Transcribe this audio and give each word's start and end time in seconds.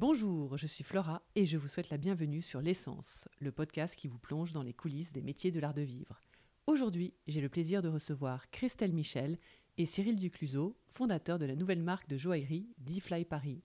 Bonjour, 0.00 0.56
je 0.56 0.66
suis 0.66 0.82
Flora 0.82 1.20
et 1.34 1.44
je 1.44 1.58
vous 1.58 1.68
souhaite 1.68 1.90
la 1.90 1.98
bienvenue 1.98 2.40
sur 2.40 2.62
L'essence, 2.62 3.28
le 3.38 3.52
podcast 3.52 3.94
qui 3.94 4.08
vous 4.08 4.16
plonge 4.16 4.50
dans 4.50 4.62
les 4.62 4.72
coulisses 4.72 5.12
des 5.12 5.20
métiers 5.20 5.50
de 5.50 5.60
l'art 5.60 5.74
de 5.74 5.82
vivre. 5.82 6.18
Aujourd'hui, 6.66 7.12
j'ai 7.26 7.42
le 7.42 7.50
plaisir 7.50 7.82
de 7.82 7.90
recevoir 7.90 8.50
Christelle 8.50 8.94
Michel 8.94 9.36
et 9.76 9.84
Cyril 9.84 10.16
Ducluseau, 10.16 10.74
fondateur 10.88 11.38
de 11.38 11.44
la 11.44 11.54
nouvelle 11.54 11.82
marque 11.82 12.08
de 12.08 12.16
joaillerie 12.16 12.70
D-Fly 12.78 13.26
Paris. 13.26 13.62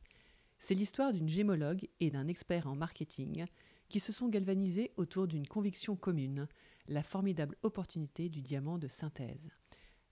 C'est 0.60 0.76
l'histoire 0.76 1.14
d'une 1.14 1.30
gémologue 1.30 1.88
et 2.02 2.12
d'un 2.12 2.28
expert 2.28 2.68
en 2.68 2.76
marketing 2.76 3.46
qui 3.88 4.02
se 4.02 4.12
sont 4.12 4.28
galvanisés 4.28 4.92
autour 4.98 5.28
d'une 5.28 5.48
conviction 5.48 5.96
commune, 5.96 6.50
la 6.90 7.04
formidable 7.04 7.56
opportunité 7.64 8.28
du 8.28 8.42
diamant 8.42 8.78
de 8.78 8.90
synthèse. 8.90 9.54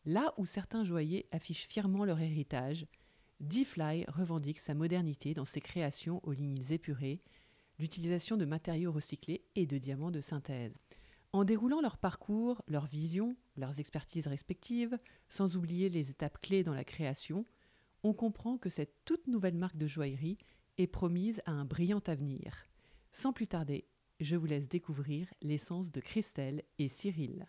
Là 0.05 0.33
où 0.37 0.45
certains 0.45 0.85
joailliers 0.85 1.27
affichent 1.33 1.67
fièrement 1.67 2.05
leur 2.05 2.21
héritage, 2.21 2.87
D-Fly 3.43 4.05
revendique 4.07 4.59
sa 4.59 4.73
modernité 4.73 5.33
dans 5.33 5.43
ses 5.43 5.59
créations 5.59 6.21
aux 6.23 6.31
lignes 6.31 6.63
épurées, 6.69 7.19
l'utilisation 7.77 8.37
de 8.37 8.45
matériaux 8.45 8.93
recyclés 8.93 9.43
et 9.55 9.65
de 9.65 9.77
diamants 9.77 10.11
de 10.11 10.21
synthèse. 10.21 10.79
En 11.33 11.43
déroulant 11.43 11.81
leur 11.81 11.97
parcours, 11.97 12.61
leurs 12.67 12.85
visions, 12.85 13.35
leurs 13.57 13.81
expertises 13.81 14.27
respectives, 14.27 14.97
sans 15.27 15.57
oublier 15.57 15.89
les 15.89 16.09
étapes 16.09 16.39
clés 16.41 16.63
dans 16.63 16.73
la 16.73 16.85
création, 16.85 17.45
on 18.03 18.13
comprend 18.13 18.57
que 18.57 18.69
cette 18.69 19.03
toute 19.03 19.27
nouvelle 19.27 19.55
marque 19.55 19.77
de 19.77 19.87
joaillerie 19.87 20.37
est 20.77 20.87
promise 20.87 21.41
à 21.45 21.51
un 21.51 21.65
brillant 21.65 22.01
avenir. 22.07 22.69
Sans 23.11 23.33
plus 23.33 23.47
tarder, 23.47 23.87
je 24.21 24.37
vous 24.37 24.45
laisse 24.45 24.69
découvrir 24.69 25.27
l'essence 25.41 25.91
de 25.91 25.99
Christelle 25.99 26.63
et 26.79 26.87
Cyril. 26.87 27.47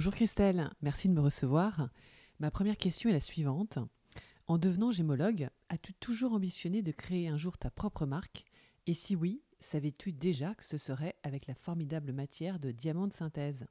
Bonjour 0.00 0.14
Christelle, 0.14 0.70
merci 0.80 1.10
de 1.10 1.12
me 1.12 1.20
recevoir. 1.20 1.90
Ma 2.38 2.50
première 2.50 2.78
question 2.78 3.10
est 3.10 3.12
la 3.12 3.20
suivante. 3.20 3.78
En 4.46 4.56
devenant 4.56 4.92
gémologue, 4.92 5.50
as-tu 5.68 5.92
toujours 5.92 6.32
ambitionné 6.32 6.80
de 6.80 6.90
créer 6.90 7.28
un 7.28 7.36
jour 7.36 7.58
ta 7.58 7.68
propre 7.68 8.06
marque? 8.06 8.46
Et 8.86 8.94
si 8.94 9.14
oui, 9.14 9.42
savais-tu 9.58 10.12
déjà 10.12 10.54
que 10.54 10.64
ce 10.64 10.78
serait 10.78 11.16
avec 11.22 11.46
la 11.46 11.54
formidable 11.54 12.14
matière 12.14 12.58
de 12.58 12.70
diamant 12.70 13.08
de 13.08 13.12
synthèse? 13.12 13.66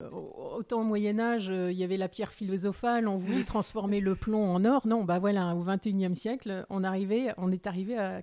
Autant 0.00 0.80
au 0.80 0.84
Moyen 0.84 1.20
Âge, 1.20 1.48
euh, 1.48 1.70
il 1.70 1.78
y 1.78 1.84
avait 1.84 1.96
la 1.96 2.08
pierre 2.08 2.32
philosophale, 2.32 3.06
on 3.06 3.18
voulait 3.18 3.44
transformer 3.44 4.00
le 4.00 4.16
plomb 4.16 4.52
en 4.52 4.64
or. 4.64 4.88
Non, 4.88 5.04
bah 5.04 5.20
voilà, 5.20 5.54
au 5.54 5.62
XXIe 5.62 6.16
siècle, 6.16 6.66
on, 6.70 6.82
arrivait, 6.82 7.32
on 7.36 7.52
est 7.52 7.68
arrivé 7.68 7.96
à 7.96 8.20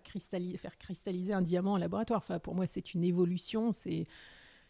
faire 0.58 0.78
cristalliser 0.78 1.32
un 1.32 1.42
diamant 1.42 1.76
en 1.76 1.78
laboratoire. 1.78 2.20
Enfin, 2.20 2.40
pour 2.40 2.54
moi, 2.54 2.68
c'est 2.68 2.94
une 2.94 3.06
évolution, 3.06 3.72
c'est 3.72 4.08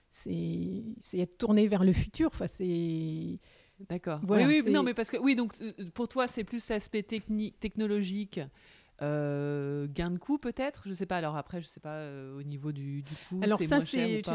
c'est 0.10 1.18
être 1.18 1.38
tourné 1.38 1.68
vers 1.68 1.84
le 1.84 1.94
futur. 1.94 2.30
Enfin, 2.34 2.48
c'est 2.48 3.40
D'accord. 3.88 4.20
oui, 4.28 4.44
oui, 4.46 4.72
non, 4.72 4.84
mais 4.84 4.94
parce 4.94 5.10
que 5.10 5.18
oui, 5.18 5.36
donc 5.36 5.54
euh, 5.62 5.72
pour 5.94 6.10
toi, 6.10 6.28
c'est 6.28 6.44
plus 6.44 6.70
aspect 6.72 7.04
technologique. 7.04 8.42
Euh, 9.02 9.88
gain 9.88 10.12
de 10.12 10.18
coût 10.18 10.38
peut-être? 10.38 10.82
Je 10.86 10.94
sais 10.94 11.06
pas 11.06 11.16
alors 11.16 11.38
après 11.38 11.62
je 11.62 11.68
sais 11.68 11.80
pas 11.80 11.94
euh, 11.94 12.38
au 12.38 12.44
niveau 12.44 12.74
du, 12.74 13.02
du 13.02 13.14
coût 13.30 13.40
alors 13.42 13.64
ça 13.64 13.80
c'est 13.80 14.28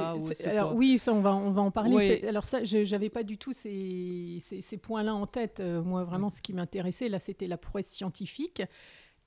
alors 0.47 0.75
oui 0.75 0.98
ça 0.98 1.12
on 1.12 1.20
va 1.20 1.34
on 1.34 1.50
va 1.50 1.61
en 1.61 1.70
parler 1.70 2.25
alors 2.27 2.45
ça 2.45 2.64
j'avais 2.64 3.11
pas 3.11 3.25
du 3.25 3.36
tout 3.36 3.52
ces, 3.52 4.39
ces, 4.41 4.62
ces 4.62 4.78
points 4.78 5.02
là 5.02 5.14
en 5.14 5.27
tête 5.27 5.61
moi 5.61 6.05
vraiment 6.05 6.30
ce 6.30 6.41
qui 6.41 6.55
m'intéressait 6.55 7.11
là 7.11 7.19
c'était 7.19 7.47
la 7.47 7.58
prouesse 7.58 7.89
scientifique 7.89 8.62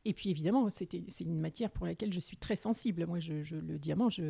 et 0.06 0.14
puis 0.14 0.30
évidemment, 0.30 0.70
c'est 0.70 0.94
une 1.20 1.40
matière 1.40 1.70
pour 1.70 1.86
laquelle 1.86 2.14
je 2.14 2.20
suis 2.20 2.38
très 2.38 2.56
sensible. 2.56 3.06
Moi, 3.06 3.20
je, 3.20 3.56
le 3.56 3.78
diamant, 3.78 4.10
je, 4.10 4.24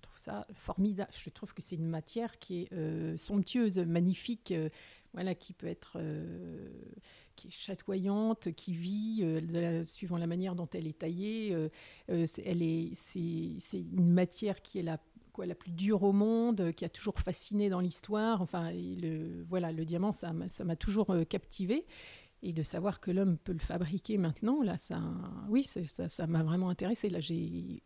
trouve 0.00 0.18
ça 0.18 0.46
formidable. 0.54 1.10
Je 1.12 1.30
trouve 1.30 1.52
que 1.54 1.62
c'est 1.62 1.74
une 1.74 1.88
matière 1.88 2.38
qui 2.38 2.62
est 2.62 2.72
euh, 2.72 3.16
somptueuse, 3.16 3.78
magnifique, 3.78 4.52
euh, 4.52 4.68
voilà, 5.12 5.34
qui 5.34 5.52
peut 5.52 5.66
être, 5.66 5.96
euh, 5.96 6.68
qui 7.34 7.48
est 7.48 7.50
chatoyante, 7.50 8.52
qui 8.54 8.74
vit 8.74 9.24
suivant 9.84 10.18
la 10.18 10.28
manière 10.28 10.54
dont 10.54 10.68
elle 10.72 10.86
est 10.86 10.98
taillée. 10.98 11.56
elle 12.06 12.62
est, 12.62 12.94
c'est 12.94 13.58
une 13.72 14.12
matière 14.12 14.62
qui 14.62 14.78
est 14.78 14.84
la 14.84 15.00
Quoi, 15.32 15.46
la 15.46 15.56
plus 15.56 15.72
dure 15.72 16.04
au 16.04 16.12
monde, 16.12 16.70
qui 16.76 16.84
a 16.84 16.88
toujours 16.88 17.18
fasciné 17.18 17.68
dans 17.68 17.80
l'histoire. 17.80 18.40
Enfin, 18.40 18.70
le, 18.70 19.42
voilà, 19.48 19.72
le 19.72 19.84
diamant, 19.84 20.12
ça 20.12 20.32
m'a 20.32 20.76
toujours 20.76 21.12
captivé 21.28 21.86
et 22.44 22.52
de 22.52 22.62
savoir 22.62 23.00
que 23.00 23.10
l'homme 23.10 23.38
peut 23.38 23.54
le 23.54 23.58
fabriquer 23.58 24.18
maintenant, 24.18 24.62
là, 24.62 24.76
ça, 24.76 25.00
oui, 25.48 25.64
ça, 25.64 26.26
m'a 26.26 26.42
vraiment 26.42 26.68
intéressé. 26.68 27.08
Là, 27.08 27.18
j'ai, 27.18 27.80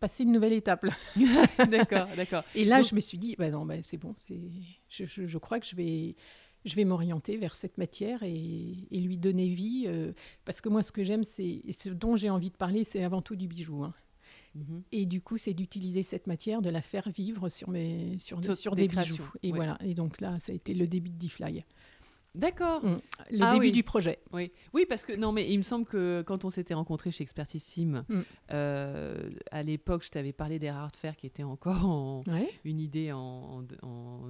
passé 0.00 0.24
une 0.24 0.32
nouvelle 0.32 0.54
étape. 0.54 0.86
d'accord, 1.70 2.08
d'accord. 2.16 2.42
Et 2.54 2.64
là, 2.64 2.82
je 2.82 2.94
me 2.94 3.00
suis 3.00 3.18
dit, 3.18 3.36
bah 3.38 3.50
non, 3.50 3.66
bah, 3.66 3.76
c'est 3.82 3.98
bon, 3.98 4.14
c'est, 4.18 4.40
je, 4.88 5.04
je, 5.04 5.38
crois 5.38 5.60
que 5.60 5.66
je 5.66 5.76
vais, 5.76 6.16
je 6.64 6.74
vais 6.76 6.84
m'orienter 6.84 7.36
vers 7.36 7.54
cette 7.54 7.76
matière 7.76 8.22
et, 8.22 8.88
et 8.90 9.00
lui 9.00 9.18
donner 9.18 9.48
vie, 9.48 9.84
euh, 9.86 10.12
parce 10.46 10.62
que 10.62 10.70
moi, 10.70 10.82
ce 10.82 10.92
que 10.92 11.04
j'aime, 11.04 11.22
c'est, 11.22 11.60
et 11.62 11.72
ce 11.72 11.90
dont 11.90 12.16
j'ai 12.16 12.30
envie 12.30 12.50
de 12.50 12.56
parler, 12.56 12.84
c'est 12.84 13.04
avant 13.04 13.20
tout 13.20 13.36
du 13.36 13.48
bijou. 13.48 13.84
Hein. 13.84 13.92
Mhm. 14.54 14.82
Et 14.92 15.06
du 15.06 15.20
coup, 15.20 15.36
c'est 15.36 15.54
d'utiliser 15.54 16.02
cette 16.02 16.26
matière, 16.26 16.62
de 16.62 16.70
la 16.70 16.82
faire 16.82 17.08
vivre 17.10 17.50
sur, 17.50 17.68
mes, 17.68 18.18
sur, 18.18 18.42
sur, 18.56 18.74
des, 18.74 18.88
bijoux. 18.88 19.30
Et 19.42 19.52
voilà. 19.52 19.78
Et 19.84 19.94
donc 19.94 20.20
là, 20.20 20.38
ça 20.38 20.52
a 20.52 20.54
été 20.54 20.74
le 20.74 20.86
début 20.86 21.10
de 21.10 21.16
D-Fly. 21.16 21.64
D'accord. 22.34 22.84
Mm. 22.84 23.00
Le 23.30 23.42
ah 23.42 23.52
début 23.52 23.72
du 23.72 23.82
projet. 23.82 24.18
Oui. 24.32 24.52
oui, 24.72 24.86
parce 24.88 25.04
que 25.04 25.12
non, 25.12 25.32
mais 25.32 25.50
il 25.50 25.58
me 25.58 25.62
semble 25.62 25.84
que 25.84 26.22
quand 26.22 26.44
on 26.44 26.50
s'était 26.50 26.74
rencontrés 26.74 27.10
chez 27.10 27.22
Expertissime, 27.22 28.04
mm. 28.08 28.20
euh, 28.52 29.30
à 29.50 29.62
l'époque, 29.62 30.04
je 30.04 30.10
t'avais 30.10 30.32
parlé 30.32 30.58
des 30.58 30.70
rares 30.70 30.92
de 30.92 30.96
fer 30.96 31.16
qui 31.16 31.26
étaient 31.26 31.42
encore 31.42 32.22
une 32.64 32.80
idée 32.80 33.12
en, 33.12 33.62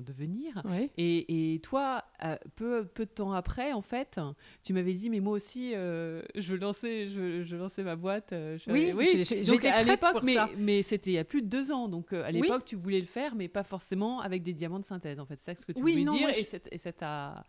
devenir. 0.05 0.63
Et, 0.97 1.61
toi, 1.63 2.05
euh, 2.25 2.37
peu, 2.57 2.85
peu 2.85 3.05
de 3.05 3.11
temps 3.11 3.33
après, 3.33 3.73
en 3.73 3.83
fait, 3.83 4.19
tu 4.63 4.73
m'avais 4.73 4.95
dit, 4.95 5.11
mais 5.11 5.21
moi 5.21 5.35
aussi, 5.35 5.73
euh, 5.75 6.23
je, 6.35 6.55
lançais, 6.55 7.07
je, 7.07 7.43
je, 7.43 7.57
lançais 7.57 7.83
ma 7.83 7.97
boîte. 7.97 8.35
oui, 8.69 8.93
oui. 8.95 9.25
j'étais 9.25 9.69
à 9.69 9.83
l'époque, 9.83 10.23
mais, 10.23 10.37
mais 10.57 10.83
c'était 10.83 11.11
il 11.11 11.15
y 11.15 11.19
a 11.19 11.25
plus 11.25 11.43
de 11.43 11.49
deux 11.49 11.71
ans. 11.71 11.89
Donc 11.89 12.13
à 12.13 12.31
l'époque, 12.31 12.65
tu 12.65 12.77
voulais 12.77 13.01
le 13.01 13.07
faire, 13.07 13.35
mais 13.35 13.49
pas 13.49 13.65
forcément 13.65 14.21
avec 14.21 14.43
des 14.43 14.55
diamants 14.55 14.81
de 14.81 14.85
synthèse. 14.85 15.21
En 15.21 15.27
fait, 15.27 15.39
c'est 15.41 15.55
ça 15.55 15.61
ce 15.61 15.67
que 15.67 15.73
tu 15.73 15.81
voulais 15.81 16.05
dire. 16.05 16.31
Et 16.71 16.79
ça 16.79 16.93
t'a 16.93 17.45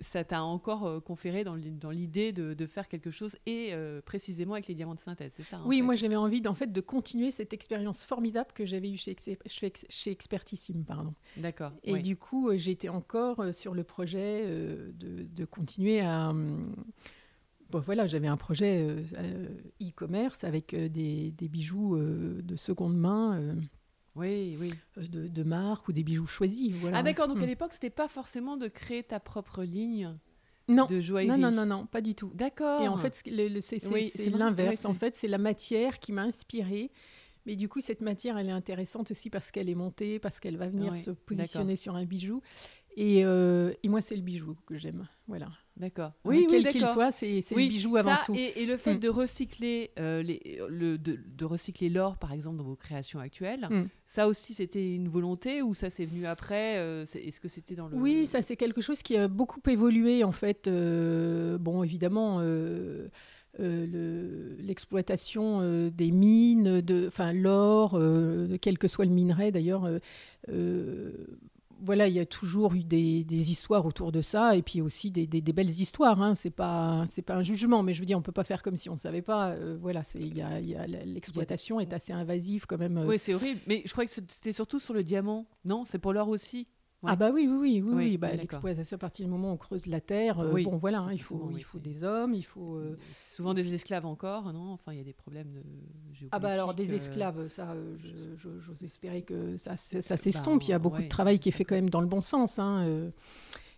ça 0.00 0.24
t'a 0.24 0.42
encore 0.42 0.86
euh, 0.86 1.00
conféré 1.00 1.44
dans 1.44 1.54
l'idée 1.54 2.32
de, 2.32 2.66
faire 2.66 2.88
quelque 2.88 3.10
chose 3.10 3.36
et 3.46 3.70
euh, 3.72 4.00
précisément 4.02 4.54
avec 4.54 4.66
les 4.66 4.74
diamants 4.74 4.94
de 4.94 5.00
synthèse, 5.00 5.32
c'est 5.36 5.42
ça 5.42 5.60
Oui, 5.64 5.82
moi 5.82 5.94
j'avais 5.94 6.16
envie 6.16 6.42
en 6.46 6.54
fait 6.54 6.72
de 6.72 6.80
continuer 6.80 7.30
cette 7.30 7.52
expérience 7.52 8.02
formidable 8.04 8.50
que 8.52 8.66
j'avais 8.66 8.90
eue 8.90 8.96
chez, 8.96 9.16
chez 9.46 10.10
Expertissime, 10.10 10.84
pardon. 10.84 11.10
D'accord. 11.36 11.72
Et 11.84 11.98
du 12.00 12.16
coup, 12.16 12.48
euh, 12.48 12.58
j'étais 12.58 12.88
encore 12.88 13.54
sur 13.54 13.74
le 13.74 13.84
projet 13.84 14.44
de, 14.46 15.44
continuer 15.44 16.00
à 16.00 16.32
Bon, 17.70 17.80
voilà, 17.80 18.06
j'avais 18.06 18.28
un 18.28 18.36
projet 18.36 18.86
e-commerce 19.82 20.44
avec 20.44 20.74
des, 20.74 21.32
des, 21.32 21.48
bijoux 21.48 21.98
de 21.98 22.56
seconde 22.56 22.96
main 22.96 23.56
oui, 24.16 24.56
oui. 24.58 24.74
Euh, 24.98 25.06
de, 25.06 25.28
de 25.28 25.42
marque 25.42 25.88
ou 25.88 25.92
des 25.92 26.02
bijoux 26.02 26.26
choisis. 26.26 26.72
Voilà. 26.72 26.98
Ah 26.98 27.02
d'accord, 27.02 27.28
donc 27.28 27.38
à 27.38 27.44
hmm. 27.44 27.48
l'époque, 27.48 27.72
c'était 27.72 27.90
pas 27.90 28.08
forcément 28.08 28.56
de 28.56 28.68
créer 28.68 29.02
ta 29.02 29.20
propre 29.20 29.62
ligne 29.62 30.14
non. 30.68 30.86
de 30.86 31.00
joaillerie. 31.00 31.38
Non, 31.38 31.50
non, 31.50 31.56
non, 31.56 31.66
non, 31.66 31.86
pas 31.86 32.00
du 32.00 32.14
tout. 32.14 32.30
D'accord. 32.34 32.82
Et 32.82 32.88
en 32.88 32.96
fait, 32.96 33.14
c'est 33.14 34.30
l'inverse. 34.30 34.84
En 34.84 34.94
fait, 34.94 35.14
c'est 35.14 35.28
la 35.28 35.38
matière 35.38 35.98
qui 35.98 36.12
m'a 36.12 36.22
inspirée. 36.22 36.90
Mais 37.44 37.54
du 37.54 37.68
coup, 37.68 37.80
cette 37.80 38.00
matière, 38.00 38.36
elle 38.38 38.48
est 38.48 38.52
intéressante 38.52 39.12
aussi 39.12 39.30
parce 39.30 39.52
qu'elle 39.52 39.70
est 39.70 39.76
montée, 39.76 40.18
parce 40.18 40.40
qu'elle 40.40 40.56
va 40.56 40.68
venir 40.68 40.96
se 40.96 41.12
positionner 41.12 41.76
sur 41.76 41.94
un 41.94 42.04
bijou. 42.04 42.42
Et, 42.96 43.24
euh, 43.24 43.72
et 43.82 43.88
moi, 43.88 44.00
c'est 44.00 44.16
le 44.16 44.22
bijou 44.22 44.56
que 44.66 44.76
j'aime. 44.76 45.06
Voilà. 45.28 45.48
D'accord. 45.76 46.12
Oui, 46.24 46.46
quel 46.48 46.66
qu'il 46.68 46.86
soit, 46.86 47.10
c'est 47.10 47.42
le 47.50 47.68
bijou 47.68 47.96
avant 47.96 48.16
tout. 48.24 48.34
Et, 48.34 48.64
le 48.64 48.78
fait 48.78 48.94
mm. 48.94 49.00
de 49.00 49.08
recycler 49.08 49.90
euh, 49.98 50.22
les, 50.22 50.58
le, 50.68 50.96
de, 50.96 51.18
de 51.26 51.44
recycler 51.44 51.90
l'or, 51.90 52.16
par 52.16 52.32
exemple, 52.32 52.56
dans 52.56 52.64
vos 52.64 52.76
créations 52.76 53.20
actuelles, 53.20 53.68
mm. 53.70 53.88
ça 54.06 54.26
aussi, 54.26 54.54
c'était 54.54 54.94
une 54.94 55.08
volonté 55.08 55.60
ou 55.62 55.74
ça 55.74 55.90
s'est 55.90 56.06
venu 56.06 56.26
après 56.26 56.78
euh, 56.78 57.04
Est-ce 57.14 57.40
que 57.40 57.48
c'était 57.48 57.74
dans 57.74 57.88
le 57.88 57.96
Oui, 57.96 58.26
ça 58.26 58.42
c'est 58.42 58.56
quelque 58.56 58.80
chose 58.80 59.02
qui 59.02 59.16
a 59.16 59.28
beaucoup 59.28 59.60
évolué 59.68 60.24
en 60.24 60.32
fait. 60.32 60.66
Euh, 60.66 61.58
bon, 61.58 61.82
évidemment. 61.82 62.40
l'exploitation 63.58 65.90
des 65.90 66.10
mines, 66.10 66.80
de, 66.80 67.06
enfin 67.06 67.34
l'or, 67.34 68.00
quel 68.62 68.78
que 68.78 68.88
soit 68.88 69.04
le 69.04 69.12
minerai 69.12 69.52
d'ailleurs, 69.52 69.86
voilà, 71.82 72.08
il 72.08 72.14
y 72.14 72.20
a 72.20 72.26
toujours 72.26 72.74
eu 72.74 72.84
des, 72.84 73.24
histoires 73.50 73.86
autour 73.86 74.12
de 74.12 74.20
ça, 74.20 74.56
et 74.56 74.62
puis 74.62 74.80
aussi 74.80 75.10
des, 75.10 75.26
belles 75.52 75.70
histoires. 75.70 76.20
Hein. 76.22 76.34
C'est 76.34 76.50
pas 76.50 77.04
c'est 77.08 77.22
pas 77.22 77.36
un 77.36 77.42
jugement, 77.42 77.82
mais 77.82 77.92
je 77.92 78.00
veux 78.00 78.06
dire, 78.06 78.18
on 78.18 78.22
peut 78.22 78.32
pas 78.32 78.44
faire 78.44 78.62
comme 78.62 78.76
si 78.76 78.88
on 78.88 78.94
ne 78.94 78.98
savait 78.98 79.22
pas. 79.22 79.50
Euh, 79.50 79.76
voilà, 79.80 80.02
c'est 80.02 80.20
il 80.20 80.36
y 80.36 80.42
a, 80.42 80.86
l'exploitation 80.86 81.80
est 81.80 81.92
assez 81.92 82.12
invasive 82.12 82.66
quand 82.66 82.78
même. 82.78 82.98
Euh. 82.98 83.06
Oui, 83.06 83.18
c'est 83.18 83.34
horrible. 83.34 83.60
Mais 83.66 83.82
je 83.84 83.92
crois 83.92 84.04
que 84.04 84.10
c'était 84.10 84.52
surtout 84.52 84.78
sur 84.78 84.94
le 84.94 85.02
diamant. 85.02 85.46
Non, 85.64 85.84
c'est 85.84 85.98
pour 85.98 86.12
l'or 86.12 86.28
aussi. 86.28 86.66
Ah 87.04 87.16
bah 87.16 87.30
oui, 87.32 87.46
oui, 87.48 87.56
oui, 87.56 87.82
oui, 87.82 87.94
oui. 87.94 88.18
Bah, 88.18 88.34
l'exploitation 88.34 88.96
à 88.96 88.98
partir 88.98 89.26
du 89.26 89.30
moment 89.30 89.50
où 89.50 89.52
on 89.54 89.56
creuse 89.56 89.86
la 89.86 90.00
terre, 90.00 90.40
euh, 90.40 90.62
bon 90.62 90.76
voilà, 90.76 91.00
hein, 91.00 91.12
il 91.12 91.22
faut, 91.22 91.50
il 91.56 91.64
faut 91.64 91.78
des 91.78 92.04
hommes, 92.04 92.32
il 92.32 92.44
faut... 92.44 92.76
Euh, 92.76 92.98
souvent 93.12 93.54
des 93.54 93.72
esclaves 93.74 94.06
encore, 94.06 94.52
non? 94.52 94.72
Enfin, 94.72 94.92
il 94.92 94.98
y 94.98 95.00
a 95.00 95.04
des 95.04 95.12
problèmes 95.12 95.52
de 95.52 95.62
Ah 96.32 96.38
bah 96.38 96.50
alors 96.50 96.74
des 96.74 96.94
esclaves, 96.94 97.48
ça, 97.48 97.74
j'ose 98.36 98.82
espérer 98.82 99.22
que 99.22 99.56
ça, 99.56 99.76
ça, 99.76 100.16
s'estompe, 100.16 100.64
il 100.64 100.70
y 100.70 100.72
a 100.72 100.78
bah, 100.78 100.84
beaucoup 100.84 101.02
de 101.02 101.08
travail 101.08 101.38
qui 101.38 101.50
est 101.50 101.52
fait 101.52 101.64
quand 101.64 101.76
même 101.76 101.90
dans 101.90 102.00
le 102.00 102.08
bon 102.08 102.20
sens. 102.20 102.58
Hein, 102.58 103.10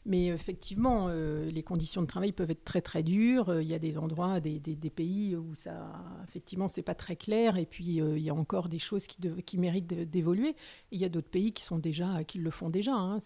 mais 0.07 0.29
effectivement, 0.29 1.09
euh, 1.09 1.51
les 1.51 1.63
conditions 1.63 2.01
de 2.01 2.07
travail 2.07 2.33
peuvent 2.33 2.51
être 2.51 2.65
très 2.65 2.81
très 2.81 3.03
dures. 3.03 3.51
Euh, 3.51 3.63
il 3.63 3.69
y 3.69 3.75
a 3.75 3.79
des 3.79 3.99
endroits, 3.99 4.41
des, 4.41 4.61
pays 4.95 5.37
où 5.37 5.55
ça, 5.55 5.93
effectivement, 6.27 6.67
c'est 6.69 6.83
pas 6.83 6.95
très 6.95 7.17
clair. 7.17 7.57
Et 7.57 7.67
puis 7.67 8.01
euh, 8.01 8.17
il 8.17 8.25
y 8.25 8.31
a 8.31 8.35
encore 8.35 8.69
des 8.69 8.79
choses 8.79 9.07
qui, 9.07 9.59
méritent 9.59 9.87
d'évoluer. 9.87 10.57
Il 10.93 11.01
y 11.01 11.05
a 11.05 11.09
d'autres 11.09 11.29
pays 11.29 11.53
qui 11.53 11.63
sont 11.63 11.79
déjà, 11.79 12.25
qui 12.25 12.39
le 12.39 12.51
font 12.51 12.71
déjà. 12.71 12.95
Hein. 12.95 13.19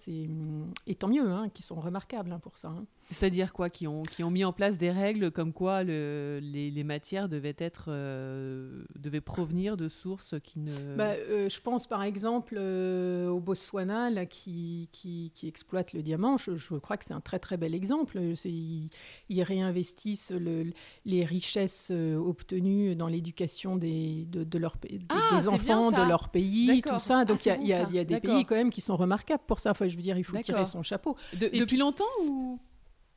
et 0.86 0.94
tant 0.94 1.08
mieux, 1.08 1.30
hein, 1.30 1.48
qui 1.50 1.62
sont 1.62 1.80
remarquables 1.80 2.32
hein, 2.32 2.40
pour 2.40 2.56
ça. 2.56 2.74
C'est-à-dire 3.12 3.52
quoi 3.52 3.70
qui 3.70 3.86
ont, 3.86 4.02
qui 4.02 4.24
ont 4.24 4.30
mis 4.30 4.44
en 4.44 4.52
place 4.52 4.78
des 4.78 4.90
règles 4.90 5.30
comme 5.30 5.52
quoi 5.52 5.84
le, 5.84 6.40
les, 6.42 6.70
les, 6.70 6.84
matières 6.84 7.28
devaient, 7.28 7.56
être, 7.58 7.86
euh, 7.88 8.84
devaient 8.96 9.20
provenir 9.20 9.76
de 9.76 9.88
sources 9.88 10.34
qui 10.42 10.58
ne... 10.58 10.96
Bah, 10.96 11.12
euh, 11.12 11.48
je 11.48 11.60
pense 11.60 11.86
par 11.86 12.02
exemple 12.02 12.56
euh, 12.58 13.28
au 13.28 13.40
Botswana 13.40 14.10
là, 14.10 14.26
qui, 14.26 14.88
qui, 14.92 15.30
qui, 15.34 15.46
exploite 15.46 15.92
le 15.92 16.02
diamant. 16.02 16.36
Je, 16.36 16.56
je 16.56 16.74
crois 16.76 16.96
que 16.96 17.04
c'est 17.04 17.14
un 17.14 17.20
très 17.20 17.38
très 17.38 17.56
bel 17.56 17.74
exemple. 17.74 18.18
Ils, 18.44 18.90
ils, 19.28 19.42
réinvestissent 19.42 20.32
le, 20.32 20.72
les 21.04 21.24
richesses 21.24 21.90
obtenues 21.90 22.96
dans 22.96 23.08
l'éducation 23.08 23.76
des, 23.76 24.24
de, 24.24 24.44
de 24.44 24.58
leur, 24.58 24.76
ah, 25.08 25.36
des 25.36 25.48
enfants 25.48 25.90
de 25.90 26.02
leur 26.02 26.30
pays, 26.30 26.82
tout 26.82 26.98
ça. 26.98 27.24
Donc 27.24 27.40
ah, 27.46 27.56
il 27.60 27.66
y, 27.66 27.72
a, 27.72 27.88
y, 27.90 27.98
a 27.98 28.04
des 28.04 28.20
pays 28.20 28.44
quand 28.44 28.54
même 28.54 28.70
qui 28.70 28.80
sont 28.80 28.96
remarquables 28.96 29.42
pour 29.46 29.60
ça. 29.60 29.70
Enfin, 29.70 29.88
je 29.88 29.96
veux 29.96 30.02
dire, 30.02 30.16
il 30.16 30.24
faut 30.24 30.38
tirer 30.38 30.64
son 30.64 30.82
chapeau. 30.82 31.16
depuis 31.34 31.76
longtemps 31.76 32.04
ou 32.26 32.58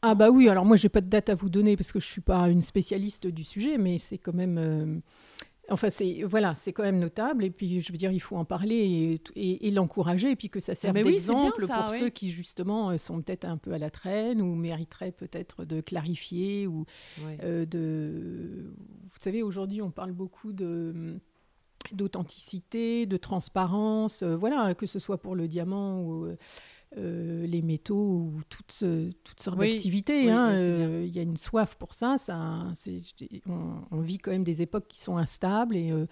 ah 0.01 0.15
bah 0.15 0.29
oui, 0.29 0.49
alors 0.49 0.65
moi 0.65 0.77
j'ai 0.77 0.89
pas 0.89 1.01
de 1.01 1.09
date 1.09 1.29
à 1.29 1.35
vous 1.35 1.49
donner 1.49 1.75
parce 1.75 1.91
que 1.91 1.99
je 1.99 2.05
suis 2.05 2.21
pas 2.21 2.49
une 2.49 2.61
spécialiste 2.61 3.27
du 3.27 3.43
sujet, 3.43 3.77
mais 3.77 3.97
c'est 3.97 4.17
quand 4.17 4.33
même... 4.33 4.57
Euh, 4.57 4.99
enfin, 5.69 5.89
c'est 5.89 6.21
voilà, 6.23 6.53
c'est 6.55 6.73
quand 6.73 6.83
même 6.83 6.99
notable. 6.99 7.43
Et 7.43 7.49
puis, 7.49 7.81
je 7.81 7.91
veux 7.91 7.97
dire, 7.97 8.11
il 8.11 8.19
faut 8.19 8.35
en 8.35 8.45
parler 8.45 9.19
et, 9.35 9.71
l'encourager, 9.71 10.31
et 10.31 10.35
puis 10.35 10.49
que 10.49 10.59
ça 10.59 10.73
ah, 10.73 10.75
serve 10.75 11.01
d'exemple 11.01 11.65
pour 11.65 11.91
ceux 11.91 12.09
qui 12.09 12.29
justement 12.29 12.91
euh, 12.91 12.97
sont 12.97 13.21
peut-être 13.21 13.45
un 13.45 13.57
peu 13.57 13.73
à 13.73 13.77
la 13.77 13.89
traîne 13.89 14.41
ou 14.41 14.53
mériteraient 14.55 15.11
peut-être 15.11 15.65
de 15.65 15.81
clarifier 15.81 16.67
ou 16.67 16.85
euh, 17.41 17.65
de. 17.65 18.71
Vous 19.11 19.19
savez, 19.19 19.41
aujourd'hui, 19.41 19.81
on 19.81 19.91
parle 19.91 20.11
beaucoup 20.11 20.53
de 20.53 21.19
d'authenticité, 21.91 23.05
de 23.05 23.17
transparence, 23.17 24.23
voilà, 24.23 24.73
que 24.73 24.87
ce 24.87 24.97
soit 24.97 25.19
pour 25.19 25.35
le 25.35 25.47
diamant 25.47 26.01
ou 26.01 26.35
euh, 26.97 27.45
les 27.45 27.61
métaux 27.61 27.95
ou 27.95 28.41
toutes, 28.47 28.83
toutes 29.23 29.39
sortes 29.41 29.59
d'activités. 29.59 30.31
Hein, 30.31 30.51
euh, 30.51 31.03
il 31.05 31.13
y 31.13 31.19
a 31.19 31.23
une 31.23 31.35
soif 31.35 31.75
pour 31.75 31.93
ça. 31.93 32.17
ça 32.17 32.71
on, 33.91 33.99
vit 33.99 34.17
quand 34.17 34.31
même 34.31 34.45
des 34.45 34.61
époques 34.61 34.87
qui 34.87 35.01
sont 35.01 35.17
instables 35.17 35.75
et, 35.75 35.91
euh, 35.91 36.05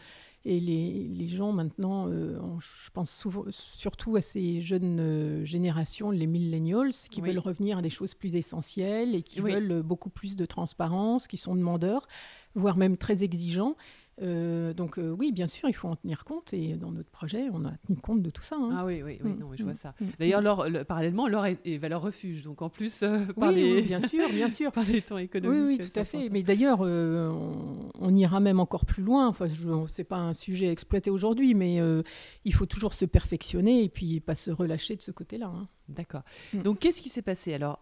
et 0.44 0.60
les, 0.60 1.08
les, 1.08 1.28
gens 1.30 1.54
maintenant, 1.54 2.10
je 2.10 2.90
pense 2.92 3.12
souvent, 3.12 3.46
surtout 3.50 4.18
à 4.18 4.22
ces 4.22 4.60
jeunes 4.60 5.46
générations, 5.46 6.12
les 6.12 6.28
millennials, 6.28 6.92
qui 7.10 7.22
veulent 7.22 7.40
revenir 7.40 7.78
à 7.78 7.82
des 7.82 7.90
choses 7.90 8.14
plus 8.14 8.36
essentielles 8.36 9.16
et 9.16 9.22
qui 9.22 9.40
veulent 9.40 9.84
beaucoup 9.84 10.10
plus 10.10 10.36
de 10.36 10.46
transparence, 10.46 11.28
qui 11.28 11.38
sont 11.38 11.56
demandeurs, 11.56 12.08
voire 12.56 12.76
même 12.76 12.98
très 12.98 13.24
exigeants. 13.24 13.78
Euh, 14.22 14.74
donc 14.74 15.00
euh, 15.00 15.10
oui, 15.10 15.32
bien 15.32 15.48
sûr, 15.48 15.68
il 15.70 15.74
faut 15.74 15.88
en 15.88 15.96
tenir 15.96 16.24
compte 16.24 16.54
et 16.54 16.76
dans 16.76 16.92
notre 16.92 17.10
projet, 17.10 17.48
on 17.52 17.66
a 17.66 17.72
tenu 17.88 17.98
compte 18.00 18.22
de 18.22 18.30
tout 18.30 18.44
ça. 18.44 18.56
Hein. 18.60 18.70
Ah 18.78 18.86
oui, 18.86 19.02
oui, 19.02 19.18
oui 19.24 19.32
mm, 19.32 19.40
non, 19.40 19.50
je 19.56 19.64
vois 19.64 19.74
mm, 19.74 19.76
ça. 19.76 19.96
Mm, 20.00 20.06
D'ailleurs, 20.20 20.86
parallèlement, 20.86 21.28
l'or 21.28 21.46
est, 21.46 21.60
est, 21.66 21.78
valeur 21.78 22.02
refuge, 22.02 22.44
donc 22.44 22.62
en 22.62 22.70
plus 22.70 23.02
euh, 23.02 23.26
par 23.40 23.52
les... 23.52 23.82
bien 23.82 24.00
sûr, 24.00 24.30
bien 24.30 24.50
sûr, 24.52 24.72
par 24.72 24.84
les 24.84 25.02
temps 25.02 25.18
économiques. 25.18 25.62
Oui, 25.68 25.78
oui, 25.80 25.90
tout 25.90 26.00
à 26.00 26.04
fait. 26.04 26.30
Mais 26.30 26.44
d'ailleurs, 26.44 26.82
on, 26.82 28.16
ira 28.16 28.40
même 28.40 28.60
encore 28.60 28.86
plus 28.86 29.02
loin. 29.02 29.28
Enfin, 29.28 29.48
c'est 29.88 30.04
pas 30.04 30.18
un 30.18 30.34
sujet 30.34 30.68
exploité 30.68 31.10
aujourd'hui, 31.10 31.56
mais 31.56 31.80
il 32.46 32.54
faut 32.54 32.68
toujours 32.68 32.94
se 32.94 33.06
perfectionner 33.06 33.84
et 33.84 33.90
puis 33.90 34.20
pas 34.20 34.36
se 34.36 34.52
relâcher 34.52 34.96
de 34.96 35.02
ce 35.02 35.12
côté-là. 35.12 35.48
Hein. 35.48 35.68
D'accord. 35.90 36.24
Donc, 36.54 36.80
qu'est-ce 36.80 37.02
qui 37.02 37.10
s'est 37.10 37.22
passé 37.22 37.54
Alors, 37.54 37.80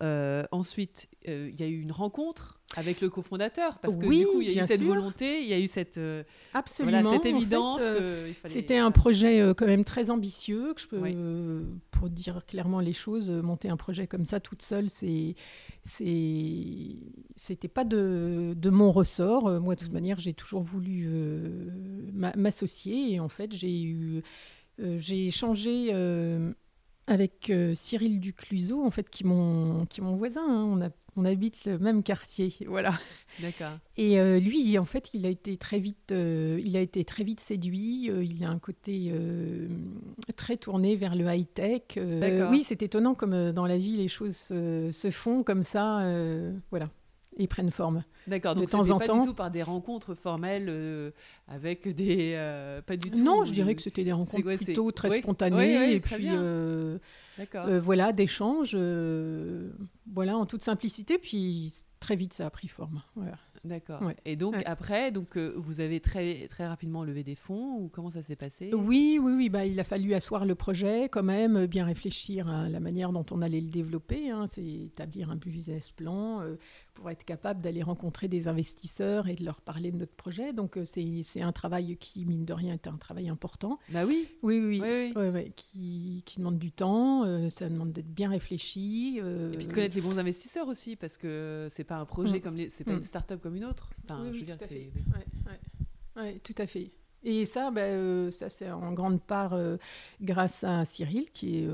ensuite, 0.51 1.07
il 1.25 1.59
y 1.59 1.63
a 1.63 1.67
eu 1.67 1.81
une 1.81 1.91
rencontre 1.91 2.61
avec 2.77 3.01
le 3.01 3.09
cofondateur, 3.09 3.79
parce 3.79 3.97
que 3.97 4.05
du 4.05 4.25
coup, 4.25 4.41
il 4.41 4.51
y 4.51 4.59
a 4.59 4.63
eu 4.63 4.67
cette 4.67 4.83
volonté, 4.83 5.41
il 5.41 5.47
y 5.47 5.53
a 5.53 5.59
eu 5.59 5.67
cette, 5.67 5.97
euh, 5.97 6.23
Absolument, 6.53 7.11
cette 7.11 7.25
évidence. 7.25 7.79
Euh, 7.81 8.31
c'était 8.45 8.77
un 8.77 8.91
projet 8.91 9.41
euh, 9.41 9.53
quand 9.53 9.65
même 9.65 9.83
très 9.83 10.09
ambitieux, 10.09 10.73
que 10.73 10.81
je 10.81 10.87
peux, 10.87 11.65
pour 11.91 12.09
dire 12.09 12.45
clairement 12.45 12.79
les 12.79 12.93
choses, 12.93 13.29
monter 13.29 13.69
un 13.69 13.77
projet 13.77 14.07
comme 14.07 14.25
ça 14.25 14.39
toute 14.39 14.61
seule, 14.61 14.89
c'est, 14.89 15.35
c'était 15.83 17.67
pas 17.67 17.83
de, 17.83 18.53
de, 18.55 18.69
mon 18.69 18.91
ressort. 18.91 19.59
Moi, 19.59 19.75
de 19.75 19.81
toute 19.81 19.93
manière, 19.93 20.19
j'ai 20.19 20.33
toujours 20.33 20.63
voulu 20.63 21.09
m'associer, 22.13 23.13
et 23.13 23.19
en 23.19 23.29
fait, 23.29 23.53
j'ai 23.53 23.81
eu, 23.81 24.23
j'ai 24.79 25.27
échangé 25.27 25.91
avec 27.07 27.51
Cyril 27.75 28.19
Ducluseau, 28.19 28.83
en 28.83 28.91
fait, 28.91 29.09
qui 29.09 29.23
est 29.23 29.27
mon, 29.27 29.85
qui 29.85 30.01
mon 30.01 30.15
voisin. 30.15 30.45
Hein. 30.47 30.63
On 30.63 30.81
a 30.81 30.89
on 31.17 31.25
habite 31.25 31.65
le 31.65 31.77
même 31.77 32.03
quartier, 32.03 32.53
voilà. 32.67 32.93
D'accord. 33.41 33.77
Et 33.97 34.19
euh, 34.19 34.39
lui, 34.39 34.77
en 34.77 34.85
fait, 34.85 35.13
il 35.13 35.25
a 35.25 35.29
été 35.29 35.57
très 35.57 35.79
vite, 35.79 36.11
euh, 36.11 36.59
il 36.63 36.77
a 36.77 36.79
été 36.79 37.03
très 37.03 37.23
vite 37.23 37.39
séduit. 37.39 38.09
Euh, 38.09 38.23
il 38.23 38.43
a 38.43 38.49
un 38.49 38.59
côté 38.59 39.13
très 40.35 40.57
tourné 40.57 40.95
vers 40.95 41.15
le 41.15 41.25
high 41.25 41.47
tech. 41.53 41.83
oui, 42.49 42.63
c'est 42.63 42.81
étonnant 42.81 43.13
comme 43.13 43.51
dans 43.51 43.65
la 43.65 43.77
vie 43.77 43.97
les 43.97 44.07
choses 44.07 44.35
se 44.35 45.09
font 45.11 45.43
comme 45.43 45.63
ça, 45.63 46.05
voilà, 46.69 46.89
et 47.37 47.47
prennent 47.47 47.71
forme. 47.71 48.03
D'accord. 48.27 48.55
Donc 48.55 48.65
de 48.65 48.69
temps 48.69 48.89
en 48.89 48.99
pas 48.99 49.05
temps. 49.05 49.21
du 49.21 49.27
tout 49.27 49.33
par 49.33 49.51
des 49.51 49.63
rencontres 49.63 50.13
formelles 50.13 51.13
avec 51.47 51.87
des, 51.93 52.35
pas 52.85 52.97
du 52.97 53.11
tout. 53.11 53.23
Non, 53.23 53.45
je 53.45 53.53
dirais 53.53 53.75
que 53.75 53.81
c'était 53.81 54.03
des 54.03 54.11
rencontres 54.11 54.55
plutôt 54.57 54.91
très 54.91 55.09
spontanées 55.21 55.93
et 55.93 55.99
puis. 55.99 56.29
Euh, 57.55 57.79
voilà, 57.79 58.13
d'échanges, 58.13 58.71
euh, 58.73 59.71
voilà, 60.11 60.37
en 60.37 60.45
toute 60.45 60.63
simplicité. 60.63 61.17
Puis 61.17 61.73
très 62.01 62.17
vite, 62.17 62.33
ça 62.33 62.47
a 62.47 62.49
pris 62.49 62.67
forme. 62.67 63.01
D'accord. 63.63 64.01
Et 64.25 64.35
donc 64.35 64.55
après, 64.65 65.11
donc 65.11 65.37
euh, 65.37 65.53
vous 65.55 65.79
avez 65.79 66.01
très 66.01 66.47
très 66.47 66.67
rapidement 66.67 67.03
levé 67.03 67.23
des 67.23 67.35
fonds 67.35 67.77
ou 67.77 67.89
comment 67.89 68.09
ça 68.09 68.23
s'est 68.23 68.35
passé? 68.35 68.71
Oui, 68.73 69.19
oui, 69.21 69.33
oui. 69.33 69.49
Bah, 69.49 69.65
il 69.65 69.79
a 69.79 69.83
fallu 69.85 70.13
asseoir 70.13 70.45
le 70.45 70.55
projet, 70.55 71.07
quand 71.07 71.23
même, 71.23 71.67
bien 71.67 71.85
réfléchir 71.85 72.49
à 72.49 72.67
la 72.67 72.79
manière 72.79 73.11
dont 73.11 73.25
on 73.31 73.41
allait 73.41 73.61
le 73.61 73.69
développer. 73.69 74.31
Hein. 74.31 74.47
C'est 74.47 74.65
établir 74.65 75.29
un 75.29 75.35
business 75.35 75.91
plan, 75.91 76.41
pour 76.93 77.09
être 77.09 77.23
capable 77.23 77.61
d'aller 77.61 77.83
rencontrer 77.83 78.27
des 78.27 78.47
investisseurs 78.47 79.27
et 79.27 79.35
de 79.35 79.43
leur 79.43 79.61
parler 79.61 79.91
de 79.91 79.97
notre 79.97 80.13
projet. 80.13 80.53
Donc 80.53 80.77
euh, 80.77 80.85
c'est 80.85 81.41
un 81.41 81.51
travail 81.51 81.97
qui, 81.97 82.25
mine 82.25 82.45
de 82.45 82.53
rien, 82.53 82.73
est 82.73 82.87
un 82.87 82.97
travail 82.97 83.29
important. 83.29 83.79
Bah 83.89 84.01
oui. 84.05 84.27
Oui, 84.43 84.59
oui, 84.59 85.13
oui. 85.15 85.51
qui, 85.55 86.23
qui, 86.25 86.39
demande 86.39 86.59
du 86.59 86.71
temps, 86.71 87.23
euh, 87.25 87.49
ça 87.49 87.69
demande 87.69 87.91
d'être 87.91 88.13
bien 88.13 88.29
réfléchi. 88.29 89.19
Euh, 89.21 89.53
et 89.53 89.57
puis 89.57 89.67
de 89.67 89.73
connaître 89.73 89.95
les 89.95 90.01
bons 90.01 90.19
investisseurs 90.19 90.67
aussi, 90.67 90.95
parce 90.95 91.17
que 91.17 91.67
c'est 91.69 91.83
pas 91.93 91.99
un 91.99 92.05
projet 92.05 92.37
mm. 92.37 92.41
comme 92.41 92.55
les, 92.55 92.69
c'est 92.69 92.83
pas 92.83 92.93
une 92.93 92.99
mm. 92.99 93.03
start-up 93.03 93.41
comme 93.41 93.55
une 93.55 93.65
autre. 93.65 93.89
Enfin, 94.03 94.21
oui, 94.23 94.33
je 94.33 94.39
veux 94.39 94.45
dire, 94.45 94.57
c'est. 94.61 94.91
Ouais, 96.15 96.39
tout 96.43 96.55
à 96.57 96.67
fait. 96.67 96.91
Et 97.23 97.45
ça, 97.45 97.71
ben, 97.71 98.31
ça 98.31 98.49
c'est 98.49 98.69
en 98.71 98.93
grande 98.93 99.21
part 99.21 99.57
grâce 100.21 100.63
à 100.63 100.85
Cyril, 100.85 101.29
qui 101.31 101.59
est, 101.59 101.69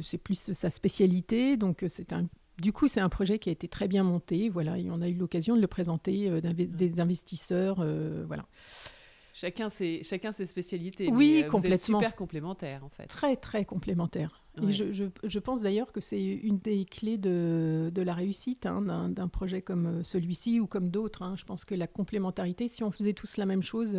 c'est 0.00 0.18
plus 0.18 0.52
sa 0.52 0.70
spécialité. 0.70 1.56
Donc 1.56 1.84
c'est 1.88 2.12
un 2.12 2.26
du 2.62 2.72
coup, 2.72 2.88
c'est 2.88 3.00
un 3.00 3.08
projet 3.08 3.38
qui 3.38 3.48
a 3.48 3.52
été 3.52 3.68
très 3.68 3.88
bien 3.88 4.04
monté. 4.04 4.48
Voilà, 4.48 4.78
et 4.78 4.88
on 4.90 5.00
a 5.02 5.08
eu 5.08 5.14
l'occasion 5.14 5.56
de 5.56 5.60
le 5.60 5.66
présenter 5.66 6.30
euh, 6.30 6.40
des 6.40 7.00
investisseurs. 7.00 7.78
Euh, 7.80 8.24
voilà. 8.26 8.46
Chacun 9.32 9.70
ses, 9.70 10.02
chacun 10.02 10.32
ses 10.32 10.46
spécialités. 10.46 11.08
Oui, 11.10 11.40
mais, 11.42 11.48
complètement. 11.48 11.68
Vous 11.68 11.74
êtes 11.74 11.82
super 11.82 12.16
complémentaires, 12.16 12.84
en 12.84 12.90
fait. 12.90 13.06
Très, 13.06 13.36
très 13.36 13.64
complémentaires. 13.64 14.42
je, 14.56 14.92
je, 14.92 15.04
je, 15.24 15.38
pense 15.38 15.62
d'ailleurs 15.62 15.90
que 15.92 16.00
c'est 16.00 16.22
une 16.22 16.58
des 16.58 16.84
clés 16.84 17.16
de, 17.16 17.90
de 17.94 18.02
la 18.02 18.12
réussite 18.12 18.66
hein, 18.66 19.08
d'un 19.08 19.28
projet 19.28 19.62
comme 19.62 20.04
celui-ci 20.04 20.60
ou 20.60 20.66
comme 20.66 20.90
d'autres. 20.90 21.22
Hein. 21.22 21.34
Je 21.36 21.44
pense 21.44 21.64
que 21.64 21.74
la 21.74 21.86
complémentarité, 21.86 22.68
si 22.68 22.84
on 22.84 22.90
faisait 22.90 23.14
tous 23.14 23.38
la 23.38 23.46
même 23.46 23.62
chose, 23.62 23.96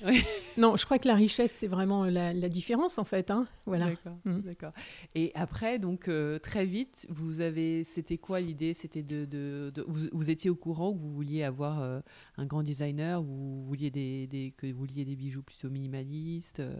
non, 0.56 0.76
je 0.76 0.84
crois 0.84 0.98
que 0.98 1.08
la 1.08 1.14
richesse, 1.14 1.52
c'est 1.52 1.66
vraiment 1.66 2.04
la, 2.04 2.32
différence 2.48 2.98
en 2.98 3.04
fait. 3.04 3.30
Hein. 3.30 3.46
voilà. 3.66 3.90
Mm. 4.24 4.40
D'accord. 4.40 4.72
Et 5.14 5.32
après, 5.34 5.78
donc 5.78 6.08
euh, 6.08 6.38
très 6.38 6.64
vite, 6.64 7.06
vous 7.08 7.40
avez, 7.40 7.84
c'était 7.84 8.18
quoi 8.18 8.40
l'idée? 8.40 8.74
C'était 8.74 9.02
de, 9.02 9.24
de, 9.24 9.72
vous, 9.86 10.30
étiez 10.30 10.50
au 10.50 10.54
courant 10.54 10.92
que 10.92 10.98
vous 10.98 11.12
vouliez 11.12 11.42
avoir 11.42 11.82
euh, 11.82 12.00
un 12.36 12.46
grand 12.46 12.62
designer, 12.62 13.22
vous 13.22 13.64
vouliez 13.64 13.90
des, 13.90 14.54
que 14.56 14.66
vous 14.66 14.78
vouliez 14.78 15.04
des 15.04 15.16
bijoux 15.16 15.42
plutôt 15.42 15.68
minimalistes. 15.68 16.60
Euh, 16.60 16.74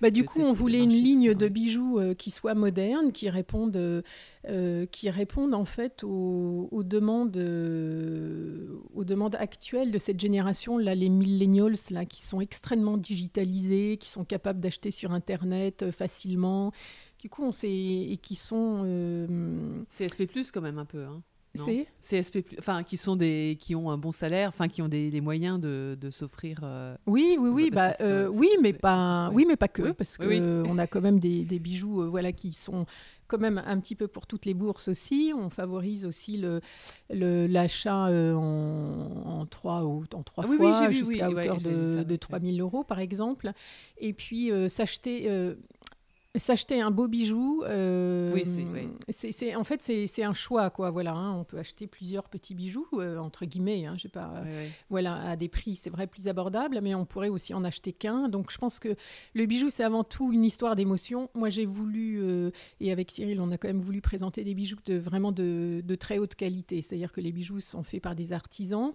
bah 0.00 0.10
du 0.10 0.24
coup, 0.24 0.40
on 0.40 0.52
voulait 0.52 0.82
une 0.82 0.90
ligne 0.90 1.34
de 1.34 1.48
bijoux 1.48 2.00
qui 2.16 2.30
soit 2.30 2.54
moderne, 2.54 3.12
qui 3.12 3.28
réponde 3.30 4.04
euh, 4.48 4.86
qui 4.86 5.10
répondent 5.10 5.52
en 5.52 5.66
fait 5.66 6.02
aux, 6.02 6.82
demandes, 6.82 7.36
euh, 7.36 8.80
aux 8.94 9.04
demandes 9.04 9.34
actuelles 9.34 9.90
de 9.90 9.98
cette 9.98 10.18
génération, 10.18 10.78
là, 10.78 10.94
les 10.94 11.10
millennials, 11.10 11.74
là, 11.90 12.06
qui 12.06 12.22
sont 12.22 12.40
extrêmement 12.40 12.96
digitalisés, 12.96 13.98
qui 13.98 14.08
sont 14.08 14.24
capables 14.24 14.58
d'acheter 14.58 14.92
sur 14.92 15.12
Internet 15.12 15.82
euh, 15.82 15.92
facilement, 15.92 16.72
Du 17.18 17.28
coup, 17.28 17.44
on 17.44 17.52
sait 17.52 17.68
et 17.68 18.16
qui 18.16 18.34
sont. 18.34 18.82
CSP 19.90 20.24
plus 20.24 20.50
quand 20.50 20.62
même 20.62 20.78
un 20.78 20.86
peu. 20.86 21.04
Hein. 21.04 21.22
C'est 21.54 21.88
CSP, 22.00 22.38
enfin 22.60 22.84
qui 22.84 22.96
sont 22.96 23.16
des, 23.16 23.58
qui 23.60 23.74
ont 23.74 23.90
un 23.90 23.98
bon 23.98 24.12
salaire, 24.12 24.48
enfin 24.50 24.68
qui 24.68 24.82
ont 24.82 24.88
des, 24.88 25.10
les 25.10 25.20
moyens 25.20 25.60
de, 25.60 25.98
de 26.00 26.10
s'offrir. 26.10 26.60
oui, 27.06 27.36
oui, 27.38 27.50
oui, 27.50 27.70
bah, 27.70 27.92
oui, 28.32 28.48
mais 28.62 28.72
pas, 28.72 29.30
oui, 29.34 29.44
mais 29.46 29.56
pas 29.56 29.68
que, 29.68 29.90
parce 29.90 30.16
que 30.16 30.64
on 30.66 30.78
a 30.78 30.86
quand 30.86 31.02
même 31.02 31.18
des, 31.18 31.44
des 31.44 31.58
bijoux, 31.58 32.08
voilà, 32.08 32.32
qui 32.32 32.52
sont 32.52 32.86
quand 33.30 33.38
même 33.38 33.62
un 33.64 33.78
petit 33.78 33.94
peu 33.94 34.08
pour 34.08 34.26
toutes 34.26 34.44
les 34.44 34.54
bourses 34.54 34.88
aussi. 34.88 35.32
On 35.36 35.50
favorise 35.50 36.04
aussi 36.04 36.36
le, 36.36 36.60
l'achat 37.08 38.08
euh, 38.08 38.34
en, 38.34 39.46
trois, 39.46 39.84
ou, 39.84 40.04
en 40.12 40.22
trois 40.22 40.44
ah 40.46 40.56
fois 40.56 40.90
jusqu'à 40.90 41.30
hauteur 41.30 41.58
de, 41.58 42.02
de 42.02 42.16
3 42.16 42.40
000 42.40 42.56
euros 42.58 42.82
par 42.82 42.98
exemple. 42.98 43.52
Et 43.98 44.12
puis 44.12 44.50
euh, 44.50 44.68
s'acheter 44.68 45.30
euh, 45.30 45.54
S'acheter 46.36 46.80
un 46.80 46.92
beau 46.92 47.08
bijou, 47.08 47.64
euh, 47.64 48.38
c'est, 49.08 49.56
en 49.56 49.64
fait 49.64 49.82
c'est, 49.82 50.22
un 50.22 50.32
choix 50.32 50.70
quoi. 50.70 50.92
Voilà, 50.92 51.12
hein. 51.12 51.34
on 51.34 51.42
peut 51.42 51.58
acheter 51.58 51.88
plusieurs 51.88 52.28
petits 52.28 52.54
bijoux 52.54 52.86
euh, 52.92 53.18
entre 53.18 53.46
guillemets. 53.46 53.86
Hein, 53.86 53.96
pas, 54.12 54.44
voilà, 54.90 55.16
à 55.30 55.34
des 55.34 55.48
prix 55.48 55.74
c'est 55.74 55.90
vrai 55.90 56.06
plus 56.06 56.28
abordables, 56.28 56.78
mais 56.82 56.94
on 56.94 57.04
pourrait 57.04 57.30
aussi 57.30 57.52
en 57.52 57.64
acheter 57.64 57.92
qu'un. 57.92 58.28
Donc 58.28 58.52
je 58.52 58.58
pense 58.58 58.78
que 58.78 58.94
le 59.34 59.46
bijou 59.46 59.70
c'est 59.70 59.82
avant 59.82 60.04
tout 60.04 60.32
une 60.32 60.44
histoire 60.44 60.76
d'émotion. 60.76 61.30
Moi 61.34 61.50
j'ai 61.50 61.66
voulu 61.66 62.22
euh, 62.22 62.52
et 62.78 62.92
avec 62.92 63.10
Cyril 63.10 63.40
on 63.40 63.50
a 63.50 63.58
quand 63.58 63.66
même 63.66 63.82
voulu 63.82 64.00
présenter 64.00 64.44
des 64.44 64.54
bijoux 64.54 64.78
de 64.86 64.94
vraiment 64.94 65.32
de, 65.32 65.82
de 65.84 65.94
très 65.96 66.18
haute 66.18 66.36
qualité. 66.36 66.80
C'est-à-dire 66.80 67.10
que 67.10 67.20
les 67.20 67.32
bijoux 67.32 67.58
sont 67.58 67.82
faits 67.82 68.02
par 68.02 68.14
des 68.14 68.32
artisans. 68.32 68.92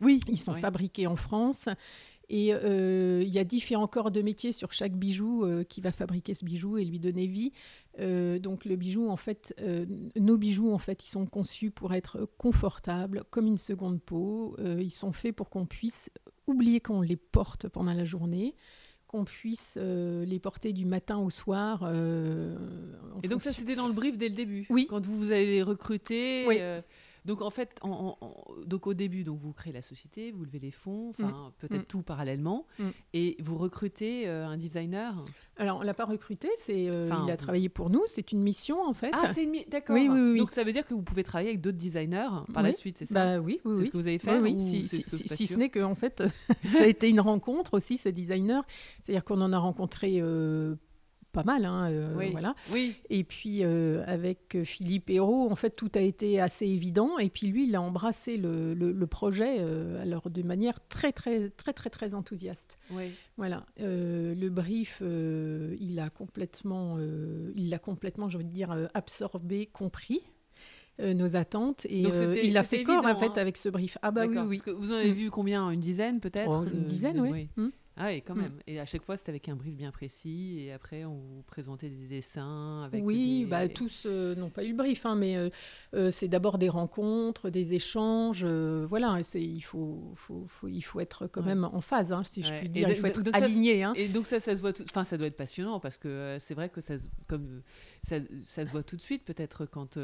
Oui, 0.00 0.20
ils 0.28 0.38
sont 0.38 0.54
fabriqués 0.54 1.06
en 1.06 1.16
France 1.16 1.68
et 2.28 2.52
euh, 2.52 3.22
il 3.24 3.32
y 3.32 3.38
a 3.38 3.44
différents 3.44 3.86
corps 3.86 4.10
de 4.10 4.20
métier 4.20 4.52
sur 4.52 4.72
chaque 4.72 4.94
bijou 4.94 5.44
euh, 5.44 5.62
qui 5.62 5.80
va 5.80 5.92
fabriquer 5.92 6.34
ce 6.34 6.44
bijou 6.44 6.76
et 6.76 6.84
lui 6.84 6.98
donner 6.98 7.26
vie. 7.26 7.52
Euh, 8.00 8.38
donc 8.38 8.64
le 8.64 8.76
bijou, 8.76 9.08
en 9.08 9.16
fait, 9.16 9.54
nos 10.16 10.36
bijoux, 10.36 10.70
en 10.72 10.78
fait, 10.78 11.04
ils 11.04 11.08
sont 11.08 11.26
conçus 11.26 11.70
pour 11.70 11.94
être 11.94 12.28
confortables, 12.36 13.24
comme 13.30 13.46
une 13.46 13.58
seconde 13.58 14.00
peau. 14.02 14.56
ils 14.78 14.90
sont 14.92 15.12
faits 15.12 15.34
pour 15.34 15.50
qu'on 15.50 15.66
puisse 15.66 16.10
oublier 16.46 16.80
qu'on 16.80 17.00
les 17.00 17.16
porte 17.16 17.68
pendant 17.68 17.92
la 17.92 18.04
journée 18.04 18.54
qu'on 19.06 19.24
puisse 19.24 19.76
les 19.76 20.40
porter 20.40 20.72
du 20.72 20.84
matin 20.84 21.18
au 21.18 21.30
soir. 21.30 21.88
et 23.22 23.28
donc 23.28 23.40
ça, 23.40 23.52
c'était 23.52 23.76
dans 23.76 23.86
le 23.86 23.92
brief 23.94 24.18
dès 24.18 24.28
le 24.28 24.34
début 24.34 24.66
Oui. 24.68 24.88
Quand 24.90 25.04
vous 25.06 25.16
vous 25.16 25.30
avez 25.30 25.62
recruté 25.62 26.44
oui. 26.48 26.60
Donc 27.26 27.42
en 27.42 27.50
fait, 27.50 27.78
donc 28.66 28.86
au 28.86 28.94
début, 28.94 29.24
donc 29.24 29.40
vous 29.40 29.52
créez 29.52 29.72
la 29.72 29.82
société, 29.82 30.30
vous 30.30 30.44
levez 30.44 30.60
les 30.60 30.70
fonds, 30.70 31.10
enfin 31.10 31.26
mm. 31.26 31.52
peut-être 31.58 31.82
mm. 31.82 31.86
tout 31.86 32.02
parallèlement, 32.02 32.66
mm. 32.78 32.88
et 33.14 33.36
vous 33.40 33.58
recrutez 33.58 34.28
euh, 34.28 34.46
un 34.46 34.56
designer. 34.56 35.24
Alors 35.56 35.78
on 35.78 35.82
l'a 35.82 35.92
pas 35.92 36.04
recruté, 36.04 36.48
c'est 36.56 36.88
euh, 36.88 37.08
il 37.26 37.30
a 37.32 37.36
travaillé 37.36 37.68
pour 37.68 37.90
nous, 37.90 38.02
c'est 38.06 38.30
une 38.30 38.42
mission 38.42 38.80
en 38.80 38.92
fait. 38.92 39.10
Ah 39.12 39.32
c'est 39.34 39.42
une 39.42 39.56
d'accord. 39.68 39.96
Oui, 39.96 40.08
oui, 40.08 40.20
oui, 40.32 40.38
Donc 40.38 40.52
ça 40.52 40.62
veut 40.62 40.72
dire 40.72 40.86
que 40.86 40.94
vous 40.94 41.02
pouvez 41.02 41.24
travailler 41.24 41.48
avec 41.48 41.60
d'autres 41.60 41.78
designers 41.78 42.28
par 42.54 42.62
la 42.62 42.72
suite, 42.72 42.98
c'est 42.98 43.06
ça? 43.06 43.14
Bah 43.14 43.40
oui, 43.40 43.60
oui. 43.64 43.74
C'est 43.78 43.84
ce 43.84 43.90
que 43.90 43.96
vous 43.96 44.06
avez 44.06 44.18
fait. 44.18 44.38
Oui, 44.38 44.60
si, 44.60 44.86
si, 44.86 45.46
ce 45.48 45.56
n'est 45.56 45.70
que 45.70 45.80
en 45.80 45.96
fait, 45.96 46.22
ça 46.64 46.84
a 46.84 46.86
été 46.86 47.08
une 47.08 47.20
rencontre 47.20 47.74
aussi 47.74 47.98
ce 47.98 48.08
designer, 48.08 48.64
c'est-à-dire 49.02 49.24
qu'on 49.24 49.40
en 49.40 49.52
a 49.52 49.58
rencontré 49.58 50.20
euh, 50.20 50.76
pas 51.36 51.44
mal. 51.44 51.64
Hein, 51.66 51.90
euh, 51.90 52.28
voilà. 52.32 52.54
oui. 52.72 52.96
Et 53.10 53.22
puis 53.22 53.60
euh, 53.62 54.02
avec 54.06 54.56
Philippe 54.64 55.10
Hérault, 55.10 55.50
en 55.50 55.56
fait, 55.56 55.70
tout 55.70 55.90
a 55.94 56.00
été 56.00 56.40
assez 56.40 56.66
évident. 56.66 57.18
Et 57.18 57.28
puis 57.28 57.46
lui, 57.46 57.68
il 57.68 57.76
a 57.76 57.82
embrassé 57.82 58.38
le, 58.38 58.72
le, 58.74 59.06
projet 59.06 59.58
euh, 59.60 60.02
alors 60.02 60.30
de 60.30 60.42
manière 60.42 60.78
très, 60.88 61.12
très, 61.12 61.50
très, 61.50 61.72
très, 61.72 61.90
très 61.90 62.14
enthousiaste. 62.14 62.78
Oui. 62.90 63.12
Voilà. 63.36 63.66
le 63.78 64.48
brief, 64.48 65.02
il 65.02 66.00
a 66.00 66.08
complètement, 66.08 66.98
il 67.54 67.68
l'a 67.68 67.78
complètement, 67.78 68.28
j'ai 68.30 68.36
envie 68.36 68.46
de 68.46 68.50
dire, 68.50 68.88
absorbé, 68.94 69.66
compris. 69.66 70.22
nos 70.98 71.36
attentes 71.36 71.84
et 71.84 72.04
il 72.44 72.56
a 72.56 72.62
fait 72.62 72.82
corps 72.82 73.04
en 73.04 73.16
fait 73.16 73.26
hein. 73.26 73.42
avec 73.42 73.58
ce 73.58 73.68
brief. 73.68 73.98
Ah 74.00 74.10
bah 74.10 74.24
oui, 74.26 74.38
oui. 74.38 74.62
vous 74.74 74.92
en 74.92 74.94
avez 74.94 75.10
mm. 75.10 75.14
vu 75.14 75.30
combien? 75.30 75.70
Une 75.70 75.80
dizaine 75.80 76.20
peut-être? 76.20 76.64
Oh, 76.64 76.64
Une 76.72 76.84
dizaine, 76.84 77.20
oui. 77.20 77.48
Mm. 77.56 77.68
Ah 77.98 78.08
oui, 78.08 78.22
quand 78.22 78.34
mm. 78.34 78.40
même. 78.40 78.58
Et 78.66 78.78
à 78.78 78.84
chaque 78.84 79.02
fois, 79.02 79.16
c'était 79.16 79.30
avec 79.30 79.48
un 79.48 79.56
brief 79.56 79.74
bien 79.74 79.90
précis. 79.90 80.58
Et 80.60 80.72
après, 80.72 81.04
on 81.04 81.14
vous 81.14 81.42
présentait 81.46 81.88
des 81.88 82.06
dessins. 82.06 82.82
Avec 82.84 83.02
oui, 83.02 83.46
bah, 83.48 83.68
tous 83.68 84.04
euh, 84.06 84.34
n'ont 84.34 84.50
pas 84.50 84.64
eu 84.64 84.70
le 84.70 84.76
brief, 84.76 85.06
hein, 85.06 85.14
mais 85.14 85.36
euh, 85.36 85.48
euh, 85.94 86.10
c'est 86.10 86.28
d'abord 86.28 86.58
des 86.58 86.68
rencontres, 86.68 87.48
des 87.48 87.72
échanges. 87.72 88.44
voilà, 88.44 89.18
il 89.34 89.62
faut, 89.62 90.12
faut, 90.14 90.44
faut, 90.46 90.68
il 90.68 90.82
faut 90.82 91.00
être 91.00 91.26
quand 91.26 91.42
même 91.42 91.64
en 91.64 91.80
phase, 91.80 92.12
hein, 92.12 92.22
si 92.22 92.42
je 92.42 92.52
puis 92.52 92.68
dire. 92.68 92.88
il 92.88 92.96
faut 92.96 93.06
être 93.06 93.22
aligné. 93.32 93.82
Hein. 93.82 93.94
Et 93.96 94.08
donc 94.08 94.26
ça, 94.26 94.40
ça 94.40 94.54
se 94.54 94.60
voit. 94.60 94.72
Enfin, 94.82 95.04
ça 95.04 95.16
doit 95.16 95.26
être 95.26 95.36
passionnant 95.36 95.80
parce 95.80 95.96
que 95.96 96.36
c'est 96.38 96.54
vrai 96.54 96.68
que 96.68 96.82
ça, 96.82 96.94
comme 97.26 97.62
ça, 98.02 98.16
ça, 98.44 98.66
se 98.66 98.70
voit 98.70 98.82
tout 98.82 98.96
de 98.96 99.00
suite, 99.00 99.24
peut-être 99.24 99.64
quand 99.64 99.98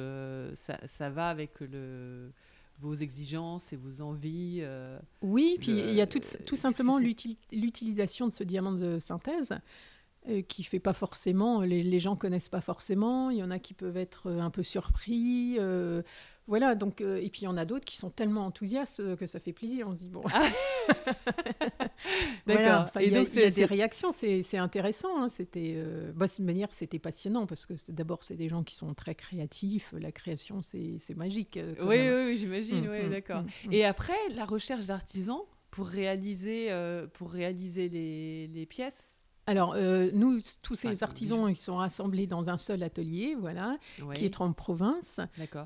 ça, 0.54 0.78
ça 0.87 1.11
va 1.11 1.28
avec 1.28 1.61
le 1.61 2.32
vos 2.83 2.95
exigences 2.95 3.73
et 3.73 3.77
vos 3.77 4.03
envies. 4.03 4.59
Euh, 4.61 4.99
oui, 5.23 5.57
puis 5.61 5.71
il 5.71 5.95
y 5.95 6.01
a 6.01 6.07
tout, 6.07 6.21
tout 6.45 6.57
simplement 6.57 6.99
l'utilisation 6.99 8.27
de 8.27 8.33
ce 8.33 8.45
diamant 8.45 8.73
de 8.73 8.99
synthèse 8.99 9.55
euh, 10.29 10.43
qui 10.43 10.65
fait 10.65 10.81
pas 10.81 10.93
forcément, 10.93 11.62
les, 11.62 11.83
les, 11.83 12.01
gens 12.01 12.17
connaissent 12.17 12.49
pas 12.49 12.61
forcément, 12.61 13.31
il 13.31 13.39
y 13.39 13.43
en 13.43 13.51
a 13.51 13.59
qui 13.59 13.75
peuvent 13.75 13.97
être 13.97 14.31
un 14.31 14.51
peu 14.51 14.62
surpris. 14.62 15.57
Euh, 15.59 16.03
voilà, 16.49 16.75
donc, 16.75 17.00
euh, 17.00 17.20
et 17.22 17.30
puis 17.30 17.42
il 17.42 17.44
y 17.44 17.49
en 17.49 17.56
a 17.56 17.64
d'autres 17.64 17.84
qui 17.84 17.96
sont 17.96 18.11
tellement 18.11 18.44
enthousiastes 18.44 18.99
euh, 18.99 19.16
que 19.16 19.26
ça 19.26 19.38
fait 19.38 19.52
plaisir. 19.52 19.87
On 19.88 19.94
se 19.94 20.00
dit, 20.00 20.08
bon. 20.08 20.25
Ah. 20.32 20.42
D'accord. 22.46 23.00
et 23.00 23.11
donc, 23.11 23.28
il 23.32 23.40
y 23.40 23.44
a, 23.44 23.50
des 23.50 23.64
réactions, 23.64 24.11
c'est 24.11 24.58
intéressant. 24.58 25.22
Hein, 25.22 25.28
c'était, 25.28 25.75
euh, 25.76 26.11
bah, 26.14 26.26
manière, 26.40 26.72
c'était 26.72 26.99
passionnant 26.99 27.46
parce 27.46 27.64
que 27.64 27.75
d'abord, 27.88 28.25
c'est 28.25 28.37
des 28.37 28.49
gens 28.49 28.64
qui 28.64 28.75
sont 28.75 28.92
très 28.94 29.14
créatifs. 29.14 29.94
La 29.96 30.11
création, 30.11 30.62
c'est 30.62 30.99
magique. 31.14 31.58
oui, 31.80 31.99
oui, 32.11 32.37
j'imagine. 32.37 32.88
Mmh, 32.88 33.06
mmh, 33.06 33.11
d'accord. 33.11 33.42
Mmh, 33.42 33.72
et 33.72 33.84
après, 33.84 34.18
la 34.34 34.44
recherche 34.44 34.87
d'artisans 34.87 35.42
pour 35.70 35.87
réaliser, 35.87 36.70
pour 37.14 37.30
réaliser 37.30 37.88
les, 37.88 38.49
les 38.49 38.66
pièces 38.66 39.22
alors, 39.46 39.75
euh, 39.76 40.08
nous, 40.14 40.40
tous 40.62 40.76
ces 40.76 41.02
artisans, 41.02 41.49
ils 41.49 41.56
sont 41.56 41.76
rassemblés 41.76 42.28
dans 42.28 42.49
un 42.49 42.58
seul 42.58 42.82
atelier, 42.82 43.34
voilà, 43.38 43.76
qui 44.14 44.25
est 44.25 44.40
en 44.40 44.52
province 44.52 45.20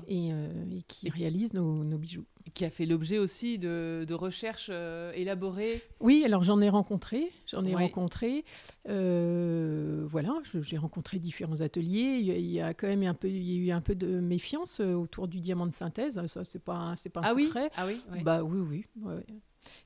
et, 0.07 0.31
euh, 0.31 0.49
et, 0.71 0.81
qui 0.87 1.09
réalise 1.09 1.53
nos, 1.53 1.83
bijoux. 1.97 2.25
Qui 2.55 2.65
a 2.65 2.71
fait 2.71 2.87
l'objet 2.87 3.19
aussi 3.19 3.59
de, 3.59 4.05
recherches 4.13 4.69
euh, 4.71 5.11
élaborées 5.13 5.83
Oui, 5.99 6.23
alors 6.25 6.43
j'en 6.43 6.59
ai 6.59 6.69
rencontré, 6.69 7.31
j'en 7.45 7.63
ai 7.65 7.75
rencontré. 7.75 8.45
voilà, 8.85 10.33
j'ai 10.43 10.77
rencontré 10.77 11.19
différents 11.19 11.61
ateliers. 11.61 12.17
Il 12.19 12.51
y, 12.51 12.59
a, 12.59 12.73
quand 12.73 12.87
même 12.87 13.03
un 13.03 13.13
peu, 13.13 13.27
il 13.29 13.43
y 13.43 13.59
a 13.59 13.65
eu 13.67 13.71
un 13.71 13.81
peu 13.81 13.93
de 13.93 14.19
méfiance 14.19 14.79
autour 14.79 15.27
du 15.27 15.39
diamant 15.39 15.67
de 15.67 15.71
synthèse. 15.71 16.25
Ça, 16.25 16.43
c'est 16.45 16.63
pas, 16.63 16.95
c'est 16.97 17.09
pas 17.09 17.21
un 17.21 17.25
ah 17.25 17.33
secret. 17.33 17.69
Ah 17.77 17.85
oui, 17.85 18.01
Bah 18.23 18.41
oui, 18.41 18.85
oui. 19.05 19.23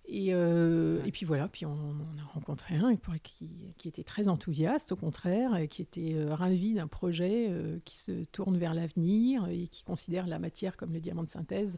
Et, 0.06 0.34
euh, 0.34 1.04
et, 1.06 1.12
puis 1.12 1.26
voilà, 1.26 1.48
puis 1.48 1.66
on, 1.66 1.96
a 2.20 2.34
rencontré 2.34 2.76
un 2.76 2.96
qui, 2.96 3.74
qui, 3.78 3.88
était 3.88 4.04
très 4.04 4.28
enthousiaste, 4.28 4.92
au 4.92 4.96
contraire, 4.96 5.56
et 5.56 5.68
qui 5.68 5.82
était 5.82 6.14
euh, 6.16 6.34
ravi 6.34 6.74
d'un 6.74 6.88
projet 6.88 7.48
euh, 7.50 7.80
qui 7.86 7.98
se 7.98 8.24
tourne 8.26 8.58
vers 8.58 8.74
l'avenir 8.74 9.48
et 9.48 9.68
qui 9.68 9.84
considère 9.84 10.28
la 10.28 10.40
matière 10.40 10.76
comme 10.76 10.94
le 10.94 11.00
diamant 11.00 11.24
de 11.24 11.30
synthèse 11.30 11.78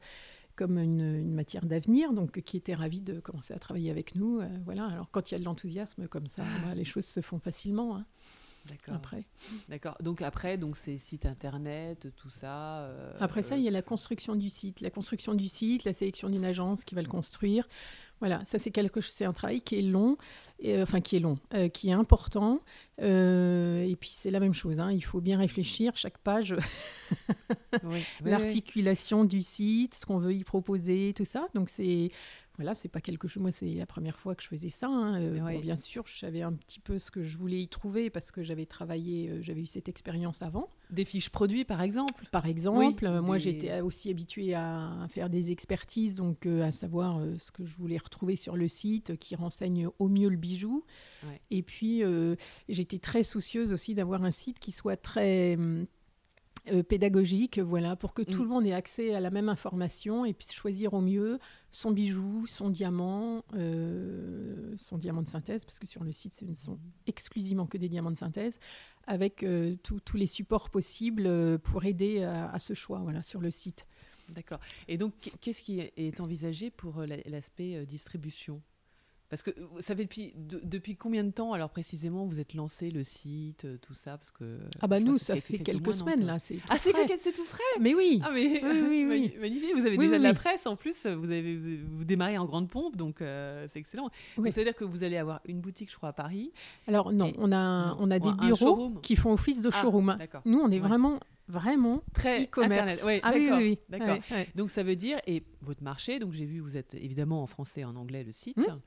comme 0.55 0.77
une, 0.77 1.33
matière 1.33 1.65
d'avenir, 1.65 2.13
donc 2.13 2.41
qui 2.41 2.57
était 2.57 2.75
ravi 2.75 3.01
de 3.01 3.19
commencer 3.19 3.55
à 3.55 3.59
travailler 3.59 3.89
avec 3.89 4.13
nous. 4.13 4.39
voilà. 4.65 4.85
Alors 4.85 5.09
quand 5.09 5.31
il 5.31 5.33
y 5.33 5.35
a 5.35 5.39
de 5.39 5.45
l'enthousiasme 5.45 6.07
comme 6.07 6.27
ça, 6.27 6.43
bah, 6.63 6.75
les 6.75 6.85
choses 6.85 7.05
se 7.05 7.21
font 7.21 7.39
facilement. 7.39 7.97
Hein. 7.97 8.05
D'accord. 8.69 8.95
Après. 8.95 9.25
D'accord. 9.69 9.97
Donc 10.01 10.21
après, 10.21 10.57
donc 10.57 10.77
c'est 10.77 10.97
site 10.97 11.25
internet, 11.25 12.07
tout 12.15 12.29
ça. 12.29 12.89
Après 13.19 13.43
ça, 13.43 13.57
il 13.57 13.63
y 13.63 13.67
a 13.67 13.71
la 13.71 13.81
construction 13.81 14.35
du 14.35 14.49
site, 14.49 14.81
la 14.81 14.89
construction 14.89 15.33
du 15.33 15.47
site, 15.47 15.83
la 15.83 15.93
sélection 15.93 16.29
d'une 16.29 16.45
agence 16.45 16.85
qui 16.85 16.95
va 16.95 17.01
le 17.01 17.07
construire. 17.07 17.67
Voilà, 18.23 18.41
ça 18.45 18.57
c'est 18.57 18.71
quelque 18.71 19.01
c'est 19.01 19.25
un 19.25 19.33
travail 19.33 19.59
qui 19.59 19.77
est 19.77 19.81
long, 19.81 20.15
et, 20.59 20.77
euh, 20.77 20.83
enfin 20.83 21.01
qui 21.01 21.17
est 21.17 21.19
long, 21.19 21.37
euh, 21.53 21.67
qui 21.67 21.89
est 21.89 21.93
important. 21.93 22.61
Euh, 23.01 23.83
et 23.83 23.97
puis 23.97 24.11
c'est 24.13 24.31
la 24.31 24.39
même 24.39 24.53
chose, 24.53 24.79
hein, 24.79 24.93
il 24.93 25.03
faut 25.03 25.19
bien 25.19 25.37
réfléchir 25.37 25.97
chaque 25.97 26.17
page, 26.19 26.55
l'articulation 28.23 29.25
du 29.25 29.41
site, 29.41 29.95
ce 29.95 30.05
qu'on 30.05 30.19
veut 30.19 30.33
y 30.33 30.45
proposer, 30.45 31.13
tout 31.13 31.25
ça. 31.25 31.47
Donc 31.53 31.69
c'est 31.69 32.11
voilà, 32.57 32.75
c'est 32.75 32.89
pas 32.89 33.01
quelque 33.01 33.27
chose. 33.27 33.41
Moi, 33.41 33.51
c'est 33.51 33.73
la 33.73 33.87
première 33.87 34.19
fois 34.19 34.35
que 34.35 34.43
je 34.43 34.47
faisais 34.47 34.69
ça. 34.69 34.87
Hein. 34.87 35.19
Euh, 35.19 35.59
bien 35.59 35.75
sûr, 35.75 36.05
je 36.05 36.17
savais 36.19 36.43
un 36.43 36.53
petit 36.53 36.79
peu 36.79 36.99
ce 36.99 37.09
que 37.09 37.23
je 37.23 37.35
voulais 37.37 37.59
y 37.59 37.67
trouver 37.67 38.11
parce 38.11 38.31
que 38.31 38.43
j'avais 38.43 38.67
travaillé, 38.67 39.29
euh, 39.29 39.41
j'avais 39.41 39.61
eu 39.61 39.65
cette 39.65 39.89
expérience 39.89 40.43
avant. 40.43 40.69
Des 40.91 41.05
fiches 41.05 41.29
produits, 41.29 41.65
par 41.65 41.81
exemple? 41.81 42.25
Par 42.31 42.45
exemple, 42.45 43.07
euh, 43.07 43.23
moi, 43.23 43.39
j'étais 43.39 43.81
aussi 43.81 44.11
habituée 44.11 44.53
à, 44.53 45.07
faire 45.09 45.29
des 45.29 45.51
expertises, 45.51 46.17
donc 46.17 46.45
à 46.45 46.71
savoir 46.71 47.19
ce 47.39 47.51
que 47.51 47.65
je 47.65 47.75
voulais 47.75 47.97
retrouver 47.97 48.35
sur 48.35 48.55
le 48.55 48.67
site, 48.67 49.17
qui 49.17 49.35
renseigne 49.35 49.87
au 49.97 50.07
mieux 50.07 50.29
le 50.29 50.37
bijou. 50.37 50.85
Et 51.49 51.63
puis, 51.63 52.03
j'étais 52.69 52.99
très 52.99 53.23
soucieuse 53.23 53.73
aussi 53.73 53.95
d'avoir 53.95 54.23
un 54.23 54.31
site 54.31 54.59
qui 54.59 54.71
soit 54.71 54.97
très 54.97 55.57
hum, 56.71 56.83
pédagogique, 56.83 57.59
voilà, 57.59 57.95
pour 57.95 58.13
que 58.13 58.21
tout 58.21 58.39
mm. 58.39 58.43
le 58.43 58.49
monde 58.49 58.65
ait 58.65 58.73
accès 58.73 59.13
à 59.13 59.19
la 59.19 59.29
même 59.29 59.49
information 59.49 60.25
et 60.25 60.33
puisse 60.33 60.51
choisir 60.51 60.93
au 60.93 61.01
mieux 61.01 61.39
son 61.71 61.91
bijou, 61.91 62.45
son 62.47 62.69
diamant, 62.69 63.43
son 64.77 64.97
diamant 64.97 65.23
de 65.23 65.27
synthèse, 65.27 65.65
parce 65.65 65.79
que 65.79 65.87
sur 65.87 66.03
le 66.03 66.11
site, 66.11 66.33
ce 66.33 66.45
ne 66.45 66.53
sont 66.53 66.79
exclusivement 67.07 67.65
que 67.65 67.77
des 67.77 67.89
diamants 67.89 68.11
de 68.11 68.17
synthèse, 68.17 68.59
avec 69.07 69.43
tous 69.81 70.17
les 70.17 70.27
supports 70.27 70.69
possibles 70.69 71.57
pour 71.59 71.83
aider 71.85 72.21
à, 72.23 72.51
à, 72.51 72.59
ce 72.59 72.73
choix, 72.73 72.99
voilà, 72.99 73.23
sur 73.23 73.41
le 73.41 73.49
site. 73.49 73.87
D'accord. 74.29 74.59
Et 74.87 74.97
donc, 74.97 75.13
qu'est-ce 75.41 75.63
qui 75.63 75.79
est 75.79 76.19
envisagé 76.19 76.69
pour 76.69 77.01
l'aspect 77.25 77.85
distribution? 77.87 78.61
Parce 79.33 79.41
que 79.41 79.49
vous 79.59 79.81
savez 79.81 80.03
depuis, 80.03 80.31
depuis 80.35 80.95
combien 80.95 81.23
de 81.23 81.31
temps, 81.31 81.53
alors 81.53 81.71
précisément, 81.71 82.27
vous 82.27 82.39
êtes 82.39 82.53
lancé 82.53 82.91
le 82.91 83.03
site, 83.03 83.65
euh, 83.65 83.77
tout 83.81 83.95
ça? 83.95 84.15
Parce 84.15 84.29
que, 84.29 84.59
Ah 84.79 84.85
bah 84.85 84.99
nous, 84.99 85.17
ça 85.17 85.35
fait 85.37 85.57
quelques, 85.57 85.91
semaines 85.91 86.23
là. 86.23 86.37
Ah, 86.69 86.77
c'est 86.77 86.91
tout 87.33 87.43
frais? 87.43 87.63
Mais 87.81 87.95
oui 87.95 88.21
Ah 88.23 88.29
mais 88.31 88.63
oui, 88.63 89.07
oui, 89.09 89.33
magnifique, 89.41 89.73
vous 89.75 89.87
avez 89.87 89.97
déjà 89.97 90.19
de 90.19 90.23
la 90.23 90.35
presse 90.35 90.67
en 90.67 90.75
plus, 90.75 91.07
vous, 91.07 91.31
avez, 91.31 91.55
vous, 91.55 92.03
démarrez 92.03 92.37
en 92.37 92.45
grande 92.45 92.69
pompe, 92.69 92.95
donc 92.95 93.23
euh, 93.23 93.65
c'est 93.73 93.79
excellent. 93.79 94.11
C'est-à-dire 94.37 94.75
que 94.75 94.83
vous 94.83 95.03
allez 95.03 95.17
avoir 95.17 95.41
une 95.45 95.61
boutique, 95.61 95.89
je 95.89 95.97
crois, 95.97 96.09
à 96.09 96.13
Paris 96.13 96.51
Alors 96.85 97.11
non, 97.11 97.33
on 97.39 97.51
a, 97.51 97.95
on 97.97 98.11
a 98.11 98.19
des 98.19 98.33
bureaux 98.33 98.91
qui 99.01 99.15
font 99.15 99.33
office 99.33 99.61
de 99.61 99.71
ah, 99.73 99.81
showroom. 99.81 100.15
Nous, 100.45 100.59
on 100.59 100.69
est 100.69 100.77
vraiment 100.77 101.19
vraiment 101.47 102.01
très 102.13 102.43
e-commerce. 102.43 103.03
ah, 103.23 103.31
oui, 103.33 103.49
oui, 103.51 103.79
d'accord. 103.89 104.17
Donc 104.55 104.69
ça 104.69 104.83
veut 104.83 104.95
dire 104.95 105.19
et 105.25 105.43
votre 105.61 105.83
marché. 105.83 106.19
Donc 106.19 106.33
j'ai 106.33 106.45
vu 106.45 106.59
vous 106.59 106.77
êtes 106.77 106.93
évidemment 106.93 107.41
en 107.43 107.47
français 107.47 107.81
et 107.81 107.85
en 107.85 107.95
anglais 107.95 108.23
le 108.23 108.31
site. 108.31 108.57
Hum. 108.57 108.79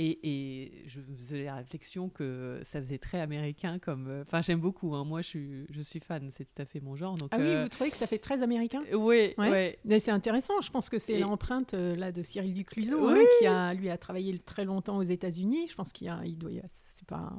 Et, 0.00 0.18
et, 0.22 0.84
je 0.86 1.00
faisais 1.18 1.42
la 1.42 1.56
réflexion 1.56 2.08
que 2.08 2.60
ça 2.62 2.80
faisait 2.80 2.98
très 2.98 3.20
américain 3.20 3.80
comme. 3.80 4.06
Euh, 4.08 4.22
enfin, 4.22 4.42
j'aime 4.42 4.60
beaucoup. 4.60 4.94
Hein. 4.94 5.04
Moi, 5.04 5.22
je 5.22 5.26
suis, 5.26 5.66
je 5.70 5.82
suis 5.82 5.98
fan. 5.98 6.30
C'est 6.32 6.44
tout 6.44 6.62
à 6.62 6.64
fait 6.64 6.78
mon 6.80 6.94
genre. 6.94 7.16
Donc, 7.16 7.30
ah 7.32 7.36
oui, 7.38 7.48
euh, 7.48 7.64
vous 7.64 7.68
trouvez 7.68 7.90
que 7.90 7.96
ça 7.96 8.06
fait 8.06 8.18
très 8.18 8.42
américain? 8.42 8.82
Oui, 8.92 9.34
ouais. 9.36 9.78
Mais 9.84 9.98
c'est 9.98 10.12
intéressant. 10.12 10.60
Je 10.60 10.70
pense 10.70 10.88
que 10.88 11.00
c'est 11.00 11.18
l'empreinte 11.18 11.74
euh, 11.74 11.96
là 11.96 12.12
de 12.12 12.22
Cyril 12.22 12.54
Ducluseau 12.54 13.08
hein, 13.08 13.18
qui 13.40 13.46
a 13.46 13.74
lui 13.74 13.90
a 13.90 13.98
travaillé 13.98 14.38
très 14.38 14.64
longtemps 14.64 14.98
aux 14.98 15.02
États-Unis. 15.02 15.66
Je 15.68 15.74
pense 15.74 15.92
qu'il 15.92 16.14
il 16.24 16.38
doit. 16.38 16.50
C'est 16.68 16.87
pas. 17.08 17.32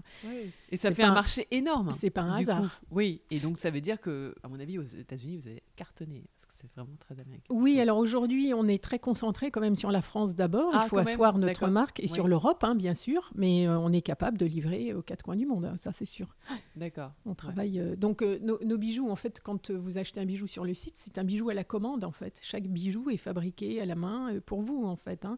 Et 0.71 0.77
ça 0.77 0.93
fait 0.93 1.03
un, 1.03 1.13
marché 1.13 1.47
énorme. 1.51 1.93
C'est 1.93 2.09
pas 2.09 2.21
un 2.21 2.35
hasard. 2.35 2.81
Oui. 2.91 3.21
Et 3.31 3.39
donc 3.39 3.57
ça 3.57 3.69
veut 3.69 3.81
dire 3.81 4.01
que, 4.01 4.35
à 4.43 4.49
mon 4.49 4.59
avis, 4.59 4.77
aux 4.77 4.83
États-Unis, 4.83 5.37
vous 5.37 5.47
avez 5.47 5.63
cartonné 5.75 6.25
c'est 6.59 6.69
vraiment 6.75 6.97
très 6.99 7.19
américain. 7.19 7.45
Oui, 7.49 7.79
alors 7.79 7.97
aujourd'hui, 7.97 8.53
on 8.53 8.67
est 8.67 8.83
très 8.83 8.99
concentré 8.99 9.49
quand 9.49 9.61
même 9.61 9.75
sur 9.75 9.91
la 9.91 10.01
France 10.01 10.35
d'abord. 10.35 10.71
Il 10.73 10.79
ah, 10.81 10.87
faut 10.87 10.97
asseoir 10.97 11.37
notre 11.37 11.67
marque 11.67 12.01
et 12.01 12.07
sur 12.07 12.27
l'Europe, 12.27 12.63
hein, 12.63 12.75
bien 12.75 12.95
sûr, 12.95 13.31
mais 13.35 13.67
euh, 13.67 13.79
on 13.79 13.93
est 13.93 14.01
capable 14.01 14.37
de 14.37 14.45
livrer 14.45 14.93
aux 14.93 15.01
quatre 15.01 15.23
coins 15.23 15.37
du 15.37 15.45
monde, 15.45 15.65
hein, 15.65 15.75
ça 15.77 15.91
c'est 15.93 16.05
sûr. 16.05 16.35
D'accord. 16.75 17.13
On 17.25 17.33
travaille. 17.33 17.79
Euh, 17.79 17.95
donc 17.95 18.21
euh, 18.21 18.39
nos, 18.41 18.77
bijoux, 18.77 19.09
en 19.09 19.15
fait, 19.15 19.39
quand 19.41 19.71
vous 19.71 19.97
achetez 19.97 20.19
un 20.19 20.25
bijou 20.25 20.47
sur 20.47 20.65
le 20.65 20.73
site, 20.73 20.95
c'est 20.97 21.17
un 21.17 21.23
bijou 21.23 21.49
à 21.49 21.53
la 21.53 21.63
commande, 21.63 22.03
en 22.03 22.11
fait. 22.11 22.39
Chaque 22.41 22.67
bijou 22.67 23.09
est 23.09 23.17
fabriqué 23.17 23.81
à 23.81 23.85
la 23.85 23.95
main 23.95 24.39
pour 24.45 24.61
vous, 24.61 24.85
en 24.85 24.95
fait. 24.95 25.25
Hein. 25.25 25.37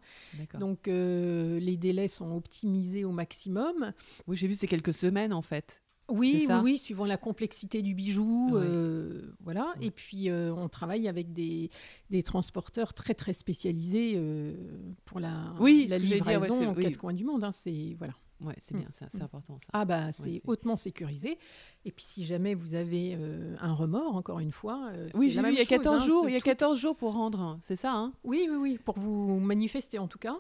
Donc 0.60 0.88
les 0.88 1.78
délais 1.78 2.08
sont 2.08 2.36
optimisés 2.36 3.06
au 3.06 3.12
maximum. 3.12 3.94
Oui, 4.28 4.38
j'ai 4.38 4.48
vu 4.48 4.56
c'est 4.56 4.68
quelques 4.68 4.94
semaines, 4.94 5.34
en 5.34 5.42
fait. 5.42 5.82
Oui, 6.12 6.48
oui, 6.62 6.78
suivant 6.78 7.06
la 7.06 7.18
complexité 7.18 7.82
du 7.82 7.96
bijou, 7.96 8.56
euh, 8.56 9.34
voilà. 9.40 9.74
Et 9.82 9.92
puis 9.92 10.30
euh, 10.30 10.54
on 10.54 10.68
travaille 10.68 11.08
avec 11.08 11.32
des, 11.32 11.70
des, 12.10 12.22
transporteurs 12.22 12.94
très 12.94 13.14
très 13.14 13.34
spécialisés 13.34 14.14
euh, 14.16 14.54
pour 15.06 15.20
la, 15.20 15.54
oui, 15.60 15.88
la 15.90 15.98
livraison 15.98 16.72
aux 16.72 16.76
quatre 16.76 16.98
coins 16.98 17.14
du 17.14 17.24
monde. 17.24 17.44
Hein, 17.44 17.52
c'est 17.54 17.96
voilà. 17.98 18.14
Ouais, 18.44 18.56
c'est 18.58 18.76
bien, 18.76 18.88
c'est 18.92 19.14
mm. 19.14 19.22
important 19.22 19.60
ça. 19.60 19.68
Ah 19.74 19.86
bah 19.86 20.12
c'est 20.12 20.42
hautement 20.46 20.76
sécurisé. 20.76 21.38
Et 21.86 21.92
puis 21.92 22.04
si 22.04 22.24
jamais 22.24 22.56
vous 22.56 22.76
avez 22.76 23.16
euh, 23.16 23.56
un 23.60 23.74
remords, 23.74 24.16
encore 24.16 24.40
une 24.40 24.52
fois, 24.52 24.90
euh, 24.94 25.10
oui, 25.14 25.30
j'ai 25.30 25.42
vu 25.42 25.52
il 25.52 25.58
y 25.58 25.62
a 25.62 25.66
14 25.66 26.02
hein, 26.02 26.06
jours, 26.06 26.30
il 26.30 26.34
y 26.34 26.38
a 26.38 26.42
14 26.42 26.80
jours 26.80 26.96
pour 26.96 27.14
rendre, 27.14 27.58
c'est 27.62 27.76
ça 27.76 27.94
hein? 27.94 28.14
Oui, 28.24 28.48
oui, 28.50 28.56
oui, 28.58 28.80
pour 28.84 28.98
vous 28.98 29.40
manifester 29.40 30.00
en 30.00 30.08
tout 30.08 30.20
cas. 30.20 30.40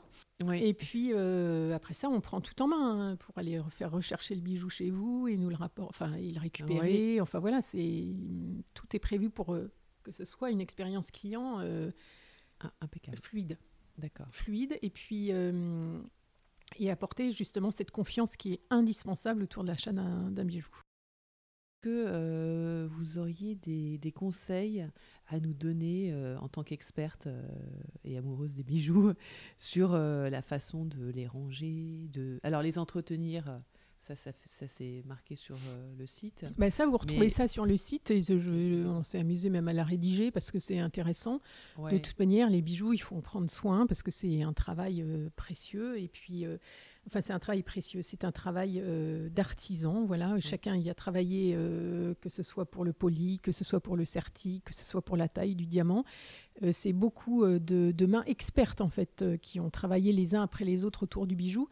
Et 0.53 0.73
puis 0.73 1.11
euh, 1.13 1.75
après 1.75 1.93
ça, 1.93 2.09
on 2.09 2.19
prend 2.19 2.41
tout 2.41 2.59
en 2.63 2.67
main 2.67 3.11
hein, 3.11 3.15
pour 3.17 3.37
aller 3.37 3.61
faire 3.69 3.91
rechercher 3.91 4.33
le 4.33 4.41
bijou 4.41 4.69
chez 4.69 4.89
vous 4.89 5.27
et 5.27 5.37
nous 5.37 5.49
le 5.49 5.55
rapport, 5.55 5.87
enfin 5.89 6.17
il 6.17 6.39
récupérer. 6.39 7.21
Enfin 7.21 7.39
voilà, 7.39 7.61
c'est 7.61 8.07
tout 8.73 8.87
est 8.93 8.99
prévu 8.99 9.29
pour 9.29 9.55
que 10.03 10.11
ce 10.11 10.25
soit 10.25 10.49
une 10.49 10.61
expérience 10.61 11.11
client 11.11 11.59
ah, 12.59 12.71
impeccable, 12.81 13.19
fluide. 13.21 13.57
D'accord. 13.99 14.27
Fluide 14.31 14.79
et 14.81 14.89
puis 14.89 15.31
et 16.77 16.89
apporter 16.89 17.31
justement 17.31 17.71
cette 17.71 17.91
confiance 17.91 18.35
qui 18.35 18.53
est 18.53 18.61
indispensable 18.69 19.43
autour 19.43 19.63
de 19.63 19.69
l'achat 19.69 19.91
d'un 19.91 20.45
bijou. 20.45 20.67
Que 21.81 22.05
euh, 22.07 22.87
vous 22.91 23.17
auriez 23.17 23.55
des, 23.55 24.11
conseils 24.11 24.87
à 25.27 25.39
nous 25.39 25.53
donner 25.53 26.11
euh, 26.13 26.37
en 26.37 26.47
tant 26.47 26.63
qu'experte 26.63 27.25
euh, 27.25 27.41
et 28.03 28.17
amoureuse 28.17 28.53
des 28.53 28.63
bijoux 28.63 29.13
sur 29.57 29.93
la 29.93 30.41
façon 30.43 30.85
de 30.85 31.09
les 31.09 31.25
ranger, 31.25 32.07
de 32.13 32.39
alors 32.43 32.61
les 32.61 32.77
entretenir 32.77 33.61
ça, 34.01 34.15
ça, 34.15 34.31
ça 34.47 34.67
s'est 34.67 35.03
marqué 35.05 35.35
sur 35.35 35.55
euh, 35.55 35.93
le 35.97 36.07
site. 36.07 36.45
Bah 36.57 36.71
ça, 36.71 36.87
vous 36.87 36.97
retrouvez 36.97 37.29
ça 37.29 37.47
sur 37.47 37.67
le 37.67 37.77
site. 37.77 38.09
Et 38.09 38.23
je, 38.23 38.85
on 38.87 39.03
s'est 39.03 39.19
amusé 39.19 39.49
même 39.49 39.67
à 39.67 39.73
la 39.73 39.83
rédiger 39.83 40.31
parce 40.31 40.49
que 40.49 40.59
c'est 40.59 40.79
intéressant. 40.79 41.39
De 41.77 41.97
toute 41.99 42.17
manière, 42.17 42.49
les 42.49 42.61
bijoux, 42.61 42.93
il 42.93 42.97
faut 42.97 43.15
en 43.15 43.21
prendre 43.21 43.49
soin 43.49 43.85
parce 43.85 44.01
que 44.01 44.09
c'est 44.09 44.41
un 44.41 44.53
travail 44.53 45.03
euh, 45.03 45.29
précieux. 45.35 45.99
Et 45.99 46.07
puis, 46.07 46.45
euh, 46.45 46.57
enfin, 47.05 47.21
c'est 47.21 47.31
un 47.31 47.37
travail 47.37 47.61
précieux. 47.61 48.01
C'est 48.01 48.23
un 48.23 48.31
travail 48.31 48.83
d'artisan. 49.29 50.03
Voilà, 50.05 50.39
chacun 50.39 50.75
y 50.75 50.89
a 50.89 50.95
travaillé, 50.95 51.55
que 52.21 52.29
ce 52.29 52.41
soit 52.41 52.65
pour 52.65 52.83
le 52.83 52.93
poli, 52.93 53.39
que 53.39 53.51
ce 53.51 53.63
soit 53.63 53.81
pour 53.81 53.95
le 53.95 54.05
serti, 54.05 54.63
que 54.65 54.73
ce 54.73 54.83
soit 54.83 55.03
pour 55.03 55.15
la 55.15 55.29
taille 55.29 55.53
du 55.55 55.67
diamant. 55.67 56.05
c'est 56.71 56.93
beaucoup 56.93 57.45
de, 57.45 57.91
de, 57.91 58.05
mains 58.05 58.23
expertes 58.25 58.81
en 58.81 58.89
fait 58.89 59.23
qui 59.41 59.59
ont 59.59 59.69
travaillé 59.69 60.11
les 60.11 60.35
uns 60.35 60.41
après 60.41 60.65
les 60.65 60.83
autres 60.83 61.03
autour 61.03 61.27
du 61.27 61.35
bijou. 61.35 61.69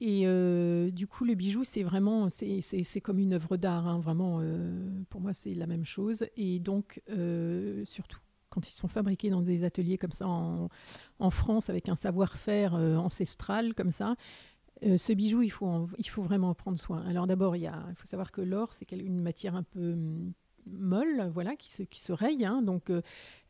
Et 0.00 0.22
euh, 0.26 0.90
du 0.90 1.06
coup, 1.06 1.24
le 1.24 1.34
bijou, 1.34 1.64
c'est 1.64 1.82
vraiment, 1.82 2.28
c'est 2.30 3.00
comme 3.02 3.18
une 3.18 3.32
œuvre 3.32 3.56
d'art, 3.56 3.86
hein, 3.88 3.98
vraiment. 3.98 4.38
Euh, 4.40 4.88
pour 5.10 5.20
moi, 5.20 5.34
c'est 5.34 5.54
la 5.54 5.66
même 5.66 5.84
chose. 5.84 6.26
Et 6.36 6.60
donc, 6.60 7.02
euh, 7.10 7.84
surtout 7.84 8.20
quand 8.50 8.68
ils 8.68 8.74
sont 8.74 8.88
fabriqués 8.88 9.28
dans 9.28 9.42
des 9.42 9.64
ateliers 9.64 9.98
comme 9.98 10.12
ça 10.12 10.26
en, 10.26 11.30
France, 11.30 11.68
avec 11.68 11.88
un 11.88 11.96
savoir-faire 11.96 12.74
ancestral 12.74 13.74
comme 13.74 13.92
ça, 13.92 14.16
ce 14.82 15.12
bijou, 15.12 15.42
il 15.42 15.50
faut, 15.50 15.86
il 15.98 16.08
faut 16.08 16.22
vraiment 16.22 16.48
en 16.48 16.54
prendre 16.54 16.78
soin. 16.78 17.04
Alors 17.06 17.26
d'abord, 17.26 17.56
il, 17.56 17.64
il 17.64 17.94
faut 17.94 18.06
savoir 18.06 18.32
que 18.32 18.40
l'or, 18.40 18.72
c'est 18.72 18.90
une 18.92 19.20
matière 19.20 19.54
un 19.54 19.64
peu 19.64 19.92
hum, 19.92 20.32
molle, 20.72 21.30
voilà, 21.32 21.56
qui 21.56 21.70
se, 21.70 21.82
qui 21.82 22.00
se 22.00 22.12
raye. 22.12 22.44
Hein. 22.44 22.62
donc 22.62 22.90
euh, 22.90 23.02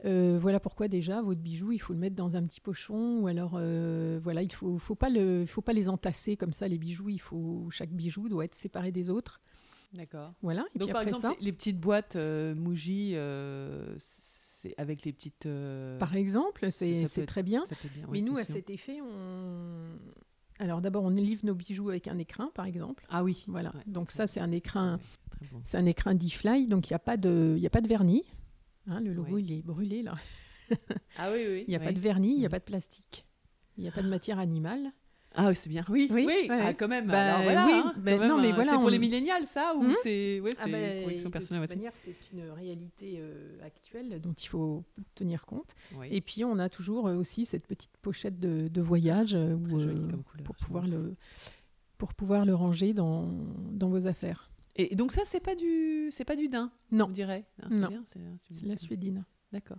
euh, 0.04 0.38
voilà 0.40 0.60
pourquoi 0.60 0.88
déjà 0.88 1.22
votre 1.22 1.40
bijou, 1.40 1.72
il 1.72 1.78
faut 1.78 1.92
le 1.92 1.98
mettre 1.98 2.16
dans 2.16 2.36
un 2.36 2.42
petit 2.44 2.60
pochon 2.60 3.20
ou 3.20 3.26
alors 3.26 3.52
euh, 3.54 4.20
voilà, 4.22 4.42
il 4.42 4.52
faut, 4.52 4.78
faut 4.78 4.94
pas 4.94 5.08
le, 5.08 5.46
faut 5.46 5.62
pas 5.62 5.72
les 5.72 5.88
entasser 5.88 6.36
comme 6.36 6.52
ça. 6.52 6.68
Les 6.68 6.78
bijoux, 6.78 7.08
il 7.08 7.20
faut 7.20 7.68
chaque 7.70 7.90
bijou 7.90 8.28
doit 8.28 8.44
être 8.44 8.54
séparé 8.54 8.92
des 8.92 9.10
autres. 9.10 9.40
D'accord. 9.94 10.34
Voilà. 10.42 10.66
donc 10.74 10.92
par 10.92 11.02
exemple, 11.02 11.34
les 11.40 11.52
petites 11.52 11.80
boîtes 11.80 12.16
Mouji, 12.16 13.14
c'est 13.98 14.74
avec 14.76 15.04
les 15.04 15.12
petites. 15.12 15.48
Par 15.98 16.14
exemple, 16.14 16.70
c'est 16.70 17.26
très 17.26 17.42
bien. 17.42 17.64
Mais 18.10 18.20
nous, 18.20 18.36
à 18.36 18.44
cet 18.44 18.70
effet, 18.70 19.00
on 19.00 19.88
alors 20.58 20.80
d'abord, 20.80 21.04
on 21.04 21.10
livre 21.10 21.44
nos 21.44 21.54
bijoux 21.54 21.88
avec 21.88 22.08
un 22.08 22.18
écrin, 22.18 22.50
par 22.54 22.66
exemple. 22.66 23.06
Ah 23.08 23.22
oui. 23.22 23.44
Voilà. 23.46 23.72
donc 23.86 24.10
ça, 24.10 24.26
c'est 24.26 24.40
un 24.40 24.50
écrin, 24.50 24.98
c'est 25.64 25.76
un 25.76 25.86
écrin 25.86 26.14
D-Fly, 26.14 26.66
donc 26.66 26.90
il 26.90 26.92
n'y 26.92 26.96
a 26.96 27.00
pas 27.00 27.16
de, 27.16 27.54
il 27.58 27.66
a 27.66 27.70
pas 27.70 27.80
de 27.80 27.88
vernis. 27.88 28.24
Hein, 28.86 29.00
le 29.00 29.12
logo, 29.12 29.38
il 29.38 29.52
est 29.52 29.62
brûlé 29.62 30.02
là. 30.02 30.14
ah 31.16 31.30
oui, 31.32 31.44
oui. 31.48 31.64
Il 31.66 31.70
n'y 31.70 31.76
a 31.76 31.80
pas 31.80 31.92
de 31.92 32.00
vernis, 32.00 32.32
il 32.32 32.38
n'y 32.38 32.46
a 32.46 32.50
pas 32.50 32.58
de 32.58 32.64
plastique, 32.64 33.26
il 33.76 33.82
n'y 33.82 33.88
a 33.88 33.92
pas 33.92 34.02
de 34.02 34.08
matière 34.08 34.38
animale. 34.38 34.92
Ah, 35.34 35.54
c'est 35.54 35.68
bien. 35.68 35.84
Oui, 35.88 36.08
oui, 36.10 36.24
oui 36.26 36.48
ah, 36.50 36.74
quand 36.74 36.88
même. 36.88 37.06
Bah, 37.06 37.36
Alors, 37.36 37.42
voilà, 37.42 37.66
oui, 37.66 37.72
hein, 37.72 37.92
non, 38.28 38.40
mais 38.40 38.48
hein. 38.48 38.52
voilà. 38.54 38.72
C'est 38.72 38.78
pour 38.78 38.90
les 38.90 38.98
millénials, 38.98 39.46
ça 39.46 39.74
Ou 39.76 39.84
hmm 39.84 39.94
c'est 40.02 40.40
ouais, 40.40 40.54
ah, 40.58 40.64
bah, 40.66 41.30
personnelle 41.30 41.62
De 41.62 41.66
toute 41.66 41.76
manière, 41.76 41.92
c'est 42.02 42.16
une 42.32 42.50
réalité 42.50 43.16
euh, 43.18 43.58
actuelle 43.64 44.20
dont 44.20 44.32
il 44.32 44.48
faut 44.48 44.84
tenir 45.14 45.46
compte. 45.46 45.74
Et 46.10 46.20
puis, 46.20 46.44
on 46.44 46.58
a 46.58 46.68
toujours 46.68 47.08
euh, 47.08 47.16
aussi 47.16 47.44
cette 47.44 47.66
petite 47.66 47.96
pochette 48.02 48.40
de, 48.40 48.68
de 48.68 48.80
voyage 48.80 49.34
euh, 49.34 49.56
pour, 50.44 50.56
pouvoir 50.56 50.86
le, 50.86 51.14
pour 51.98 52.14
pouvoir 52.14 52.44
le 52.44 52.54
ranger 52.54 52.94
dans, 52.94 53.30
dans 53.70 53.88
vos 53.88 54.06
affaires. 54.06 54.50
Et 54.78 54.94
donc, 54.94 55.12
ça, 55.12 55.22
c'est 55.24 55.40
pas 55.40 55.56
du, 55.56 56.08
c'est 56.12 56.24
pas 56.24 56.36
du 56.36 56.48
daim, 56.48 56.70
non. 56.92 57.06
on 57.06 57.10
dirait. 57.10 57.44
Non, 57.70 57.90
c'est 58.06 58.66
la 58.66 58.76
suédine. 58.76 59.24
D'accord. 59.52 59.78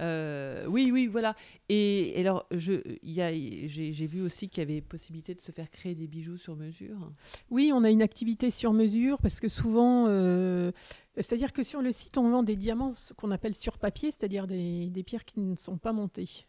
Euh, 0.00 0.64
oui, 0.68 0.90
oui, 0.92 1.06
voilà. 1.06 1.34
Et, 1.68 2.14
alors, 2.18 2.46
j'ai 2.50 4.06
vu 4.06 4.22
aussi 4.22 4.48
qu'il 4.48 4.62
y 4.62 4.66
avait 4.66 4.80
possibilité 4.80 5.34
de 5.34 5.40
se 5.40 5.52
faire 5.52 5.70
créer 5.70 5.94
des 5.94 6.06
bijoux 6.06 6.36
sur 6.36 6.56
mesure. 6.56 7.12
Oui, 7.50 7.72
on 7.74 7.84
a 7.84 7.90
une 7.90 8.02
activité 8.02 8.50
sur 8.50 8.72
mesure 8.72 9.20
parce 9.20 9.40
que 9.40 9.48
souvent, 9.48 10.06
euh, 10.08 10.72
c'est-à-dire 11.16 11.52
que 11.52 11.62
sur 11.62 11.82
le 11.82 11.92
site, 11.92 12.16
on 12.16 12.30
vend 12.30 12.42
des 12.42 12.56
diamants 12.56 12.94
qu'on 13.16 13.30
appelle 13.30 13.54
sur 13.54 13.78
papier, 13.78 14.10
c'est-à-dire 14.10 14.46
des, 14.46 14.88
des, 14.88 15.02
pierres 15.02 15.24
qui 15.24 15.40
ne 15.40 15.56
sont 15.56 15.76
pas 15.76 15.92
montées. 15.92 16.46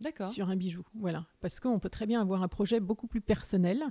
D'accord. 0.00 0.28
Sur 0.28 0.48
un 0.48 0.56
bijou, 0.56 0.82
voilà. 0.94 1.26
Parce 1.40 1.60
qu'on 1.60 1.78
peut 1.78 1.90
très 1.90 2.06
bien 2.06 2.20
avoir 2.20 2.42
un 2.42 2.48
projet 2.48 2.80
beaucoup 2.80 3.06
plus 3.06 3.20
personnel 3.20 3.84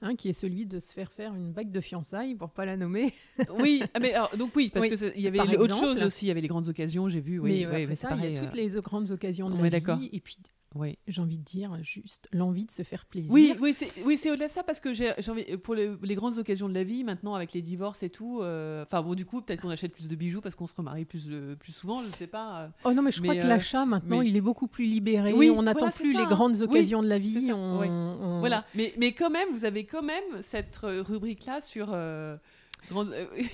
Hein, 0.00 0.14
qui 0.14 0.28
est 0.28 0.32
celui 0.32 0.64
de 0.64 0.78
se 0.78 0.92
faire 0.92 1.10
faire 1.10 1.34
une 1.34 1.50
bague 1.50 1.72
de 1.72 1.80
fiançailles, 1.80 2.36
pour 2.36 2.50
pas 2.50 2.64
la 2.64 2.76
nommer. 2.76 3.12
oui, 3.58 3.82
ah, 3.94 3.98
mais 3.98 4.12
alors, 4.12 4.36
donc 4.36 4.52
oui, 4.54 4.70
parce 4.72 4.86
qu'il 4.86 5.20
y 5.20 5.26
avait 5.26 5.56
autre 5.56 5.76
chose 5.76 6.04
aussi, 6.04 6.26
il 6.26 6.28
y 6.28 6.30
avait 6.30 6.40
les 6.40 6.46
grandes 6.46 6.68
occasions, 6.68 7.08
j'ai 7.08 7.20
vu. 7.20 7.40
Oui, 7.40 7.66
mais, 7.66 7.92
c'est 7.96 8.06
pareil. 8.06 8.30
Il 8.30 8.34
y 8.34 8.38
a 8.38 8.42
toutes 8.42 8.54
les 8.54 8.68
grandes 8.80 9.10
occasions 9.10 9.50
de 9.50 9.60
la 9.60 9.96
vie, 9.96 10.08
et 10.12 10.20
puis 10.20 10.36
oui. 10.74 10.98
J'ai 11.06 11.22
envie 11.22 11.38
de 11.38 11.44
dire 11.44 11.76
juste 11.82 12.28
l'envie 12.32 12.66
de 12.66 12.70
se 12.70 12.82
faire 12.82 13.06
plaisir. 13.06 13.32
Oui, 13.32 13.54
oui, 13.60 13.72
c'est, 13.72 13.88
oui, 14.04 14.16
c'est 14.16 14.30
au-delà 14.30 14.48
de 14.48 14.52
ça 14.52 14.62
parce 14.62 14.80
que 14.80 14.92
j'ai, 14.92 15.12
envie, 15.28 15.44
pour 15.56 15.74
les, 15.74 16.14
grandes 16.14 16.38
occasions 16.38 16.68
de 16.68 16.74
la 16.74 16.84
vie, 16.84 17.04
maintenant 17.04 17.34
avec 17.34 17.52
les 17.52 17.62
divorces 17.62 18.02
et 18.02 18.10
tout, 18.10 18.40
euh, 18.42 18.82
enfin 18.82 19.02
bon, 19.02 19.14
du 19.14 19.24
coup, 19.24 19.40
peut-être 19.40 19.62
qu'on 19.62 19.70
achète 19.70 19.92
plus 19.92 20.08
de 20.08 20.14
bijoux 20.14 20.40
parce 20.40 20.54
qu'on 20.54 20.66
se 20.66 20.74
remarie 20.74 21.06
plus, 21.06 21.30
plus 21.58 21.72
souvent, 21.72 22.00
je 22.00 22.08
sais 22.08 22.26
pas. 22.26 22.60
Euh. 22.60 22.68
oh 22.84 22.92
non, 22.92 23.02
mais 23.02 23.12
je 23.12 23.22
crois 23.22 23.34
que 23.34 23.40
euh, 23.40 23.46
l'achat 23.46 23.86
maintenant, 23.86 24.20
il 24.20 24.36
est 24.36 24.42
beaucoup 24.42 24.68
plus 24.68 24.84
libéré. 24.84 25.32
Oui, 25.32 25.50
on 25.50 25.62
n'attend 25.62 25.90
plus 25.90 26.16
les 26.16 26.26
grandes 26.26 26.60
occasions 26.60 27.02
de 27.02 27.08
la 27.08 27.18
vie. 27.18 27.50
Voilà, 28.40 28.64
mais, 28.74 28.92
mais 28.98 29.12
quand 29.12 29.30
même, 29.30 29.48
vous 29.52 29.64
avez 29.64 29.84
quand 29.84 30.02
même 30.02 30.42
cette 30.42 30.78
rubrique-là 30.82 31.60
sur. 31.60 31.96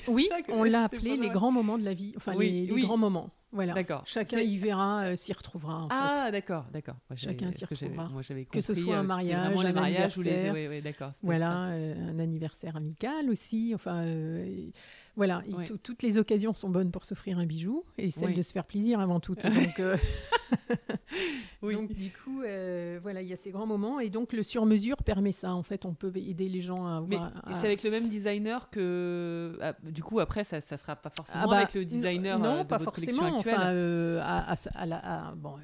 Oui, 0.09 0.29
on 0.49 0.65
l'a 0.65 0.85
appelé 0.85 1.17
les 1.17 1.31
grands 1.31 1.53
moments 1.53 1.79
de 1.79 1.85
la 1.85 1.95
vie, 1.95 2.13
enfin 2.17 2.35
les, 2.39 2.67
grands 2.67 2.97
moments. 2.97 3.31
Voilà. 3.53 3.73
D'accord. 3.73 4.03
Chacun 4.05 4.41
y 4.41 4.57
verra, 4.57 5.05
euh, 5.05 5.17
s'y 5.17 5.33
retrouvera. 5.33 5.85
En 5.85 5.89
ah, 5.91 6.31
d'accord, 6.33 6.67
d'accord. 6.73 6.97
Chacun 7.15 7.53
s'y 7.53 7.65
retrouvera. 7.65 8.09
Moi, 8.09 8.23
j'avais 8.23 8.47
que 8.47 8.61
ce 8.61 8.75
soit 8.75 8.97
un 8.97 9.05
mariage, 9.05 9.65
un 9.65 9.77
anniversaire. 9.77 10.53
Oui, 10.53 10.67
oui, 10.67 10.83
d'accord. 10.83 11.13
Voilà, 11.23 11.69
euh, 11.69 12.11
un 12.11 12.19
anniversaire 12.19 12.75
amical 12.75 13.31
aussi. 13.31 13.73
Enfin, 13.73 14.03
euh, 14.05 14.71
voilà, 15.17 15.43
toutes 15.83 16.03
les 16.03 16.19
occasions 16.19 16.55
sont 16.55 16.71
bonnes 16.71 16.91
pour 16.91 17.05
s'offrir 17.05 17.39
un 17.39 17.47
bijou 17.47 17.85
et 17.99 18.11
celle 18.11 18.35
de 18.35 18.43
se 18.43 18.53
faire 18.53 18.65
plaisir 18.65 18.99
avant 19.01 19.21
tout. 19.21 19.35
donc, 19.35 19.79
euh, 19.79 19.97
donc, 21.63 21.93
du 21.93 22.11
coup, 22.11 22.43
euh, 22.43 22.99
voilà, 23.01 23.23
il 23.23 23.29
y 23.29 23.33
a 23.33 23.37
ces 23.37 23.51
grands 23.53 23.67
moments 23.67 24.01
et 24.01 24.11
donc 24.11 24.33
le 24.33 24.43
sur-mesure 24.43 24.97
permet 24.97 25.33
ça. 25.33 25.55
En 25.55 25.63
fait, 25.63 25.85
on 25.85 25.95
peut 25.95 26.13
aider 26.17 26.49
les 26.49 26.61
gens 26.61 26.87
à. 26.87 27.01
Mais 27.07 27.19
c'est 27.53 27.67
avec 27.67 27.85
le 27.85 27.91
même 27.91 28.09
designer 28.09 28.71
que, 28.71 29.57
ah, 29.63 29.75
du 29.83 30.03
coup, 30.03 30.19
après, 30.19 30.43
ça, 30.43 30.61
ça 30.61 30.77
sera 30.77 30.97
pas 30.97 31.11
forcément 31.11 31.45
ah 31.45 31.49
bah, 31.49 31.57
avec 31.59 31.75
le 31.75 31.85
designer. 31.85 32.39
Non, 32.39 32.61
euh, 32.61 32.65
pas 32.65 32.81
forcément. 32.81 33.37
Enfin, 33.37 34.19
à, 34.21 34.55
à, 34.75 35.35
bon, 35.37 35.55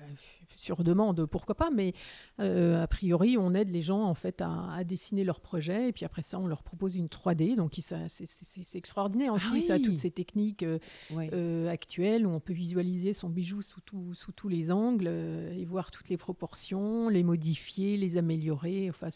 sur 0.61 0.85
demande, 0.85 1.25
pourquoi 1.27 1.55
pas, 1.55 1.71
mais 1.71 1.95
euh, 2.39 2.83
a 2.83 2.87
priori, 2.87 3.37
on 3.39 3.55
aide 3.55 3.71
les 3.71 3.83
gens 3.83 4.03
en 4.03 4.15
fait 4.15 4.43
à, 4.43 4.85
dessiner 4.85 5.25
leur 5.25 5.41
projet 5.41 5.89
et 5.89 5.93
puis 5.93 6.05
après 6.05 6.23
ça, 6.23 6.39
on 6.39 6.47
leur 6.47 6.63
propose 6.63 6.97
une 6.97 7.07
3D. 7.07 7.57
Donc 7.57 7.79
c'est 7.81 8.79
extraordinaire 8.79 9.33
aussi, 9.35 9.47
ah 9.57 9.61
ça, 9.61 9.79
toutes 9.79 9.99
ces 9.99 10.11
techniques 10.11 10.63
euh, 10.63 10.79
euh, 11.13 11.69
actuelles 11.69 12.27
où 12.27 12.31
on 12.31 12.41
peut 12.41 12.53
visualiser 12.53 13.13
son 13.13 13.29
bijou 13.29 13.63
sous, 13.63 13.81
tout, 13.81 14.13
sous 14.15 14.33
tous 14.33 14.49
les 14.49 14.71
angles 14.71 15.09
et 15.09 15.65
voir 15.65 15.91
toutes 15.91 16.09
les 16.09 16.17
proportions, 16.17 17.09
les 17.09 17.23
modifier, 17.23 17.97
les 17.97 18.17
améliorer. 18.17 18.91
Enfin, 18.91 19.09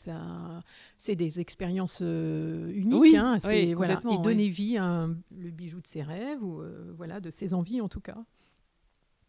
c'est 0.96 1.16
des 1.16 1.40
expériences 1.40 2.00
uniques. 2.00 3.14
Hein, 3.14 3.38
voilà, 3.74 4.00
et 4.10 4.18
donner 4.18 4.48
vie 4.48 4.78
à 4.78 5.08
le 5.36 5.50
bijou 5.50 5.80
de 5.80 5.86
ses 5.86 6.02
rêves 6.02 6.42
ou 6.42 6.62
voilà, 6.96 7.20
de 7.20 7.30
ses 7.30 7.54
envies 7.54 7.80
en 7.80 7.88
tout 7.88 8.00
cas. 8.00 8.24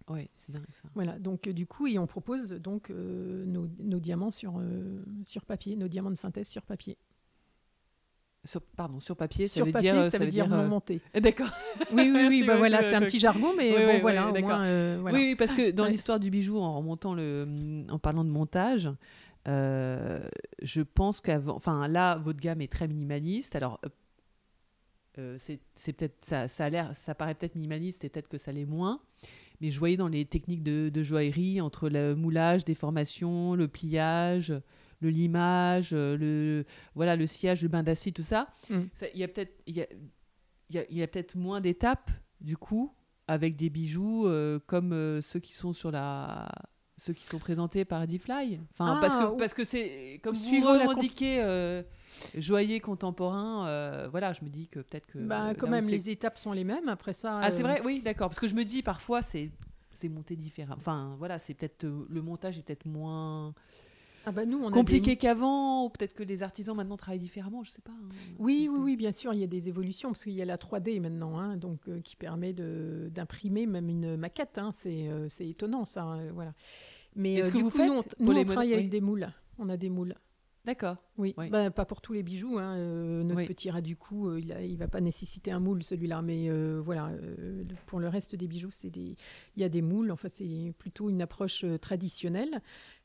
Oui, 0.07 0.29
c'est 0.35 0.51
dingue 0.51 0.65
ça. 0.71 0.87
Voilà, 0.93 1.17
donc 1.17 1.47
euh, 1.47 1.53
du 1.53 1.65
coup, 1.65 1.87
et 1.87 1.97
on 1.97 2.05
propose 2.05 2.51
donc 2.51 2.89
euh, 2.89 3.43
nos, 3.45 3.67
nos, 3.79 3.99
diamants 3.99 4.31
sur, 4.31 4.59
euh, 4.59 5.03
sur 5.23 5.45
papier, 5.45 5.75
nos 5.75 5.87
diamants 5.87 6.11
de 6.11 6.17
synthèse 6.17 6.47
sur 6.47 6.61
papier. 6.61 6.97
Sur, 8.43 8.61
pardon, 8.61 8.99
sur 8.99 9.17
papier, 9.17 9.47
ça 9.47 9.63
veut 9.63 9.71
papier, 9.71 9.91
dire, 9.91 10.11
ça, 10.11 10.19
veut 10.19 10.27
dire, 10.27 10.47
non 10.47 10.67
monté. 10.67 11.01
D'accord. 11.19 11.49
Oui, 11.91 12.11
oui, 12.13 12.27
oui, 12.29 12.43
bah 12.47 12.57
voilà, 12.57 12.83
c'est 12.83 12.93
un 12.93 13.01
petit 13.01 13.17
jargon, 13.17 13.53
mais 13.57 13.71
bon, 13.93 14.01
voilà, 14.01 14.29
au 14.29 14.39
moins, 14.39 14.99
voilà, 14.99 15.17
Oui, 15.17 15.35
parce 15.35 15.53
que 15.53 15.71
dans 15.71 15.85
l'histoire 15.85 16.19
du 16.19 16.29
bijou, 16.29 16.59
en 16.59 16.77
remontant 16.77 17.15
le, 17.15 17.85
en 17.89 17.97
parlant 17.97 18.23
de 18.23 18.29
montage, 18.29 18.91
je 19.47 20.81
pense 20.81 21.19
qu'avant, 21.21 21.55
enfin 21.55 21.87
là, 21.87 22.17
votre 22.17 22.39
gamme 22.39 22.61
est 22.61 22.71
très 22.71 22.87
minimaliste. 22.87 23.55
Alors, 23.55 23.81
c'est 25.37 25.59
peut-être 25.93 26.23
ça, 26.23 26.47
ça 26.47 26.65
a 26.65 26.69
l'air, 26.69 26.93
ça 26.93 27.15
paraît 27.15 27.33
peut-être 27.33 27.55
minimaliste, 27.55 28.03
et 28.03 28.09
peut-être 28.09 28.27
que 28.27 28.37
ça 28.37 28.51
l'est 28.51 28.65
moins 28.65 29.01
mais 29.61 29.71
je 29.71 29.79
voyais 29.79 29.97
dans 29.97 30.07
les 30.07 30.25
techniques 30.25 30.63
de, 30.63 31.03
joaillerie, 31.03 31.61
entre 31.61 31.89
le 31.89 32.15
moulage, 32.15 32.65
déformation, 32.65 33.55
le 33.55 33.67
pliage, 33.67 34.53
le 35.01 35.09
limage, 35.09 35.91
euh, 35.93 36.17
le, 36.17 36.65
voilà, 36.95 37.15
le 37.15 37.25
sillage, 37.25 37.61
le 37.61 37.67
bain 37.67 37.83
d'acide, 37.83 38.13
tout 38.13 38.21
ça. 38.21 38.47
Mm. 38.69 38.81
Il 39.13 39.19
y 39.19 39.23
a 39.23 39.27
peut-être 39.27 39.61
y 39.67 39.81
a, 39.81 39.87
y 40.69 41.03
a 41.03 41.07
peut-être 41.07 41.35
moins 41.35 41.61
d'étapes, 41.61 42.11
du 42.41 42.57
coup, 42.57 42.93
avec 43.27 43.55
des 43.55 43.69
bijoux 43.69 44.27
euh, 44.27 44.59
comme 44.65 44.93
euh, 44.93 45.21
ceux 45.21 45.39
qui 45.39 45.53
sont 45.53 45.73
sur 45.73 45.91
la 45.91 46.49
ceux 46.97 47.11
qui 47.11 47.25
sont 47.25 47.39
présentés 47.39 47.83
par 47.83 48.07
D-Fly. 48.07 48.61
Enfin, 48.71 48.97
parce 49.01 49.15
que 49.15 49.23
ah, 49.23 49.35
parce 49.37 49.53
que 49.53 49.65
c'est 49.65 50.21
comme 50.23 50.33
vous 50.33 50.65
revendiquez 50.65 51.83
joaillier 52.35 52.79
contemporain, 52.79 53.67
euh, 53.67 54.07
voilà, 54.09 54.33
je 54.33 54.43
me 54.43 54.49
dis 54.49 54.67
que 54.67 54.79
peut-être 54.79 55.07
que. 55.07 55.19
Bah, 55.19 55.53
quand 55.55 55.69
même, 55.69 55.87
les 55.87 56.09
étapes 56.09 56.37
sont 56.37 56.51
les 56.51 56.63
mêmes. 56.63 56.89
Après 56.89 57.13
ça. 57.13 57.39
Ah, 57.41 57.51
c'est 57.51 57.63
vrai, 57.63 57.81
oui, 57.83 58.01
d'accord. 58.03 58.29
Parce 58.29 58.39
que 58.39 58.47
je 58.47 58.55
me 58.55 58.63
dis 58.63 58.83
parfois, 58.83 59.21
c'est 59.21 59.51
monté 60.09 60.35
différent. 60.35 60.75
Enfin, 60.77 61.15
voilà, 61.17 61.39
c'est 61.39 61.53
peut-être 61.53 61.85
euh, 61.85 62.05
le 62.09 62.21
montage 62.21 62.57
est 62.59 62.61
peut-être 62.61 62.85
moins. 62.85 63.53
Ah 64.27 64.31
bah 64.31 64.45
nous, 64.45 64.63
on 64.63 64.71
compliqué 64.71 65.17
qu'avant, 65.17 65.85
ou 65.85 65.89
peut-être 65.89 66.13
que 66.13 66.23
les 66.23 66.41
artisans 66.41 66.75
maintenant 66.75 66.97
travaillent 66.97 67.19
différemment, 67.19 67.63
je 67.63 67.69
sais 67.69 67.81
pas. 67.81 67.91
Hein. 67.91 68.07
oui, 68.39 68.67
oui, 68.71 68.79
oui, 68.81 68.95
bien 68.95 69.11
sûr, 69.11 69.33
il 69.33 69.39
y 69.39 69.43
a 69.43 69.47
des 69.47 69.69
évolutions 69.69 70.09
parce 70.09 70.23
qu'il 70.23 70.33
y 70.33 70.41
a 70.41 70.45
la 70.45 70.57
3D 70.57 70.99
maintenant, 70.99 71.37
hein, 71.37 71.57
donc 71.57 71.79
euh, 71.87 72.01
qui 72.01 72.15
permet 72.15 72.53
d'imprimer 72.53 73.67
même 73.67 73.87
une 73.87 74.17
maquette. 74.17 74.57
Hein, 74.57 74.71
c'est 74.73 75.47
étonnant 75.47 75.85
ça, 75.85 76.17
voilà. 76.33 76.53
Mais 77.15 77.43
ce 77.43 77.49
que 77.49 77.59
vous 77.59 77.69
faites, 77.69 77.87
nous, 78.19 78.31
on, 78.31 78.43
travaille 78.43 78.73
avec 78.73 78.89
des 78.89 78.99
moules. 78.99 79.31
On 79.59 79.69
a 79.69 79.77
des 79.77 79.89
moules. 79.89 80.15
D'accord. 80.65 80.97
Oui, 81.17 81.35
bah, 81.37 81.69
pas 81.69 81.85
pour 81.85 82.01
tous 82.01 82.13
les 82.13 82.23
bijoux. 82.23 82.57
Hein. 82.57 82.75
Euh, 82.77 83.23
notre 83.23 83.45
petit 83.47 83.69
rat 83.69 83.81
du 83.81 83.95
cou, 83.95 84.29
euh, 84.29 84.39
il 84.39 84.73
ne 84.73 84.77
va 84.77 84.87
pas 84.87 84.99
nécessaiter 84.99 85.51
un 85.51 85.59
moule 85.59 85.83
celui-là, 85.83 86.21
mais 86.23 86.49
euh, 86.49 86.81
voilà, 86.83 87.11
pour 87.85 87.99
le 87.99 88.07
reste 88.07 88.35
des 88.35 88.47
bijoux, 88.47 88.71
c'est 88.71 88.89
des, 88.89 89.15
il 89.55 89.61
y 89.61 89.63
a 89.63 89.69
des 89.69 89.83
moules. 89.83 90.11
Enfin, 90.11 90.27
c'est 90.27 90.73
plutôt 90.77 91.09
une 91.09 91.21
approche 91.21 91.65
traditionnelle. 91.81 92.61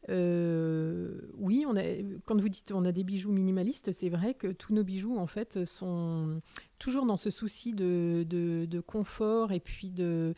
Oui, 0.09 1.65
on 1.69 1.77
a, 1.77 1.83
quand 2.25 2.41
vous 2.41 2.49
dites 2.49 2.73
on 2.73 2.85
a 2.85 2.93
des 2.93 3.05
bijoux 3.05 3.33
minimalistes, 3.33 3.93
c'est 3.93 4.09
vrai 4.09 4.35
que 4.35 4.49
tous 4.49 4.73
nos 4.73 4.85
bijoux 4.85 5.17
en 5.17 5.27
fait 5.27 5.65
sont 5.65 6.41
toujours 6.79 7.07
dans 7.07 7.17
ce 7.17 7.31
souci 7.31 7.75
de, 7.75 8.81
confort 8.87 9.53
et 9.53 9.61
puis 9.61 9.91
de 9.91 10.35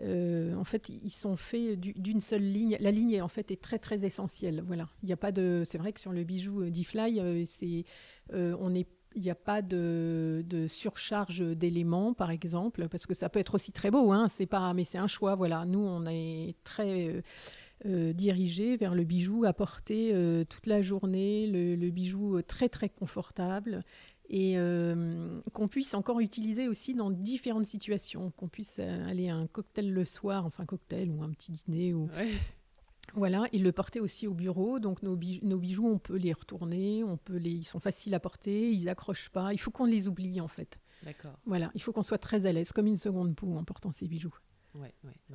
euh, 0.00 0.54
en 0.54 0.64
fait, 0.64 0.88
ils 0.88 1.10
sont 1.10 1.36
faits 1.36 1.78
d'une 1.80 2.20
seule 2.20 2.42
ligne. 2.42 2.76
La 2.80 2.90
ligne, 2.90 3.20
en 3.20 3.28
fait, 3.28 3.50
est 3.50 3.60
très 3.60 3.78
très 3.78 4.04
essentielle. 4.04 4.62
Voilà. 4.66 4.88
Il 5.02 5.06
n'y 5.06 5.12
a 5.12 5.16
pas 5.16 5.32
de. 5.32 5.62
C'est 5.64 5.78
vrai 5.78 5.92
que 5.92 6.00
sur 6.00 6.12
le 6.12 6.22
bijou 6.24 6.62
euh, 6.62 6.70
D-Fly, 6.70 7.20
euh, 7.20 8.56
on 8.60 8.72
il 9.14 9.22
n'y 9.22 9.30
a 9.30 9.34
pas 9.34 9.62
de, 9.62 10.44
surcharge 10.68 11.40
d'éléments, 11.40 12.12
par 12.12 12.30
exemple, 12.30 12.88
parce 12.88 13.06
que 13.06 13.14
ça 13.14 13.28
peut 13.28 13.40
être 13.40 13.54
aussi 13.54 13.72
très 13.72 13.90
beau, 13.90 14.12
hein, 14.12 14.28
c'est 14.28 14.46
pas, 14.46 14.72
mais 14.74 14.84
c'est 14.84 14.98
un 14.98 15.08
choix. 15.08 15.34
Voilà, 15.34 15.64
nous, 15.64 15.80
on 15.80 16.06
est 16.06 16.54
très 16.62 17.22
dirigé 17.84 18.76
vers 18.76 18.94
le 18.94 19.04
bijou 19.04 19.44
à 19.44 19.52
porter 19.52 20.12
toute 20.48 20.66
la 20.66 20.82
journée, 20.82 21.46
le, 21.46 21.90
bijou 21.90 22.42
très 22.42 22.68
très 22.68 22.88
confortable 22.88 23.84
et 24.28 24.58
euh, 24.58 25.40
qu'on 25.52 25.68
puisse 25.68 25.94
encore 25.94 26.20
utiliser 26.20 26.68
aussi 26.68 26.94
dans 26.94 27.10
différentes 27.10 27.64
situations, 27.64 28.30
qu'on 28.36 28.48
puisse 28.48 28.78
aller 28.78 29.28
à 29.28 29.36
un 29.36 29.46
cocktail 29.46 29.90
le 29.90 30.04
soir, 30.04 30.44
enfin 30.44 30.66
cocktail 30.66 31.10
ou 31.10 31.22
un 31.22 31.30
petit 31.30 31.52
dîner 31.52 31.94
ou 31.94 32.08
voilà, 33.14 33.44
et 33.52 33.58
le 33.58 33.72
porter 33.72 34.00
aussi 34.00 34.26
au 34.26 34.34
bureau. 34.34 34.78
Donc 34.78 35.02
nos 35.02 35.16
bijoux, 35.16 35.46
nos 35.46 35.58
bijoux, 35.58 35.88
on 35.88 35.98
peut 35.98 36.16
les 36.16 36.32
retourner, 36.32 37.04
on 37.04 37.16
peut 37.16 37.36
les, 37.36 37.50
ils 37.50 37.64
sont 37.64 37.80
faciles 37.80 38.14
à 38.14 38.20
porter, 38.20 38.70
ils 38.70 38.88
accrochent 38.88 39.30
pas. 39.30 39.52
Il 39.52 39.58
faut 39.58 39.70
qu'on 39.70 39.86
les 39.86 40.08
oublie 40.08 40.40
en 40.40 40.48
fait. 40.48 40.78
D'accord. 41.04 41.38
Voilà, 41.46 41.70
il 41.74 41.82
faut 41.82 41.92
qu'on 41.92 42.02
soit 42.02 42.18
très 42.18 42.46
à 42.46 42.52
l'aise, 42.52 42.72
comme 42.72 42.86
une 42.86 42.98
seconde 42.98 43.34
peau 43.34 43.56
en 43.56 43.64
portant 43.64 43.92
ces 43.92 44.08
bijoux. 44.08 44.34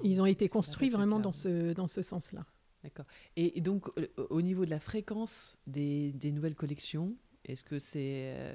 Ils 0.03 0.21
ont 0.21 0.25
été 0.25 0.49
construits 0.49 0.89
vraiment 0.89 1.19
dans 1.19 1.31
ce, 1.31 1.73
dans 1.73 1.87
ce 1.87 2.01
sens-là. 2.01 2.45
D'accord. 2.83 3.05
Et, 3.37 3.61
donc, 3.61 3.87
euh, 3.97 4.07
au 4.29 4.41
niveau 4.41 4.65
de 4.65 4.69
la 4.69 4.79
fréquence 4.79 5.57
des, 5.67 6.11
des 6.11 6.31
nouvelles 6.33 6.55
collections, 6.55 7.15
est-ce 7.45 7.61
que 7.61 7.77
c'est 7.77 8.31
euh, 8.37 8.53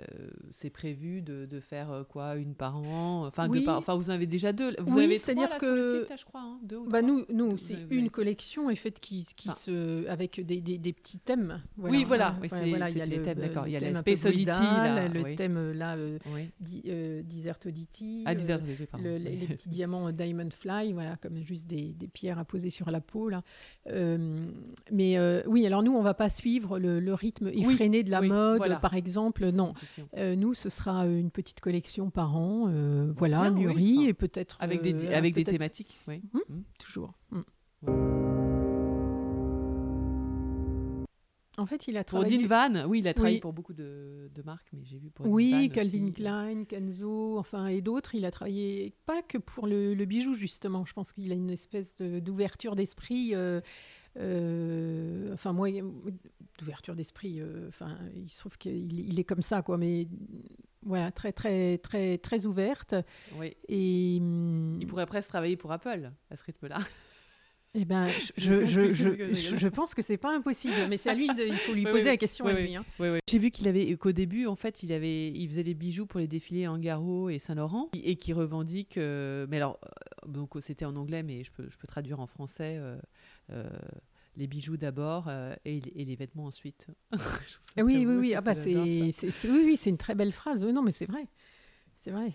c'est 0.51 0.71
prévu 0.71 1.21
de, 1.21 1.45
de, 1.45 1.61
faire 1.61 1.91
euh, 1.91 2.05
quoi 2.05 2.37
une 2.37 2.55
par 2.55 2.77
an? 2.77 3.27
Enfin 3.27 3.47
deux 3.47 3.63
par, 3.63 3.77
enfin 3.77 3.95
vous 3.95 4.09
en 4.09 4.15
avez 4.15 4.27
déjà 4.27 4.55
deux. 4.55 4.75
Vous 4.79 4.97
oui, 4.97 5.05
avez 5.05 5.17
c'est-à-dire 5.17 5.59
que 5.59 6.07
je 6.17 6.25
crois 6.25 6.41
hein, 6.41 6.59
deux 6.63 6.79
ou 6.79 6.89
bah 6.89 7.03
nous 7.03 7.27
nous 7.29 7.59
c'est 7.59 7.77
une 7.91 8.09
collection 8.09 8.69
en 8.69 8.75
fait 8.77 8.99
qui, 8.99 9.27
qui 9.37 9.51
se 9.51 10.09
avec 10.09 10.41
des, 10.41 10.63
des, 10.63 10.79
des, 10.79 10.93
petits 10.95 11.19
thèmes 11.19 11.61
oui 11.77 12.05
voilà, 12.05 12.35
oui, 12.41 12.49
voilà 12.51 12.89
il 12.89 12.97
y 12.97 13.03
a 13.03 13.05
les 13.05 13.21
thèmes 13.21 13.39
d'accord. 13.39 13.67
il 13.67 13.75
y 13.75 13.77
a 13.77 13.91
le 13.91 13.95
Space 13.95 14.25
Oddity 14.25 14.51
le 14.51 15.35
thème 15.35 15.73
là 15.73 15.97
euh, 15.97 16.19
Desert 17.23 17.59
Oddity 17.67 18.23
ah, 18.25 18.35
Desert 18.35 18.63
Oddity 18.63 18.87
pardon. 18.87 19.19
les, 19.19 19.47
petits 19.49 19.69
diamants 19.69 20.13
Diamond 20.13 20.49
Fly 20.51 20.95
voilà 20.95 21.17
comme 21.17 21.43
juste 21.43 21.67
des, 21.67 21.93
des, 21.93 22.09
pierres 22.09 22.39
à 22.39 22.47
poser 22.47 22.71
sur 22.71 22.91
la 22.91 23.03
peau 23.03 23.29
là. 23.29 23.43
Mais 24.91 25.43
oui 25.47 25.67
alors 25.67 25.83
nous 25.83 25.93
on 25.93 26.03
va 26.03 26.15
pas 26.15 26.31
suivre 26.31 26.79
le, 26.79 27.01
le 27.01 27.13
rythme 27.13 27.49
effréné 27.49 28.03
de 28.03 28.11
la 28.11 28.23
mode 28.23 28.78
par 28.79 28.95
exemple, 28.95 29.51
non. 29.51 29.75
Euh, 30.17 30.35
nous, 30.35 30.55
ce 30.55 30.71
sera 30.71 31.07
une 31.07 31.31
petite 31.31 31.61
collection 31.61 32.11
par 32.11 32.37
an, 32.37 32.67
euh, 32.69 33.13
voilà, 33.17 33.51
mûrie 33.51 34.07
et 34.07 34.15
peut-être 34.15 34.57
avec 34.61 34.83
des 34.83 35.07
euh, 35.07 35.17
avec 35.17 35.35
des 35.35 35.45
thématiques, 35.45 35.99
oui. 36.09 36.23
Hum, 36.35 36.43
mmh. 36.49 36.63
Toujours. 36.79 37.15
Hum. 37.33 37.45
En 41.59 41.67
fait, 41.67 41.89
il 41.89 41.97
a 41.97 42.05
travaillé. 42.05 42.39
Pour 42.39 42.49
Dean 42.49 42.49
Van, 42.49 42.89
oui, 42.89 43.01
il 43.01 43.09
a 43.09 43.15
travaillé 43.15 43.41
pour 43.41 43.53
beaucoup 43.53 43.75
de, 43.75 44.31
marques, 44.45 44.69
mais 44.73 44.85
j'ai 44.85 44.97
vu 44.97 45.11
pour 45.11 45.27
Oui, 45.27 45.71
Calvin 45.75 46.13
Klein, 46.13 46.65
Kenzo, 46.65 47.37
enfin, 47.37 47.67
et 47.67 47.81
d'autres. 47.81 48.15
Il 48.15 48.25
a 48.25 48.31
travaillé 48.31 48.95
pas 49.07 49.23
que 49.23 49.39
pour 49.39 49.67
le, 49.67 49.95
bijou, 50.05 50.35
justement. 50.35 50.85
Je 50.85 50.93
pense 50.93 51.13
qu'il 51.13 51.33
a 51.33 51.35
une 51.35 51.51
espèce 51.51 51.97
d'ouverture 51.97 52.77
d'esprit. 52.77 53.35
Euh, 53.35 53.61
euh, 54.19 55.33
enfin, 55.35 55.53
moi, 55.53 55.69
d'ouverture 56.59 56.95
d'esprit. 56.95 57.41
Euh, 57.41 57.69
enfin, 57.69 57.97
il 58.15 58.29
se 58.29 58.41
trouve 58.41 58.59
qu'il 58.59 59.19
est 59.19 59.25
comme 59.25 59.43
ça, 59.43 59.63
quoi. 59.63 59.79
Mais 59.79 60.09
voilà, 60.83 61.11
très, 61.11 61.33
très, 61.33 61.79
très, 61.79 62.19
très 62.19 62.47
ouverte. 62.47 62.95
Oui. 63.37 63.57
Et 63.69 64.17
il 64.17 64.87
pourrait 64.89 65.07
presque 65.07 65.29
travailler 65.29 65.57
pour 65.57 65.73
Apple 65.73 66.11
à 66.31 66.37
ce 66.37 66.45
rythme-là. 66.45 66.79
Eh 67.75 67.85
ben, 67.85 68.07
je, 68.37 68.65
je, 68.65 68.93
je, 68.93 69.57
je, 69.57 69.69
pense 69.69 69.95
que 69.95 70.03
c'est 70.03 70.17
pas 70.17 70.35
impossible, 70.35 70.75
mais 70.89 70.97
c'est 70.97 71.11
à 71.11 71.15
lui, 71.15 71.29
il 71.29 71.57
faut 71.57 71.75
lui 71.75 71.85
poser 71.91 72.05
la 72.05 72.17
question 72.17 72.47
à 72.47 72.53
lui. 72.53 72.75
Hein. 72.77 72.85
J'ai 73.29 73.39
vu 73.39 73.51
qu'il 73.51 73.69
avait, 73.69 73.95
qu'au 73.97 74.13
début, 74.13 74.47
en 74.47 74.57
fait, 74.57 74.83
il 74.83 74.93
avait, 74.93 75.31
il 75.31 75.49
faisait 75.49 75.65
des 75.65 75.75
bijoux 75.75 76.07
pour 76.07 76.21
les 76.21 76.29
défilés 76.29 76.67
Angaro 76.67 77.29
et 77.29 77.39
Saint-Laurent, 77.39 77.91
et 77.93 78.17
qui 78.17 78.33
revendique. 78.33 78.97
Euh, 78.97 79.47
mais 79.51 79.59
alors, 79.59 79.79
euh, 79.85 80.29
donc 80.31 80.53
c'était 80.61 80.87
en 80.87 80.97
anglais, 80.97 81.23
mais 81.23 81.45
je 81.45 81.53
peux, 81.53 81.69
je 81.69 81.77
peux 81.77 81.87
traduire 81.87 82.21
en 82.21 82.27
français. 82.27 82.81
Euh, 83.51 83.69
les 84.37 84.47
bijoux 84.47 84.77
d'abord 84.77 85.29
et, 85.65 85.81
les 85.81 86.17
vêtements 86.17 86.47
ensuite. 86.47 86.87
Ah 87.77 87.85
oui, 87.85 88.07
oui, 88.07 88.17
oui. 88.17 88.35
Ah 88.35 88.41
bah 88.41 88.55
c'est, 88.55 88.75
oui, 88.75 89.13
oui, 89.45 89.77
c'est 89.77 89.91
une 89.91 89.99
très 89.99 90.15
belle 90.15 90.33
phrase. 90.33 90.65
non, 90.65 90.83
mais 90.83 90.93
c'est 90.93 91.07
vrai, 91.07 91.27
c'est 91.99 92.11
vrai. 92.11 92.33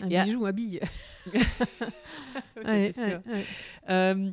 Un 0.00 0.06
bijou 0.06 0.46
habille. 0.46 0.80
ouais, 2.64 2.92
sûr. 2.92 3.20
Euh, 3.88 4.30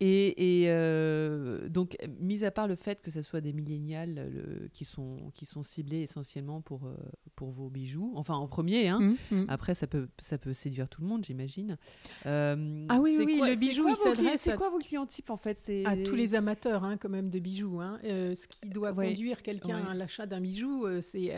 et, 0.00 0.64
euh, 0.66 1.68
donc, 1.68 1.96
mis 2.20 2.44
à 2.44 2.50
part 2.50 2.68
le 2.68 2.74
fait 2.74 3.00
que 3.00 3.10
ce 3.10 3.22
soit 3.22 3.40
des 3.40 3.52
millénials 3.52 4.68
qui, 4.72 4.84
sont, 4.84 5.30
qui 5.34 5.46
sont 5.46 5.62
ciblés 5.62 6.00
essentiellement 6.00 6.60
pour, 6.60 6.84
euh, 6.84 6.94
pour 7.36 7.50
vos 7.50 7.70
bijoux, 7.70 8.12
enfin 8.16 8.34
en 8.34 8.46
premier, 8.46 8.88
hein. 8.88 9.00
Mmh, 9.00 9.16
mmh. 9.30 9.44
après 9.48 9.74
ça 9.74 9.86
peut, 9.86 10.08
ça 10.18 10.36
peut 10.36 10.52
séduire 10.52 10.88
tout 10.88 11.00
le 11.00 11.08
monde, 11.08 11.24
j'imagine. 11.24 11.78
ah 12.24 12.54
oui, 13.00 13.16
oui, 13.18 13.40
le 13.42 13.56
bijou, 13.56 13.88
il 13.88 13.96
s'adresse. 13.96 14.42
C'est 14.42 14.56
quoi 14.56 14.70
vos 14.70 14.78
clients 14.78 15.06
types 15.06 15.30
en 15.30 15.36
fait? 15.36 15.72
À 15.86 15.96
tous 15.96 16.16
les 16.16 16.34
amateurs, 16.34 16.84
hein, 16.84 16.96
quand 16.96 17.08
même, 17.08 17.30
de 17.30 17.38
bijoux. 17.38 17.80
Hein. 17.80 17.98
ce 18.02 18.46
qui 18.48 18.68
doit 18.68 18.92
conduire 18.92 19.42
quelqu'un 19.42 19.84
à 19.86 19.94
l'achat 19.94 20.26
d'un 20.26 20.40
bijou, 20.40 20.86
c'est 21.00 21.32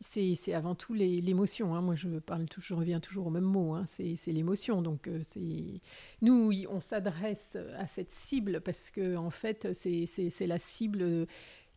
c'est 0.00 0.54
avant 0.54 0.74
tout 0.74 0.94
l'émotion. 0.94 1.74
Hein. 1.74 1.80
Moi, 1.80 1.94
je, 1.94 2.18
parle 2.18 2.46
je 2.58 2.74
reviens 2.74 3.00
toujours 3.00 3.26
au 3.26 3.30
même 3.30 3.44
mot. 3.44 3.74
Hein. 3.74 3.84
C'est 3.86 4.32
l'émotion. 4.32 4.82
Donc, 4.82 5.08
euh, 5.08 5.20
c'est 5.22 5.80
nous, 6.22 6.52
on 6.68 6.80
s'adresse 6.80 7.56
à 7.78 7.86
cette 7.86 8.10
cible 8.10 8.60
parce 8.60 8.90
que, 8.90 9.16
en 9.16 9.30
fait, 9.30 9.72
c'est 9.72 10.46
la 10.46 10.58
cible 10.58 11.26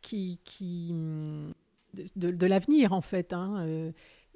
qui, 0.02 0.40
qui 0.44 0.94
de, 2.16 2.32
de 2.32 2.46
l'avenir, 2.46 2.94
en 2.94 3.02
fait. 3.02 3.34
Hein. 3.34 3.92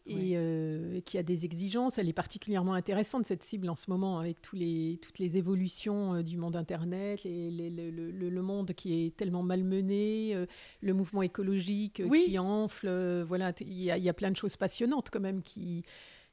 Et 0.05 0.33
euh, 0.35 0.99
qui 1.01 1.17
a 1.17 1.23
des 1.23 1.45
exigences. 1.45 1.97
Elle 1.97 2.09
est 2.09 2.13
particulièrement 2.13 2.73
intéressante, 2.73 3.25
cette 3.25 3.43
cible, 3.43 3.69
en 3.69 3.75
ce 3.75 3.89
moment, 3.89 4.19
avec 4.19 4.41
tous 4.41 4.57
les, 4.57 4.99
toutes 5.01 5.17
les 5.17 5.37
évolutions 5.37 6.15
euh, 6.15 6.23
du 6.23 6.35
monde 6.35 6.57
Internet, 6.57 7.21
le, 7.23 8.41
monde 8.41 8.73
qui 8.73 9.05
est 9.05 9.15
tellement 9.15 9.43
malmené, 9.43 10.35
euh, 10.35 10.45
le 10.81 10.93
mouvement 10.93 11.21
écologique 11.21 12.01
qui 12.25 12.37
enfle. 12.37 13.23
voilà, 13.25 13.53
il 13.61 13.71
y, 13.71 13.85
y, 13.85 14.09
a 14.09 14.13
plein 14.13 14.31
de 14.31 14.35
choses 14.35 14.57
passionnantes 14.57 15.09
quand 15.09 15.21
même 15.21 15.41
qui 15.41 15.83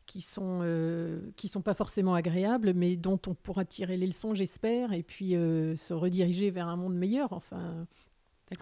qui 0.06 0.22
sont 0.22 0.62
qui 1.36 1.46
sont 1.46 1.62
pas 1.62 1.74
forcément 1.74 2.14
agréables, 2.14 2.74
mais 2.74 2.96
dont 2.96 3.20
on 3.28 3.34
pourra 3.34 3.64
tirer 3.64 3.96
les 3.96 4.08
leçons, 4.08 4.34
j'espère, 4.34 4.92
et 4.92 5.04
puis 5.04 5.30
se 5.30 5.92
rediriger 5.92 6.50
vers 6.50 6.66
un 6.66 6.74
monde 6.74 6.96
meilleur. 6.96 7.32
Enfin, 7.32 7.86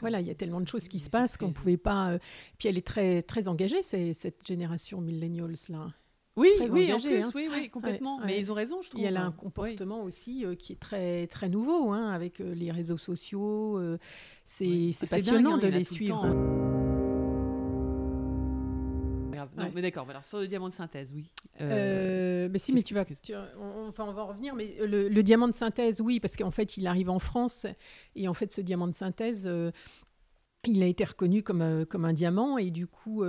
voilà, 0.01 0.21
il 0.21 0.27
y 0.27 0.31
a 0.31 0.35
tellement 0.35 0.61
de 0.61 0.69
choses 0.69 0.89
qui 0.89 0.99
se 0.99 1.11
passent 1.11 1.37
qu'on 1.37 1.49
ne 1.49 1.53
pouvait 1.53 1.77
pas. 1.77 2.11
Euh, 2.11 2.19
puis 2.59 2.69
elle 2.69 2.79
est 2.79 2.87
très, 2.87 3.23
très 3.23 3.49
engagée, 3.49 3.83
cette 3.83 4.47
génération 4.47 5.01
millennials 5.01 5.55
là. 5.69 5.89
Oui, 6.37 6.51
oui, 6.71 6.93
en 6.93 7.01
plus, 7.01 7.25
hein. 7.25 7.31
oui, 7.35 7.49
oui, 7.53 7.69
complètement. 7.69 8.21
Mais 8.25 8.39
ils 8.39 8.53
ont 8.53 8.55
raison, 8.55 8.81
je 8.81 8.91
trouve. 8.91 9.01
Et 9.01 9.07
elle 9.07 9.17
a 9.17 9.25
un 9.25 9.33
comportement 9.33 10.05
aussi 10.05 10.45
euh, 10.45 10.55
qui 10.55 10.73
est 10.73 10.79
très, 10.79 11.27
très 11.27 11.49
nouveau, 11.49 11.91
hein, 11.91 12.13
avec 12.13 12.41
euh, 12.41 12.55
les 12.55 12.71
réseaux 12.71 12.97
sociaux. 12.97 13.81
c'est 14.45 14.91
ah, 15.03 15.07
passionnant 15.07 15.55
hein, 15.55 15.59
de 15.59 15.67
les 15.67 15.83
suivre. 15.83 16.78
Mais 19.75 19.83
d'accord. 19.83 20.09
Alors 20.09 20.25
sur 20.25 20.39
le 20.39 20.47
diamant 20.47 20.69
de 20.69 20.75
synthèse, 20.75 21.13
oui. 21.15 21.31
Euh, 21.61 22.49
mais 22.51 22.59
si, 22.59 22.73
mais 22.73 22.83
tu 22.83 22.95
vas. 22.95 23.05
on, 23.61 23.89
enfin, 23.89 24.05
on 24.05 24.13
va 24.13 24.23
en 24.23 24.29
revenir. 24.29 24.55
Mais 24.55 24.77
le, 24.81 25.23
diamant 25.23 25.49
de 25.49 25.55
synthèse, 25.55 26.01
oui, 26.01 26.21
parce 26.21 26.37
qu'en 26.37 26.51
fait, 26.51 26.77
il 26.77 26.87
arrive 26.87 27.11
en 27.11 27.19
France 27.19 27.67
et 28.15 28.29
en 28.29 28.35
fait, 28.35 28.53
ce 28.53 28.61
diamant 28.61 28.87
de 28.87 28.95
synthèse, 28.95 29.45
euh, 29.47 29.71
il 30.67 30.83
a 30.83 30.87
été 30.87 31.05
reconnu 31.05 31.43
comme, 31.43 31.63
euh, 31.63 31.85
comme 31.85 32.05
un 32.05 32.13
diamant 32.13 32.59
et 32.59 32.71
du 32.71 32.87
coup, 32.87 33.25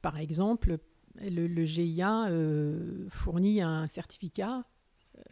par 0.00 0.18
exemple, 0.18 0.78
le, 1.20 1.46
le 1.46 1.64
GIA 1.64 2.28
fournit 3.08 3.62
un 3.62 3.86
certificat 3.86 4.64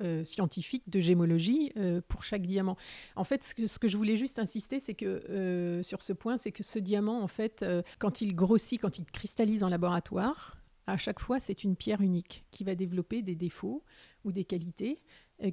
euh, 0.00 0.24
scientifique 0.24 0.88
de 0.88 1.00
gémologie 1.00 1.72
euh, 1.76 2.00
pour 2.08 2.24
chaque 2.24 2.46
diamant. 2.46 2.76
En 3.16 3.24
fait, 3.24 3.42
ce 3.44 3.54
que, 3.54 3.66
ce 3.66 3.78
que 3.78 3.88
je 3.88 3.96
voulais 3.96 4.16
juste 4.16 4.38
insister, 4.38 4.80
c'est 4.80 4.94
que 4.94 5.04
euh, 5.04 5.82
sur 5.82 6.02
ce 6.02 6.12
point, 6.12 6.36
c'est 6.36 6.52
que 6.52 6.62
ce 6.62 6.78
diamant, 6.78 7.22
en 7.22 7.28
fait, 7.28 7.64
quand 7.98 8.20
il 8.20 8.34
grossit, 8.34 8.80
quand 8.80 8.98
il 8.98 9.04
cristallise 9.04 9.62
en 9.62 9.68
laboratoire, 9.68 10.56
à 10.86 10.96
chaque 10.96 11.20
fois, 11.20 11.38
c'est 11.38 11.64
une 11.64 11.76
pierre 11.76 12.00
unique 12.00 12.44
qui 12.50 12.64
va 12.64 12.74
développer 12.74 13.22
des 13.22 13.34
défauts 13.34 13.84
ou 14.24 14.32
des 14.32 14.44
qualités 14.44 15.02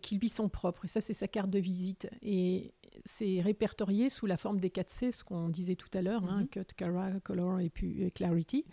qui 0.01 0.17
lui 0.17 0.29
sont 0.29 0.49
propres. 0.49 0.85
Et 0.85 0.87
ça, 0.87 1.01
c'est 1.01 1.13
sa 1.13 1.27
carte 1.27 1.49
de 1.49 1.59
visite. 1.59 2.09
Et 2.21 2.73
c'est 3.05 3.41
répertorié 3.41 4.09
sous 4.09 4.25
la 4.25 4.37
forme 4.37 4.59
des 4.59 4.69
4 4.69 4.89
C, 4.89 5.11
ce 5.11 5.23
qu'on 5.23 5.49
disait 5.49 5.75
tout 5.75 5.89
à 5.93 6.01
l'heure, 6.01 6.23
hein, 6.25 6.41
mhm. 6.41 6.47
cut, 6.47 6.73
cara, 6.75 7.11
color 7.23 7.59
et 7.59 7.69
puis 7.69 8.11
clarity, 8.13 8.65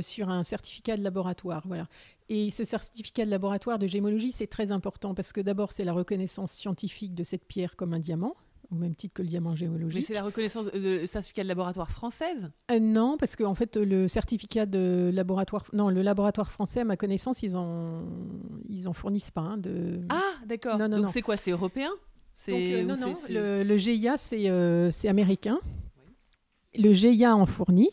sur 0.00 0.28
un 0.28 0.44
certificat 0.44 0.96
de 0.96 1.02
laboratoire. 1.02 1.62
Voilà. 1.66 1.88
Et 2.28 2.50
ce 2.50 2.64
certificat 2.64 3.24
de 3.24 3.30
laboratoire 3.30 3.78
de 3.78 3.86
gémologie, 3.86 4.32
c'est 4.32 4.46
très 4.46 4.70
important 4.72 5.14
parce 5.14 5.32
que 5.32 5.40
d'abord, 5.40 5.72
c'est 5.72 5.84
la 5.84 5.92
reconnaissance 5.92 6.52
scientifique 6.52 7.14
de 7.14 7.24
cette 7.24 7.44
pierre 7.44 7.76
comme 7.76 7.92
un 7.94 7.98
diamant 7.98 8.36
au 8.72 8.74
même 8.74 8.94
titre 8.94 9.14
que 9.14 9.22
le 9.22 9.28
diamant 9.28 9.54
géologique. 9.54 10.00
Mais 10.00 10.06
c'est 10.06 10.14
la 10.14 10.22
reconnaissance, 10.22 10.66
euh, 10.74 11.00
le 11.02 11.06
certificat 11.06 11.42
de 11.42 11.48
laboratoire 11.48 11.90
française? 11.90 12.50
Euh, 12.70 12.80
Non, 12.80 13.16
parce 13.18 13.36
qu'en 13.36 13.50
en 13.50 13.54
fait, 13.54 13.76
le 13.76 14.08
certificat 14.08 14.66
de 14.66 15.10
laboratoire, 15.12 15.64
non, 15.72 15.90
le 15.90 16.00
laboratoire 16.02 16.50
français, 16.50 16.80
à 16.80 16.84
ma 16.84 16.96
connaissance, 16.96 17.42
ils 17.42 17.56
en, 17.56 18.02
ils 18.68 18.88
en 18.88 18.92
fournissent 18.92 19.30
pas. 19.30 19.42
Hein, 19.42 19.58
de... 19.58 20.00
Ah, 20.08 20.20
d'accord. 20.46 20.78
Donc 20.78 21.10
c'est 21.10 21.22
quoi 21.22 21.36
C'est 21.36 21.50
européen? 21.50 21.90
Euh, 22.48 22.82
Non, 22.84 22.96
non. 22.96 23.12
Le, 23.28 23.62
le, 23.62 23.76
GIA, 23.76 24.16
c'est 24.16 25.08
américain. 25.08 25.60
Le 26.76 26.92
GIA 26.92 27.36
en 27.36 27.46
fournit. 27.46 27.90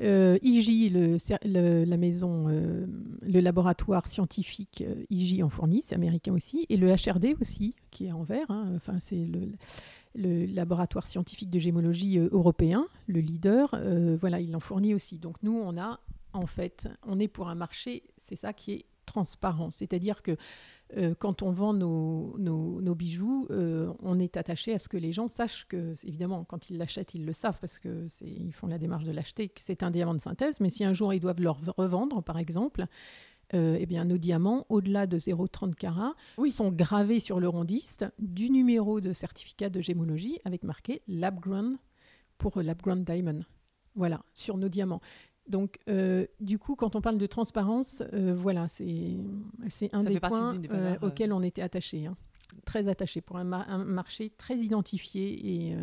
Euh, 0.00 0.38
IJ, 0.42 0.92
le, 0.92 1.84
la 1.84 1.96
maison, 1.96 2.48
euh, 2.48 2.86
le 3.22 3.40
laboratoire 3.40 4.06
scientifique 4.06 4.84
euh, 4.86 5.04
IJ 5.10 5.42
en 5.42 5.48
fournit, 5.48 5.82
c'est 5.82 5.94
américain 5.94 6.32
aussi, 6.32 6.66
et 6.68 6.76
le 6.76 6.88
HRD 6.88 7.36
aussi, 7.40 7.74
qui 7.90 8.06
est 8.06 8.12
en 8.12 8.22
vert, 8.22 8.50
hein, 8.50 8.72
enfin, 8.76 8.98
c'est 9.00 9.26
le, 9.26 9.52
laboratoire 10.14 11.06
scientifique 11.06 11.50
de 11.50 11.58
gémologie 11.58 12.16
européen, 12.18 12.86
le 13.06 13.20
leader, 13.20 13.78
voilà, 14.18 14.40
il 14.40 14.56
en 14.56 14.60
fournit 14.60 14.94
aussi. 14.94 15.18
Donc 15.18 15.36
nous, 15.42 15.52
on 15.52 15.76
a, 15.76 16.00
en 16.32 16.46
fait, 16.46 16.88
on 17.06 17.20
est 17.20 17.28
pour 17.28 17.50
un 17.50 17.54
marché, 17.54 18.02
c'est 18.16 18.34
ça 18.34 18.54
qui 18.54 18.72
est 18.72 18.84
transparent, 19.04 19.70
c'est-à-dire 19.70 20.22
que 20.22 20.38
euh, 20.96 21.14
quand 21.18 21.42
on 21.42 21.50
vend 21.50 21.72
nos, 21.72 22.36
nos, 22.38 22.94
bijoux, 22.94 23.46
euh, 23.50 23.92
on 24.00 24.18
est 24.20 24.36
attaché 24.36 24.72
à 24.72 24.78
ce 24.78 24.88
que 24.88 24.96
les 24.96 25.12
gens 25.12 25.26
sachent 25.26 25.66
que, 25.66 25.94
évidemment, 26.04 26.44
quand 26.44 26.70
ils 26.70 26.78
l'achètent, 26.78 27.14
ils 27.14 27.24
le 27.24 27.32
savent 27.32 27.58
parce 27.60 27.78
qu'ils 27.78 28.52
font 28.52 28.68
la 28.68 28.78
démarche 28.78 29.04
de 29.04 29.10
l'acheter, 29.10 29.48
que 29.48 29.60
c'est 29.62 29.82
un 29.82 29.90
diamant 29.90 30.14
de 30.14 30.20
synthèse. 30.20 30.60
Mais 30.60 30.70
si 30.70 30.84
un 30.84 30.92
jour 30.92 31.12
ils 31.12 31.20
doivent 31.20 31.40
le 31.40 31.50
revendre, 31.50 32.22
par 32.22 32.38
exemple, 32.38 32.86
euh, 33.54 33.76
eh 33.80 33.86
bien, 33.86 34.04
nos 34.04 34.18
diamants, 34.18 34.64
au-delà 34.68 35.06
de 35.06 35.18
0,30 35.18 35.74
carats, 35.74 36.14
sont 36.48 36.70
gravés 36.70 37.20
sur 37.20 37.40
le 37.40 37.48
rondiste 37.48 38.04
du 38.18 38.50
numéro 38.50 39.00
de 39.00 39.12
certificat 39.12 39.68
de 39.70 39.80
gémologie 39.80 40.38
avec 40.44 40.62
marqué 40.62 41.02
Lab 41.08 41.40
Ground 41.40 41.76
pour 42.38 42.60
Lab 42.60 42.80
Ground 42.80 43.04
Diamond. 43.04 43.42
Voilà, 43.96 44.22
sur 44.32 44.58
nos 44.58 44.68
diamants. 44.68 45.00
Donc, 45.48 45.78
euh, 45.88 46.26
du 46.40 46.58
coup, 46.58 46.74
quand 46.74 46.96
on 46.96 47.00
parle 47.00 47.18
de 47.18 47.26
transparence, 47.26 48.02
euh, 48.12 48.34
voilà, 48.36 48.66
c'est 48.68 49.18
un 49.92 50.04
des 50.04 50.20
points 50.20 50.60
euh, 50.72 50.96
auxquels 51.02 51.32
on 51.32 51.42
était 51.42 51.62
attaché, 51.62 52.06
hein. 52.06 52.16
très 52.64 52.88
attaché 52.88 53.20
pour 53.20 53.36
un, 53.36 53.44
marché 53.44 54.30
très 54.36 54.56
identifié 54.56 55.68
et 55.70 55.76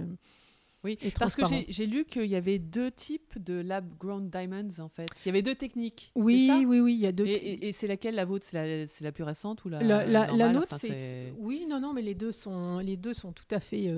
oui, 0.84 1.00
parce 1.18 1.38
que 1.38 1.44
j'ai 1.70 1.88
lu 1.88 2.04
qu'il 2.04 2.26
y 2.26 2.36
avait 2.36 2.60
deux 2.60 2.92
types 2.92 3.42
de 3.42 3.54
lab 3.54 3.88
ground 3.98 4.30
diamonds 4.30 4.80
en 4.80 4.90
fait. 4.90 5.08
Il 5.24 5.28
y 5.28 5.30
avait 5.30 5.42
deux 5.42 5.56
techniques. 5.56 6.12
Oui, 6.14 6.52
oui, 6.68 6.82
oui, 6.82 6.94
il 6.94 7.00
y 7.00 7.08
a 7.08 7.14
deux. 7.14 7.26
Et, 7.26 7.70
et, 7.70 7.72
c'est 7.72 7.88
laquelle 7.88 8.16
la 8.16 8.26
vôtre? 8.26 8.46
C'est 8.46 8.58
la, 8.58 8.86
la, 9.00 9.12
plus 9.14 9.24
récente 9.24 9.64
ou 9.64 9.70
la 9.70 9.82
La, 9.82 10.06
la, 10.06 10.50
nôtre, 10.50 10.78
c'est. 10.78 11.34
Oui, 11.38 11.66
non, 11.70 11.80
non, 11.80 11.94
mais 11.94 12.02
les 12.02 12.16
deux 12.16 12.34
sont, 12.34 12.80
les 12.80 12.98
deux 12.98 13.14
sont 13.14 13.32
tout 13.32 13.46
à 13.52 13.62
fait, 13.62 13.96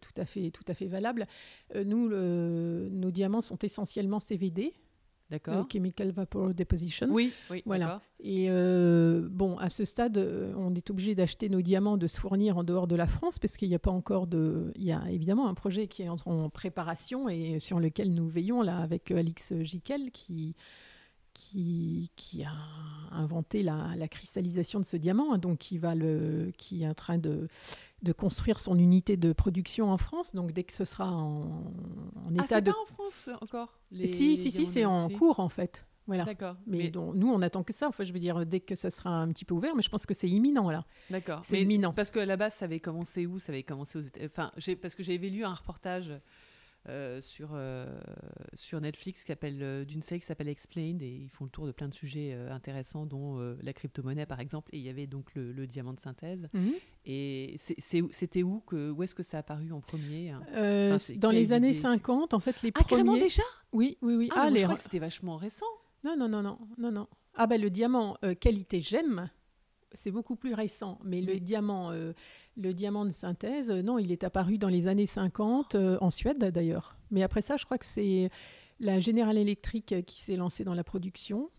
tout 0.00 0.20
à 0.20 0.24
fait, 0.24 0.52
tout 0.52 0.62
à 0.68 0.74
fait 0.74 0.86
valables. 0.86 1.26
nous, 1.84 2.06
le, 2.06 2.88
nos 2.92 3.10
diamants 3.10 3.40
sont 3.40 3.58
essentiellement 3.58 4.20
CVD. 4.20 4.72
D'accord. 5.30 5.66
chemical 5.70 6.10
Vapor 6.10 6.54
Deposition. 6.54 7.06
Oui, 7.10 7.32
oui. 7.50 7.62
Voilà. 7.66 8.02
Et 8.22 8.48
bon, 8.48 9.56
à 9.58 9.70
ce 9.70 9.84
stade, 9.84 10.18
on 10.56 10.74
est 10.74 10.90
obligé 10.90 11.14
d'acheter 11.14 11.48
nos 11.48 11.62
diamants, 11.62 11.96
de 11.96 12.06
se 12.06 12.20
fournir 12.20 12.58
en 12.58 12.64
dehors 12.64 12.86
de 12.86 12.96
la 12.96 13.06
France, 13.06 13.38
parce 13.38 13.56
qu'il 13.56 13.68
n'y 13.68 13.74
a 13.74 13.80
pas 13.80 13.90
encore 13.90 14.26
de. 14.26 14.72
Il 14.76 14.84
y 14.84 14.92
a 14.92 15.02
évidemment 15.10 15.48
un 15.48 15.54
projet 15.54 15.86
qui 15.86 16.02
est 16.02 16.08
en, 16.08 16.50
préparation 16.50 17.28
et 17.28 17.60
sur 17.60 17.80
lequel 17.80 18.12
nous 18.12 18.28
veillons 18.28 18.62
là 18.62 18.78
avec 18.78 19.10
Alix 19.10 19.54
Jiquel 19.60 20.10
qui 20.10 20.54
qui, 21.32 22.10
qui, 22.16 22.44
a 22.44 22.52
inventé 23.12 23.62
la, 23.62 23.94
la, 23.96 24.08
cristallisation 24.08 24.80
de 24.80 24.84
ce 24.84 24.96
diamant, 24.96 25.32
hein, 25.32 25.38
donc 25.38 25.58
qui, 25.58 25.78
va 25.78 25.94
le, 25.94 26.52
qui 26.58 26.82
est 26.82 26.88
en 26.88 26.94
train 26.94 27.18
de, 27.18 27.48
de, 28.02 28.12
construire 28.12 28.58
son 28.58 28.78
unité 28.78 29.16
de 29.16 29.32
production 29.32 29.90
en 29.90 29.96
France. 29.96 30.34
Donc 30.34 30.52
dès 30.52 30.64
que 30.64 30.72
ce 30.72 30.84
sera 30.84 31.10
en, 31.10 31.42
en 31.42 32.38
ah, 32.38 32.44
état 32.44 32.60
de... 32.60 32.70
pas 32.70 32.78
en 32.80 32.84
France 32.86 33.30
encore 33.40 33.78
Si, 33.92 34.36
si, 34.36 34.50
si, 34.50 34.66
c'est 34.66 34.84
en 34.84 35.08
cours 35.08 35.40
en 35.40 35.48
fait. 35.48 35.86
Voilà. 36.06 36.24
D'accord. 36.24 36.56
Mais, 36.66 36.90
nous, 36.92 37.32
on 37.32 37.40
attend 37.40 37.62
que 37.62 37.72
ça. 37.72 37.86
Enfin, 37.86 38.02
je 38.02 38.12
veux 38.12 38.18
dire, 38.18 38.44
dès 38.44 38.58
que 38.58 38.74
ça 38.74 38.90
sera 38.90 39.10
un 39.10 39.28
petit 39.28 39.44
peu 39.44 39.54
ouvert, 39.54 39.76
mais 39.76 39.82
je 39.82 39.88
pense 39.88 40.06
que 40.06 40.14
c'est 40.14 40.28
imminent 40.28 40.68
là. 40.68 40.84
D'accord. 41.08 41.40
C'est 41.44 41.62
imminent. 41.62 41.92
Parce 41.92 42.10
qu'à 42.10 42.26
la 42.26 42.36
base, 42.36 42.54
ça 42.54 42.64
avait 42.64 42.80
commencé 42.80 43.26
où? 43.26 43.38
Ça 43.38 43.52
avait 43.52 43.62
commencé 43.62 43.96
aux 43.96 44.02
États. 44.02 44.24
Enfin, 44.24 44.50
parce 44.82 44.96
que 44.96 45.04
j'avais 45.04 45.28
lu 45.28 45.44
un 45.44 45.54
reportage 45.54 46.12
euh, 46.90 47.20
sur, 47.20 47.50
euh, 47.52 47.86
sur 48.54 48.80
Netflix 48.80 49.20
qui 49.20 49.28
s'appelle 49.28 49.58
euh, 49.62 49.84
d'une 49.84 50.02
série 50.02 50.20
qui 50.20 50.26
s'appelle 50.26 50.48
Explained 50.48 51.00
et 51.02 51.08
ils 51.08 51.30
font 51.30 51.44
le 51.44 51.50
tour 51.50 51.66
de 51.66 51.72
plein 51.72 51.88
de 51.88 51.94
sujets 51.94 52.34
intéressants 52.50 53.06
dont 53.06 53.38
la 53.62 53.72
crypto-monnaie 53.72 54.26
par 54.26 54.40
exemple. 54.40 54.70
Et 54.74 54.78
il 54.78 54.82
y 54.82 54.88
avait 54.88 55.06
donc 55.06 55.34
le, 55.34 55.66
diamant 55.66 55.92
de 55.92 56.00
synthèse. 56.00 56.48
Mhm. 56.52 56.72
et 57.06 57.54
c'était 57.58 58.42
où 58.42 58.60
que 58.60 58.90
où 58.90 59.02
est-ce 59.02 59.14
que 59.14 59.22
ça 59.22 59.38
a 59.38 59.40
apparu 59.40 59.72
en 59.72 59.80
premier 59.80 60.30
hein? 60.30 60.42
Dans 61.16 61.30
les 61.30 61.52
années 61.52 61.74
50 61.74 62.34
en 62.34 62.40
fait 62.40 62.62
les 62.62 62.72
ah, 62.74 62.82
premiers 62.82 63.20
déjà? 63.20 63.42
Oui 63.72 63.96
oui 64.02 64.16
oui. 64.16 64.28
Ah, 64.34 64.50
je 64.52 64.62
crois 64.62 64.74
que 64.74 64.80
c'était 64.80 64.98
vachement 64.98 65.36
récent. 65.36 65.66
Non 66.04 66.16
non 66.16 66.28
non 66.28 66.42
non 66.42 66.58
non 66.78 66.90
non. 66.90 67.08
Ah 67.34 67.46
ben 67.46 67.60
le 67.60 67.70
diamant 67.70 68.16
qualité 68.40 68.80
gemme 68.80 69.30
c'est 69.92 70.10
beaucoup 70.10 70.36
plus 70.36 70.54
récent. 70.54 70.98
Mais 71.04 71.20
le 71.20 71.40
diamant 71.40 71.92
le 72.56 72.74
diamant 72.74 73.04
de 73.04 73.10
synthèse, 73.10 73.70
non, 73.70 73.98
il 73.98 74.12
est 74.12 74.24
apparu 74.24 74.58
dans 74.58 74.68
les 74.68 74.86
années 74.86 75.06
50, 75.06 75.74
euh, 75.74 75.98
en 76.00 76.10
Suède 76.10 76.38
d'ailleurs. 76.38 76.96
Mais 77.10 77.22
après 77.22 77.42
ça, 77.42 77.56
je 77.56 77.64
crois 77.64 77.78
que 77.78 77.86
c'est 77.86 78.30
la 78.78 79.00
General 79.00 79.36
Electric 79.36 80.04
qui 80.06 80.20
s'est 80.20 80.36
lancée 80.36 80.64
dans 80.64 80.74
la 80.74 80.84
production. 80.84 81.50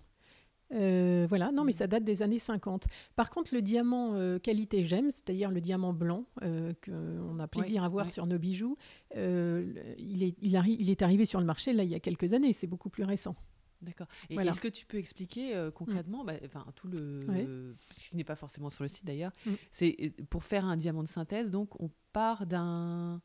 Euh, 0.74 1.26
voilà, 1.28 1.52
non, 1.52 1.66
mais 1.66 1.74
ça 1.74 1.88
date 1.88 2.06
des 2.06 2.22
années 2.22 2.40
50. 2.40 2.86
Par 3.16 3.30
contre, 3.30 3.54
le 3.54 3.62
diamant 3.62 4.14
euh, 4.14 4.40
qualité 4.40 4.86
gemme, 4.86 5.12
c'est-à-dire 5.12 5.52
le 5.52 5.60
diamant 5.60 5.92
blanc 5.92 6.26
qu'on 6.40 7.40
a 7.40 7.48
plaisir 7.48 7.84
à 7.84 7.90
voir 7.90 8.10
sur 8.10 8.26
nos 8.26 8.38
bijoux, 8.38 8.78
il, 9.14 10.24
est, 10.24 10.36
il, 10.42 10.90
est 10.90 11.02
arrivé 11.02 11.26
sur 11.26 11.40
le 11.40 11.46
marché 11.46 11.74
là 11.74 11.84
il 11.84 11.90
y 11.90 11.96
a 11.96 12.00
quelques 12.00 12.34
années, 12.34 12.54
c'est 12.54 12.68
beaucoup 12.68 12.90
plus 12.90 13.04
récent. 13.04 13.36
D'accord. 13.82 14.08
Et 14.30 14.36
est-ce 14.36 14.60
que 14.60 14.68
tu 14.68 14.86
peux 14.86 14.98
expliquer 14.98 15.56
euh, 15.56 15.72
concrètement, 15.72 16.24
bah, 16.24 16.34
enfin 16.46 16.66
tout 16.76 16.88
le, 16.88 17.74
ce 17.96 18.10
qui 18.10 18.16
n'est 18.16 18.24
pas 18.24 18.36
forcément 18.36 18.70
sur 18.70 18.84
le 18.84 18.90
site 18.90 19.06
d'ailleurs, 19.06 19.32
mm. 19.46 19.52
c'est 19.72 20.14
pour 20.30 20.44
faire 20.44 20.66
un 20.66 20.76
diamant 20.76 21.04
de 21.04 21.08
synthèse, 21.08 21.52
donc 21.52 21.82
on 21.82 21.90
part 22.14 22.46
d'un 22.46 23.22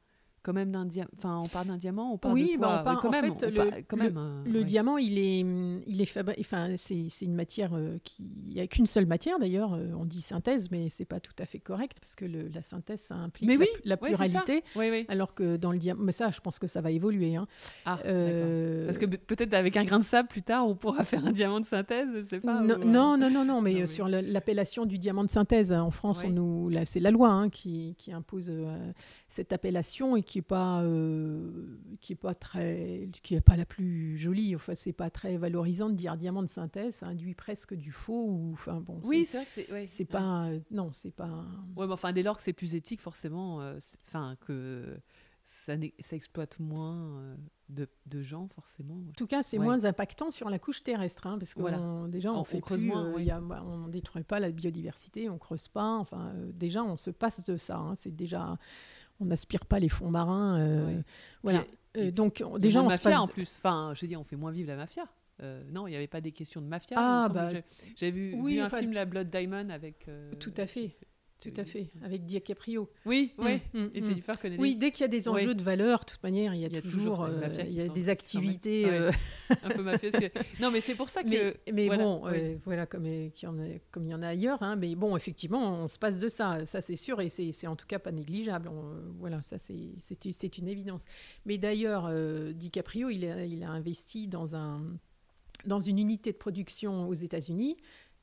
quand 0.47 0.53
même 0.53 0.71
d'un 0.71 0.85
diamant. 0.85 1.11
Enfin, 1.19 1.41
on 1.45 1.49
parle 1.49 1.67
d'un 1.67 1.77
diamant, 1.77 2.13
on 2.13 2.19
parle 2.19 2.35
oui, 2.35 2.53
de 2.53 2.59
quoi 2.59 2.83
bah, 2.85 2.99
quand 3.03 3.11
même, 3.11 3.33
en 3.33 3.37
fait, 3.37 3.51
le, 3.51 3.83
quand 3.89 3.97
même, 3.97 4.45
le, 4.47 4.63
diamant, 4.63 4.97
il 4.97 5.19
est, 5.19 5.41
il 5.89 6.01
est 6.01 6.17
Enfin, 6.39 6.77
c'est, 6.77 7.09
une 7.23 7.35
matière 7.35 7.73
euh, 7.75 7.99
qui, 8.05 8.23
il 8.47 8.55
n'y 8.55 8.61
a 8.61 8.67
qu'une 8.69 8.87
seule 8.87 9.07
matière 9.07 9.41
d'ailleurs. 9.41 9.75
Euh, 9.75 9.89
on 9.99 10.05
dit 10.05 10.21
synthèse, 10.21 10.71
mais 10.71 10.89
c'est 10.89 11.05
pas 11.05 11.19
tout 11.19 11.35
à 11.41 11.47
fait 11.47 11.59
correct 11.59 11.99
parce 12.01 12.15
que 12.15 12.25
la 12.25 12.63
synthèse, 12.63 13.01
ça 13.01 13.17
implique 13.17 13.49
mais 13.49 13.57
oui, 13.57 13.67
la, 13.85 13.97
pluralité. 13.97 14.63
Oui, 14.77 14.89
oui. 14.89 15.05
Alors 15.09 15.35
que 15.35 15.57
dans 15.57 15.73
le 15.73 15.79
diamant, 15.79 16.05
mais 16.05 16.13
ça, 16.13 16.31
je 16.31 16.39
pense 16.39 16.61
que 16.61 16.69
ça 16.69 16.81
va 16.81 16.93
évoluer. 16.93 17.35
Hein. 17.35 17.49
Ah, 17.85 17.99
euh... 18.05 18.85
Parce 18.85 18.99
que 18.99 19.07
peut-être 19.07 19.55
avec 19.55 19.77
un 19.77 19.85
grain 19.85 19.99
de 19.99 20.05
sable 20.05 20.29
plus 20.29 20.45
tard, 20.45 20.69
on 20.69 20.77
pourra 20.77 21.03
faire 21.03 21.27
un 21.27 21.33
diamant 21.33 21.59
de 21.59 21.67
synthèse, 21.67 22.09
je 22.15 22.23
sais 22.23 22.41
pas. 22.41 22.61
Non, 22.61 22.79
non, 22.79 23.17
non, 23.19 23.45
non, 23.45 23.61
mais, 23.61 23.83
euh, 23.83 23.87
sur 23.89 24.07
l'appellation 24.07 24.87
du 24.87 24.99
diamant 24.99 25.25
de 25.25 25.31
synthèse, 25.31 25.73
en 25.73 25.91
France, 25.91 26.23
on 26.25 26.31
nous, 26.31 26.71
c'est 26.85 27.01
la 27.01 27.11
loi 27.11 27.31
hein, 27.31 27.49
qui, 27.49 27.97
qui, 27.99 28.13
impose 28.13 28.53
cette 29.29 29.53
appellation 29.53 30.17
et 30.17 30.23
qui 30.23 30.36
est 30.39 30.43
pas 30.43 30.83
qui 32.01 32.13
est 32.13 32.17
pas 32.17 32.35
très, 32.35 33.09
qui 33.23 33.35
est 33.35 33.41
pas 33.41 33.57
la 33.57 33.67
plus 33.67 34.17
jolie. 34.17 34.55
Enfin, 34.55 34.75
c'est 34.75 34.93
pas 34.93 35.11
très 35.11 35.37
valorisant 35.37 35.91
de 35.91 35.95
dire 35.95 36.17
diamant 36.17 36.43
de 36.43 36.49
synthèse, 36.49 36.97
ça 36.97 37.07
induit 37.07 37.35
presque 37.35 37.75
du 37.75 37.93
faux. 37.93 38.27
Ou, 38.27 38.51
enfin 38.53 38.81
bon. 38.81 39.01
Oui, 39.05 39.25
c'est 39.25 39.39
vrai 39.39 39.47
que 39.47 39.53
c'est. 39.53 39.73
Ouais, 39.73 39.87
c'est 39.87 40.05
pas, 40.05 40.51
non, 40.71 40.91
c'est 40.93 41.11
pas. 41.11 41.45
Ouais, 41.77 41.87
mais 41.87 41.93
enfin, 41.93 42.13
dès 42.13 42.23
lors 42.23 42.37
que 42.37 42.43
c'est 42.43 42.53
plus 42.53 42.75
éthique, 42.75 43.01
forcément, 43.01 43.61
euh, 43.61 43.79
enfin 44.07 44.37
que 44.47 44.97
ça, 45.45 45.75
ça, 46.01 46.17
exploite 46.17 46.59
moins 46.59 46.97
euh, 46.97 47.37
de, 47.69 47.89
de, 48.07 48.23
gens, 48.23 48.49
forcément. 48.49 48.97
En 48.97 49.13
tout 49.17 49.27
cas, 49.27 49.43
c'est 49.43 49.59
moins 49.59 49.85
impactant 49.85 50.31
sur 50.31 50.51
la 50.51 50.59
couche 50.59 50.83
terrestre, 50.83 51.27
hein, 51.27 51.39
parce 51.39 51.55
que 51.55 51.61
voilà. 51.61 52.07
déjà, 52.09 52.33
on, 52.33 52.45
fait 52.45 52.61
creuse 52.61 52.85
moins, 52.85 53.07
euh, 53.07 53.31
a, 53.31 53.41
bah, 53.41 53.65
on 53.67 53.89
détruit 53.89 54.25
pas 54.25 54.41
la 54.41 54.51
biodiversité, 54.51 55.29
on 55.29 55.39
creuse 55.39 55.69
pas. 55.69 55.97
Enfin, 55.97 56.33
déjà, 56.53 56.83
on 56.83 56.97
se 56.97 57.11
passe 57.11 57.45
de 57.45 57.57
ça. 57.57 57.79
Hein, 57.79 57.95
c'est 57.95 58.15
déjà 58.15 58.59
on 59.21 59.27
n'aspire 59.27 59.65
pas 59.67 59.79
les 59.79 59.89
fonds 59.89 60.11
marins. 60.11 60.59
Euh, 60.59 61.01
voilà. 61.43 61.65
Euh, 61.97 62.11
donc 62.11 62.43
déjà 62.59 62.83
on 62.83 62.89
mafia 62.89 63.21
en 63.21 63.27
plus. 63.27 63.57
Enfin, 63.59 63.93
je 63.95 64.07
dis, 64.07 64.17
on 64.17 64.25
fait 64.25 64.37
moins 64.37 64.51
vivre 64.51 64.69
la 64.69 64.77
mafia. 64.77 65.05
Euh, 65.43 65.63
non, 65.71 65.87
il 65.87 65.91
n'y 65.91 65.97
avait 65.97 66.07
pas 66.07 66.21
des 66.21 66.33
questions 66.33 66.61
de 66.63 66.67
mafia. 66.67 66.97
Ah, 66.99 67.29
bah, 67.29 67.49
J'ai 67.95 68.11
vu, 68.11 68.43
vu, 68.43 68.59
un 68.61 68.71
film, 68.71 68.93
La 68.93 69.05
Blood 69.05 69.29
Diamond, 69.31 69.69
avec. 69.71 70.09
tout 70.41 70.55
à 70.57 70.67
fait. 70.67 70.97
Tout 71.43 71.53
à 71.59 71.65
fait, 71.65 71.89
avec 72.03 72.25
DiCaprio. 72.25 72.89
Oui, 73.05 73.33
oui. 73.37 73.61
Mm, 73.75 73.79
mm, 73.79 73.91
et 73.95 74.01
mm. 74.01 74.05
Jennifer 74.05 74.39
Connelly. 74.39 74.61
Oui, 74.61 74.75
dès 74.75 74.91
qu'il 74.91 75.03
y 75.03 75.05
a 75.05 75.09
des 75.09 75.29
enjeux 75.29 75.55
de 75.55 75.63
valeur, 75.63 76.01
de 76.01 76.05
toute 76.07 76.23
manière, 76.23 76.55
il 76.55 76.61
y 76.61 76.65
a, 76.65 76.81
toujours, 76.81 77.29
il 77.59 77.75
y 77.75 77.83
a 77.83 77.89
des 77.89 78.09
activités 78.09 78.89
un 79.51 79.69
peu 79.69 79.83
mafieuses. 79.83 80.15
Non, 80.61 80.71
mais 80.71 80.81
c'est 80.81 80.95
pour 80.95 81.11
ça 81.11 81.23
que. 81.23 81.55
Mais, 81.71 81.89
bon, 81.89 82.23
voilà, 82.65 82.87
comme, 82.87 83.07
il 83.07 83.33
y 83.41 83.47
en 83.47 83.59
a, 83.59 83.67
comme 83.91 84.07
il 84.07 84.11
y 84.11 84.15
en 84.15 84.23
a 84.23 84.29
ailleurs. 84.29 84.63
Hein, 84.63 84.77
mais 84.77 84.95
bon, 84.95 85.17
effectivement, 85.17 85.85
on 85.85 85.89
se 85.89 85.99
passe 85.99 86.19
de 86.19 86.29
ça, 86.29 86.65
ça 86.65 86.81
c'est 86.81 86.97
sûr, 86.97 87.21
et 87.21 87.29
c'est 87.29 87.67
en 87.67 87.77
tout 87.77 87.87
cas 87.87 87.99
pas 87.99 88.13
négligeable. 88.13 88.71
voilà, 89.19 89.43
ça 89.43 89.59
c'est 89.59 90.59
une 90.59 90.69
évidence. 90.69 91.05
Mais 91.45 91.59
d'ailleurs, 91.59 92.11
DiCaprio, 92.55 93.11
il 93.11 93.27
a, 93.27 93.45
il 93.45 93.63
a 93.63 93.71
investi 93.71 94.27
dans 94.27 94.57
un 94.57 94.81
dans 95.65 95.81
une 95.81 95.99
unité 95.99 96.33
de 96.33 96.37
production 96.37 97.09
aux 97.09 97.15
États-Unis 97.15 97.77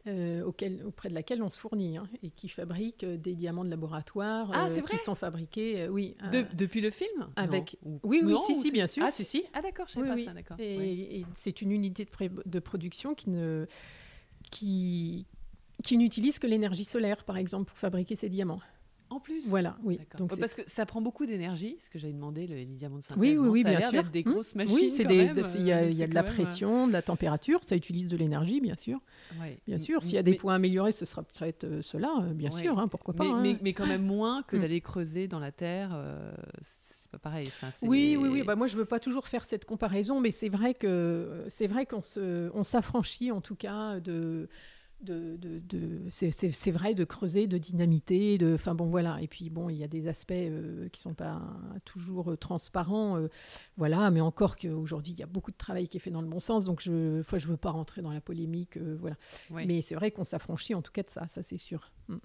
euh, 0.06 0.44
auprès 0.44 1.08
de 1.10 1.14
laquelle 1.14 1.42
on 1.42 1.50
se 1.50 1.58
fournit 1.58 1.98
hein, 1.98 2.10
et 2.24 2.30
qui 2.30 2.50
fabrique 2.50 3.06
euh, 3.06 3.16
des 3.16 3.36
diamants 3.36 3.64
de 3.64 3.70
laboratoire 3.70 4.52
ah, 4.54 4.68
euh, 4.68 4.82
qui 4.82 4.98
sont 4.98 5.16
fabriqués, 5.16 5.88
oui. 5.88 6.18
depuis 6.54 6.82
le 6.82 6.92
film? 6.92 7.30
avec, 7.38 7.78
Oui, 8.04 8.22
oui, 8.24 8.36
si, 8.46 8.56
si, 8.56 8.72
bien 8.72 8.88
sûr. 8.88 9.04
Ah, 9.06 9.12
si, 9.12 9.24
si. 9.24 9.46
Ah, 9.54 9.62
d'accord, 9.62 9.88
je 9.88 9.94
sais 9.94 10.02
pas 10.02 10.18
ça, 10.18 10.34
d'accord. 10.34 10.58
Et, 10.60 11.24
c'est 11.36 11.62
une 11.62 11.72
unité 11.72 12.06
de, 12.06 12.30
de, 12.46 12.60
production 12.60 13.14
qui 13.14 13.30
ne 13.30 13.66
qui 14.52 15.26
qui 15.84 15.98
n'utilise 15.98 16.40
que 16.40 16.48
l'énergie 16.48 16.86
solaire, 16.86 17.24
par 17.24 17.38
exemple, 17.38 17.66
pour 17.66 17.78
fabriquer 17.78 18.16
ces 18.16 18.30
diamants. 18.30 18.62
En 19.14 19.20
plus 19.20 19.48
Voilà, 19.48 19.78
oui. 19.84 20.00
Donc 20.18 20.38
Parce 20.40 20.56
que 20.56 20.64
ça 20.66 20.88
prend 20.88 21.00
beaucoup 21.00 21.28
d'énergie, 21.28 21.78
ce 21.80 21.88
que 21.90 22.00
j'avais 22.00 22.14
demandé, 22.14 22.48
le 22.48 22.66
diamant 22.66 22.98
de 22.98 23.02
synthèse. 23.02 23.22
Oui, 23.22 23.38
oui, 23.38 23.48
oui, 23.48 23.64
bien 23.64 23.82
sûr. 23.82 24.04
des 24.06 24.22
mmh. 24.22 24.32
grosses 24.32 24.56
machines. 24.56 24.76
Oui, 24.76 24.90
c'est 24.90 25.06
des, 25.06 25.32
il 25.56 25.62
y 25.62 25.72
a, 25.72 25.88
y 25.88 26.02
a 26.02 26.08
de 26.08 26.16
la 26.16 26.24
pression, 26.24 26.88
de 26.88 26.94
la 26.94 27.04
température, 27.04 27.64
ça 27.64 27.76
utilise 27.76 28.10
de 28.10 28.18
l'énergie, 28.18 28.60
bien 28.60 28.76
sûr. 28.76 29.00
Bien 29.68 29.78
sûr, 29.78 30.04
s'il 30.04 30.16
y 30.16 30.18
a 30.18 30.24
des 30.24 30.34
points 30.34 30.56
améliorés, 30.56 30.92
ce 30.92 31.06
sera 31.06 31.22
peut-être 31.22 31.64
euh, 31.66 31.82
cela, 31.82 32.12
euh, 32.24 32.34
bien 32.34 32.50
sûr, 32.50 32.80
hein, 32.80 32.88
pourquoi 32.88 33.14
pas. 33.14 33.24
Mais, 33.24 33.52
hein. 33.52 33.58
mais, 33.62 33.74
quand 33.74 33.86
même 33.86 34.04
moins 34.04 34.42
que 34.44 34.56
mmh. 34.56 34.60
d'aller 34.60 34.82
creuser 34.82 35.28
dans 35.28 35.40
la 35.40 35.52
terre. 35.52 35.92
Euh, 35.94 36.32
c'est 36.62 37.12
pas 37.12 37.20
pareil. 37.20 37.52
oui, 37.84 38.18
oui, 38.20 38.30
oui. 38.30 38.44
Bah, 38.44 38.56
moi, 38.56 38.66
je 38.66 38.78
veux 38.78 38.86
pas 38.86 39.00
toujours 39.00 39.28
faire 39.28 39.46
cette 39.46 39.66
comparaison, 39.66 40.20
mais 40.20 40.32
c'est 40.32 40.50
vrai 40.50 40.74
que 40.74 41.46
c'est 41.50 41.68
vrai 41.68 41.86
qu'on 41.86 42.02
se, 42.02 42.50
on 42.56 42.64
s'affranchit 42.64 43.32
en 43.32 43.42
tout 43.42 43.56
cas 43.56 44.00
de 44.00 44.50
de, 45.04 45.38
de, 45.38 46.02
c'est 46.10 46.72
vrai 46.72 46.96
de 46.96 47.04
creuser, 47.04 47.48
de 47.48 47.58
dynamiter, 47.58 48.38
de, 48.38 48.54
enfin 48.54 48.76
bon 48.76 48.86
voilà. 48.86 49.22
Et 49.22 49.28
puis 49.28 49.50
bon, 49.50 49.70
il 49.70 49.78
y 49.78 49.84
a 49.84 49.88
des 49.88 50.08
aspects 50.08 50.32
euh, 50.32 50.90
qui 50.90 51.02
sont 51.02 51.14
pas 51.14 51.42
toujours 51.86 52.32
euh, 52.32 52.38
transparents, 52.38 53.18
euh, 53.18 53.28
voilà. 53.78 54.10
Mais 54.12 54.22
encore 54.22 54.56
qu'aujourd'hui, 54.56 55.14
il 55.14 55.20
y 55.20 55.24
a 55.24 55.28
beaucoup 55.28 55.52
de 55.52 55.58
travail 55.58 55.88
qui 55.88 55.98
est 55.98 56.00
fait 56.00 56.12
dans 56.12 56.22
le 56.22 56.28
bon 56.28 56.40
sens, 56.40 56.66
donc 56.66 56.82
je, 56.82 57.22
fois, 57.24 57.38
je 57.38 57.48
veux 57.48 57.58
pas 57.58 57.72
rentrer 57.72 58.02
dans 58.02 58.12
la 58.12 58.22
polémique, 58.22 58.78
voilà. 58.78 59.16
Mais 59.50 59.82
c'est 59.82 59.96
vrai 59.96 60.12
qu'on 60.12 60.26
s'affranchit 60.26 60.74
en 60.74 60.82
tout 60.82 60.92
cas 60.92 61.04
de 61.04 61.10
ça, 61.10 61.28
ça 61.28 61.44
c'est 61.44 61.58
sûr. 61.58 61.92
Mm. 62.08 62.18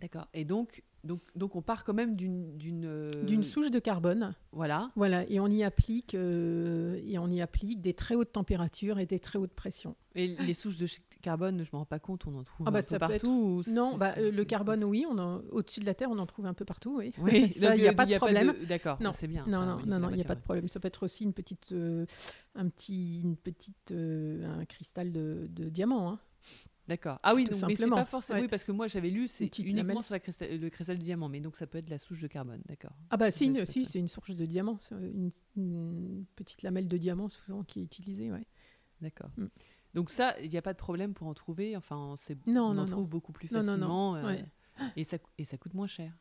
D'accord. 0.00 0.28
Et 0.34 0.44
donc, 0.44 0.82
donc, 1.04 1.22
donc 1.36 1.56
on 1.56 1.62
part 1.62 1.84
quand 1.84 1.94
même 1.94 2.16
d'une 2.16 2.58
d'une 2.58 3.44
souche 3.44 3.70
de 3.70 3.78
carbone. 3.78 4.34
Voilà. 4.52 4.90
Voilà. 4.96 5.24
Et 5.30 5.40
on 5.40 5.46
y 5.46 5.62
applique 5.62 6.14
et 6.14 7.18
on 7.18 7.30
y 7.30 7.40
applique 7.40 7.80
des 7.80 7.94
très 7.94 8.14
hautes 8.14 8.32
températures 8.32 8.98
et 8.98 9.06
des 9.06 9.18
très 9.18 9.38
hautes 9.38 9.54
pressions. 9.54 9.96
Et 10.14 10.28
les 10.28 10.54
souches 10.54 10.76
de 10.78 10.86
carbone, 11.26 11.64
je 11.64 11.70
me 11.72 11.78
rends 11.78 11.84
pas 11.84 11.98
compte, 11.98 12.24
on 12.28 12.36
en 12.36 12.44
trouve 12.44 12.68
ah 12.68 12.70
bah 12.70 12.78
un 12.78 12.82
peu 12.88 12.98
partout. 13.00 13.62
Non, 13.66 13.96
bah, 13.96 14.14
euh, 14.16 14.30
le 14.30 14.44
carbone, 14.44 14.84
oui, 14.84 15.04
on 15.10 15.42
au-dessus 15.50 15.80
de 15.80 15.86
la 15.86 15.94
Terre, 15.94 16.08
on 16.08 16.18
en 16.18 16.26
trouve 16.26 16.46
un 16.46 16.54
peu 16.54 16.64
partout, 16.64 16.98
oui. 16.98 17.12
Oui, 17.18 17.52
il 17.56 17.60
n'y 17.60 17.88
a, 17.88 17.92
pas 17.92 18.06
de 18.06 18.16
problème. 18.16 18.54
D'accord, 18.68 18.98
c'est 19.12 19.26
bien. 19.26 19.44
Non, 19.48 19.66
non, 19.66 19.80
non, 19.84 19.98
non, 19.98 20.10
il 20.10 20.16
n'y 20.16 20.22
a 20.22 20.24
pas 20.24 20.36
de 20.36 20.40
problème. 20.40 20.68
Ça 20.68 20.78
peut 20.78 20.86
être 20.86 21.02
aussi 21.02 21.24
une 21.24 21.32
petite, 21.32 21.72
euh, 21.72 22.06
un 22.54 22.68
petit, 22.68 23.20
une 23.22 23.36
petite, 23.36 23.90
euh, 23.90 24.60
un 24.60 24.64
cristal 24.66 25.10
de, 25.10 25.48
de 25.50 25.68
diamant. 25.68 26.10
Hein. 26.10 26.20
D'accord. 26.86 27.18
Ah 27.24 27.34
oui, 27.34 27.46
donc, 27.46 27.60
mais 27.66 27.74
c'est 27.74 27.88
pas 27.88 28.04
forcément. 28.04 28.38
Oui, 28.38 28.46
parce 28.46 28.62
que 28.62 28.70
moi 28.70 28.86
j'avais 28.86 29.10
lu, 29.10 29.26
c'est 29.26 29.58
uniquement 29.58 30.02
sur 30.02 30.14
la 30.14 30.20
cristal, 30.20 30.60
le 30.60 30.70
cristal 30.70 30.98
de 30.98 31.02
diamant, 31.02 31.28
mais 31.28 31.40
donc 31.40 31.56
ça 31.56 31.66
peut 31.66 31.78
être 31.78 31.90
la 31.90 31.98
souche 31.98 32.20
de 32.20 32.28
carbone, 32.28 32.62
d'accord. 32.68 32.92
Ah 33.10 33.16
bah 33.16 33.32
si, 33.32 33.52
si 33.66 33.84
c'est 33.84 33.98
une 33.98 34.06
souche 34.06 34.30
de 34.30 34.46
diamant, 34.46 34.78
une, 34.92 35.32
une, 35.56 36.24
petite 36.36 36.62
lamelle 36.62 36.86
de 36.86 36.96
diamant 36.96 37.28
souvent 37.28 37.64
qui 37.64 37.80
est 37.80 37.82
utilisée, 37.82 38.30
ouais. 38.30 38.46
d'accord. 39.00 39.30
Mm. 39.36 39.46
Donc 39.96 40.10
ça, 40.10 40.36
il 40.42 40.50
n'y 40.50 40.58
a 40.58 40.62
pas 40.62 40.74
de 40.74 40.78
problème 40.78 41.14
pour 41.14 41.26
en 41.26 41.32
trouver. 41.32 41.74
Enfin, 41.74 42.14
c'est, 42.18 42.36
on 42.46 42.76
en 42.76 42.84
trouve 42.84 43.08
beaucoup 43.08 43.32
plus 43.32 43.48
facilement. 43.48 44.14
Euh, 44.16 44.36
et, 44.94 45.04
ça, 45.04 45.16
et 45.38 45.44
ça 45.44 45.56
coûte 45.56 45.72
moins 45.72 45.86
cher. 45.86 46.12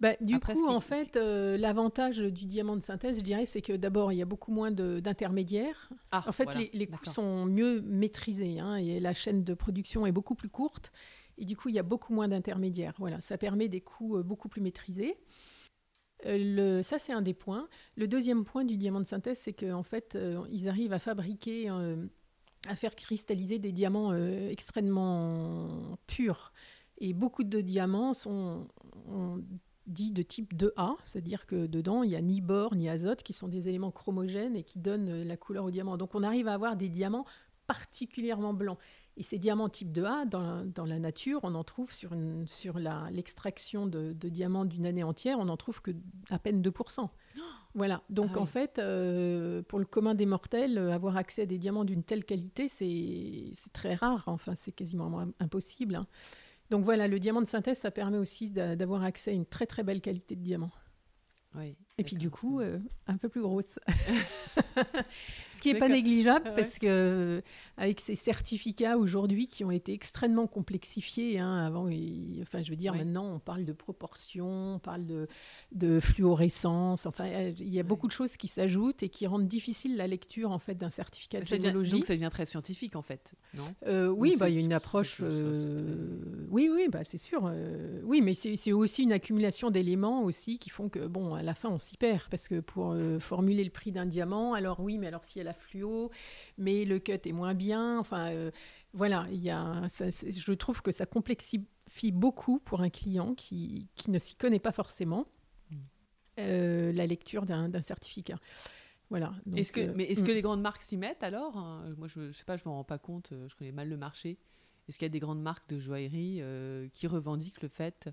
Bah, 0.00 0.14
du 0.22 0.40
coup, 0.40 0.66
en 0.66 0.80
fait, 0.80 1.16
euh, 1.16 1.58
l'avantage 1.58 2.18
du 2.18 2.46
diamant 2.46 2.74
de 2.74 2.80
synthèse, 2.80 3.18
je 3.18 3.22
dirais, 3.22 3.44
c'est 3.44 3.60
que 3.60 3.74
d'abord, 3.74 4.12
il 4.12 4.16
y 4.16 4.22
a 4.22 4.26
beaucoup 4.26 4.50
moins 4.50 4.70
d'intermédiaires. 4.70 5.90
Ah, 6.10 6.24
en 6.26 6.32
fait, 6.32 6.54
les, 6.54 6.70
les, 6.72 6.86
coûts 6.86 7.04
sont 7.04 7.44
mieux 7.44 7.82
maîtrisés 7.82 8.58
hein, 8.60 8.76
et 8.76 8.98
la 8.98 9.12
chaîne 9.12 9.44
de 9.44 9.52
production 9.52 10.06
est 10.06 10.12
beaucoup 10.12 10.34
plus 10.34 10.48
courte. 10.48 10.90
Et 11.36 11.44
du 11.44 11.54
coup, 11.54 11.68
il 11.68 11.74
y 11.74 11.78
a 11.78 11.82
beaucoup 11.82 12.14
moins 12.14 12.28
d'intermédiaires. 12.28 12.94
Voilà, 12.98 13.20
ça 13.20 13.36
permet 13.36 13.68
des 13.68 13.82
coûts 13.82 14.16
euh, 14.16 14.22
beaucoup 14.22 14.48
plus 14.48 14.62
maîtrisés. 14.62 15.18
Euh, 16.24 16.38
le, 16.38 16.82
ça, 16.82 16.98
c'est 16.98 17.12
un 17.12 17.20
des 17.20 17.34
points. 17.34 17.68
Le 17.96 18.08
deuxième 18.08 18.46
point 18.46 18.64
du 18.64 18.78
diamant 18.78 19.00
de 19.00 19.06
synthèse, 19.06 19.38
c'est 19.38 19.52
qu'en 19.52 19.82
fait, 19.82 20.18
ils 20.50 20.66
arrivent 20.66 20.94
à 20.94 20.98
fabriquer, 20.98 21.70
à 22.68 22.76
faire 22.76 22.94
cristalliser 22.94 23.58
des 23.58 23.72
diamants 23.72 24.14
extrêmement 24.48 25.98
purs. 26.06 26.52
Et 26.98 27.12
beaucoup 27.12 27.44
de 27.44 27.60
diamants 27.60 28.14
sont 28.14 28.68
dits 29.86 30.12
de 30.12 30.22
type 30.22 30.54
2A, 30.54 30.96
c'est-à-dire 31.04 31.46
que 31.46 31.66
dedans, 31.66 32.02
il 32.02 32.10
n'y 32.10 32.16
a 32.16 32.20
ni 32.20 32.40
bore 32.40 32.74
ni 32.74 32.88
azote, 32.88 33.22
qui 33.22 33.32
sont 33.32 33.48
des 33.48 33.68
éléments 33.68 33.92
chromogènes 33.92 34.56
et 34.56 34.64
qui 34.64 34.78
donnent 34.78 35.22
la 35.22 35.36
couleur 35.36 35.64
au 35.64 35.70
diamant. 35.70 35.96
Donc 35.96 36.14
on 36.14 36.22
arrive 36.22 36.48
à 36.48 36.54
avoir 36.54 36.76
des 36.76 36.88
diamants 36.88 37.24
particulièrement 37.66 38.54
blancs. 38.54 38.78
Et 39.18 39.22
ces 39.22 39.38
diamants 39.38 39.70
type 39.70 39.92
2A, 39.92 40.28
dans, 40.28 40.84
la 40.84 40.98
nature, 40.98 41.40
on 41.42 41.54
en 41.54 41.64
trouve 41.64 41.90
sur, 41.92 42.10
sur 42.46 42.78
l'extraction 42.78 43.86
de, 43.86 44.12
diamants 44.12 44.66
d'une 44.66 44.84
année 44.84 45.02
entière, 45.02 45.38
on 45.38 45.48
en 45.48 45.56
trouve 45.56 45.80
que 45.80 45.92
à 46.28 46.38
peine 46.38 46.60
2%. 46.60 47.08
Voilà. 47.74 48.02
Donc 48.10 48.32
ah 48.34 48.40
en 48.40 48.46
fait, 48.46 48.78
euh, 48.78 49.62
pour 49.62 49.78
le 49.78 49.84
commun 49.84 50.14
des 50.14 50.26
mortels, 50.26 50.78
avoir 50.78 51.16
accès 51.16 51.42
à 51.42 51.46
des 51.46 51.58
diamants 51.58 51.84
d'une 51.84 52.02
telle 52.02 52.24
qualité, 52.24 52.68
c'est 52.68 53.52
très 53.72 53.94
rare. 53.94 54.24
Enfin, 54.26 54.54
c'est 54.54 54.72
quasiment 54.72 55.26
impossible. 55.40 55.94
Hein. 55.94 56.06
Donc 56.70 56.84
voilà, 56.84 57.08
le 57.08 57.18
diamant 57.18 57.40
de 57.40 57.46
synthèse, 57.46 57.78
ça 57.78 57.90
permet 57.90 58.18
aussi 58.18 58.50
d'avoir 58.50 59.02
accès 59.02 59.30
à 59.30 59.34
une 59.34 59.46
très 59.46 59.66
très 59.66 59.82
belle 59.82 60.00
qualité 60.00 60.36
de 60.36 60.42
diamant. 60.42 60.70
Et 61.98 62.04
puis 62.04 62.16
du 62.16 62.30
coup, 62.30 62.60
euh, 62.60 62.78
un 63.06 63.16
peu 63.16 63.28
plus 63.28 63.40
grosse. 63.40 63.78
Ce 65.50 65.62
qui 65.62 65.72
n'est 65.72 65.78
pas 65.78 65.88
négligeable 65.88 66.52
parce 66.54 66.78
que 66.78 67.42
avec 67.78 68.00
ces 68.00 68.14
certificats 68.14 68.98
aujourd'hui 68.98 69.46
qui 69.46 69.64
ont 69.64 69.70
été 69.70 69.92
extrêmement 69.92 70.46
complexifiés. 70.46 71.38
Hein, 71.38 71.66
avant, 71.66 71.88
enfin, 72.42 72.62
je 72.62 72.70
veux 72.70 72.76
dire, 72.76 72.94
maintenant, 72.94 73.34
on 73.34 73.38
parle 73.38 73.64
de 73.64 73.72
proportion, 73.72 74.74
on 74.74 74.78
parle 74.78 75.06
de, 75.06 75.26
de 75.72 76.00
fluorescence. 76.00 77.06
Enfin, 77.06 77.26
il 77.28 77.72
y 77.72 77.80
a 77.80 77.82
beaucoup 77.82 78.06
de 78.06 78.12
choses 78.12 78.36
qui 78.36 78.48
s'ajoutent 78.48 79.02
et 79.02 79.08
qui 79.08 79.26
rendent 79.26 79.48
difficile 79.48 79.96
la 79.96 80.06
lecture 80.06 80.50
en 80.50 80.58
fait 80.58 80.74
d'un 80.74 80.90
certificat 80.90 81.40
de 81.40 81.44
généalogie. 81.46 81.92
donc, 81.92 82.04
ça 82.04 82.14
devient 82.14 82.30
très 82.30 82.46
scientifique 82.46 82.96
en 82.96 83.02
fait, 83.02 83.34
non? 83.54 83.64
Euh, 83.86 84.08
Oui, 84.08 84.36
bah, 84.38 84.48
il 84.48 84.56
y 84.56 84.58
a 84.58 84.60
une 84.60 84.72
approche. 84.72 85.20
Euh, 85.22 86.18
oui, 86.50 86.70
oui, 86.72 86.88
bah, 86.90 87.04
c'est 87.04 87.18
sûr. 87.18 87.42
Euh, 87.46 88.00
oui, 88.04 88.20
mais 88.20 88.34
c'est 88.34 88.72
aussi 88.72 89.02
une 89.02 89.12
accumulation 89.12 89.70
d'éléments 89.70 90.24
aussi 90.24 90.58
qui 90.58 90.70
font 90.70 90.88
que, 90.88 91.06
bon, 91.06 91.34
à 91.34 91.42
la 91.42 91.54
fin, 91.54 91.68
on 91.68 91.78
s'y 91.86 91.96
perd 91.96 92.28
parce 92.30 92.48
que 92.48 92.60
pour 92.60 92.96
formuler 93.20 93.64
le 93.64 93.70
prix 93.70 93.92
d'un 93.92 94.06
diamant, 94.06 94.54
alors 94.54 94.80
oui, 94.80 94.98
mais 94.98 95.06
alors 95.06 95.24
s'il 95.24 95.38
y 95.38 95.42
a 95.42 95.44
la 95.44 95.54
fluo, 95.54 96.10
mais 96.58 96.84
le 96.84 96.98
cut 96.98 97.12
est 97.12 97.32
moins 97.32 97.54
bien. 97.54 97.98
Enfin, 97.98 98.30
euh, 98.30 98.50
voilà, 98.92 99.26
il 99.30 99.42
y 99.42 99.50
a, 99.50 99.82
je 99.88 100.52
trouve 100.52 100.82
que 100.82 100.92
ça 100.92 101.06
complexifie 101.06 102.12
beaucoup 102.12 102.58
pour 102.58 102.80
un 102.80 102.90
client 102.90 103.34
qui, 103.34 103.88
qui 103.94 104.10
ne 104.10 104.18
s'y 104.18 104.36
connaît 104.36 104.58
pas 104.58 104.72
forcément 104.72 105.26
mm. 105.70 105.76
euh, 106.40 106.92
la 106.92 107.06
lecture 107.06 107.46
d'un 107.46 107.82
certificat. 107.82 108.36
Voilà. 109.08 109.34
Est-ce 109.54 109.70
que, 109.70 109.80
euh, 109.80 109.92
mais 109.94 110.04
est-ce 110.04 110.22
que 110.22 110.32
mm. 110.32 110.34
les 110.34 110.42
grandes 110.42 110.62
marques 110.62 110.82
s'y 110.82 110.96
mettent 110.96 111.22
alors 111.22 111.56
hein? 111.56 111.94
Moi, 111.96 112.08
je 112.08 112.20
ne 112.20 112.32
sais 112.32 112.44
pas, 112.44 112.56
je 112.56 112.64
m'en 112.64 112.74
rends 112.74 112.84
pas 112.84 112.98
compte. 112.98 113.32
Je 113.46 113.54
connais 113.54 113.72
mal 113.72 113.88
le 113.88 113.96
marché. 113.96 114.38
Est-ce 114.88 114.98
qu'il 114.98 115.06
y 115.06 115.10
a 115.10 115.10
des 115.10 115.20
grandes 115.20 115.42
marques 115.42 115.68
de 115.68 115.78
joaillerie 115.78 116.42
qui 116.92 117.06
revendiquent 117.06 117.62
le 117.62 117.68
fait 117.68 118.08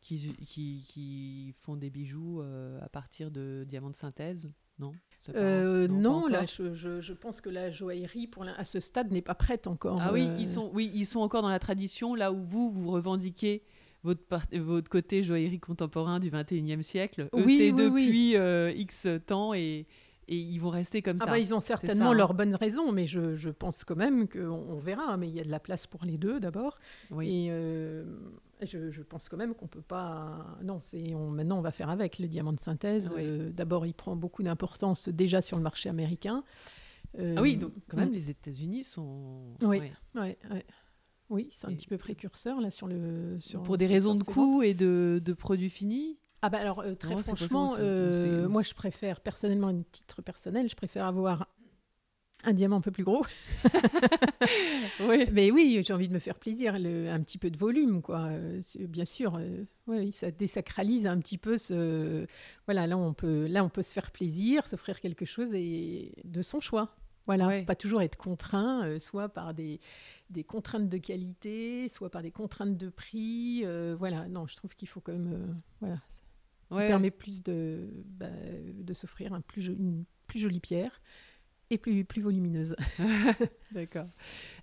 qui, 0.00 1.54
font 1.58 1.76
des 1.76 1.90
bijoux 1.90 2.42
à 2.80 2.88
partir 2.88 3.30
de 3.30 3.64
diamants 3.66 3.90
de 3.90 3.96
synthèse 3.96 4.50
Non? 4.78 4.92
Euh, 5.34 5.86
non, 5.86 6.26
là, 6.26 6.44
je, 6.46 6.72
je, 6.72 7.12
pense 7.12 7.40
que 7.40 7.50
la 7.50 7.70
joaillerie, 7.70 8.26
pour 8.26 8.44
à 8.44 8.64
ce 8.64 8.80
stade, 8.80 9.12
n'est 9.12 9.22
pas 9.22 9.34
prête 9.34 9.66
encore. 9.66 9.98
Ah 10.00 10.12
oui, 10.12 10.26
euh. 10.28 10.36
ils 10.38 10.48
sont, 10.48 10.70
oui, 10.72 10.90
ils 10.94 11.04
sont 11.04 11.20
encore 11.20 11.42
dans 11.42 11.50
la 11.50 11.58
tradition, 11.58 12.14
là 12.14 12.32
où 12.32 12.42
vous, 12.42 12.70
vous 12.70 12.90
revendiquez 12.90 13.62
votre, 14.02 14.22
votre 14.58 14.88
côté 14.88 15.22
joaillerie 15.22 15.60
contemporain 15.60 16.20
du 16.20 16.30
21e 16.30 16.82
siècle. 16.82 17.28
Oui, 17.34 17.58
c'est 17.58 17.72
depuis 17.72 18.34
euh, 18.36 18.72
X 18.74 19.06
temps 19.26 19.52
et, 19.52 19.86
et 20.28 20.36
ils 20.36 20.58
vont 20.58 20.70
rester 20.70 21.02
comme 21.02 21.18
ah 21.20 21.26
ça. 21.26 21.30
Bah, 21.32 21.38
ils 21.38 21.52
ont 21.52 21.60
certainement 21.60 22.10
hein. 22.10 22.14
leurs 22.14 22.32
bonnes 22.32 22.54
raisons, 22.54 22.90
mais 22.90 23.06
je, 23.06 23.36
je 23.36 23.50
pense 23.50 23.84
quand 23.84 23.96
même 23.96 24.26
qu'on 24.26 24.48
on 24.48 24.78
verra. 24.78 25.18
Mais 25.18 25.28
il 25.28 25.34
y 25.34 25.40
a 25.40 25.44
de 25.44 25.50
la 25.50 25.60
place 25.60 25.86
pour 25.86 26.04
les 26.06 26.16
deux 26.16 26.40
d'abord. 26.40 26.78
Oui. 27.10 27.46
Et 27.46 27.50
je, 28.66 29.02
pense 29.02 29.28
quand 29.28 29.36
même 29.36 29.54
qu'on 29.54 29.66
peut 29.66 29.82
pas. 29.82 30.58
Non, 30.62 30.80
c'est 30.82 31.14
on, 31.14 31.28
maintenant 31.28 31.58
on 31.58 31.62
va 31.62 31.72
faire 31.72 31.90
avec 31.90 32.18
le 32.18 32.28
diamant 32.28 32.52
de 32.52 32.60
synthèse. 32.60 33.12
Euh, 33.16 33.50
d'abord, 33.50 33.86
il 33.86 33.94
prend 33.94 34.16
beaucoup 34.16 34.42
d'importance 34.42 35.08
déjà 35.08 35.42
sur 35.42 35.56
le 35.56 35.62
marché 35.62 35.88
américain. 35.88 36.44
Euh, 37.18 37.34
ah 37.36 37.42
oui, 37.42 37.56
donc 37.56 37.72
quand 37.88 37.96
même 37.96 38.10
mm. 38.10 38.14
les 38.14 38.30
États-Unis 38.30 38.84
sont. 38.84 39.56
Oui, 39.62 39.82
oui, 40.14 40.36
oui. 41.28 41.48
c'est 41.52 41.66
un 41.66 41.74
petit 41.74 41.86
peu 41.86 41.98
précurseur 41.98 42.60
là 42.60 42.70
sur 42.70 42.86
le. 42.86 43.38
Sur, 43.40 43.62
Pour 43.62 43.76
des 43.76 43.86
raisons 43.86 44.14
de 44.14 44.22
coût 44.22 44.62
et 44.62 44.74
de, 44.74 45.20
de, 45.24 45.32
produits 45.32 45.70
finis? 45.70 46.18
Ah 46.42 46.48
bah 46.48 46.58
alors 46.58 46.80
euh, 46.80 46.94
très 46.94 47.16
franchement, 47.22 47.76
moi 48.48 48.62
je 48.62 48.74
préfère 48.74 49.20
personnellement, 49.20 49.68
un 49.68 49.82
titre 49.82 50.22
personnel, 50.22 50.68
je 50.68 50.76
préfère 50.76 51.04
avoir 51.06 51.48
un 52.44 52.52
diamant 52.52 52.76
un 52.76 52.80
peu 52.80 52.90
plus 52.90 53.04
gros. 53.04 53.24
oui. 55.00 55.26
Mais 55.32 55.50
oui, 55.50 55.82
j'ai 55.84 55.92
envie 55.92 56.08
de 56.08 56.14
me 56.14 56.18
faire 56.18 56.38
plaisir, 56.38 56.74
un 56.74 57.20
petit 57.20 57.38
peu 57.38 57.50
de 57.50 57.58
volume, 57.58 58.02
quoi. 58.02 58.26
Euh, 58.28 58.60
bien 58.80 59.04
sûr, 59.04 59.36
euh, 59.36 59.64
oui, 59.86 60.12
ça 60.12 60.30
désacralise 60.30 61.06
un 61.06 61.18
petit 61.18 61.38
peu 61.38 61.58
ce. 61.58 62.26
Voilà, 62.66 62.86
là 62.86 62.96
on 62.96 63.12
peut, 63.12 63.46
là 63.46 63.64
on 63.64 63.68
peut 63.68 63.82
se 63.82 63.92
faire 63.92 64.10
plaisir, 64.10 64.66
s'offrir 64.66 65.00
quelque 65.00 65.24
chose 65.24 65.54
et 65.54 66.12
de 66.24 66.42
son 66.42 66.60
choix. 66.60 66.96
Voilà, 67.26 67.62
pas 67.62 67.76
toujours 67.76 68.02
être 68.02 68.16
contraint, 68.16 68.84
euh, 68.84 68.98
soit 68.98 69.28
par 69.28 69.54
des, 69.54 69.78
des, 70.30 70.42
contraintes 70.42 70.88
de 70.88 70.98
qualité, 70.98 71.88
soit 71.88 72.10
par 72.10 72.22
des 72.22 72.32
contraintes 72.32 72.76
de 72.76 72.88
prix. 72.88 73.64
voilà, 73.98 74.26
non, 74.28 74.46
je 74.46 74.56
trouve 74.56 74.74
qu'il 74.74 74.88
faut 74.88 75.00
quand 75.00 75.12
même, 75.12 75.60
voilà, 75.80 76.00
ça, 76.70 76.78
permet 76.78 77.10
plus 77.10 77.42
de, 77.42 77.88
bah, 78.04 78.26
de 78.74 78.94
s'offrir 78.94 79.32
un 79.32 79.42
plus, 79.42 79.66
une 79.66 80.04
plus 80.26 80.40
jolie 80.40 80.60
pierre 80.60 81.00
et 81.70 81.78
plus, 81.78 82.04
plus 82.04 82.22
volumineuse. 82.22 82.76
D'accord. 83.72 84.06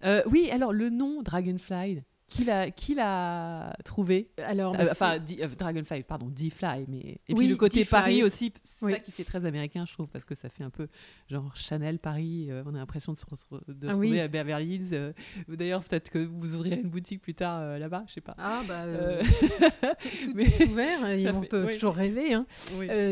Euh, 0.04 0.22
oui, 0.28 0.50
alors 0.52 0.74
le 0.74 0.90
nom 0.90 1.22
Dragonfly, 1.22 2.04
qui 2.28 2.44
l'a, 2.44 2.72
qui 2.72 2.94
l'a 2.94 3.76
trouvé? 3.86 4.30
Alors, 4.38 4.76
euh, 4.76 4.88
enfin, 4.92 5.18
euh, 5.18 5.48
Dragonfly, 5.58 6.04
pardon, 6.04 6.28
D-Fly, 6.28 6.86
mais 6.90 7.20
et 7.28 7.34
puis 7.34 7.48
le 7.48 7.56
côté 7.56 7.86
Paris 7.86 8.22
aussi, 8.22 8.54
c'est 8.66 8.92
ça 8.92 9.00
qui 9.00 9.12
fait 9.12 9.24
très 9.24 9.46
américain, 9.46 9.86
je 9.88 9.94
trouve, 9.94 10.08
parce 10.10 10.26
que 10.26 10.36
ça 10.36 10.50
fait 10.50 10.64
un 10.64 10.70
peu 10.70 10.88
genre 11.30 11.56
Chanel 11.56 12.00
Paris. 12.00 12.48
Euh, 12.50 12.64
on 12.66 12.76
a 12.76 12.80
l'impresre 12.80 13.14
de 13.14 13.18
se, 13.18 13.24
de 13.26 13.88
ah 13.88 13.94
retrouver 13.94 14.20
à 14.20 14.28
Beverly 14.28 14.76
Hills. 14.76 15.14
D'ailleurs, 15.48 15.84
peut-être 15.84 16.10
que 16.10 16.20
vous 16.20 16.56
ouvrirez 16.56 16.82
une 16.82 16.90
boutique 16.90 17.22
plus 17.22 17.34
tard 17.34 17.80
là-bas, 17.80 18.04
je 18.08 18.14
sais 18.14 18.22
pas. 18.22 18.36
Ah 18.38 18.62
bah, 18.68 18.84
tout, 20.00 20.38
est 20.38 20.66
ouvert, 20.66 21.08
et 21.08 21.30
on 21.30 21.42
peut 21.42 21.74
toujours 21.74 21.96
rêver. 21.96 22.34
Hein. 22.34 22.46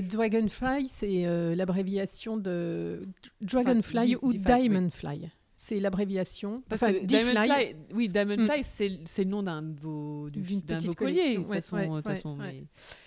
Dragonfly, 0.02 0.90
c'est 0.90 1.56
l'abréviation 1.56 2.36
de 2.38 3.08
Dragonfly 3.42 4.18
ou 4.22 4.34
Diamondfly 4.34 5.30
c'est 5.58 5.80
l'abréviation. 5.80 6.64
Parce 6.68 6.82
que 6.82 7.06
Diamondfly, 7.06 7.76
oui, 7.94 8.10
Diamondfly, 8.10 8.60
mm. 8.60 9.04
c'est 9.06 9.24
le 9.24 9.30
nom 9.30 9.44
d'un 9.44 9.62
de 9.62 9.80
vos, 9.80 10.30
d'un 10.30 10.78
de 10.78 10.86
vos 10.88 10.94
colliers, 10.94 11.38
de 11.38 11.44
toute 11.44 12.04
façon. 12.04 12.38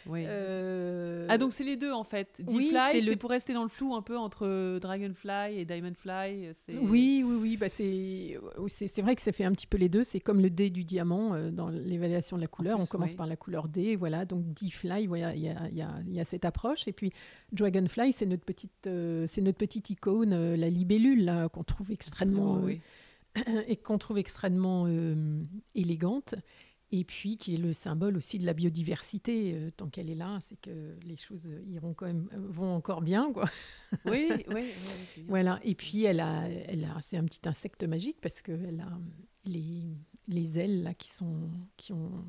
Euh, 0.08 1.26
ah, 1.28 1.36
donc 1.36 1.52
c'est 1.52 1.64
les 1.64 1.76
deux 1.76 1.92
en 1.92 2.04
fait. 2.04 2.40
D-Fly, 2.42 3.02
c'est 3.02 3.16
pour 3.16 3.30
rester 3.30 3.52
dans 3.52 3.62
le 3.62 3.68
flou 3.68 3.94
un 3.94 4.02
peu 4.02 4.16
entre 4.16 4.78
Dragonfly 4.78 5.58
et 5.58 5.64
Diamondfly. 5.64 6.50
Oui, 6.80 7.22
oui, 7.26 7.36
oui. 7.40 7.56
Bah 7.56 7.68
c'est 7.68 9.02
vrai 9.02 9.14
que 9.14 9.22
ça 9.22 9.32
fait 9.32 9.44
un 9.44 9.52
petit 9.52 9.66
peu 9.66 9.76
les 9.76 9.88
deux. 9.88 10.04
C'est 10.04 10.20
comme 10.20 10.40
le 10.40 10.50
D 10.50 10.70
du 10.70 10.84
diamant 10.84 11.34
euh, 11.34 11.50
dans 11.50 11.68
l'évaluation 11.68 12.36
de 12.36 12.42
la 12.42 12.48
couleur. 12.48 12.80
On 12.80 12.86
commence 12.86 13.14
par 13.14 13.26
la 13.26 13.36
couleur 13.36 13.68
D, 13.68 13.96
voilà. 13.96 14.24
Donc 14.24 14.44
D-Fly, 14.54 15.06
voilà, 15.06 15.34
il 15.34 15.42
y 15.42 15.48
a, 15.48 15.68
y, 15.70 16.14
y 16.14 16.20
a, 16.20 16.24
cette 16.24 16.44
approche. 16.44 16.88
Et 16.88 16.92
puis 16.92 17.12
Dragonfly, 17.52 18.12
c'est 18.12 18.26
notre 18.26 18.44
petite, 18.44 18.86
euh, 18.86 19.26
c'est 19.26 19.42
notre 19.42 19.58
petite 19.58 19.90
icône, 19.90 20.54
la 20.54 20.70
libellule 20.70 21.30
qu'on 21.52 21.64
trouve 21.64 21.90
extrêmement 21.90 22.38
et 23.68 23.76
qu'on 23.76 23.98
trouve 23.98 24.18
extrêmement 24.18 24.86
élégante 25.74 26.34
et 26.90 27.04
puis 27.04 27.36
qui 27.36 27.54
est 27.54 27.58
le 27.58 27.72
symbole 27.72 28.16
aussi 28.16 28.38
de 28.38 28.46
la 28.46 28.54
biodiversité. 28.54 29.52
Euh, 29.54 29.70
tant 29.70 29.88
qu'elle 29.88 30.08
est 30.10 30.14
là, 30.14 30.38
c'est 30.40 30.60
que 30.60 30.96
les 31.04 31.16
choses 31.16 31.48
iront 31.66 31.94
quand 31.94 32.06
même, 32.06 32.28
euh, 32.32 32.38
vont 32.48 32.74
encore 32.74 33.02
bien, 33.02 33.32
quoi. 33.32 33.48
Oui, 34.06 34.30
oui. 34.48 34.70
voilà. 35.28 35.60
Et 35.64 35.74
puis 35.74 36.04
elle 36.04 36.20
a, 36.20 36.48
elle 36.48 36.84
a, 36.84 36.96
c'est 37.00 37.16
un 37.16 37.24
petit 37.24 37.46
insecte 37.46 37.84
magique 37.84 38.20
parce 38.20 38.40
qu'elle 38.40 38.80
a 38.80 38.98
les, 39.44 39.84
les 40.28 40.58
ailes 40.58 40.82
là 40.82 40.94
qui 40.94 41.08
sont, 41.08 41.50
qui 41.76 41.92
ont 41.92 42.24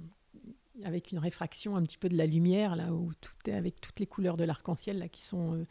avec 0.84 1.12
une 1.12 1.20
réfraction 1.20 1.76
un 1.76 1.84
petit 1.84 1.98
peu 1.98 2.08
de 2.08 2.16
la 2.16 2.26
lumière 2.26 2.78
là 2.78 2.94
où 2.94 3.12
tout 3.20 3.34
est 3.48 3.54
avec 3.54 3.82
toutes 3.82 4.00
les 4.00 4.08
couleurs 4.08 4.38
de 4.38 4.46
l'arc-en-ciel 4.46 5.00
là 5.00 5.10
qui 5.10 5.24
sont, 5.24 5.56
euh, 5.56 5.66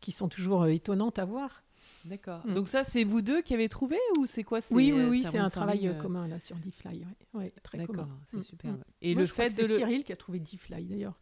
qui 0.00 0.12
sont 0.12 0.28
toujours 0.28 0.66
étonnantes 0.66 1.18
à 1.18 1.24
voir. 1.24 1.63
D'accord. 2.04 2.46
Mm. 2.46 2.54
Donc 2.54 2.68
ça, 2.68 2.84
c'est 2.84 3.04
vous 3.04 3.22
deux 3.22 3.40
qui 3.42 3.54
avez 3.54 3.68
trouvé 3.68 3.98
ou 4.18 4.26
c'est 4.26 4.44
quoi 4.44 4.60
Oui, 4.70 4.92
oui, 4.94 5.04
oui, 5.08 5.24
c'est 5.24 5.38
un 5.38 5.48
travail 5.48 5.96
commun 6.00 6.28
là 6.28 6.38
sur 6.38 6.56
D-Fly. 6.56 7.06
Ouais. 7.32 7.52
très 7.62 7.78
D'accord, 7.78 8.08
c'est 8.24 8.42
super. 8.42 8.74
Et 9.00 9.14
le 9.14 9.26
fait 9.26 9.48
de 9.56 9.66
Cyril 9.68 10.04
qui 10.04 10.12
a 10.12 10.16
trouvé 10.16 10.38
D-Fly 10.38 10.84
d'ailleurs. 10.84 11.18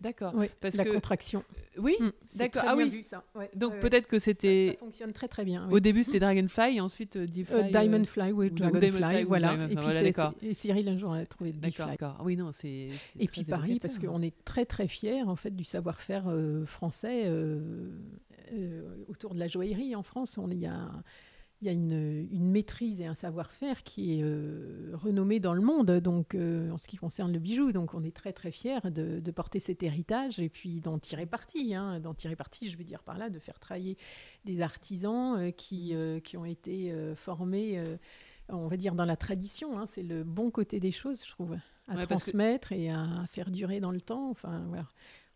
D'accord. 0.00 0.34
parce 0.60 0.76
la 0.76 0.84
contraction. 0.84 1.42
Euh, 1.50 1.80
oui, 1.80 1.96
mm, 1.98 2.10
d'accord. 2.36 2.62
Ah 2.66 2.76
oui. 2.76 3.02
ça. 3.02 3.24
Donc 3.54 3.78
peut-être 3.80 4.06
que 4.06 4.18
c'était. 4.18 4.72
Ça, 4.72 4.78
fonctionne 4.78 5.12
très 5.12 5.28
très 5.28 5.44
bien. 5.44 5.68
Au 5.70 5.80
début 5.80 6.04
c'était 6.04 6.20
Dragonfly 6.26 6.76
et 6.76 6.80
ensuite 6.80 7.16
euh, 7.16 7.26
euh, 7.50 7.62
Diamondfly, 7.70 8.32
oui, 8.32 8.50
Dragonfly, 8.50 9.24
voilà. 9.24 9.54
et 9.70 9.74
puis 9.74 10.54
Cyril 10.54 10.88
un 10.88 10.98
jour 10.98 11.12
a 11.12 11.24
trouvé 11.24 11.52
D-Fly. 11.52 11.86
D'accord. 11.86 12.20
Oui 12.24 12.36
non 12.36 12.52
c'est. 12.52 12.88
Et 13.18 13.26
puis 13.26 13.44
Paris 13.44 13.78
parce 13.80 13.98
qu'on 13.98 14.22
est 14.22 14.34
très 14.44 14.66
très 14.66 14.88
fiers 14.88 15.22
en 15.22 15.36
fait 15.36 15.54
du 15.54 15.64
savoir-faire 15.64 16.24
français 16.66 17.30
autour 19.08 19.34
de 19.34 19.38
la 19.38 19.48
joaillerie 19.48 19.94
en 19.96 20.02
France. 20.02 20.38
On 20.38 20.50
y 20.50 20.66
a 20.66 20.90
il 21.62 21.66
y 21.66 21.70
a 21.70 21.72
une, 21.72 22.28
maîtrise 22.30 23.00
et 23.00 23.06
un 23.06 23.14
savoir-faire 23.14 23.82
qui 23.82 24.18
est 24.18 24.22
euh, 24.22 24.90
renommé 24.94 25.40
dans 25.40 25.54
le 25.54 25.62
monde, 25.62 25.90
donc 25.90 26.34
euh, 26.34 26.70
en 26.70 26.76
ce 26.76 26.86
qui 26.86 26.98
concerne 26.98 27.32
le 27.32 27.38
bijou. 27.38 27.72
Donc 27.72 27.94
on 27.94 28.02
est 28.02 28.14
très 28.14 28.32
très 28.32 28.50
fiers 28.50 28.80
de, 28.90 29.30
porter 29.30 29.58
cet 29.58 29.82
héritage 29.82 30.38
et 30.38 30.50
puis 30.50 30.80
d'en 30.80 30.98
tirer 30.98 31.24
parti. 31.24 31.74
Hein. 31.74 31.98
D'en 32.00 32.12
tirer 32.12 32.36
parti, 32.36 32.68
je 32.68 32.76
veux 32.76 32.84
dire 32.84 33.02
par 33.02 33.16
là, 33.16 33.30
de 33.30 33.38
faire 33.38 33.58
travailler 33.58 33.96
des 34.44 34.60
artisans 34.60 35.38
euh, 35.38 35.50
qui, 35.50 35.94
qui 36.24 36.36
ont 36.36 36.44
été 36.44 36.94
formés, 37.14 37.82
on 38.48 38.68
va 38.68 38.76
dire, 38.76 38.94
dans 38.94 39.04
la 39.04 39.16
tradition. 39.16 39.78
Hein. 39.78 39.86
C'est 39.86 40.02
le 40.02 40.24
bon 40.24 40.50
côté 40.50 40.78
des 40.78 40.92
choses, 40.92 41.24
je 41.24 41.30
trouve, 41.30 41.56
à 41.88 42.06
transmettre 42.06 42.72
et 42.72 42.90
à 42.90 43.24
faire 43.28 43.50
durer 43.50 43.80
dans 43.80 43.92
le 43.92 44.00
temps. 44.00 44.30
Enfin 44.30 44.64
voilà, 44.68 44.86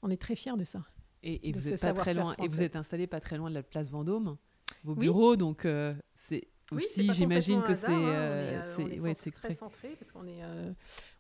on 0.03 0.11
est 0.11 0.21
très 0.21 0.37
fiers 0.37 0.57
de 0.57 0.65
ça. 0.65 0.85
Et, 1.23 1.53
vous 1.53 1.73
êtes 1.73 1.81
pas 1.81 1.93
très 1.93 2.15
loin. 2.15 2.35
Et 2.43 2.47
vous 2.47 2.63
êtes 2.63 2.77
installé 2.77 3.07
pas 3.07 3.21
très 3.21 3.37
loin 3.37 3.51
de 3.51 3.55
la 3.55 3.63
place 3.63 3.91
Vendôme 3.91 4.37
vos 4.85 4.95
bureaux, 4.95 5.37
donc 5.37 5.65
euh, 5.65 5.95
c'est 6.15 6.49
aussi, 6.73 7.13
j'imagine 7.13 7.63
que 7.63 7.75
c'est 7.75 7.93
hein. 7.93 8.09
euh, 8.09 8.63
euh, 8.79 9.15
c'est 9.19 9.31
très 9.33 9.53
centré 9.53 9.97
parce 9.99 10.13
qu'on 10.13 10.27
est 10.27 10.43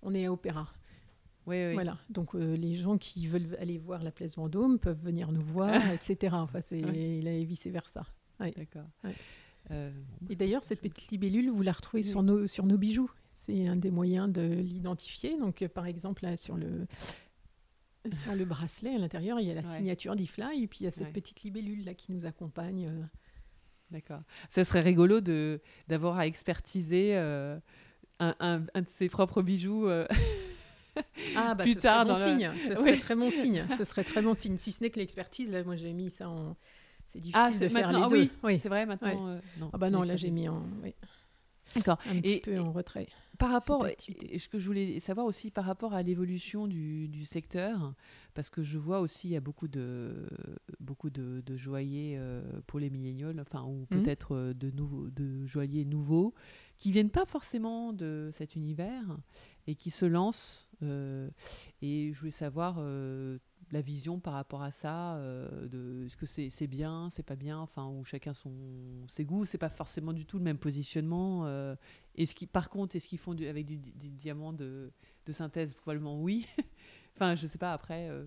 on 0.03 0.15
est 0.15 0.27
à 0.27 0.33
Opéra. 0.33 0.73
Oui, 1.47 1.67
oui. 1.67 1.75
Voilà, 1.75 1.99
donc 2.11 2.35
les 2.35 2.75
gens 2.75 2.99
qui 2.99 3.27
veulent 3.27 3.57
aller 3.59 3.79
voir 3.79 4.03
la 4.03 4.13
place 4.13 4.37
Vendôme 4.37 4.79
peuvent 4.79 5.03
venir 5.03 5.33
nous 5.33 5.41
voir, 5.41 5.75
etc. 5.93 6.35
Enfin, 6.37 6.61
c'est 6.61 6.79
et 6.79 7.45
vice 7.45 7.67
versa. 7.67 8.07
D'accord. 8.39 8.87
Et 10.29 10.37
d'ailleurs, 10.37 10.65
cette 10.65 10.81
petite 10.81 11.11
libellule, 11.11 11.51
vous 11.51 11.63
la 11.63 11.73
retrouvez 11.73 12.03
sur 12.03 12.23
nos 12.23 12.47
sur 12.47 12.67
nos 12.67 12.79
bijoux. 12.79 13.11
C'est 13.35 13.67
un 13.67 13.77
des 13.77 13.91
moyens 13.91 14.31
de 14.31 14.43
l'identifier. 14.43 15.39
Donc, 15.39 15.67
par 15.69 15.87
exemple, 15.87 16.25
là, 16.25 16.37
sur 16.37 16.57
le 16.57 16.87
sur 18.13 18.35
le 18.35 18.45
bracelet 18.45 18.95
à 18.95 18.99
l'intérieur, 18.99 19.41
il 19.41 19.49
y 19.49 19.51
a 19.51 19.55
la 19.55 19.63
signature 19.63 20.15
d'Ifly 20.15 20.63
et 20.63 20.67
puis 20.67 20.81
il 20.81 20.85
y 20.85 20.87
a 20.87 20.91
cette 20.91 21.13
petite 21.13 21.43
libellule 21.43 21.85
là 21.85 21.95
qui 21.95 22.13
nous 22.13 22.27
accompagne. 22.27 23.09
D'accord. 23.91 24.21
Ça 24.51 24.65
serait 24.65 24.81
rigolo 24.81 25.21
de 25.21 25.61
d'avoir 25.89 26.19
à 26.19 26.27
expertiser 26.27 27.17
euh, 27.17 27.59
un, 28.21 28.35
un, 28.41 28.63
un, 28.75 28.83
de 28.83 28.89
ses 28.99 29.09
propres 29.09 29.43
bijoux. 29.43 29.89
Euh, 29.89 30.07
ah, 31.37 31.55
bah, 31.55 31.65
plus 31.65 31.75
ce 31.75 31.81
tard 31.81 32.07
serait 32.07 32.15
bon 32.15 32.39
signe. 32.39 32.53
Ce 32.69 32.75
serait 32.77 32.99
très 32.99 33.15
bon 33.17 33.31
signe. 33.31 33.67
Ce 33.77 33.85
serait 33.85 34.05
très 34.05 34.23
bon 34.23 34.35
signe. 34.35 34.57
Si 34.59 34.73
ce 34.73 34.83
n'est 34.83 34.91
que 34.91 34.99
l'expertise, 34.99 35.51
là, 35.51 35.65
moi 35.65 35.77
j'ai 35.77 35.93
mis 35.93 36.11
ça 36.11 36.29
en. 36.29 36.57
C'est 37.07 37.19
difficile 37.19 37.55
ah, 37.57 37.59
de 37.59 37.69
faire 37.69 37.91
les 37.91 38.03
ah, 38.03 38.09
deux. 38.09 38.17
Oui, 38.17 38.31
oui. 38.45 38.59
c'est 38.61 38.69
vrai 38.69 38.87
maintenant. 38.87 39.29
Euh, 39.29 39.41
non, 39.59 39.71
ah 39.73 39.79
bah 39.79 39.91
non, 39.91 40.03
là 40.03 40.17
j'ai 40.17 40.31
mis 40.31 40.49
en. 40.49 40.63
Oui. 40.83 40.95
D'accord. 41.77 41.99
Un 42.07 42.21
petit 42.21 42.41
peu 42.41 42.59
en 42.59 42.73
retrait. 42.73 43.09
Par 43.39 43.53
rapport, 43.53 43.87
ce 43.87 44.49
que 44.49 44.59
je 44.59 44.67
voulais 44.67 45.01
savoir 45.01 45.27
aussi 45.27 45.51
par 45.51 45.65
rapport 45.65 45.95
à 45.95 46.03
l'évolution 46.03 46.67
du, 46.67 47.09
du, 47.09 47.25
secteur, 47.25 47.95
parce 48.35 48.51
que 48.51 48.63
je 48.63 48.77
vois 48.77 49.01
aussi 49.01 49.29
il 49.29 49.31
y 49.33 49.37
a 49.37 49.41
beaucoup 49.41 49.67
de 49.67 50.29
beaucoup 50.79 51.09
de, 51.09 51.43
de 51.47 51.57
joailliers 51.57 52.17
euh, 52.19 52.43
pour 52.67 52.81
les 52.81 52.91
milléniaux, 52.91 53.33
enfin 53.41 53.63
ou 53.65 53.83
mmh. 53.83 53.87
peut-être 53.87 54.35
euh, 54.35 54.53
de 54.53 54.71
nouveaux 54.71 55.09
de 55.09 55.47
joailliers 55.47 55.87
nouveaux 55.87 56.35
qui 56.79 56.93
viennent 56.93 57.11
pas 57.11 57.25
forcément 57.25 57.95
de 57.95 58.29
cet 58.33 58.57
univers 58.57 59.05
et 59.67 59.75
qui 59.75 59.91
se 59.91 60.05
lancent. 60.05 60.69
Euh, 60.83 61.31
et 61.81 62.11
je 62.13 62.19
voulais 62.19 62.31
savoir 62.31 62.79
la 63.73 63.81
vision 63.81 64.19
par 64.19 64.35
rapport 64.35 64.63
à 64.63 64.71
ça 64.71 65.15
euh, 65.17 65.69
de 65.69 66.07
est-ce 66.07 66.17
que 66.17 66.27
c'est 66.27 66.67
bien 66.67 67.09
c'est 67.11 67.23
pas 67.23 67.37
bien 67.37 67.59
enfin 67.59 67.87
où 67.87 68.05
chacun 68.05 68.33
son 68.33 68.53
ses 69.07 69.25
goûts 69.25 69.45
c'est 69.45 69.59
pas 69.59 69.69
forcément 69.69 70.13
du 70.13 70.27
tout 70.27 70.39
le 70.39 70.45
même 70.45 70.59
positionnement 70.59 71.47
euh, 71.47 71.77
qui 72.15 72.47
par 72.47 72.69
contre 72.69 72.97
est-ce 72.97 73.07
qu'ils 73.07 73.19
font 73.19 73.35
du, 73.35 73.47
avec 73.47 73.67
du, 73.67 73.79
diamant 73.79 74.53
de, 74.53 74.93
de, 75.27 75.33
synthèse? 75.33 75.73
Probablement 75.75 76.21
oui. 76.21 76.47
Enfin 77.15 77.35
je 77.35 77.47
sais 77.47 77.59
pas 77.59 77.73
après 77.73 78.09
euh, 78.09 78.25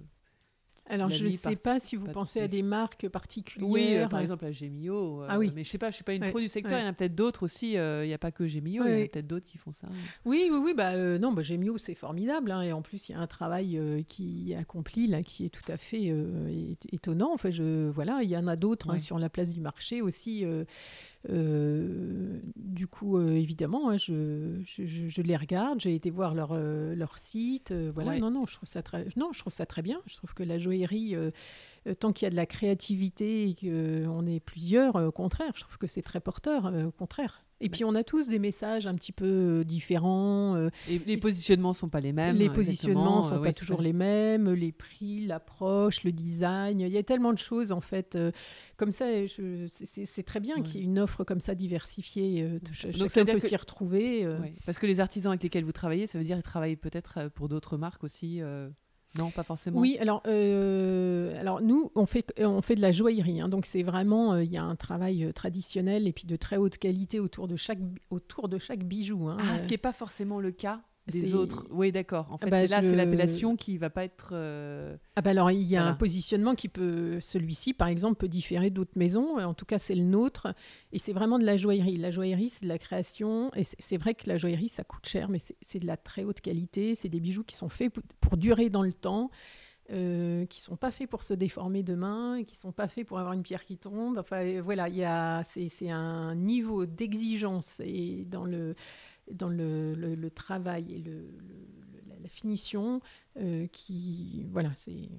alors, 0.86 1.10
je 1.10 1.26
ne 1.26 1.30
sais 1.30 1.56
pas 1.56 1.80
si 1.80 1.96
vous 1.96 2.08
pensez 2.08 2.42
à 2.42 2.48
des 2.48 2.62
marques 2.62 3.08
particulières. 3.08 3.70
Oui, 3.70 3.98
par 4.10 4.20
exemple 4.20 4.46
à 4.46 4.52
Gemio. 4.52 5.24
ah 5.28 5.40
oui. 5.40 5.52
Mais 5.56 5.64
je 5.64 5.70
sais 5.70 5.78
pas, 5.78 5.90
je 5.90 5.96
suis 5.96 6.04
pas 6.04 6.14
une 6.14 6.30
pro 6.30 6.40
du 6.40 6.48
secteur. 6.48 6.78
Il 6.78 6.82
y 6.82 6.86
en 6.86 6.90
a 6.90 6.94
peut-être 6.94 7.16
d'autres 7.16 7.44
aussi. 7.44 7.74
Il 7.74 8.08
n'y 8.08 8.14
a 8.14 8.18
pas 8.18 8.32
que 8.32 8.46
Gemio. 8.48 8.84
il 8.86 8.90
y 8.90 8.94
en 8.94 9.06
a 9.06 9.08
peut-être 9.08 9.28
d'autres 9.28 9.46
qui 9.46 9.58
font 9.58 9.72
ça. 9.72 9.88
Oui, 10.26 10.50
oui, 10.52 10.60
oui. 10.62 10.74
Bah 10.74 10.96
non, 11.20 11.32
bah, 11.32 11.42
Gemio 11.42 11.78
c'est 11.78 11.96
formidable. 11.96 12.52
Hein, 12.52 12.62
et 12.64 12.74
en 12.74 12.82
plus, 12.82 13.10
il 13.10 13.14
y 13.14 13.16
a 13.16 13.20
un 13.20 13.28
travail 13.28 14.06
qui 14.08 14.52
est 14.52 14.56
accompli 14.56 15.08
là, 15.08 15.24
qui 15.24 15.46
est 15.46 15.50
tout 15.50 15.72
à 15.72 15.78
fait 15.78 16.14
étonnant. 16.92 17.34
En 17.34 17.38
fait, 17.38 17.52
je 17.52 17.90
voilà, 17.90 18.22
il 18.22 18.30
y 18.30 18.38
en 18.38 18.48
a 18.48 18.56
d'autres 18.56 18.90
hein, 18.92 19.00
sur 19.00 19.20
la 19.20 19.30
place 19.30 19.54
du 19.54 19.62
marché 19.62 20.02
aussi. 20.02 20.46
Euh, 21.30 22.40
du 22.56 22.88
coup, 22.88 23.18
euh, 23.18 23.32
évidemment, 23.32 23.90
hein, 23.90 23.98
je, 23.98 24.62
je, 24.66 25.22
les 25.22 25.38
regarde, 25.38 25.80
j'ai 25.80 25.96
été 25.96 26.10
voir 26.10 26.34
leur, 26.34 26.52
euh, 26.52 26.96
leur 26.96 27.18
site. 27.18 27.72
voilà, 27.72 28.20
non, 28.20 28.30
non, 28.30 28.46
je 28.46 28.56
trouve 28.56 28.68
ça 28.68 28.82
très, 28.82 29.06
non, 29.16 29.32
je 29.32 29.40
trouve 29.40 29.54
ça 29.54 29.66
très 29.66 29.82
bien. 29.82 30.02
Je 30.06 30.16
trouve 30.16 30.34
que 30.34 30.44
la 30.44 30.60
joaillerie, 30.60 31.16
tant 32.00 32.12
qu'il 32.12 32.26
y 32.26 32.28
a 32.28 32.32
de 32.32 32.36
la 32.36 32.46
créativité 32.46 33.50
et 33.50 33.56
qu'on 33.56 34.26
est 34.26 34.40
plusieurs, 34.40 34.96
au 34.96 35.12
contraire, 35.12 35.52
je 35.56 35.62
trouve 35.62 35.78
que 35.78 35.88
c'est 35.88 36.02
très 36.02 36.20
porteur, 36.20 36.72
au 36.86 36.92
contraire. 36.92 37.46
Et 37.64 37.70
puis 37.70 37.86
on 37.86 37.95
a 37.95 38.03
tous 38.03 38.28
des 38.28 38.39
messages 38.39 38.88
un 38.88 38.95
petit 38.95 39.11
peu 39.11 39.26
euh, 39.61 39.64
différents. 39.64 40.55
Euh, 40.55 40.70
et 40.89 40.99
les 40.99 41.18
positionnements 41.18 41.74
sont 41.74 41.89
pas 41.89 42.01
les 42.01 42.14
mêmes. 42.14 42.36
Les 42.36 42.49
positionnements 42.49 43.22
sont 43.22 43.38
euh, 43.38 43.43
pas 43.43 43.53
toujours 43.53 43.82
les 43.82 43.93
mêmes. 43.93 44.51
Les 44.53 44.72
prix, 44.72 45.26
l'approche, 45.26 46.03
le 46.03 46.11
design. 46.11 46.82
Il 46.82 46.89
y 46.89 46.97
a 46.97 47.03
tellement 47.03 47.34
de 47.34 47.38
choses 47.38 47.72
en 47.72 47.82
fait. 47.82 48.18
comme 48.78 48.91
ça, 48.91 49.05
c'est 49.28 50.24
très 50.24 50.39
bien 50.39 50.61
qu'il 50.61 50.82
y 50.82 50.84
ait 50.84 50.86
une 50.86 50.99
offre 50.99 51.24
comme 51.24 51.39
ça 51.39 51.55
diversifiée. 51.55 52.43
Donc, 52.43 53.09
chacun 53.09 53.26
peut 53.26 53.39
s'y 53.39 53.55
retrouver. 53.55 54.28
Parce 54.66 54.78
que 54.78 54.86
les 54.86 54.99
artisans 54.99 55.32
avec 55.32 55.43
lesquels 55.43 55.66
vous 55.66 55.72
travaillez, 55.72 56.07
ça 56.07 56.18
veut 56.18 56.26
dire 56.26 56.36
qu'ils 56.36 56.43
travaillent 56.43 56.76
peut-être 56.76 57.30
pour 57.30 57.47
d'autres 57.49 57.78
marques 57.78 58.03
aussi. 58.03 58.41
Non, 59.18 59.30
pas 59.30 59.43
forcément. 59.43 59.80
Oui, 59.80 59.97
alors, 59.99 60.24
euh, 60.28 61.39
alors 61.39 61.61
nous, 61.61 61.91
on 61.95 62.05
fait, 62.05 62.34
on 62.39 62.61
fait 62.61 62.76
de 62.76 62.82
la 62.82 62.91
joaillerie. 62.91 63.41
Hein, 63.41 63.49
donc, 63.49 63.66
c'est 63.66 63.84
vraiment, 63.84 64.34
euh, 64.34 64.43
il 64.43 64.51
y 64.51 64.57
a 64.57 64.64
un 64.64 64.76
travail 64.76 65.24
euh, 65.24 65.32
traditionnel 65.32 66.07
et 66.07 66.14
puis 66.14 66.26
de 66.26 66.36
très 66.36 66.57
haute 66.57 66.78
qualité 66.78 67.20
autour 67.20 67.47
de 67.47 67.55
chaque, 67.55 67.80
autour 68.09 68.49
de 68.49 68.57
chaque 68.57 68.84
bijou. 68.84 69.28
Hein, 69.30 69.38
ah, 69.39 69.59
ce 69.59 69.68
qui 69.68 69.74
n'est 69.74 69.78
pas 69.78 69.93
forcément 69.93 70.39
le 70.39 70.51
cas 70.51 70.82
des 71.08 71.34
autres. 71.34 71.68
Oui, 71.70 71.91
d'accord. 71.91 72.28
En 72.32 72.38
fait, 72.38 72.49
bah, 72.49 72.66
là, 72.66 72.82
c'est 72.82 72.95
l'appellation 72.95 73.56
qui 73.58 73.78
va 73.78 73.89
pas 73.89 74.06
être. 74.06 74.30
Euh, 74.32 74.95
ah 75.16 75.22
bah 75.22 75.32
alors, 75.32 75.51
il 75.51 75.64
y 75.64 75.76
a 75.76 75.86
un 75.86 75.93
positionnement 75.93 76.56
qui 76.56 76.70
peut, 76.70 77.20
celui-ci, 77.20 77.74
par 77.74 77.89
exemple, 77.89 78.16
peut 78.16 78.30
différer 78.30 78.70
d'autres 78.70 78.97
maisons. 78.97 79.38
En 79.38 79.54
tout 79.54 79.66
cas, 79.66 79.80
c'est 79.80 79.95
le 79.95 80.04
nôtre, 80.04 80.54
et 80.93 80.99
c'est 80.99 81.14
vraiment 81.14 81.39
de 81.39 81.45
la 81.45 81.58
joaillerie. 81.58 81.97
La 81.97 82.12
joaillerie, 82.12 82.49
c'est 82.49 82.64
de 82.64 82.70
la 82.70 82.78
création, 82.78 83.51
et 83.56 83.64
c'est 83.64 83.97
vrai 83.97 84.14
que 84.14 84.30
la 84.30 84.38
joaillerie, 84.38 84.70
ça 84.70 84.84
coûte 84.84 85.06
cher, 85.06 85.30
mais 85.30 85.39
c'est 85.39 85.80
de 85.80 85.88
la 85.88 85.97
très 85.97 86.24
haute 86.24 86.39
qualité. 86.39 86.95
C'est 86.95 87.10
des 87.10 87.20
bijoux 87.20 87.43
qui 87.43 87.56
sont 87.56 87.70
faits 87.70 87.93
pour, 88.22 88.38
durer 88.38 88.70
dans 88.70 88.84
le 88.84 88.93
temps. 88.93 89.30
Euh, 89.91 90.45
qui 90.45 90.62
sont 90.62 90.78
pas 90.78 90.91
faits 90.91 91.10
pour 91.10 91.24
se 91.24 91.34
déformer 91.34 91.84
demain, 91.84 92.43
qui 92.47 92.56
sont 92.56 92.72
pas 92.72 92.88
faits 92.88 93.06
pour 93.06 93.20
avoir 93.20 93.34
une 93.34 93.43
pierre 93.43 93.66
qui 93.66 93.78
tombe. 93.78 94.18
Enfin, 94.18 94.62
voilà, 94.62 94.88
il 94.88 94.95
y 94.95 95.04
a, 95.04 95.43
c'est 95.43 95.89
un 95.89 96.36
niveau 96.36 96.86
d'exigence 96.86 97.82
et 97.84 98.24
dans 98.26 98.45
le 98.45 98.76
dans 99.32 99.50
le, 99.50 99.94
le, 99.94 100.30
travail 100.32 100.94
et 100.94 101.00
le, 101.00 101.28
la, 102.22 102.30
finition 102.30 103.02
euh, 103.38 103.68
qui 103.68 104.46
voilà 104.52 104.72
c'est 104.76 105.10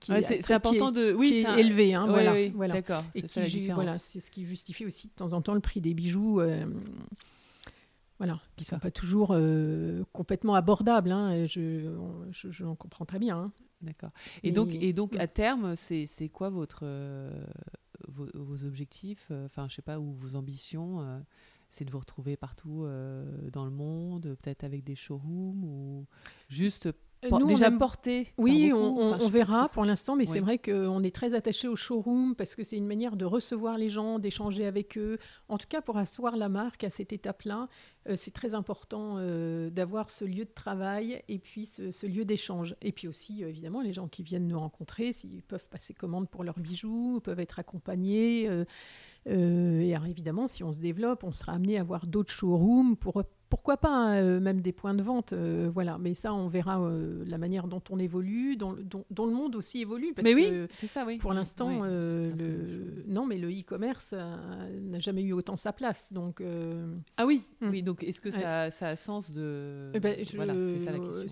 c'est 0.00 0.52
important 0.52 0.90
de 0.90 1.12
oui 1.12 1.44
c'est 1.44 1.60
élevé 1.60 1.94
hein, 1.94 2.06
voilà, 2.06 2.34
voilà. 2.50 2.74
d'accord 2.74 3.04
et 3.14 3.22
qui 3.22 3.68
voilà 3.68 3.98
c'est 3.98 4.20
ce 4.20 4.30
qui 4.30 4.44
justifie 4.44 4.84
aussi 4.84 5.08
de 5.08 5.12
temps 5.12 5.32
en 5.32 5.40
temps 5.40 5.54
le 5.54 5.60
prix 5.60 5.80
des 5.80 5.94
bijoux 5.94 6.40
euh, 6.40 6.66
voilà 8.18 8.40
qui 8.56 8.64
sont 8.64 8.78
pas 8.78 8.90
toujours 8.90 9.30
euh, 9.32 10.04
complètement 10.12 10.54
abordables 10.54 11.12
hein, 11.12 11.46
je, 11.46 11.94
je, 12.30 12.64
comprends 12.74 13.06
très 13.06 13.18
bien 13.18 13.36
hein. 13.38 13.52
d'accord 13.80 14.10
et, 14.42 14.52
donc 14.52 14.74
et 14.74 14.92
donc 14.92 15.16
à 15.16 15.26
terme 15.26 15.74
c'est 15.76 16.28
quoi 16.30 16.50
votre 16.50 16.86
vos, 18.08 18.28
vos, 18.34 18.64
objectifs 18.64 19.30
enfin 19.46 19.68
je 19.68 19.76
sais 19.76 19.82
pas 19.82 19.98
ou 19.98 20.12
vos 20.12 20.34
ambitions 20.34 21.22
c'est 21.70 21.84
de 21.84 21.90
vous 21.90 21.98
retrouver 21.98 22.36
partout 22.36 22.84
euh, 22.84 23.24
dans 23.50 23.64
le 23.64 23.70
monde, 23.70 24.36
peut-être 24.42 24.64
avec 24.64 24.84
des 24.84 24.94
showrooms 24.94 25.64
ou 25.64 26.06
juste 26.48 26.86
euh, 26.86 27.30
Nous, 27.30 27.46
déjà 27.46 27.70
porté. 27.70 28.32
Oui, 28.38 28.72
on, 28.72 29.28
verra 29.28 29.68
pour 29.68 29.84
l'instant, 29.84 30.16
mais 30.16 30.26
c'est 30.26 30.40
vrai 30.40 30.58
qu'on 30.58 31.02
est 31.02 31.14
très 31.14 31.34
attaché 31.34 31.66
au 31.66 31.76
showroom 31.76 32.34
parce 32.36 32.54
que 32.54 32.62
c'est 32.62 32.76
une 32.76 32.86
manière 32.86 33.16
de 33.16 33.24
recevoir 33.24 33.78
les 33.78 33.90
gens, 33.90 34.18
d'échanger 34.18 34.66
avec 34.66 34.96
eux. 34.96 35.18
En 35.48 35.58
tout 35.58 35.66
cas, 35.68 35.80
pour 35.80 35.96
asseoir 35.96 36.36
la 36.36 36.48
marque 36.48 36.84
à 36.84 36.90
cette 36.90 37.12
étape-là, 37.12 37.68
euh, 38.08 38.16
c'est 38.16 38.32
très 38.32 38.54
important 38.54 39.16
d'avoir 39.70 40.10
ce 40.10 40.24
lieu 40.24 40.44
de 40.44 40.52
travail 40.54 41.22
et 41.28 41.38
puis 41.38 41.66
ce, 41.66 42.06
lieu 42.06 42.24
d'échange. 42.24 42.76
Et 42.80 42.92
puis 42.92 43.08
aussi, 43.08 43.42
évidemment, 43.42 43.80
les 43.80 43.92
gens 43.92 44.08
qui 44.08 44.22
viennent 44.22 44.46
nous 44.46 44.60
rencontrer, 44.60 45.12
s'ils 45.12 45.42
peuvent 45.42 45.68
passer 45.68 45.94
commande 45.94 46.28
pour 46.28 46.44
leurs 46.44 46.58
bijoux, 46.58 47.20
peuvent 47.20 47.40
être 47.40 47.58
accompagnés. 47.58 48.48
Et 49.26 49.94
alors, 49.94 50.06
évidemment, 50.06 50.48
si 50.48 50.62
on 50.62 50.72
se 50.72 50.80
développe, 50.80 51.24
on 51.24 51.32
sera 51.32 51.52
amené 51.52 51.78
à 51.78 51.80
avoir 51.80 52.06
d'autres 52.06 52.32
showrooms 52.32 52.96
pour 52.96 53.22
pourquoi 53.48 53.76
pas 53.76 53.90
hein, 53.90 54.16
euh, 54.16 54.40
même 54.40 54.60
des 54.60 54.72
points 54.72 54.94
de 54.94 55.02
vente, 55.02 55.32
euh, 55.32 55.70
voilà. 55.72 55.98
Mais 55.98 56.14
ça, 56.14 56.34
on 56.34 56.48
verra 56.48 56.80
euh, 56.80 57.24
la 57.26 57.38
manière 57.38 57.68
dont 57.68 57.82
on 57.90 57.98
évolue, 57.98 58.56
dont, 58.56 58.74
le 58.74 59.32
monde 59.32 59.56
aussi 59.56 59.80
évolue. 59.80 60.12
Parce 60.14 60.24
mais 60.24 60.34
oui, 60.34 60.66
c'est 60.74 60.86
ça, 60.86 61.04
oui. 61.06 61.18
Pour 61.18 61.32
l'instant, 61.32 61.84
le 61.84 63.04
non, 63.06 63.26
mais 63.26 63.38
le 63.38 63.48
e-commerce 63.48 64.12
n'a 64.12 64.98
jamais 64.98 65.22
eu 65.22 65.32
autant 65.32 65.56
sa 65.56 65.72
place, 65.72 66.12
donc. 66.12 66.42
Ah 67.16 67.26
oui, 67.26 67.42
hmm. 67.60 67.70
oui. 67.70 67.82
Donc, 67.82 68.02
est-ce 68.02 68.20
que 68.20 68.30
ça, 68.30 68.70
ça, 68.70 68.88
a 68.88 68.96
sens 68.96 69.30
de 69.30 69.90
eh 69.94 70.00
ben, 70.00 70.16
Voilà, 70.34 70.54
c'est 70.54 70.84
ça 70.84 70.92
la 70.92 70.98
question. 70.98 71.26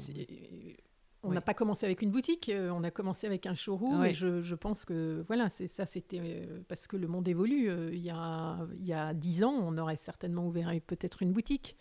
On 1.25 1.33
n'a 1.33 1.41
pas 1.41 1.55
commencé 1.55 1.87
avec 1.87 2.03
une 2.03 2.11
boutique, 2.11 2.51
on 2.55 2.85
a 2.85 2.91
commencé 2.91 3.27
avec 3.27 3.47
un 3.47 3.55
showroom. 3.55 4.05
Et 4.05 4.15
je, 4.15 4.41
je, 4.43 4.55
pense 4.55 4.85
que 4.85 5.25
voilà, 5.27 5.49
c'est 5.49 5.67
ça, 5.67 5.87
c'était 5.87 6.49
parce 6.69 6.87
que 6.87 6.97
le 6.97 7.09
monde 7.09 7.27
évolue. 7.27 7.71
il 7.93 8.03
y 8.03 8.11
a 8.11 8.59
il 8.79 8.87
y 8.87 8.93
a 8.93 9.15
dix 9.15 9.43
ans, 9.43 9.55
on 9.63 9.77
aurait 9.79 9.97
certainement 9.97 10.47
ouvert 10.47 10.71
peut-être 10.87 11.23
une 11.23 11.33
boutique. 11.33 11.77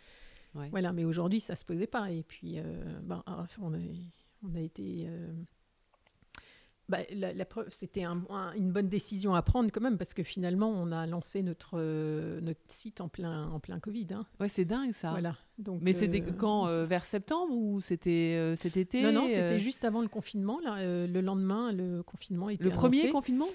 Voilà, 0.54 0.94
mais 0.94 1.04
aujourd'hui, 1.04 1.40
ça 1.40 1.56
se 1.56 1.66
posait 1.66 1.88
pas. 1.88 2.12
Et 2.12 2.24
puis, 2.24 2.60
euh, 2.60 3.00
ben, 3.02 3.24
ah, 3.26 3.46
on, 3.62 3.74
a, 3.74 3.78
on 4.44 4.56
a 4.56 4.60
été. 4.60 5.06
Euh, 5.08 5.34
bah, 6.90 7.00
la, 7.12 7.46
preuve, 7.46 7.68
c'était 7.70 8.04
une 8.04 8.72
bonne 8.72 8.90
décision 8.90 9.36
à 9.36 9.42
prendre 9.42 9.72
quand 9.72 9.82
même, 9.82 9.98
parce 9.98 10.14
que 10.14 10.24
finalement, 10.24 10.70
on 10.70 10.92
a 10.92 11.06
lancé 11.08 11.42
notre, 11.42 11.76
euh, 11.76 12.42
notre 12.42 12.60
site 12.68 13.02
en 13.02 13.08
plein, 13.08 13.48
en 13.50 13.60
plein 13.60 13.80
Covid. 13.80 14.08
Hein. 14.12 14.26
Ouais, 14.40 14.50
c'est 14.50 14.66
dingue 14.66 14.92
ça. 14.92 15.12
Voilà. 15.12 15.38
Donc, 15.58 15.82
Mais 15.82 15.94
c'était 15.94 16.22
quand 16.22 16.68
Vers 16.86 17.06
septembre 17.06 17.54
ou 17.56 17.80
c'était 17.82 18.54
cet 18.56 18.78
été 18.78 19.02
Non, 19.04 19.12
non, 19.12 19.30
c'était 19.30 19.60
juste 19.60 19.86
avant 19.86 20.02
le 20.02 20.08
confinement. 20.08 20.60
Là, 20.60 20.78
le 20.82 21.22
lendemain, 21.22 21.72
le 21.72 22.04
confinement 22.04 22.50
était 22.50 22.64
Le 22.64 22.70
premier 22.72 23.10
confinement 23.10 23.48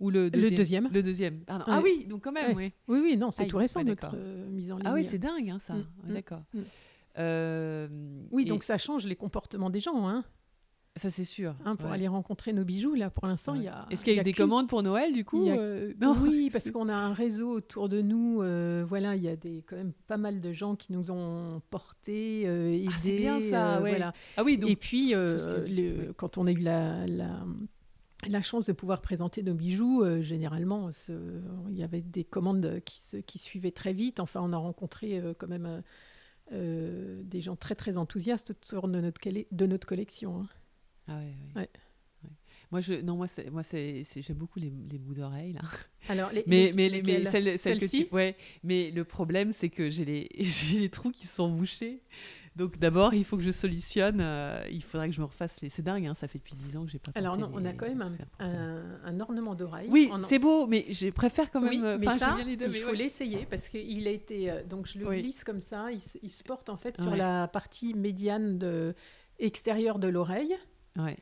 ou 0.00 0.10
le 0.10 0.30
deuxième? 0.30 0.88
Le 0.92 1.02
deuxième. 1.02 1.42
Ah 1.48 1.80
oui, 1.82 2.06
donc 2.08 2.24
quand 2.24 2.32
même, 2.32 2.56
oui. 2.56 2.72
Oui, 2.88 3.00
oui, 3.02 3.16
non, 3.16 3.30
c'est 3.30 3.46
tout 3.46 3.56
récent 3.56 3.82
notre 3.82 4.14
euh, 4.14 4.48
mise 4.48 4.72
en 4.72 4.76
ligne. 4.76 4.86
Ah 4.86 4.94
oui, 4.94 5.04
c'est 5.04 5.18
dingue, 5.18 5.50
hein, 5.50 5.58
ça. 5.58 5.74
Mm, 5.74 5.86
mm, 6.04 6.12
d'accord. 6.12 6.42
Mm. 6.52 6.60
Euh, 7.18 7.88
oui, 8.30 8.44
donc 8.44 8.62
ça 8.62 8.76
change 8.76 9.06
les 9.06 9.16
comportements 9.16 9.70
des 9.70 9.80
gens, 9.80 10.06
hein. 10.08 10.24
Ça, 10.96 11.10
c'est 11.10 11.24
sûr. 11.24 11.54
Hein, 11.64 11.76
pour 11.76 11.90
aller 11.90 12.08
rencontrer 12.08 12.52
nos 12.52 12.64
bijoux, 12.64 12.94
là, 12.94 13.10
pour 13.10 13.26
l'instant, 13.26 13.54
il 13.54 13.64
y 13.64 13.68
a. 13.68 13.86
Est-ce 13.90 14.04
qu'il 14.04 14.14
y 14.14 14.18
a, 14.18 14.22
eu 14.22 14.24
des 14.24 14.32
commandes 14.32 14.68
pour 14.68 14.82
Noël, 14.82 15.12
du 15.12 15.24
coup 15.24 15.48
euh, 15.48 15.92
non 16.00 16.16
Oui, 16.20 16.48
parce 16.52 16.70
qu'on 16.70 16.88
a 16.88 16.94
un 16.94 17.12
réseau 17.12 17.50
autour 17.50 17.88
de 17.88 18.02
nous. 18.02 18.38
voilà, 18.86 19.14
il 19.16 19.22
y 19.22 19.28
a 19.28 19.36
des, 19.36 19.62
quand 19.66 19.76
même 19.76 19.92
pas 20.06 20.16
mal 20.16 20.40
de 20.40 20.52
gens 20.52 20.74
qui 20.74 20.92
nous 20.92 21.10
ont 21.10 21.60
portés, 21.70 22.42
aidés. 22.42 22.86
Ah, 22.88 22.96
c'est 22.98 23.16
bien 23.16 23.40
ça, 23.40 23.80
ouais. 23.80 23.90
voilà. 23.90 24.12
Ah 24.36 24.44
oui, 24.44 24.58
donc. 24.58 24.70
Et 24.70 24.76
puis, 24.76 25.14
quand 26.16 26.38
on 26.38 26.46
a 26.46 26.52
eu 26.52 26.60
la, 26.60 27.06
la 27.06 27.44
la 28.28 28.42
chance 28.42 28.66
de 28.66 28.72
pouvoir 28.72 29.02
présenter 29.02 29.42
nos 29.42 29.54
bijoux, 29.54 30.02
euh, 30.02 30.20
généralement, 30.22 30.90
il 31.68 31.76
y 31.76 31.82
avait 31.82 32.00
des 32.00 32.24
commandes 32.24 32.80
qui, 32.84 33.22
qui, 33.22 33.38
suivaient 33.38 33.70
très 33.70 33.92
vite. 33.92 34.20
Enfin, 34.20 34.40
on 34.42 34.52
a 34.52 34.56
rencontré 34.56 35.18
euh, 35.18 35.34
quand 35.36 35.48
même 35.48 35.82
euh, 36.52 37.22
des 37.24 37.40
gens 37.40 37.56
très 37.56 37.74
très 37.74 37.98
enthousiastes 37.98 38.50
autour 38.50 38.88
de 38.88 39.00
notre, 39.00 39.20
de 39.50 39.66
notre 39.66 39.86
collection. 39.86 40.40
Hein. 40.40 40.48
Ah 41.08 41.18
ouais, 41.18 41.34
ouais. 41.60 41.68
Moi, 42.72 42.80
je, 42.80 42.94
non, 42.94 43.16
moi, 43.16 43.26
moi 43.52 43.62
j'aime 43.62 44.36
beaucoup 44.36 44.58
les, 44.58 44.72
les 44.90 44.98
bouts 44.98 45.14
d'oreilles 45.14 45.52
là. 45.52 45.60
Alors, 46.08 46.32
les, 46.32 46.42
mais, 46.46 46.72
mais, 46.74 46.90
mais 46.90 47.22
que 47.22 47.90
tu, 47.90 48.08
ouais, 48.12 48.36
mais 48.64 48.90
le 48.90 49.04
problème, 49.04 49.52
c'est 49.52 49.68
que 49.68 49.88
j'ai 49.88 50.04
les, 50.04 50.28
j'ai 50.40 50.80
les 50.80 50.88
trous 50.88 51.10
qui 51.10 51.26
sont 51.26 51.48
bouchés. 51.48 52.02
Donc 52.56 52.78
d'abord, 52.78 53.12
il 53.12 53.24
faut 53.24 53.36
que 53.36 53.42
je 53.42 53.50
solutionne. 53.50 54.18
Euh, 54.20 54.64
il 54.70 54.82
faudrait 54.82 55.10
que 55.10 55.14
je 55.14 55.20
me 55.20 55.26
refasse 55.26 55.60
les. 55.60 55.68
C'est 55.68 55.82
dingue, 55.82 56.06
hein, 56.06 56.14
ça 56.14 56.26
fait 56.26 56.38
depuis 56.38 56.54
10 56.54 56.76
ans 56.78 56.84
que 56.86 56.90
j'ai 56.90 56.98
pas. 56.98 57.12
Alors 57.14 57.36
non, 57.36 57.50
on 57.52 57.64
a 57.66 57.72
quand 57.74 57.86
même 57.86 58.02
un, 58.40 58.82
un, 59.04 59.20
ornement 59.20 59.54
d'oreille. 59.54 59.88
Oui, 59.90 60.10
c'est 60.22 60.38
beau, 60.38 60.66
mais 60.66 60.86
je 60.90 61.10
préfère 61.10 61.50
quand 61.50 61.60
même. 61.60 61.84
Oui, 61.84 61.98
mais 62.00 62.10
ça, 62.18 62.36
il 62.40 62.70
faut 62.80 62.94
l'essayer 62.94 63.46
parce 63.48 63.68
qu'il 63.68 64.08
a 64.08 64.10
été. 64.10 64.50
Euh, 64.50 64.64
donc 64.64 64.86
je 64.86 64.98
le 64.98 65.06
glisse 65.06 65.44
comme 65.44 65.60
ça. 65.60 65.92
Il, 65.92 66.00
il, 66.22 66.30
se 66.30 66.42
porte 66.42 66.70
en 66.70 66.78
fait 66.78 66.98
sur 66.98 67.14
la 67.14 67.46
partie 67.46 67.92
médiane 67.92 68.58
de, 68.58 68.94
extérieure 69.38 69.98
de 69.98 70.08
l'oreille. 70.08 70.56
Ouais. 70.96 71.16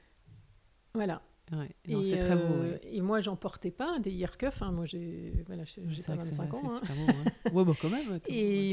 Voilà. 0.94 1.22
Ouais. 1.52 1.68
et, 1.84 2.18
très 2.18 2.36
beau, 2.36 2.54
euh, 2.54 2.78
et, 2.84 3.02
moi, 3.02 3.20
j'en 3.20 3.36
portais 3.36 3.70
pas 3.70 3.98
des 3.98 4.12
earcuffs. 4.12 4.62
Hein. 4.62 4.72
Moi, 4.72 4.86
j'ai 4.86 5.32
voilà, 5.46 5.64
pas 6.06 6.14
25 6.14 6.54
ans. 6.54 6.62
Hein. 6.70 6.80
Hein. 6.88 7.50
ouais, 7.52 7.64
bah, 7.64 7.72
quand 7.80 7.90
même. 7.90 8.18
et, 8.28 8.70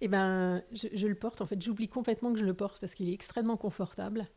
et 0.00 0.08
ben, 0.08 0.62
je, 0.72 0.88
je, 0.92 1.06
le 1.06 1.14
porte. 1.14 1.40
En 1.40 1.46
fait, 1.46 1.62
j'oublie 1.62 1.88
complètement 1.88 2.32
que 2.32 2.38
je 2.40 2.44
le 2.44 2.54
porte 2.54 2.80
parce 2.80 2.94
qu'il 2.94 3.08
est 3.08 3.12
extrêmement 3.12 3.56
confortable. 3.56 4.28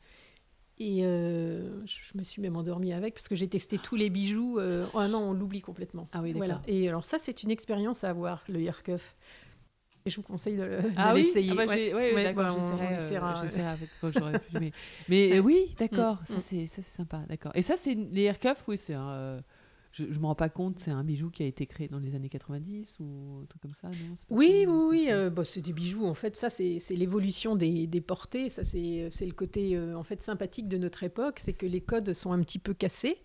Et 0.81 1.05
euh, 1.05 1.85
je 1.85 2.17
me 2.17 2.23
suis 2.23 2.41
même 2.41 2.55
endormie 2.55 2.91
avec 2.91 3.13
parce 3.13 3.27
que 3.27 3.35
j'ai 3.35 3.47
testé 3.47 3.77
tous 3.77 3.95
les 3.95 4.09
bijoux. 4.09 4.57
Euh, 4.57 4.87
oh 4.95 5.05
non, 5.07 5.29
on 5.29 5.33
l'oublie 5.33 5.61
complètement. 5.61 6.07
Ah 6.11 6.21
oui, 6.23 6.33
voilà. 6.33 6.59
Et 6.65 6.89
alors 6.89 7.05
ça, 7.05 7.19
c'est 7.19 7.43
une 7.43 7.51
expérience 7.51 8.03
à 8.03 8.09
avoir, 8.09 8.43
le 8.47 8.61
earcuff. 8.61 9.15
Et 10.05 10.09
je 10.09 10.15
vous 10.15 10.23
conseille 10.23 10.57
de, 10.57 10.79
ah 10.95 11.13
l'essayer. 11.13 11.51
Oui, 11.51 11.57
bah 11.57 11.65
ouais. 11.67 12.23
d'accord, 12.23 12.59
j'essaierai. 13.41 13.87
quand 13.99 14.11
j'aurai 14.11 14.39
pu. 14.39 14.57
Mais, 14.59 14.71
mais 15.09 15.39
oui, 15.39 15.75
d'accord, 15.77 16.21
mm, 16.21 16.25
ça 16.25 16.37
mm. 16.37 16.67
c'est 16.67 16.81
sympa, 16.81 17.21
d'accord. 17.29 17.51
Et 17.55 17.61
ça, 17.61 17.75
c'est 17.77 17.93
les 17.93 18.23
aircuffs, 18.23 18.63
oui, 18.67 18.77
c'est 18.77 18.93
un 18.93 19.41
je 19.91 20.05
ne 20.05 20.19
me 20.19 20.25
rends 20.25 20.35
pas 20.35 20.49
compte, 20.49 20.79
c'est 20.79 20.91
un 20.91 21.03
bijou 21.03 21.29
qui 21.29 21.43
a 21.43 21.45
été 21.45 21.65
créé 21.65 21.89
dans 21.89 21.99
les 21.99 22.15
années 22.15 22.29
90 22.29 22.97
ou 23.01 23.41
un 23.43 23.45
truc 23.45 23.61
comme 23.61 23.73
ça, 23.73 23.89
non? 23.89 24.15
Oui, 24.29 24.65
oui, 24.67 24.85
oui. 24.89 25.07
Euh, 25.09 25.29
bah, 25.29 25.43
c'est 25.43 25.61
des 25.61 25.73
bijoux, 25.73 26.05
en 26.05 26.13
fait, 26.13 26.35
ça, 26.35 26.49
c'est 26.49 26.79
l'évolution 26.91 27.55
des, 27.55 27.87
des, 27.87 28.01
portées. 28.01 28.49
Ça, 28.49 28.63
c'est 28.63 28.79
le 29.25 29.33
côté, 29.33 29.75
euh, 29.75 29.95
en 29.95 30.03
fait, 30.03 30.21
sympathique 30.21 30.69
de 30.69 30.77
notre 30.77 31.03
époque. 31.03 31.39
C'est 31.39 31.53
que 31.53 31.65
les 31.65 31.81
codes 31.81 32.13
sont 32.13 32.31
un 32.31 32.41
petit 32.41 32.59
peu 32.59 32.73
cassés. 32.73 33.17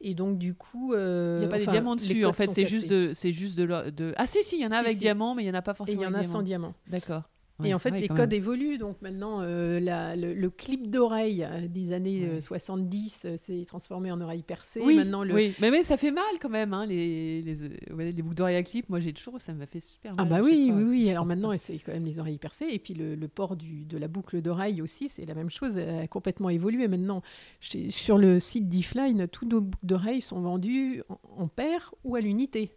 Et 0.00 0.14
donc, 0.14 0.38
du 0.38 0.54
coup. 0.54 0.92
Euh, 0.92 1.38
il 1.38 1.40
n'y 1.40 1.46
a 1.46 1.48
pas 1.48 1.58
des 1.58 1.66
diamants 1.66 1.96
dessus, 1.96 2.24
en 2.24 2.32
fait. 2.32 2.50
C'est 2.50 2.66
juste, 2.66 2.90
de, 2.90 3.12
juste 3.12 3.56
de, 3.56 3.90
de, 3.90 4.14
Ah, 4.16 4.26
si, 4.26 4.42
si, 4.42 4.56
il 4.56 4.62
y 4.62 4.66
en 4.66 4.70
a 4.72 4.78
avec 4.78 4.98
diamant, 4.98 5.34
mais 5.34 5.42
il 5.42 5.46
n'y 5.46 5.50
en 5.50 5.58
a 5.58 5.62
pas 5.62 5.74
forcément. 5.74 6.02
Et 6.02 6.04
il 6.04 6.06
y 6.06 6.08
en 6.08 6.14
a 6.14 6.24
sans 6.24 6.42
diamant. 6.42 6.74
D'accord 6.88 7.22
et 7.62 7.72
en 7.72 7.78
fait, 7.78 7.92
les 7.92 8.08
codes 8.08 8.32
évoluent. 8.32 8.78
Donc 8.78 9.00
maintenant, 9.00 9.40
euh, 9.40 9.78
le, 10.16 10.50
clip 10.50 10.90
d'oreille 10.90 11.44
euh, 11.44 11.68
des 11.68 11.92
années 11.92 12.40
70 12.40 13.22
euh, 13.24 13.36
s'est 13.36 13.64
transformé 13.66 14.10
en 14.10 14.20
oreille 14.20 14.42
percée. 14.42 14.80
Oui, 14.82 14.96
maintenant, 14.96 15.22
le... 15.22 15.34
oui. 15.34 15.54
Mais, 15.60 15.70
mais, 15.70 15.82
ça 15.82 15.96
fait 15.96 16.10
mal 16.10 16.24
quand 16.40 16.48
même, 16.48 16.74
hein, 16.74 16.86
les, 16.86 17.42
les, 17.42 17.54
les, 17.54 18.22
boucles 18.22 18.34
d'oreille 18.34 18.56
à 18.56 18.62
clip. 18.62 18.88
Moi, 18.88 18.98
j'ai 19.00 19.12
toujours, 19.12 19.40
ça 19.40 19.52
m'a 19.52 19.66
fait 19.66 19.80
super 19.80 20.14
ah 20.16 20.24
mal. 20.24 20.32
Ah 20.32 20.36
bah 20.38 20.44
oui, 20.44 20.72
oui, 20.74 20.84
oui. 20.84 21.10
Alors 21.10 21.26
maintenant, 21.26 21.56
c'est 21.58 21.78
quand 21.78 21.92
même 21.92 22.04
les 22.04 22.18
oreilles 22.18 22.38
percées. 22.38 22.68
Et 22.72 22.78
puis 22.78 22.94
le, 22.94 23.16
port 23.28 23.56
du, 23.56 23.84
de 23.84 23.98
la 23.98 24.08
boucle 24.08 24.42
d'oreille 24.42 24.82
aussi, 24.82 25.08
c'est 25.08 25.24
la 25.24 25.34
même 25.34 25.50
chose. 25.50 25.76
Elle 25.76 26.00
a 26.00 26.08
complètement 26.08 26.50
évolué. 26.50 26.88
Maintenant, 26.88 27.22
sur 27.60 28.18
le 28.18 28.40
site 28.40 28.68
d'Ifline, 28.68 29.28
tous 29.28 29.46
nos 29.46 29.60
boucles 29.60 29.86
d'oreilles 29.86 30.20
sont 30.22 30.40
vendues 30.40 31.02
en, 31.08 31.18
en 31.36 31.48
paire 31.48 31.94
ou 32.02 32.16
à 32.16 32.20
l'unité. 32.20 32.72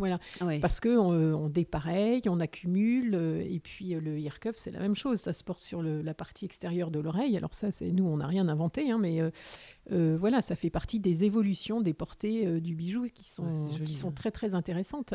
Voilà. 0.00 0.18
Parce 0.60 0.80
qu'on 0.80 1.12
euh, 1.12 1.34
on 1.34 1.50
dépareille, 1.50 2.22
on 2.26 2.40
accumule, 2.40 3.14
euh, 3.14 3.44
et 3.46 3.60
puis 3.60 3.94
euh, 3.94 4.00
le 4.00 4.18
ear 4.18 4.40
cuff, 4.40 4.56
c'est 4.56 4.70
la 4.70 4.80
même 4.80 4.96
chose. 4.96 5.20
Ça 5.20 5.34
se 5.34 5.44
porte 5.44 5.60
sur 5.60 5.82
la 5.82 6.14
partie 6.14 6.46
extérieure 6.46 6.90
de 6.90 6.98
l'oreille. 7.00 7.36
Alors 7.36 7.54
ça, 7.54 7.70
c'est 7.70 7.92
nous, 7.92 8.06
on 8.06 8.16
n'a 8.16 8.26
rien 8.26 8.48
inventé, 8.48 8.90
hein, 8.90 8.98
mais 8.98 9.20
voilà, 9.90 10.40
ça 10.40 10.56
fait 10.56 10.70
partie 10.70 11.00
des 11.00 11.24
évolutions 11.24 11.82
des 11.82 11.92
portées 11.92 12.60
du 12.60 12.74
bijou 12.74 13.08
qui 13.14 13.24
sont, 13.24 13.68
qui 13.84 13.94
sont 13.94 14.10
très 14.10 14.30
très 14.30 14.54
intéressantes. 14.54 15.12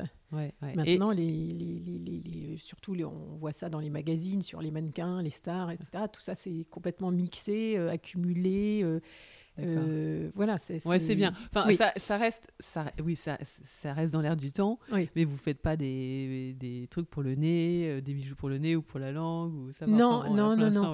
Maintenant, 0.62 1.12
les, 1.12 1.54
les, 1.54 2.58
surtout, 2.58 2.96
on 3.04 3.38
voit 3.38 3.54
ça 3.54 3.70
dans 3.70 3.80
les 3.80 3.90
magazines, 3.90 4.44
sur 4.44 4.62
les 4.62 4.70
mannequins, 4.70 5.22
les 5.24 5.32
stars, 5.32 5.72
etc. 5.72 6.04
Tout 6.14 6.22
ça, 6.22 6.36
c'est 6.36 6.66
complètement 6.70 7.10
mixé, 7.10 7.78
accumulé. 7.78 8.84
Euh, 9.60 10.30
voilà, 10.36 10.58
c'est 10.58 10.86
ouais, 10.86 11.00
c'est 11.00 11.16
bien. 11.16 11.34
Enfin, 11.54 11.72
ça, 11.76 11.92
ça, 11.96 12.18
reste, 12.18 12.52
ça, 12.60 12.86
oui, 13.04 13.16
ça, 13.16 13.38
ça 13.64 13.94
reste 13.94 14.12
dans 14.12 14.22
l'air 14.22 14.36
du 14.36 14.52
temps. 14.52 14.80
Mais 15.16 15.24
vous 15.24 15.38
faites 15.38 15.62
pas 15.62 15.76
des, 15.78 16.56
des, 16.60 16.88
trucs 16.90 17.10
pour 17.10 17.24
le 17.24 17.36
nez, 17.36 17.90
euh, 17.90 18.02
des 18.02 18.14
bijoux 18.14 18.36
pour 18.36 18.50
le 18.50 18.58
nez 18.58 18.76
ou 18.76 18.82
pour 18.82 19.00
la 19.00 19.12
langue 19.12 19.54
ou 19.54 19.72
ça. 19.72 19.88
Non, 19.88 20.34
non, 20.34 20.56
non, 20.56 20.70
non. 20.70 20.94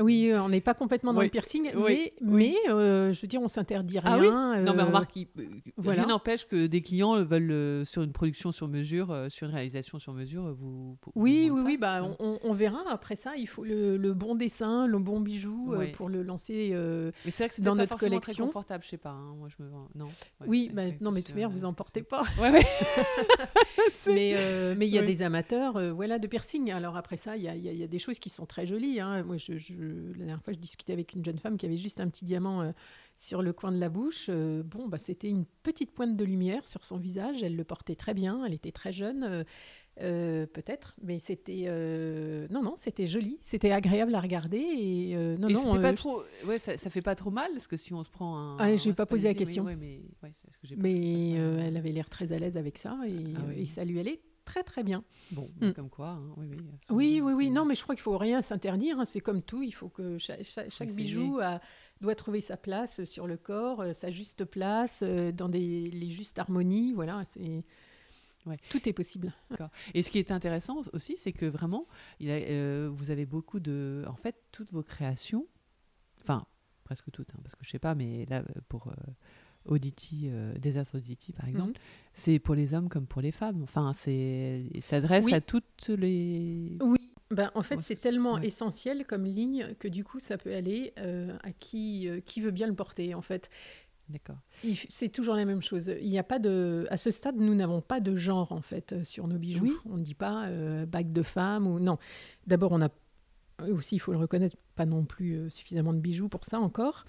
oui, 0.00 0.30
euh, 0.30 0.42
on 0.42 0.48
n'est 0.48 0.60
pas 0.60 0.74
complètement 0.74 1.12
dans 1.12 1.20
le 1.20 1.28
piercing, 1.28 1.70
mais, 1.74 2.12
mais 2.20 2.54
je 2.66 3.20
veux 3.20 3.28
dire, 3.28 3.40
on 3.40 3.48
s'interdit 3.48 3.98
ah 4.02 4.16
rien. 4.16 4.62
non, 4.62 4.74
mais 4.74 4.82
remarque, 4.82 5.12
voilà. 5.76 6.02
rien 6.02 6.08
n'empêche 6.12 6.46
que 6.46 6.66
des 6.66 6.82
clients 6.82 7.22
veulent 7.22 7.84
sur 7.86 8.02
une 8.02 8.12
production 8.12 8.52
sur 8.52 8.68
mesure, 8.68 9.26
sur 9.28 9.48
une 9.48 9.54
réalisation 9.54 9.98
sur 9.98 10.12
mesure, 10.12 10.54
vous. 10.54 10.96
oui, 11.14 11.50
oui, 11.52 11.60
oui. 11.64 11.76
Bah, 11.76 12.02
on, 12.18 12.38
on, 12.42 12.52
verra 12.52 12.84
après 12.88 13.16
ça. 13.16 13.32
Il 13.36 13.46
faut 13.46 13.64
le, 13.64 13.96
le 13.96 14.14
bon 14.14 14.34
dessin, 14.34 14.86
le 14.86 14.98
bon 14.98 15.20
bijou 15.20 15.74
pour 15.94 16.08
le 16.08 16.22
lancer. 16.22 16.70
mais 17.24 17.30
c'est 17.30 17.44
vrai 17.44 17.54
que 17.54 17.62
dans 17.62 17.76
notre 17.76 17.91
collection. 17.96 18.32
très 18.32 18.42
confortable, 18.42 18.84
je 18.84 18.88
sais 18.90 18.98
pas. 18.98 19.10
Hein. 19.10 19.34
Moi, 19.36 19.48
je 19.48 19.62
me 19.62 19.70
non. 19.94 20.06
oui, 20.46 20.70
bah, 20.72 20.84
non, 21.00 21.10
mais 21.10 21.20
de 21.20 21.26
toute 21.26 21.34
manière, 21.34 21.50
vous 21.50 21.64
en 21.64 21.72
portez 21.72 22.02
pas. 22.02 22.22
Ouais, 22.40 22.50
mais 24.06 24.32
euh, 24.36 24.74
mais 24.76 24.88
il 24.88 24.92
y 24.92 24.98
a 24.98 25.02
des 25.02 25.22
amateurs, 25.22 25.76
euh, 25.76 25.92
voilà, 25.92 26.18
de 26.18 26.26
piercing. 26.26 26.72
Alors 26.72 26.96
après 26.96 27.16
ça, 27.16 27.36
il 27.36 27.42
y 27.42 27.48
a, 27.48 27.54
y 27.54 27.82
a, 27.82 27.86
des 27.86 27.98
choses 27.98 28.18
qui 28.18 28.30
sont 28.30 28.46
très 28.46 28.66
jolies. 28.66 29.00
Hein. 29.00 29.22
Moi, 29.22 29.36
je, 29.36 29.52
la 29.52 30.18
dernière 30.18 30.42
fois, 30.42 30.52
je 30.52 30.58
discutais 30.58 30.92
avec 30.92 31.12
une 31.12 31.24
jeune 31.24 31.38
femme 31.38 31.56
qui 31.56 31.66
avait 31.66 31.76
juste 31.76 32.00
un 32.00 32.08
petit 32.08 32.24
diamant. 32.24 32.62
Euh, 32.62 32.72
sur 33.18 33.42
le 33.42 33.52
coin 33.52 33.70
de 33.70 33.78
la 33.78 33.88
bouche. 33.88 34.30
bon, 34.30 34.88
bah, 34.88 34.98
c'était 34.98 35.28
une 35.28 35.44
petite 35.62 35.92
pointe 35.92 36.16
de 36.16 36.24
lumière 36.24 36.66
sur 36.66 36.84
son 36.84 36.96
visage. 36.96 37.42
Elle 37.44 37.54
le 37.54 37.62
portait 37.62 37.94
très 37.94 38.14
bien. 38.14 38.44
Elle 38.44 38.54
était 38.54 38.72
très 38.72 38.90
jeune. 38.90 39.44
Euh, 40.00 40.46
peut-être, 40.46 40.96
mais 41.02 41.18
c'était 41.18 41.64
euh, 41.66 42.46
non 42.50 42.62
non, 42.62 42.76
c'était 42.76 43.06
joli, 43.06 43.38
c'était 43.42 43.72
agréable 43.72 44.14
à 44.14 44.20
regarder 44.20 44.56
et 44.56 45.14
euh, 45.14 45.36
non 45.36 45.50
non. 45.50 45.82
pas 45.82 45.92
trop, 45.92 46.22
ouais, 46.46 46.58
ça, 46.58 46.78
ça, 46.78 46.88
fait 46.88 47.02
pas 47.02 47.14
trop 47.14 47.30
mal 47.30 47.52
parce 47.52 47.66
que 47.66 47.76
si 47.76 47.92
on 47.92 48.02
se 48.02 48.08
prend 48.08 48.38
un. 48.38 48.56
Ah, 48.58 48.74
j'ai 48.74 48.94
pas 48.94 49.04
posé 49.04 49.28
la 49.28 49.34
question. 49.34 49.64
mais, 49.64 50.00
mais 50.78 51.32
elle 51.32 51.76
avait 51.76 51.92
l'air 51.92 52.08
très 52.08 52.32
à 52.32 52.38
l'aise 52.38 52.56
avec 52.56 52.78
ça 52.78 52.98
et, 53.06 53.34
ah 53.36 53.40
et, 53.54 53.66
ça 53.66 53.84
lui 53.84 54.00
allait 54.00 54.22
très 54.46 54.62
très 54.62 54.82
bien. 54.82 55.04
Bon, 55.30 55.50
mm. 55.60 55.72
comme 55.72 55.90
quoi. 55.90 56.08
Hein, 56.08 56.34
oui, 56.38 56.48
oui, 56.88 57.20
oui, 57.22 57.32
oui, 57.34 57.50
Non, 57.50 57.66
mais 57.66 57.74
je 57.74 57.82
crois 57.82 57.94
qu'il 57.94 58.02
faut 58.02 58.16
rien 58.16 58.40
s'interdire. 58.40 58.98
Hein, 58.98 59.04
c'est 59.04 59.20
comme 59.20 59.42
tout, 59.42 59.62
il 59.62 59.72
faut 59.72 59.90
que 59.90 60.16
chaque, 60.16 60.42
chaque, 60.42 60.92
bijou 60.92 61.38
doit 62.00 62.14
trouver 62.14 62.40
sa 62.40 62.56
place 62.56 63.04
sur 63.04 63.26
le 63.26 63.36
corps, 63.36 63.84
sa 63.92 64.10
juste 64.10 64.46
place, 64.46 65.02
dans 65.02 65.50
des, 65.50 65.90
les 65.90 66.10
justes 66.10 66.38
harmonies. 66.38 66.94
Voilà, 66.94 67.24
c'est. 67.26 67.62
Tout 68.70 68.88
est 68.88 68.92
possible. 68.92 69.32
Et 69.94 70.02
ce 70.02 70.10
qui 70.10 70.18
est 70.18 70.30
intéressant 70.30 70.82
aussi, 70.92 71.16
c'est 71.16 71.32
que 71.32 71.46
vraiment, 71.46 71.86
il 72.20 72.28
euh, 72.30 72.88
vous 72.92 73.10
avez 73.10 73.26
beaucoup 73.26 73.60
de. 73.60 74.04
En 74.08 74.16
fait, 74.16 74.36
toutes 74.50 74.72
vos 74.72 74.82
créations, 74.82 75.46
enfin, 76.20 76.46
presque 76.84 77.10
toutes, 77.10 77.30
hein, 77.30 77.38
parce 77.42 77.54
que 77.54 77.64
je 77.64 77.70
sais 77.70 77.78
pas, 77.78 77.94
mais 77.94 78.26
là, 78.26 78.42
pour 78.68 78.88
euh, 78.88 78.92
Auditi, 79.64 80.22
euh, 80.26 80.54
Desert 80.54 80.86
Auditi, 80.94 81.32
par 81.32 81.48
exemple, 81.48 81.72
mhm. 81.72 81.86
c'est 82.12 82.38
pour 82.38 82.54
les 82.54 82.74
hommes 82.74 82.88
comme 82.88 83.06
pour 83.06 83.22
les 83.22 83.32
femmes. 83.32 83.62
Enfin, 83.62 83.92
c'est 83.92 84.64
s'adresse 84.80 85.32
à 85.32 85.40
toutes 85.40 85.88
les. 85.88 86.78
Oui. 86.80 86.98
Ben, 87.30 87.50
en 87.54 87.62
fait, 87.62 87.80
c'est 87.80 87.96
tellement 87.96 88.38
essentiel 88.40 89.06
comme 89.06 89.24
ligne 89.24 89.74
que 89.78 89.88
du 89.88 90.04
coup, 90.04 90.18
ça 90.18 90.36
peut 90.36 90.54
aller 90.54 90.92
à 90.96 91.50
qui, 91.52 92.06
qui 92.26 92.42
veut 92.42 92.50
bien 92.50 92.66
le 92.66 92.74
porter. 92.74 93.14
En 93.14 93.22
fait, 93.22 93.48
D'accord. 94.08 94.36
C'est 94.88 95.08
toujours 95.08 95.34
la 95.34 95.44
même 95.44 95.62
chose. 95.62 95.92
Il 96.00 96.08
n'y 96.08 96.18
a 96.18 96.22
pas 96.22 96.38
de, 96.38 96.86
à 96.90 96.96
ce 96.96 97.10
stade, 97.10 97.36
nous 97.36 97.54
n'avons 97.54 97.80
pas 97.80 98.00
de 98.00 98.16
genre 98.16 98.52
en 98.52 98.60
fait 98.60 98.92
euh, 98.92 99.04
sur 99.04 99.26
nos 99.26 99.38
bijoux. 99.38 99.78
On 99.88 99.96
ne 99.96 100.02
dit 100.02 100.14
pas 100.14 100.46
euh, 100.46 100.86
bague 100.86 101.12
de 101.12 101.22
femme 101.22 101.66
ou 101.66 101.78
non. 101.78 101.98
D'abord, 102.46 102.72
on 102.72 102.82
a 102.82 102.90
aussi, 103.70 103.96
il 103.96 103.98
faut 104.00 104.12
le 104.12 104.18
reconnaître, 104.18 104.56
pas 104.74 104.86
non 104.86 105.04
plus 105.04 105.34
euh, 105.34 105.48
suffisamment 105.48 105.92
de 105.92 105.98
bijoux 105.98 106.28
pour 106.28 106.44
ça 106.44 106.58
encore. 106.58 107.04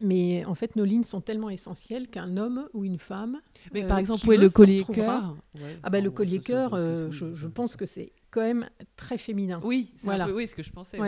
Mais 0.00 0.44
en 0.44 0.54
fait, 0.54 0.76
nos 0.76 0.84
lignes 0.84 1.02
sont 1.02 1.20
tellement 1.20 1.50
essentielles 1.50 2.08
qu'un 2.08 2.36
homme 2.36 2.68
ou 2.72 2.84
une 2.84 2.98
femme. 2.98 3.40
Mais 3.72 3.84
par 3.84 3.98
exemple, 3.98 4.32
le 4.32 4.48
collier 4.48 4.84
cœur. 4.84 5.36
ah 5.82 5.90
ben 5.90 6.04
le 6.04 6.10
collier 6.10 6.40
cœur, 6.40 6.76
je, 7.10 7.46
pense 7.48 7.76
que 7.76 7.86
c'est 7.86 8.12
quand 8.30 8.42
même 8.42 8.68
très 8.96 9.18
féminin. 9.18 9.60
Oui, 9.64 9.92
c'est 9.96 10.04
voilà. 10.04 10.28
oui, 10.30 10.46
ce 10.46 10.54
que 10.54 10.62
je 10.62 10.70
pensais. 10.70 10.98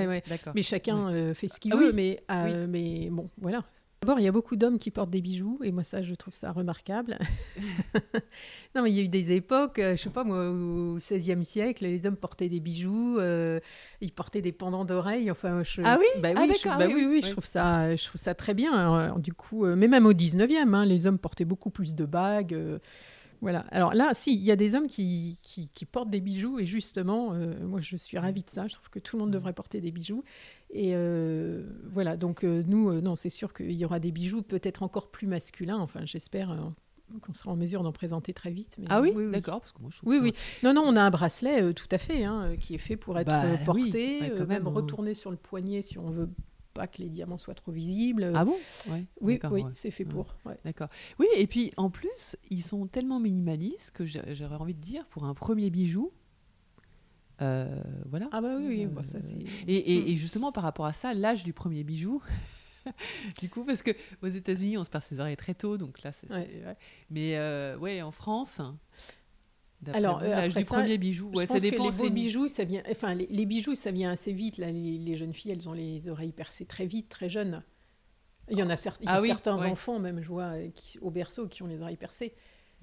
Mais 0.54 0.62
chacun 0.62 1.34
fait 1.34 1.48
ce 1.48 1.60
qu'il 1.60 1.72
ah 1.72 1.76
veut. 1.76 1.92
Mais, 1.92 2.22
mais 2.68 3.10
bon, 3.10 3.28
voilà. 3.38 3.64
D'abord, 4.04 4.20
il 4.20 4.24
y 4.24 4.28
a 4.28 4.32
beaucoup 4.32 4.56
d'hommes 4.56 4.78
qui 4.78 4.90
portent 4.90 5.08
des 5.08 5.22
bijoux, 5.22 5.58
et 5.64 5.72
moi, 5.72 5.82
ça, 5.82 6.02
je 6.02 6.14
trouve 6.14 6.34
ça 6.34 6.52
remarquable. 6.52 7.16
non, 8.74 8.82
mais 8.82 8.90
il 8.90 8.96
y 8.96 9.00
a 9.00 9.02
eu 9.02 9.08
des 9.08 9.32
époques, 9.32 9.78
euh, 9.78 9.96
je 9.96 10.02
sais 10.02 10.10
pas 10.10 10.24
moi, 10.24 10.50
au 10.50 10.98
XVIe 10.98 11.42
siècle, 11.42 11.84
les 11.84 12.06
hommes 12.06 12.18
portaient 12.18 12.50
des 12.50 12.60
bijoux, 12.60 13.18
euh, 13.18 13.60
ils 14.02 14.12
portaient 14.12 14.42
des 14.42 14.52
pendants 14.52 14.84
d'oreilles. 14.84 15.30
Enfin, 15.30 15.62
ah 15.82 15.96
oui, 15.98 16.06
bah, 16.20 16.32
oui, 16.36 16.50
ah, 16.50 16.52
je, 16.52 16.68
bah 16.68 16.86
oui, 16.86 17.06
oui, 17.08 17.22
je 17.24 17.30
trouve 17.30 17.46
ça, 17.46 17.96
je 17.96 18.04
trouve 18.04 18.20
ça 18.20 18.34
très 18.34 18.52
bien. 18.52 19.14
du 19.16 19.32
coup, 19.32 19.64
euh, 19.64 19.74
mais 19.74 19.88
même 19.88 20.04
au 20.04 20.12
XIXe, 20.12 20.52
hein, 20.70 20.84
les 20.84 21.06
hommes 21.06 21.18
portaient 21.18 21.46
beaucoup 21.46 21.70
plus 21.70 21.94
de 21.94 22.04
bagues. 22.04 22.80
Voilà. 23.44 23.66
Alors 23.70 23.92
là, 23.92 24.12
si, 24.14 24.34
il 24.34 24.42
y 24.42 24.50
a 24.50 24.56
des 24.56 24.74
hommes 24.74 24.88
qui, 24.88 25.38
qui, 25.42 25.84
portent 25.84 26.08
des 26.08 26.22
bijoux 26.22 26.58
et 26.58 26.64
justement, 26.64 27.34
euh, 27.34 27.54
moi 27.62 27.78
je 27.82 27.98
suis 27.98 28.16
ravie 28.16 28.42
de 28.42 28.48
ça. 28.48 28.66
Je 28.66 28.74
trouve 28.74 28.88
que 28.88 28.98
tout 28.98 29.16
le 29.16 29.20
monde 29.20 29.32
devrait 29.32 29.52
porter 29.52 29.82
des 29.82 29.90
bijoux. 29.90 30.24
Et 30.74 30.90
euh, 30.94 31.62
voilà, 31.92 32.16
donc 32.16 32.44
euh, 32.44 32.64
nous, 32.66 33.00
non, 33.00 33.14
c'est 33.14 33.30
sûr 33.30 33.54
qu'il 33.54 33.72
y 33.72 33.84
aura 33.84 34.00
des 34.00 34.10
bijoux 34.10 34.42
peut-être 34.42 34.82
encore 34.82 35.08
plus 35.08 35.28
masculins. 35.28 35.78
Enfin, 35.78 36.04
j'espère 36.04 36.74
qu'on 37.22 37.32
sera 37.32 37.52
en 37.52 37.56
mesure 37.56 37.84
d'en 37.84 37.92
présenter 37.92 38.34
très 38.34 38.50
vite. 38.50 38.76
ah 38.88 39.00
oui, 39.00 39.12
d'accord, 39.30 39.60
parce 39.60 39.70
que 39.70 39.80
moi 39.80 39.90
je 39.92 40.00
Oui, 40.04 40.18
oui. 40.20 40.34
Non, 40.64 40.74
non, 40.74 40.82
on 40.84 40.96
a 40.96 41.02
un 41.02 41.10
bracelet 41.10 41.72
tout 41.74 41.86
à 41.92 41.98
fait, 41.98 42.24
hein, 42.24 42.56
qui 42.58 42.74
est 42.74 42.78
fait 42.78 42.96
pour 42.96 43.16
être 43.20 43.28
bah 43.28 43.44
porté, 43.64 44.32
même, 44.48 44.66
hein. 44.66 44.70
retourné 44.70 45.14
sur 45.14 45.30
le 45.30 45.36
poignet 45.36 45.80
si 45.80 45.96
on 45.96 46.10
veut 46.10 46.28
pas 46.74 46.88
que 46.88 47.00
les 47.00 47.08
diamants 47.08 47.38
soient 47.38 47.54
trop 47.54 47.70
visibles. 47.70 48.32
Ah 48.34 48.44
bon? 48.44 48.56
Oui, 49.20 49.38
oui 49.48 49.64
c'est 49.74 49.92
fait 49.92 50.04
pour. 50.04 50.34
D'accord. 50.64 50.88
Oui, 51.20 51.26
et 51.36 51.46
puis 51.46 51.72
en 51.76 51.88
plus, 51.88 52.36
ils 52.50 52.64
sont 52.64 52.88
tellement 52.88 53.20
minimalistes 53.20 53.92
que 53.92 54.04
j'aurais 54.04 54.56
envie 54.56 54.74
de 54.74 54.80
dire, 54.80 55.06
pour 55.06 55.22
un 55.24 55.34
premier 55.34 55.70
bijou, 55.70 56.10
euh, 57.42 57.82
voilà. 58.06 58.28
Ah 58.32 58.40
bah 58.40 58.56
oui, 58.58 58.66
oui. 58.68 59.04
Ça, 59.04 59.18
et, 59.66 60.12
et, 60.12 60.16
justement, 60.16 60.52
par 60.52 60.62
rapport 60.62 60.86
à 60.86 60.92
ça, 60.92 61.14
l'âge 61.14 61.44
du 61.44 61.52
premier 61.52 61.84
bijou, 61.84 62.22
du 63.40 63.48
coup, 63.48 63.64
parce 63.64 63.82
que 63.82 63.90
aux 64.22 64.28
États-Unis, 64.28 64.78
on 64.78 64.84
se 64.84 64.90
perd 64.90 65.04
ses 65.04 65.20
oreilles 65.20 65.36
très 65.36 65.54
tôt, 65.54 65.76
donc 65.76 66.02
là, 66.02 66.12
c'est. 66.12 66.28
Mais 67.10 67.36
euh, 67.36 67.76
ouais, 67.78 68.02
en 68.02 68.12
France, 68.12 68.60
alors, 69.92 70.22
euh, 70.22 70.32
après 70.32 70.60
du 70.60 70.66
premier 70.66 70.98
bijou, 70.98 71.30
je 71.34 71.44
pense 71.44 71.62
que 71.62 71.62
les 71.62 71.76
beaux 71.76 72.10
bijoux, 72.10 72.48
ça 72.48 72.64
vient. 72.64 72.82
Enfin, 72.90 73.14
les, 73.14 73.46
bijoux, 73.46 73.74
ça 73.74 73.90
vient 73.90 74.10
assez 74.10 74.32
vite. 74.32 74.58
Là, 74.58 74.70
les, 74.70 75.16
jeunes 75.16 75.34
filles, 75.34 75.52
elles 75.52 75.68
ont 75.68 75.72
les 75.72 76.08
oreilles 76.08 76.32
percées 76.32 76.66
très 76.66 76.86
vite, 76.86 77.08
très 77.08 77.28
jeunes. 77.28 77.62
Il 78.50 78.58
y 78.58 78.62
en 78.62 78.68
a, 78.68 78.74
ah 79.06 79.20
certains 79.20 79.64
enfants, 79.64 79.98
même, 79.98 80.20
je 80.20 80.28
vois, 80.28 80.52
qui, 80.74 80.98
au 80.98 81.10
berceau, 81.10 81.48
qui 81.48 81.62
ont 81.62 81.66
les 81.66 81.80
oreilles 81.80 81.96
percées. 81.96 82.34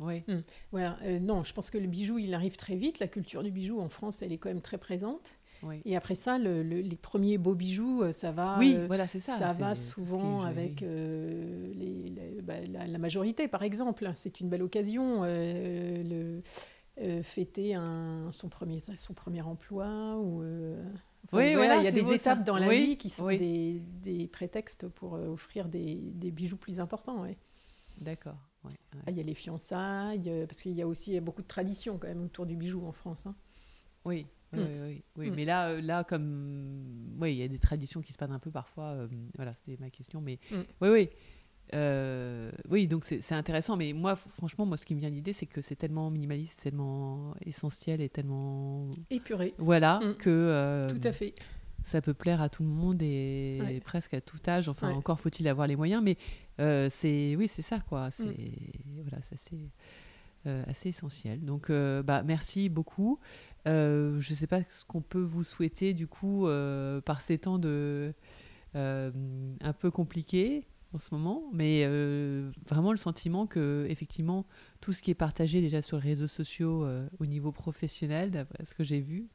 Oui. 0.01 0.23
Hum. 0.27 0.43
Voilà. 0.71 0.97
Euh, 1.03 1.19
non, 1.19 1.43
je 1.43 1.53
pense 1.53 1.69
que 1.69 1.77
le 1.77 1.87
bijou, 1.87 2.17
il 2.17 2.33
arrive 2.33 2.57
très 2.57 2.75
vite. 2.75 2.99
La 2.99 3.07
culture 3.07 3.43
du 3.43 3.51
bijou 3.51 3.79
en 3.79 3.89
France, 3.89 4.21
elle 4.21 4.31
est 4.31 4.37
quand 4.37 4.49
même 4.49 4.61
très 4.61 4.77
présente. 4.77 5.37
Et 5.85 5.95
après 5.95 6.15
ça, 6.15 6.39
les 6.39 6.97
premiers 6.99 7.37
beaux 7.37 7.53
bijoux, 7.53 8.01
euh, 8.01 8.11
ça 8.11 8.31
va. 8.31 8.57
Oui, 8.57 8.75
voilà, 8.87 9.05
c'est 9.05 9.19
ça. 9.19 9.37
Ça 9.37 9.53
va 9.53 9.75
souvent 9.75 10.41
avec 10.41 10.81
les, 10.81 12.41
bah, 12.41 12.55
la, 12.67 12.97
majorité, 12.97 13.47
par 13.47 13.61
exemple. 13.61 14.11
C'est 14.15 14.39
une 14.39 14.49
belle 14.49 14.63
occasion. 14.63 15.21
le, 15.23 16.41
euh, 16.99 17.23
fêter 17.23 17.73
un, 17.73 18.29
son, 18.31 18.49
premier, 18.49 18.79
son 18.97 19.13
premier 19.13 19.41
emploi 19.41 20.17
ou 20.17 20.43
euh, 20.43 20.83
oui, 21.31 21.55
voilà, 21.55 21.77
il 21.77 21.83
y 21.85 21.87
a 21.87 21.91
des 21.91 22.11
étapes 22.13 22.43
dans 22.43 22.57
la 22.57 22.69
vie 22.69 22.97
qui 22.97 23.09
sont 23.09 23.27
des, 23.27 23.79
des, 23.79 24.27
prétextes 24.27 24.89
pour 24.89 25.15
euh, 25.15 25.27
offrir 25.27 25.69
des, 25.69 25.95
des, 25.95 26.31
bijoux 26.31 26.57
plus 26.57 26.81
importants. 26.81 27.21
Ouais. 27.21 27.37
D'accord. 27.97 28.37
Ouais, 28.63 28.73
ah, 29.05 29.11
il 29.11 29.17
y 29.17 29.19
a 29.19 29.23
les 29.23 29.33
fiançailles, 29.33 30.45
parce 30.47 30.61
qu'il 30.61 30.73
y 30.73 30.81
a 30.81 30.87
aussi 30.87 31.19
beaucoup 31.19 31.41
de 31.41 31.47
traditions 31.47 31.97
quand 31.97 32.07
même 32.07 32.23
autour 32.23 32.45
du 32.45 32.55
bijou 32.55 32.85
en 32.85 32.91
France. 32.91 33.25
Hein. 33.25 33.35
Oui, 34.05 34.27
oui, 34.53 34.59
mm. 34.59 34.65
oui, 34.85 35.03
oui. 35.17 35.29
Mm. 35.29 35.35
mais 35.35 35.45
là, 35.45 35.81
là, 35.81 36.03
comme, 36.03 37.17
oui, 37.19 37.33
il 37.33 37.37
y 37.37 37.43
a 37.43 37.47
des 37.47 37.59
traditions 37.59 38.01
qui 38.01 38.13
se 38.13 38.17
passent 38.17 38.31
un 38.31 38.39
peu 38.39 38.51
parfois. 38.51 39.07
voilà, 39.35 39.53
c'était 39.55 39.77
ma 39.79 39.89
question, 39.89 40.21
mais 40.21 40.39
mm. 40.51 40.61
oui, 40.81 40.89
oui. 40.89 41.09
Euh, 41.73 42.51
oui, 42.69 42.87
donc 42.87 43.05
c'est 43.05 43.33
intéressant, 43.33 43.77
mais 43.77 43.93
moi, 43.93 44.15
franchement, 44.15 44.65
moi, 44.65 44.77
ce 44.77 44.85
qui 44.85 44.93
me 44.93 44.99
vient 44.99 45.09
d'idée, 45.09 45.33
c'est 45.33 45.45
que 45.45 45.61
c'est 45.61 45.75
tellement 45.75 46.09
minimaliste, 46.09 46.61
tellement 46.61 47.33
essentiel 47.45 48.01
et 48.01 48.09
tellement 48.09 48.91
épuré. 49.09 49.53
Voilà, 49.57 49.99
que 50.19 50.29
euh, 50.29 50.89
tout 50.89 51.07
à 51.07 51.13
fait. 51.13 51.33
Ça 51.83 52.01
peut 52.01 52.13
plaire 52.13 52.41
à 52.41 52.49
tout 52.49 52.63
le 52.63 52.69
monde 52.69 53.01
et 53.01 53.81
presque 53.83 54.13
à 54.13 54.21
tout 54.21 54.37
âge. 54.47 54.69
Enfin, 54.69 54.91
encore 54.91 55.19
faut-il 55.19 55.47
avoir 55.47 55.67
les 55.67 55.75
moyens, 55.75 56.03
mais 56.03 56.17
euh, 56.59 56.87
c'est 56.89 57.35
oui, 57.35 57.47
c'est 57.47 57.61
ça, 57.61 57.79
quoi. 57.79 58.07
Mm. 58.07 58.11
C'est 58.11 58.51
voilà, 59.03 59.21
ça 59.21 59.35
c'est 59.35 59.57
assez 60.67 60.89
essentiel. 60.89 61.43
Donc, 61.43 61.71
bah, 61.71 62.23
merci 62.23 62.69
beaucoup. 62.69 63.19
je 63.65 64.15
ne 64.15 64.35
sais 64.35 64.47
pas 64.47 64.61
ce 64.69 64.85
qu'on 64.85 65.01
peut 65.01 65.21
vous 65.21 65.43
souhaiter 65.43 65.93
du 65.93 66.07
coup 66.07 66.47
par 67.05 67.21
ces 67.21 67.37
temps 67.37 67.59
de 67.59 68.13
un 68.73 69.73
peu 69.79 69.91
compliqués 69.91 70.65
en 70.93 70.99
ce 70.99 71.13
moment, 71.13 71.43
mais 71.53 71.83
euh, 71.85 72.51
vraiment 72.67 72.91
le 72.91 72.97
sentiment 72.97 73.47
que 73.47 73.85
effectivement 73.89 74.45
tout 74.81 74.93
ce 74.93 75.01
qui 75.01 75.11
est 75.11 75.15
partagé 75.15 75.61
déjà 75.61 75.81
sur 75.81 75.97
les 75.97 76.09
réseaux 76.09 76.27
sociaux 76.27 76.83
euh, 76.83 77.07
au 77.19 77.25
niveau 77.25 77.51
professionnel, 77.51 78.31
d'après 78.31 78.65
ce 78.65 78.75
que 78.75 78.83
j'ai 78.83 78.99
vu, 78.99 79.29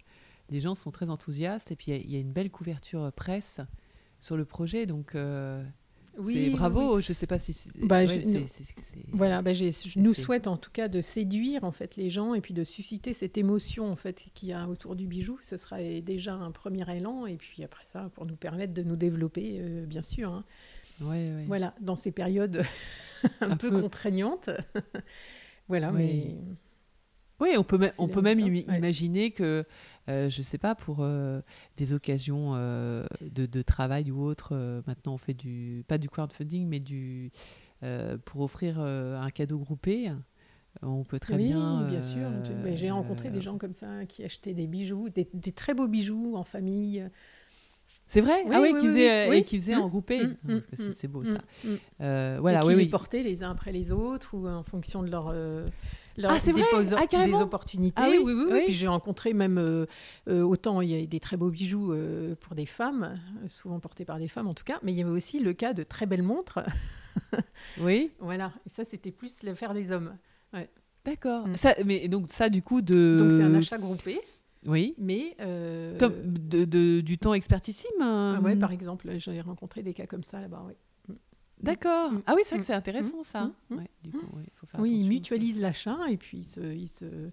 les 0.50 0.60
gens 0.60 0.74
sont 0.74 0.90
très 0.90 1.10
enthousiastes 1.10 1.70
et 1.72 1.76
puis 1.76 1.92
il 1.92 2.10
y, 2.10 2.16
a 2.16 2.20
une 2.20 2.32
belle 2.32 2.50
couverture 2.50 3.02
euh, 3.02 3.10
presse 3.10 3.60
sur 4.20 4.36
le 4.36 4.44
projet, 4.44 4.86
donc 4.86 5.14
oui, 6.18 6.50
bravo. 6.50 7.00
Je 7.00 7.12
sais 7.12 7.26
pas 7.26 7.38
si 7.38 7.54
bah, 7.82 8.04
voilà, 9.12 9.42
bah, 9.42 9.52
je 9.52 9.98
nous 9.98 10.14
souhaite 10.14 10.46
en 10.46 10.56
tout 10.56 10.70
cas 10.70 10.88
de 10.88 11.02
séduire 11.02 11.64
en 11.64 11.72
fait 11.72 11.96
les 11.96 12.08
gens 12.08 12.34
et 12.34 12.40
puis 12.40 12.54
de 12.54 12.64
susciter 12.64 13.12
cette 13.12 13.36
émotion 13.36 13.90
en 13.90 13.96
fait 13.96 14.28
qu'il 14.34 14.48
y 14.48 14.52
a 14.52 14.66
autour 14.68 14.96
du 14.96 15.06
bijou. 15.06 15.38
Ce 15.42 15.58
sera 15.58 15.78
déjà 16.00 16.32
un 16.32 16.50
premier 16.50 16.90
élan 16.90 17.26
et 17.26 17.36
puis 17.36 17.64
après 17.64 17.84
ça 17.84 18.10
pour 18.14 18.24
nous 18.24 18.36
permettre 18.36 18.72
de 18.72 18.82
nous 18.82 18.96
développer, 18.96 19.60
bien 19.86 20.02
sûr. 20.02 20.32
Hein. 20.32 20.44
Voilà, 21.46 21.74
dans 21.80 21.96
ces 21.96 22.12
périodes 22.12 22.62
un, 23.40 23.56
peu, 23.56 23.70
contraignantes. 23.70 24.50
voilà, 25.68 25.92
mais. 25.92 26.36
Oui, 27.40 27.50
on 27.58 27.62
peut, 27.62 27.78
on 27.98 28.08
peut 28.08 28.22
même 28.22 28.38
imaginer 28.38 29.30
que, 29.30 29.64
euh, 30.08 30.30
je 30.30 30.38
ne 30.38 30.42
sais 30.42 30.58
pas, 30.58 30.74
pour 30.74 30.98
euh, 31.00 31.40
des 31.76 31.92
occasions 31.92 32.52
euh, 32.54 33.04
de, 33.20 33.62
travail 33.62 34.10
ou 34.10 34.22
autre, 34.22 34.54
maintenant 34.86 35.14
on 35.14 35.18
fait 35.18 35.34
du, 35.34 35.84
pas 35.86 35.98
du 35.98 36.08
crowdfunding, 36.08 36.66
mais 36.66 36.80
du, 36.80 37.30
pour 38.24 38.40
offrir 38.40 38.80
un 38.80 39.30
cadeau 39.30 39.58
groupé. 39.58 40.10
On 40.82 41.04
peut 41.04 41.18
très 41.18 41.38
bien. 41.38 41.84
Oui, 41.84 41.90
bien 41.90 42.02
sûr. 42.02 42.28
J'ai 42.74 42.90
rencontré 42.90 43.30
des 43.30 43.40
gens 43.40 43.58
comme 43.58 43.72
ça 43.72 44.06
qui 44.06 44.24
achetaient 44.24 44.54
des 44.54 44.66
bijoux, 44.66 45.08
des, 45.08 45.28
des 45.32 45.52
très 45.52 45.74
beaux 45.74 45.88
bijoux 45.88 46.36
en 46.36 46.44
famille. 46.44 47.08
C'est 48.06 48.20
vrai? 48.20 48.44
Ah 48.52 48.60
oui, 48.60 48.72
qui 48.80 48.86
faisait, 48.86 49.38
et 49.38 49.44
qui 49.44 49.58
faisait 49.58 49.74
en 49.74 49.88
groupé. 49.88 50.24
Mm, 50.24 50.36
mm, 50.44 50.60
parce 50.70 50.88
que 50.88 50.92
c'est 50.92 51.08
beau 51.08 51.24
ça. 51.24 51.38
Euh, 52.00 52.38
voilà, 52.40 52.60
et 52.60 52.68
qui 52.68 52.74
les 52.74 52.86
portaient 52.86 53.22
les 53.22 53.42
uns 53.42 53.50
après 53.50 53.72
les 53.72 53.90
autres 53.90 54.34
ou 54.34 54.48
en 54.48 54.62
fonction 54.62 55.02
de 55.02 55.10
leur, 55.10 55.30
euh, 55.32 55.66
leur 56.16 56.32
ah, 56.32 56.38
dépose 56.40 56.94
ah, 56.94 57.06
des 57.06 57.34
opportunités. 57.34 58.02
Ah, 58.04 58.08
oui, 58.10 58.18
oui, 58.22 58.32
oui, 58.50 58.62
Puis 58.64 58.72
j'ai 58.72 58.88
rencontré 58.88 59.34
même 59.34 59.58
euh, 59.58 59.86
euh, 60.28 60.42
autant 60.42 60.80
il 60.80 60.90
y 60.90 61.02
a 61.02 61.06
des 61.06 61.20
très 61.20 61.36
beaux 61.36 61.50
bijoux 61.50 61.92
euh, 61.92 62.34
pour 62.40 62.54
des 62.54 62.66
femmes, 62.66 63.18
souvent 63.48 63.80
portés 63.80 64.04
par 64.04 64.18
des 64.18 64.28
femmes 64.28 64.46
en 64.46 64.54
tout 64.54 64.64
cas, 64.64 64.78
mais 64.82 64.92
il 64.92 64.98
y 64.98 65.02
avait 65.02 65.10
aussi 65.10 65.40
le 65.40 65.52
cas 65.52 65.72
de 65.72 65.82
très 65.82 66.06
belles 66.06 66.22
montres. 66.22 66.60
oui. 67.80 68.10
Voilà. 68.18 68.52
Et 68.66 68.68
ça, 68.68 68.84
c'était 68.84 69.12
plus 69.12 69.42
l'affaire 69.42 69.74
des 69.74 69.92
hommes. 69.92 70.16
Ouais. 70.52 70.68
D'accord. 71.04 71.46
Mm. 71.46 71.56
Mais 71.84 72.08
donc 72.08 72.28
ça, 72.30 72.48
du 72.48 72.62
coup, 72.62 72.82
de. 72.82 73.16
Donc 73.18 73.32
c'est 73.32 73.42
un 73.42 73.54
achat 73.54 73.78
groupé. 73.78 74.20
Oui. 74.66 74.94
Mais. 74.98 75.36
Comme 75.98 76.14
de, 76.24 77.00
du 77.00 77.18
temps 77.18 77.34
expertissime. 77.34 78.00
Hein? 78.00 78.40
oui, 78.42 78.56
par 78.56 78.72
exemple, 78.72 79.10
j'ai 79.18 79.40
rencontré 79.40 79.82
des 79.82 79.94
cas 79.94 80.06
comme 80.06 80.24
ça 80.24 80.40
là-bas, 80.40 80.64
oui. 80.66 80.74
D'accord. 81.62 82.12
Mm. 82.12 82.22
Ah 82.26 82.34
oui, 82.36 82.42
c'est 82.44 82.54
vrai 82.54 82.60
que 82.60 82.66
c'est 82.66 82.74
intéressant 82.74 83.22
ça. 83.22 83.50
oui, 84.78 84.92
ils 84.92 85.08
mutualisent 85.08 85.60
l'achat 85.60 85.98
et 86.08 86.16
puis 86.16 86.38
ils 86.38 86.88
se, 86.88 87.30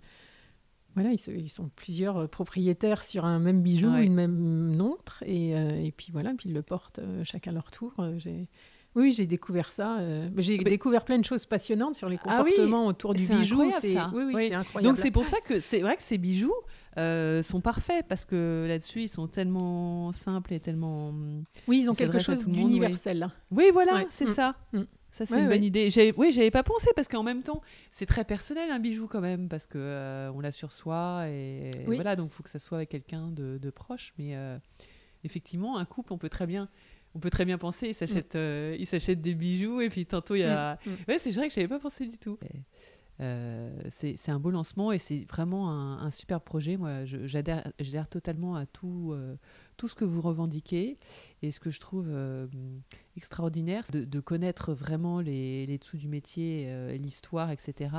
voilà, 0.95 1.09
ils, 1.11 1.49
sont 1.49 1.69
plusieurs 1.76 2.17
euh, 2.17 2.28
propriétaires 2.28 3.01
sur 3.01 3.26
un 3.26 3.39
même 3.39 3.61
bijou, 3.61 3.91
une 3.95 4.13
même 4.13 4.76
montre, 4.76 5.24
et, 5.26 5.55
euh, 5.55 5.84
et, 5.84 5.91
puis 5.91 6.09
voilà, 6.11 6.34
puis 6.38 6.49
ils 6.49 6.53
le 6.53 6.61
portent 6.61 6.99
euh, 6.99 7.24
chacun 7.24 7.51
leur 7.51 7.71
tour. 7.71 7.93
j'ai 8.17 8.47
oui, 8.95 9.11
j'ai 9.11 9.26
découvert 9.26 9.71
ça. 9.71 9.97
j'ai 10.38 10.59
découvert 10.59 11.03
plein 11.03 11.17
de 11.17 11.26
choses 11.26 11.47
passionnantes 11.47 11.95
sur 11.95 12.09
les 12.09 12.19
ah 12.26 12.38
comportements 12.38 12.86
autour 12.86 13.15
du 13.15 13.26
bijou. 13.26 13.71
C'est 13.82 13.97
oui, 14.13 14.32
oui, 14.32 14.53
incroyable. 14.53 14.84
Donc 14.84 14.97
c'est 14.97 15.09
pour 15.09 15.26
ça 15.26 15.39
que 15.41 15.59
c'est 15.59 15.80
vrai 15.80 15.97
que 15.97 16.03
ces 16.03 16.19
bijoux, 16.19 16.53
euh, 16.98 17.41
sont 17.41 17.62
parfaits 17.62 18.06
parce 18.08 18.24
que 18.26 18.66
là-dessus, 18.68 19.04
ils 19.04 19.10
sont 19.10 19.28
tellement 19.28 20.12
simples 20.12 20.54
et 20.54 20.60
tellement. 20.60 21.14
Oui, 21.68 21.82
ils 21.82 21.89
ont 21.89 21.96
quelque 21.96 22.20
chose 22.20 22.46
d'universel. 22.46 23.28
Oui. 23.52 23.70
voilà, 23.74 24.06
c'est 24.10 24.30
mm. 24.30 24.34
ça. 24.34 24.56
Mm. 24.74 24.82
Ça, 25.12 25.28
c'est 25.28 25.39
une 25.39 25.48
bonne 25.48 25.64
idée. 25.64 25.89
Oui, 26.18 26.32
j'avais 26.32 26.50
pas 26.50 26.64
pensé 26.64 26.89
parce 26.96 27.08
qu'en 27.08 27.22
même 27.22 27.44
temps, 27.44 27.62
c'est 27.91 28.08
très 28.08 28.24
personnel 28.24 28.72
un 28.72 28.80
bijou 28.80 29.08
quand 29.08 29.22
même 29.22 29.48
parce 29.48 29.68
que 29.68 29.78
euh, 29.78 30.32
on 30.34 30.39
l'a 30.39 30.52
sur 30.52 30.72
soi 30.72 31.26
et, 31.28 31.70
voilà, 31.86 32.16
donc 32.16 32.32
il 32.32 32.34
faut 32.34 32.41
que 32.41 32.50
ça 32.50 32.58
soit 32.58 32.80
avec 32.80 32.89
quelqu'un 32.89 33.30
de, 33.32 33.70
proche. 33.70 34.14
Mais 34.18 34.36
euh, 34.36 34.58
effectivement, 35.24 35.78
un 35.78 35.86
couple, 35.86 36.14
on 36.14 36.18
peut 36.18 36.30
très 36.30 36.48
bien 36.48 36.68
on 37.16 37.20
peut 37.20 37.30
très 37.30 37.46
bien 37.46 37.60
penser, 37.60 37.89
il 37.89 37.94
s'achète, 37.94 38.36
mm. 38.36 39.22
des 39.22 39.36
bijoux 39.36 39.82
et 39.82 39.89
puis 39.89 40.06
tantôt 40.08 40.34
il 40.34 40.39
y 40.39 40.46
a. 40.46 40.80
Ouais, 41.08 41.20
c'est 41.20 41.30
vrai 41.32 41.48
que 41.48 41.54
j'avais 41.54 41.68
pas 41.68 41.80
pensé 41.80 42.08
du 42.08 42.18
tout. 42.18 42.39
Euh, 43.22 43.70
c'est 43.89 44.30
un 44.30 44.39
beau 44.39 44.49
lancement 44.49 44.91
et 44.91 44.97
c'est 44.97 45.26
vraiment 45.30 45.72
un, 45.72 46.09
super 46.09 46.41
projet. 46.41 46.78
Moi, 46.78 47.05
j'adhère 47.05 48.07
totalement 48.09 48.55
à 48.55 48.66
tout, 48.66 49.11
euh, 49.14 49.36
tout 49.78 49.88
ce 49.88 49.95
que 49.95 50.05
vous 50.05 50.22
revendiquez. 50.22 50.97
Et 51.41 51.51
ce 51.51 51.59
que 51.59 51.70
je 51.70 51.80
trouve 51.80 52.07
euh, 52.09 52.47
extraordinaire, 53.18 53.86
de, 53.91 54.03
de, 54.03 54.20
connaître 54.20 54.74
vraiment 54.74 55.20
les, 55.20 55.66
les 55.66 55.78
dessous 55.78 55.97
du 55.97 56.07
métier, 56.07 56.97
l'histoire, 56.97 57.51
etc. 57.51 57.91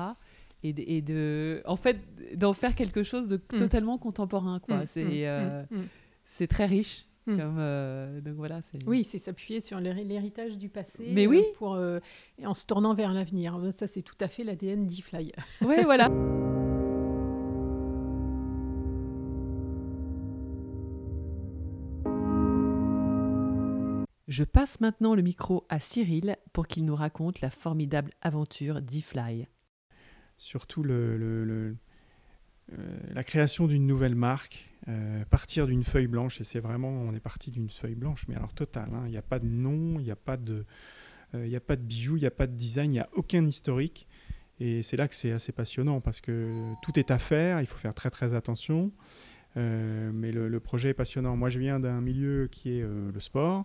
Et 0.62 1.03
de, 1.03 1.62
en 1.67 1.77
fait, 1.77 2.01
d'en 2.37 2.55
faire 2.55 2.75
quelque 2.75 3.03
chose 3.03 3.27
de 3.27 3.37
mmh. 3.37 3.59
totalement 3.59 3.99
contemporain. 3.99 4.61
quoi. 4.61 4.85
Mmh, 4.97 5.67
mmh, 5.71 5.83
c'est 6.25 6.47
très 6.47 6.67
riche. 6.67 7.07
Hmm. 7.27 7.39
Euh, 7.41 8.20
donc 8.20 8.35
voilà, 8.35 8.61
oui, 8.87 9.03
c'est 9.03 9.18
s'appuyer 9.18 9.62
sur 9.62 9.81
l'héritage 9.81 10.59
du 10.59 10.68
passé 10.68 11.11
Mais 11.12 11.27
oui. 11.27 11.39
Euh, 11.39 11.55
pour, 11.57 11.75
euh, 11.75 11.99
en 12.45 12.53
se 12.53 12.66
tournant 12.66 12.95
vers 12.95 13.14
l'avenir. 13.14 13.59
Ça, 13.72 13.87
c'est 13.87 14.03
tout 14.03 14.16
à 14.20 14.29
fait 14.29 14.45
l'ADN 14.45 14.87
d'e-Fly. 14.87 15.33
Oui, 15.62 15.77
voilà. 15.85 16.11
Je 24.29 24.45
passe 24.45 24.81
maintenant 24.81 25.14
le 25.14 25.22
micro 25.22 25.64
à 25.68 25.79
Cyril 25.79 26.37
pour 26.53 26.66
qu'il 26.66 26.85
nous 26.85 26.97
raconte 26.97 27.41
la 27.41 27.51
formidable 27.51 28.11
aventure 28.20 28.83
d'e-Fly. 28.83 29.47
Surtout 30.37 30.83
le, 30.83 31.77
la 33.12 33.25
création 33.25 33.66
d'une 33.66 33.87
nouvelle 33.87 34.14
marque 34.16 34.74
euh, 34.87 35.24
partir 35.30 35.66
d'une 35.66 35.82
feuille 35.82 36.09
blanche, 36.09 36.41
et 36.43 36.45
c'est 36.45 36.61
vraiment, 36.61 36.91
on 36.91 37.14
est 37.14 37.20
parti 37.20 37.51
d'une 37.51 37.70
feuille 37.70 37.95
blanche, 37.95 38.26
mais 38.28 38.35
alors 38.35 38.53
total, 38.53 38.91
hein. 38.93 39.05
il 39.07 39.12
n'y 39.12 39.16
a 39.16 39.22
pas 39.22 39.39
de 39.39 39.47
nom, 39.47 39.99
il 39.99 40.05
n'y 40.05 40.11
a 40.11 40.16
pas 40.16 40.37
de... 40.37 40.64
Euh, 41.35 41.47
il 41.47 41.57
a 41.57 41.61
pas 41.61 41.76
de 41.76 41.82
bijoux, 41.82 42.16
il 42.16 42.20
n'y 42.20 42.26
a 42.26 42.30
pas 42.30 42.47
de 42.47 42.53
design, 42.53 42.91
il 42.91 42.95
n'y 42.95 43.01
a 43.01 43.09
aucun 43.14 43.45
historique. 43.47 44.07
Et 44.61 44.82
c'est 44.82 44.97
là 44.97 45.09
que 45.09 45.14
c'est 45.14 45.32
assez 45.32 45.53
passionnant 45.53 46.01
parce 46.01 46.20
que 46.20 46.74
tout 46.82 46.97
est 46.99 47.11
à 47.11 47.18
faire, 47.18 47.61
il 47.61 47.66
faut 47.66 47.78
faire 47.78 47.95
très 47.95 48.11
très 48.11 48.35
attention. 48.35 48.93
Euh, 49.57 50.12
mais 50.12 50.30
le, 50.30 50.61
projet 50.61 50.91
est 50.91 50.95
passionnant. 50.95 51.35
Moi, 51.35 51.49
je 51.49 51.59
viens 51.59 51.80
d'un 51.80 52.01
milieu 52.01 52.49
qui 52.53 52.78
est 52.78 52.82
le 52.82 53.20
sport. 53.20 53.64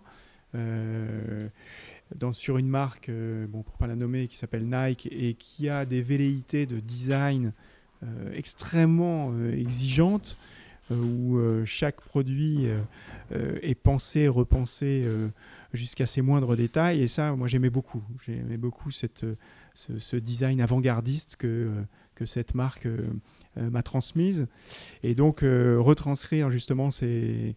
Dans, 2.16 2.32
sur 2.32 2.58
une 2.58 2.66
marque, 2.66 3.08
bon, 3.48 3.62
pour 3.62 3.76
pas 3.76 3.86
la 3.86 3.94
nommer, 3.94 4.26
qui 4.26 4.36
s'appelle 4.36 4.64
Nike 4.64 5.08
et 5.12 5.34
qui 5.34 5.68
a 5.68 5.84
des 5.84 6.02
velléités 6.02 6.66
de 6.66 6.80
design 6.80 7.52
extrêmement 8.32 9.32
exigeantes. 9.52 10.38
Euh, 10.90 10.96
où 10.96 11.38
euh, 11.38 11.64
chaque 11.64 12.00
produit 12.00 12.66
euh, 13.32 13.58
est 13.62 13.74
pensé, 13.74 14.28
repensé 14.28 15.06
jusqu'à 15.72 16.06
ses 16.06 16.22
moindres 16.22 16.56
détails. 16.56 17.02
Et 17.02 17.08
ça, 17.08 17.34
moi, 17.34 17.48
j'aimais 17.48 17.70
beaucoup. 17.70 18.02
J'aimais 18.26 18.56
beaucoup 18.56 18.90
cette, 18.90 19.24
ce, 19.74 20.16
design 20.16 20.60
avant-gardiste 20.60 21.36
que, 21.36 21.70
que 22.14 22.26
cette 22.26 22.54
marque 22.54 22.88
m'a 23.56 23.82
transmise. 23.82 24.48
Et 25.02 25.14
donc, 25.14 25.40
retranscrire 25.42 26.50
justement 26.50 26.90
ces, 26.90 27.54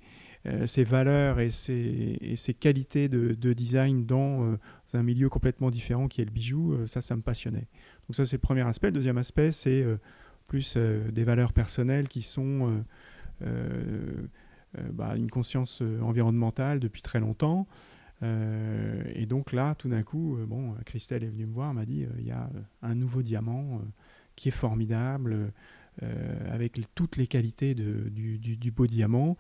ces 0.66 0.84
valeurs 0.84 1.40
et 1.40 1.50
ces, 1.50 2.18
et 2.22 2.36
ces 2.36 2.54
qualités 2.54 3.10
de, 3.10 3.34
de, 3.34 3.54
design 3.54 4.06
dans 4.06 4.58
un 4.94 5.04
milieu 5.04 5.30
complètement 5.30 5.72
différent 5.72 6.08
qui 6.08 6.22
est 6.22 6.26
le 6.26 6.32
bijou, 6.32 6.78
ça, 6.86 7.02
ça 7.02 7.16
me 7.16 7.22
passionnait. 7.22 7.68
Donc 8.08 8.16
ça, 8.16 8.28
c'est 8.28 8.38
le 8.38 8.42
premier 8.42 8.62
aspect. 8.62 8.88
Le 8.88 8.94
deuxième 8.94 9.18
aspect, 9.18 9.52
c'est 9.52 9.84
plus 10.46 10.78
des 10.78 11.24
valeurs 11.24 11.54
personnelles 11.54 12.08
qui 12.08 12.22
sont 12.22 12.84
bah, 14.92 15.16
une 15.16 15.30
conscience 15.30 15.82
euh, 15.82 16.02
environnementale 16.02 16.80
depuis 16.80 17.02
très 17.02 17.20
longtemps. 17.20 17.68
et 18.22 19.26
donc 19.26 19.52
là, 19.52 19.76
tout 19.76 19.90
d'un 19.90 20.02
coup, 20.02 20.38
bon, 20.48 20.76
Christelle 20.86 21.26
est 21.26 21.28
venue 21.28 21.46
me 21.46 21.54
voir, 21.54 21.74
m'a 21.74 21.86
dit 21.86 22.08
il 22.20 22.26
y 22.26 22.32
a 22.32 22.50
un 22.82 22.96
nouveau 22.96 23.22
diamant 23.22 23.82
qui 24.38 24.48
est 24.48 24.58
formidable. 24.66 25.52
avec 26.50 26.80
toutes 26.96 27.18
les 27.18 27.28
qualités 27.28 27.76
du, 27.76 28.72
beau 28.72 28.88
diamant 28.88 29.36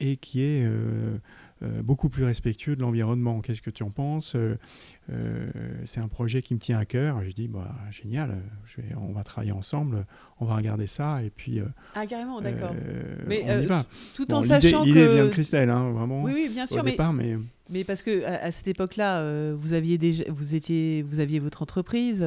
et 0.00 0.16
qui 0.18 0.42
est 0.42 0.66
euh, 0.66 1.16
beaucoup 1.60 2.08
plus 2.08 2.24
respectueux 2.24 2.76
de 2.76 2.80
l'environnement. 2.80 3.40
Qu'est-ce 3.40 3.62
que 3.62 3.70
tu 3.70 3.82
en 3.82 3.90
penses 3.90 4.34
euh, 4.34 4.56
euh, 5.10 5.48
C'est 5.84 6.00
un 6.00 6.08
projet 6.08 6.42
qui 6.42 6.54
me 6.54 6.58
tient 6.60 6.78
à 6.78 6.84
cœur. 6.84 7.22
Je 7.24 7.30
dis, 7.30 7.48
bah, 7.48 7.74
génial, 7.90 8.36
je 8.66 8.80
vais, 8.80 8.94
on 8.96 9.12
va 9.12 9.24
travailler 9.24 9.52
ensemble, 9.52 10.06
on 10.40 10.44
va 10.44 10.56
regarder 10.56 10.86
ça, 10.86 11.22
et 11.22 11.30
puis... 11.30 11.60
ah, 11.94 12.06
carrément, 12.06 12.40
d'accord. 12.40 12.74
mais 13.26 13.44
on 13.46 13.60
y 13.60 13.66
va. 13.66 13.86
tout 14.14 14.32
en 14.32 14.42
sachant 14.42 14.82
que... 14.82 14.88
L'idée 14.88 15.12
vient 15.14 15.24
de 15.24 15.30
Christelle, 15.30 15.70
hein, 15.70 15.90
vraiment, 15.90 16.22
oui, 16.22 16.32
oui, 16.34 16.48
bien 16.52 16.66
sûr, 16.66 16.80
au 16.80 16.84
mais... 16.84 16.92
départ, 16.92 17.12
mais... 17.12 17.36
Mais 17.70 17.84
parce 17.84 18.02
que 18.02 18.24
à, 18.24 18.50
cette 18.50 18.68
époque-là, 18.68 19.52
vous 19.52 19.74
aviez 19.74 19.98
déjà, 19.98 20.24
vous 20.28 20.54
étiez, 20.54 21.02
vous 21.02 21.20
aviez 21.20 21.38
votre 21.38 21.60
entreprise. 21.60 22.24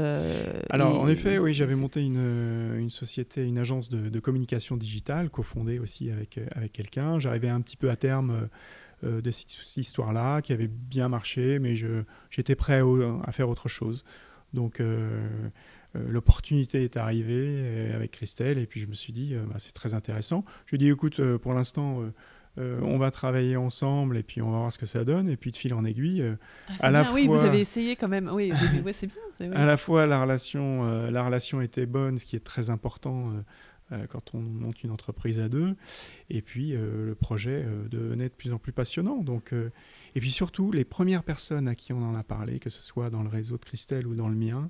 Alors 0.69 1.01
en 1.01 1.07
effet, 1.07 1.39
oui, 1.39 1.51
j'avais 1.51 1.73
monté 1.73 2.05
une, 2.05 2.75
une, 2.77 2.91
société, 2.91 3.43
une 3.43 3.57
agence 3.57 3.89
de, 3.89 4.09
de 4.09 4.19
communication 4.19 4.77
digitale, 4.77 5.31
cofondée 5.31 5.79
aussi 5.79 6.11
avec 6.11 6.39
avec 6.55 6.73
quelqu'un. 6.73 7.17
J'arrivais 7.17 7.49
un 7.49 7.59
petit 7.61 7.75
peu 7.75 7.89
à 7.89 7.95
terme 7.95 8.49
euh, 9.03 9.21
de 9.21 9.31
cette, 9.31 9.77
histoire-là, 9.77 10.41
qui 10.41 10.53
avait 10.53 10.67
bien 10.67 11.09
marché, 11.09 11.57
mais 11.59 11.73
j'étais 12.29 12.55
prêt 12.55 12.81
à 13.23 13.31
faire 13.31 13.49
autre 13.49 13.67
chose. 13.67 14.03
Donc 14.53 14.79
euh, 14.79 15.49
euh, 15.95 16.05
l'opportunité 16.07 16.83
est 16.83 16.97
arrivée 16.97 17.91
avec 17.95 18.11
Christelle, 18.11 18.57
et 18.59 18.67
puis 18.67 18.79
je 18.79 18.87
me 18.87 18.93
suis 18.93 19.11
dit, 19.13 19.35
bah, 19.47 19.55
c'est 19.57 19.73
très 19.73 19.93
intéressant. 19.93 20.45
Je 20.65 20.75
lui 20.75 20.83
ai 20.83 20.85
dit, 20.85 20.89
écoute, 20.89 21.19
pour 21.37 21.53
l'instant... 21.53 22.03
on 22.57 22.97
va 22.97 23.11
travailler 23.11 23.55
ensemble 23.55 24.17
et 24.17 24.23
puis 24.23 24.41
on 24.41 24.51
va 24.51 24.57
voir 24.57 24.73
ce 24.73 24.77
que 24.77 24.85
ça 24.85 25.05
donne. 25.05 25.29
Et 25.29 25.37
puis 25.37 25.51
de 25.51 25.57
fil 25.57 25.73
en 25.73 25.85
aiguille, 25.85 26.21
ah, 26.67 26.73
à 26.81 26.91
la 26.91 27.05
fois, 27.05 27.13
oui, 27.15 27.25
vous 27.25 27.45
avez 27.45 27.61
essayé 27.61 27.95
quand 27.95 28.09
même. 28.09 28.29
Oui, 28.31 28.51
c'est 28.91 29.07
bien. 29.07 29.53
À 29.53 29.65
la 29.65 29.77
fois 29.77 30.05
la 30.05 30.21
relation, 30.21 30.83
la 31.09 31.23
relation 31.23 31.61
était 31.61 31.85
bonne, 31.85 32.17
ce 32.17 32.25
qui 32.25 32.35
est 32.35 32.43
très 32.43 32.69
important 32.69 33.31
quand 34.09 34.33
on 34.33 34.39
monte 34.39 34.83
une 34.83 34.91
entreprise 34.91 35.39
à 35.39 35.49
deux. 35.49 35.75
Et 36.29 36.41
puis 36.41 36.73
euh, 36.73 37.07
le 37.07 37.15
projet 37.15 37.63
euh, 37.65 37.87
devenait 37.89 38.29
de 38.29 38.33
plus 38.33 38.53
en 38.53 38.59
plus 38.59 38.71
passionnant. 38.71 39.17
Donc, 39.17 39.53
et 39.53 40.19
puis 40.19 40.31
surtout, 40.31 40.71
les 40.71 40.85
premières 40.85 41.23
personnes 41.23 41.67
à 41.67 41.75
qui 41.75 41.93
on 41.93 42.01
en 42.01 42.15
a 42.15 42.23
parlé, 42.23 42.59
que 42.59 42.69
ce 42.69 42.81
soit 42.81 43.09
dans 43.09 43.23
le 43.23 43.29
réseau 43.29 43.57
de 43.57 43.65
Christelle 43.65 44.07
ou 44.07 44.15
dans 44.15 44.29
le 44.29 44.35
mien, 44.35 44.69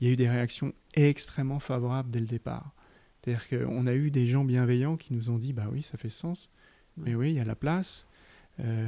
il 0.00 0.06
y 0.06 0.10
a 0.10 0.12
eu 0.12 0.16
des 0.16 0.28
réactions 0.28 0.72
extrêmement 0.94 1.60
favorables 1.60 2.10
dès 2.10 2.20
le 2.20 2.26
départ. 2.26 2.72
C'est-à-dire 3.20 3.48
qu'on 3.48 3.86
a 3.86 3.92
eu 3.92 4.10
des 4.10 4.26
gens 4.26 4.44
bienveillants 4.44 4.96
qui 4.96 5.12
nous 5.12 5.30
ont 5.30 5.38
dit 5.38 5.52
bah 5.52 5.68
oui, 5.70 5.82
ça 5.82 5.98
fait 5.98 6.08
sens. 6.08 6.50
Mais 6.96 7.14
oui, 7.14 7.30
il 7.30 7.36
y 7.36 7.40
a 7.40 7.44
la 7.44 7.54
place. 7.54 8.06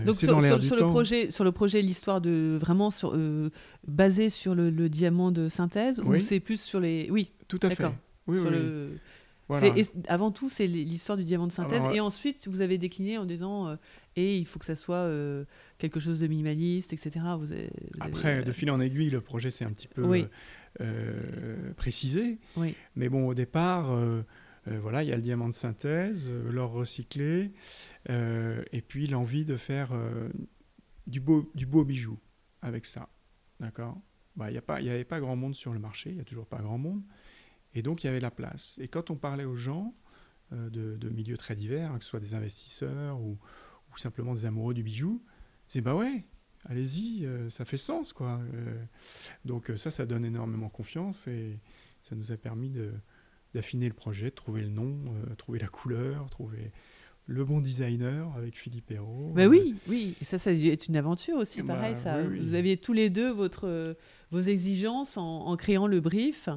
Donc 0.05 0.17
sur, 0.17 0.39
le 0.39 0.91
projet, 0.91 1.31
sur 1.31 1.45
le 1.45 1.53
projet, 1.53 1.81
l'histoire 1.81 2.21
de 2.21 2.59
vraiment 2.61 2.91
sur, 2.91 3.19
basée 3.87 4.29
sur 4.29 4.55
le, 4.55 4.71
diamant 4.91 5.33
de 5.33 5.49
synthèse 5.49 5.99
ou 5.99 6.19
c'est 6.21 6.41
plus 6.41 6.61
sur 6.61 6.79
les 6.79 7.11
oui 7.11 7.33
tout 7.49 7.61
à 7.63 7.71
fait. 7.71 7.87
Oui, 8.27 8.39
oui. 8.39 8.99
Avant 10.09 10.31
tout, 10.31 10.49
c'est 10.49 10.67
l'histoire 10.67 11.19
du 11.19 11.25
diamant 11.25 11.47
de 11.47 11.53
synthèse. 11.53 11.83
et 11.93 12.01
ensuite, 12.01 12.49
vous 12.49 12.61
avez 12.61 12.79
décliné 12.79 13.19
en 13.19 13.25
disant 13.25 13.69
euh, 13.69 13.77
et 14.17 14.37
il 14.37 14.47
faut 14.47 14.59
que 14.59 14.65
ça 14.65 14.77
soit 14.77 14.97
euh, 14.97 15.45
quelque 15.79 16.01
chose 16.01 16.21
de 16.21 16.27
minimaliste, 16.27 16.93
etc. 16.93 17.25
Vous 17.39 17.49
Après, 18.01 18.43
de 18.43 18.53
fil 18.53 18.71
en 18.71 18.81
aiguille, 18.81 19.11
le 19.11 19.21
projet 19.21 19.51
s'est 19.51 19.65
un 19.65 19.73
petit 19.73 19.89
peu 19.89 20.27
précisé. 21.77 22.39
Oui. 22.57 22.75
Mais 22.97 23.09
bon, 23.09 23.27
au 23.29 23.35
départ. 23.35 23.97
voilà, 24.67 25.03
il 25.03 25.09
y 25.09 25.13
a 25.13 25.17
le 25.17 25.23
diamant 25.23 25.49
de 25.49 25.55
synthèse, 25.55 26.31
l'or 26.31 26.73
recyclé, 26.73 27.53
et 28.09 28.83
puis 28.87 29.07
l'envie 29.07 29.45
de 29.45 29.57
faire 29.57 29.93
du, 31.07 31.21
beau, 31.21 31.51
du 31.55 31.67
beau 31.67 31.85
bijou 31.85 32.19
avec 32.63 32.87
ça. 32.87 33.09
D'accord? 33.61 33.99
Bah, 34.37 34.51
Il 34.51 34.61
n'y 34.83 34.91
avait 34.91 35.05
pas 35.05 35.21
grand 35.21 35.37
monde 35.37 35.55
sur 35.55 35.73
le 35.73 35.79
marché, 35.79 36.11
il 36.11 36.17
n'y 36.17 36.21
a 36.21 36.25
toujours 36.25 36.47
pas 36.47 36.59
grand 36.59 36.79
monde. 36.79 37.03
Et 37.75 37.83
donc, 37.83 38.05
il 38.05 38.07
y 38.07 38.11
avait 38.11 38.21
la 38.21 38.31
place. 38.31 38.79
Et 38.81 38.89
quand 38.89 39.11
on 39.11 39.17
parlait 39.17 39.45
aux 39.45 39.57
gens 39.57 39.95
euh, 40.53 40.69
de, 40.71 41.09
milieux 41.09 41.37
très 41.37 41.57
divers, 41.57 41.93
hein, 41.93 41.99
que 41.99 42.05
ce 42.05 42.11
soit 42.11 42.21
des 42.21 42.35
investisseurs 42.35 43.21
ou, 43.21 43.39
simplement 43.97 44.35
des 44.35 44.47
amoureux 44.47 44.73
du 44.73 44.83
bijou, 44.83 45.23
c'est 45.67 45.83
bah 45.83 45.95
ouais, 45.95 46.25
allez-y, 46.65 47.27
euh, 47.27 47.51
ça 47.51 47.67
fait 47.67 47.77
sens, 47.77 48.15
quoi. 48.15 48.41
Euh, 48.55 48.83
donc 49.45 49.71
ça, 49.77 49.91
ça 49.91 50.07
donne 50.07 50.25
énormément 50.25 50.71
confiance 50.71 51.27
et 51.29 51.59
ça 52.01 52.17
nous 52.17 52.33
a 52.33 52.39
permis 52.39 52.73
d'affiner 53.53 53.89
le 53.89 53.95
projet, 53.95 54.31
de 54.31 54.35
trouver 54.35 54.63
le 54.63 54.71
nom, 54.71 54.99
trouver 55.37 55.59
la 55.59 55.69
couleur, 55.69 56.31
trouver 56.31 56.73
le 57.27 57.45
bon 57.45 57.61
designer 57.61 58.35
avec 58.35 58.55
Philippe 58.57 58.91
Hérault. 58.91 59.33
Bah 59.35 59.47
oui, 59.47 59.75
oui, 59.89 60.17
et 60.23 60.25
ça, 60.25 60.39
ça 60.39 60.53
est 60.53 60.89
une 60.89 60.97
aventure 60.97 61.37
aussi, 61.37 61.61
bah 61.61 61.75
pareil. 61.75 61.95
ça. 61.95 62.23
Vous 62.23 62.55
aviez 62.55 62.79
tous 62.79 62.95
les 62.95 63.11
deux 63.11 63.31
votre, 63.31 63.95
vos 64.31 64.41
exigences 64.41 65.19
en 65.19 65.55
créant 65.59 65.87
le 65.87 66.01
brief 66.01 66.49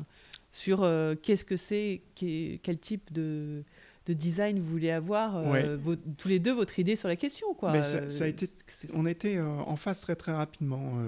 sur 0.55 0.83
euh, 0.83 1.15
qu'est-ce 1.21 1.43
que 1.43 1.57
c'est, 1.57 2.01
quel 2.15 2.79
type 2.79 3.11
de, 3.11 3.65
design 4.07 4.57
vous 4.57 4.69
voulez 4.69 4.89
avoir, 4.89 5.35
euh, 5.35 5.77
tous 6.17 6.29
les 6.29 6.39
deux 6.39 6.53
votre 6.53 6.79
idée 6.79 6.95
sur 6.95 7.09
la 7.09 7.17
question. 7.17 7.53
Quoi. 7.55 7.83
ça, 7.83 8.23
a 8.23 8.27
été, 8.27 8.49
on 8.93 9.05
était 9.05 9.35
euh, 9.35 9.45
en 9.45 9.75
face 9.75 9.99
très 9.99 10.15
très 10.15 10.31
rapidement 10.31 11.03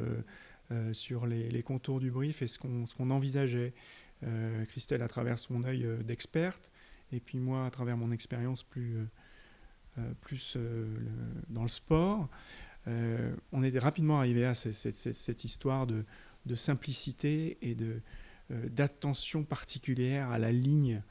sur 0.92 1.26
les, 1.26 1.64
contours 1.64 2.02
du 2.02 2.12
brief 2.12 2.42
et 2.42 2.48
ce 2.48 2.60
qu'on 2.60 3.10
envisageait. 3.10 3.74
Christelle 4.68 5.02
à 5.02 5.08
travers 5.08 5.40
son 5.40 5.64
œil 5.64 5.88
d'experte 6.04 6.72
et 7.14 7.20
puis 7.20 7.38
moi 7.38 7.68
à 7.68 7.70
travers 7.70 7.96
mon 7.96 8.12
expérience 8.12 8.64
plus, 8.64 8.98
plus 10.22 10.58
dans 11.48 11.62
le 11.62 11.70
sport. 11.70 12.28
on 12.88 13.64
est 13.64 13.80
rapidement 13.80 14.18
arrivé 14.18 14.44
à 14.44 14.56
cette, 14.56 15.44
histoire 15.46 15.88
de, 15.88 16.04
de 16.48 16.56
simplicité 16.56 17.58
et 17.62 17.76
de, 17.76 17.86
euh, 17.86 18.00
d'attention 18.50 19.44
particulière 19.44 20.30
à 20.32 20.40
la 20.40 20.52
ligne 20.52 21.02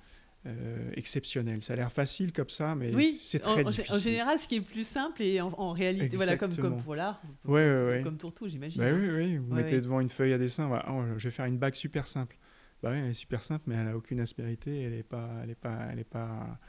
euh, 0.47 0.91
exceptionnelle. 0.95 1.61
Ça 1.61 1.73
a 1.73 1.77
l'air 1.77 1.91
facile 1.91 2.33
comme 2.33 2.51
ça, 2.51 2.77
mais 2.77 2.93
c'est 3.03 3.41
très 3.41 3.65
en, 3.65 3.71
difficile. 3.71 3.95
En 3.95 3.99
général, 3.99 4.39
ce 4.39 4.47
qui 4.47 4.57
est 4.57 4.61
plus 4.61 4.87
simple 4.87 5.21
et 5.23 5.41
en, 5.41 5.73
réalité, 5.73 6.15
voilà, 6.15 6.37
comme, 6.37 6.55
comme 6.55 6.77
voilà, 6.77 7.21
ouais, 7.47 7.75
ouais, 7.75 8.01
comme 8.05 8.17
Tourtou, 8.17 8.47
j'imagine. 8.49 8.81
Bah, 8.81 8.93
oui, 8.93 9.09
oui, 9.11 9.37
vous 9.39 9.53
mettez 9.53 9.81
devant 9.81 9.99
une 10.01 10.09
feuille 10.09 10.33
à 10.33 10.39
dessin, 10.39 10.71
oh, 10.89 11.03
je 11.17 11.25
vais 11.25 11.33
faire 11.33 11.47
une 11.47 11.59
bague 11.59 11.75
super 11.75 12.07
simple. 12.07 12.37
Bah 12.81 12.91
oui, 12.93 12.99
elle 12.99 13.11
est 13.11 13.15
super 13.15 13.43
simple, 13.43 13.65
mais 13.67 13.75
elle 13.75 13.87
n'a 13.87 13.97
aucune 13.97 14.21
aspérité, 14.21 14.83
elle 14.83 14.93
est 14.93 15.03
pas, 15.03 15.31
elle 15.43 15.51
est 15.51 15.57
pas, 15.57 15.89
elle 15.91 15.99
est 15.99 16.05
pas, 16.05 16.61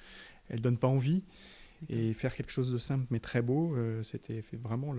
elle 0.49 0.61
donne 0.61 0.79
pas 0.79 0.87
envie. 0.87 1.23
Et 1.89 2.13
faire 2.13 2.33
quelque 2.33 2.51
chose 2.51 2.71
de 2.71 2.79
simple 2.79 3.05
mais 3.11 3.19
très 3.19 3.43
beau, 3.43 3.75
euh, 3.75 4.01
c'était 4.01 4.43
vraiment 4.53 4.91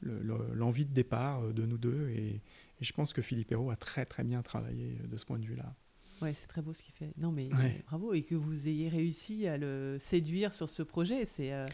l'envie 0.00 0.82
le, 0.82 0.88
de 0.88 0.94
départ 0.94 1.42
de 1.42 1.66
nous 1.66 1.78
deux 1.78 2.08
et, 2.10 2.40
et 2.80 2.84
je 2.84 2.92
pense 2.92 3.12
que 3.12 3.22
Philippe 3.22 3.52
Hérault 3.52 3.70
a 3.70 3.76
très 3.76 4.04
très 4.04 4.24
bien 4.24 4.42
travaillé 4.42 4.98
euh, 5.02 5.06
de 5.06 5.16
ce 5.16 5.24
point 5.24 5.38
de 5.38 5.44
vue-là. 5.46 5.74
Ouais, 6.22 6.32
c'est 6.34 6.46
très 6.46 6.62
beau 6.62 6.72
ce 6.72 6.82
qu'il 6.82 6.94
fait. 6.94 7.12
Non, 7.18 7.30
mais 7.30 7.48
bravo. 7.86 8.14
Et 8.14 8.22
que 8.22 8.34
vous 8.34 8.68
ayez 8.68 8.88
réussi 8.88 9.46
à 9.46 9.58
le 9.58 9.98
séduire 10.00 10.54
sur 10.54 10.68
ce 10.70 10.82
projet, 10.82 11.26
c'est 11.26 11.52
euh, 11.52 11.66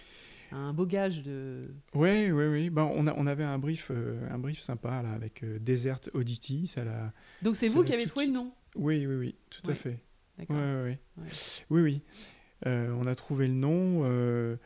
un 0.51 0.73
beau 0.73 0.85
gage 0.85 1.23
de. 1.23 1.73
Oui, 1.95 2.31
oui, 2.33 2.47
oui. 2.47 2.71
Ben, 2.71 2.91
on, 2.93 3.07
a, 3.07 3.15
on 3.17 3.27
avait 3.29 3.45
un 3.45 3.59
brief, 3.59 3.93
euh, 3.93 4.29
un 4.31 4.39
brief 4.39 4.59
sympa 4.59 5.01
là, 5.03 5.13
avec 5.13 5.45
Desert 5.63 6.01
Oddity. 6.15 6.67
Ça 6.67 6.83
l'a, 6.85 7.13
Donc 7.41 7.55
c'est 7.55 7.69
vous 7.69 7.85
qui 7.85 7.93
avez 7.93 8.07
trouvé 8.07 8.27
le 8.27 8.33
nom? 8.33 8.53
Oui, 8.75 9.07
oui, 9.07 9.15
oui, 9.15 9.35
tout 9.49 9.71
à 9.71 9.75
fait. 9.75 10.03
D'accord. 10.39 10.57
oui, 10.87 10.97
oui. 11.71 11.81
oui. 11.81 12.03
on 12.67 13.07
a 13.07 13.15
trouvé 13.15 13.47
le 13.47 13.55
nom. 13.55 14.59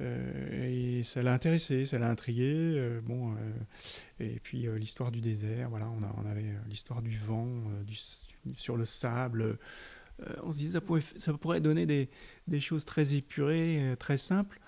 Euh, 0.00 0.98
et 0.98 1.02
ça 1.02 1.22
l'a 1.22 1.32
intéressé, 1.32 1.86
ça 1.86 1.98
l'a 1.98 2.08
intrigué. 2.08 2.52
Euh, 2.76 3.00
bon, 3.00 3.32
euh, 3.32 3.36
et 4.20 4.40
puis 4.40 4.68
l'histoire 4.76 5.10
du 5.10 5.20
désert, 5.20 5.70
voilà, 5.70 5.88
on, 5.88 6.02
a, 6.02 6.14
on 6.22 6.26
avait 6.26 6.54
l'histoire 6.68 7.02
du 7.02 7.16
vent 7.16 7.48
du, 7.86 7.96
sur 8.54 8.76
le 8.76 8.84
sable. 8.84 9.58
on 10.42 10.52
se 10.52 10.58
disait 10.58 10.72
ça 10.72 10.80
pourrait, 10.80 11.02
ça 11.16 11.32
pourrait 11.34 11.60
donner 11.60 11.86
des, 11.86 12.08
des 12.46 12.60
choses 12.60 12.84
très 12.84 13.14
épurées, 13.14 13.94
très 13.98 14.18
simples, 14.18 14.60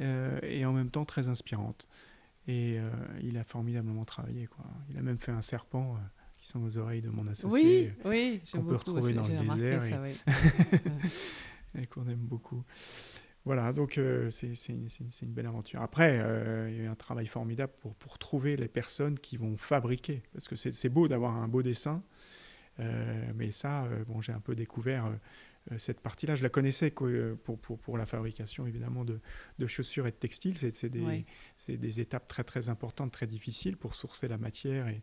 et 0.00 0.64
en 0.64 0.72
même 0.72 0.90
temps 0.90 1.04
très 1.04 1.28
inspirantes. 1.28 1.88
Et 2.46 2.78
il 3.22 3.38
a 3.38 3.44
formidablement 3.44 4.04
travaillé. 4.04 4.46
Quoi. 4.46 4.64
Il 4.90 4.98
a 4.98 5.02
même 5.02 5.18
fait 5.18 5.32
un 5.32 5.42
serpent 5.42 5.98
qui 6.38 6.46
sont 6.46 6.62
aux 6.62 6.76
oreilles 6.76 7.00
de 7.00 7.08
mon 7.08 7.26
associé. 7.26 7.94
Oui, 8.04 8.10
oui, 8.10 8.42
qu'on 8.52 8.64
peut 8.64 8.76
retrouver 8.76 9.14
dans 9.14 9.26
le 9.26 9.56
désert. 9.56 10.04
et 11.78 11.86
qu'on 11.86 12.06
aime 12.06 12.18
beaucoup. 12.18 12.62
Voilà, 13.44 13.74
donc 13.74 13.98
euh, 13.98 14.30
c'est 14.30 14.54
une, 14.68 14.88
belle 15.32 15.46
aventure. 15.46 15.82
Après, 15.82 16.18
euh, 16.18 16.70
il 16.70 16.76
y 16.76 16.80
a 16.80 16.84
eu 16.84 16.86
un 16.86 16.94
travail 16.94 17.26
formidable 17.26 17.74
pour, 17.80 17.94
pour 17.96 18.18
trouver 18.18 18.56
les 18.56 18.68
personnes 18.68 19.18
qui 19.18 19.36
vont 19.36 19.56
fabriquer. 19.58 20.22
Parce 20.32 20.48
que 20.48 20.56
c'est 20.56 20.88
beau 20.88 21.08
d'avoir 21.08 21.36
un 21.36 21.46
beau 21.46 21.62
dessin, 21.62 22.02
euh, 22.80 23.32
mais 23.34 23.50
ça, 23.50 23.86
bon, 24.06 24.22
j'ai 24.22 24.32
un 24.32 24.40
peu 24.40 24.54
découvert 24.54 25.12
cette 25.76 26.00
partie-là. 26.00 26.34
Je 26.36 26.42
la 26.42 26.48
connaissais 26.48 26.90
pour, 26.90 27.58
pour, 27.58 27.78
pour, 27.78 27.98
la 27.98 28.06
fabrication, 28.06 28.66
évidemment, 28.66 29.04
de, 29.04 29.20
de 29.58 29.66
chaussures 29.66 30.06
et 30.06 30.10
de 30.10 30.16
textiles. 30.16 30.56
C'est 30.56 30.88
des, 30.88 31.26
des, 31.68 32.00
étapes 32.00 32.28
très, 32.28 32.44
très 32.44 32.70
importantes, 32.70 33.12
très 33.12 33.26
difficiles 33.26 33.76
pour 33.76 33.94
sourcer 33.94 34.26
la 34.26 34.38
matière 34.38 34.88
et, 34.88 35.02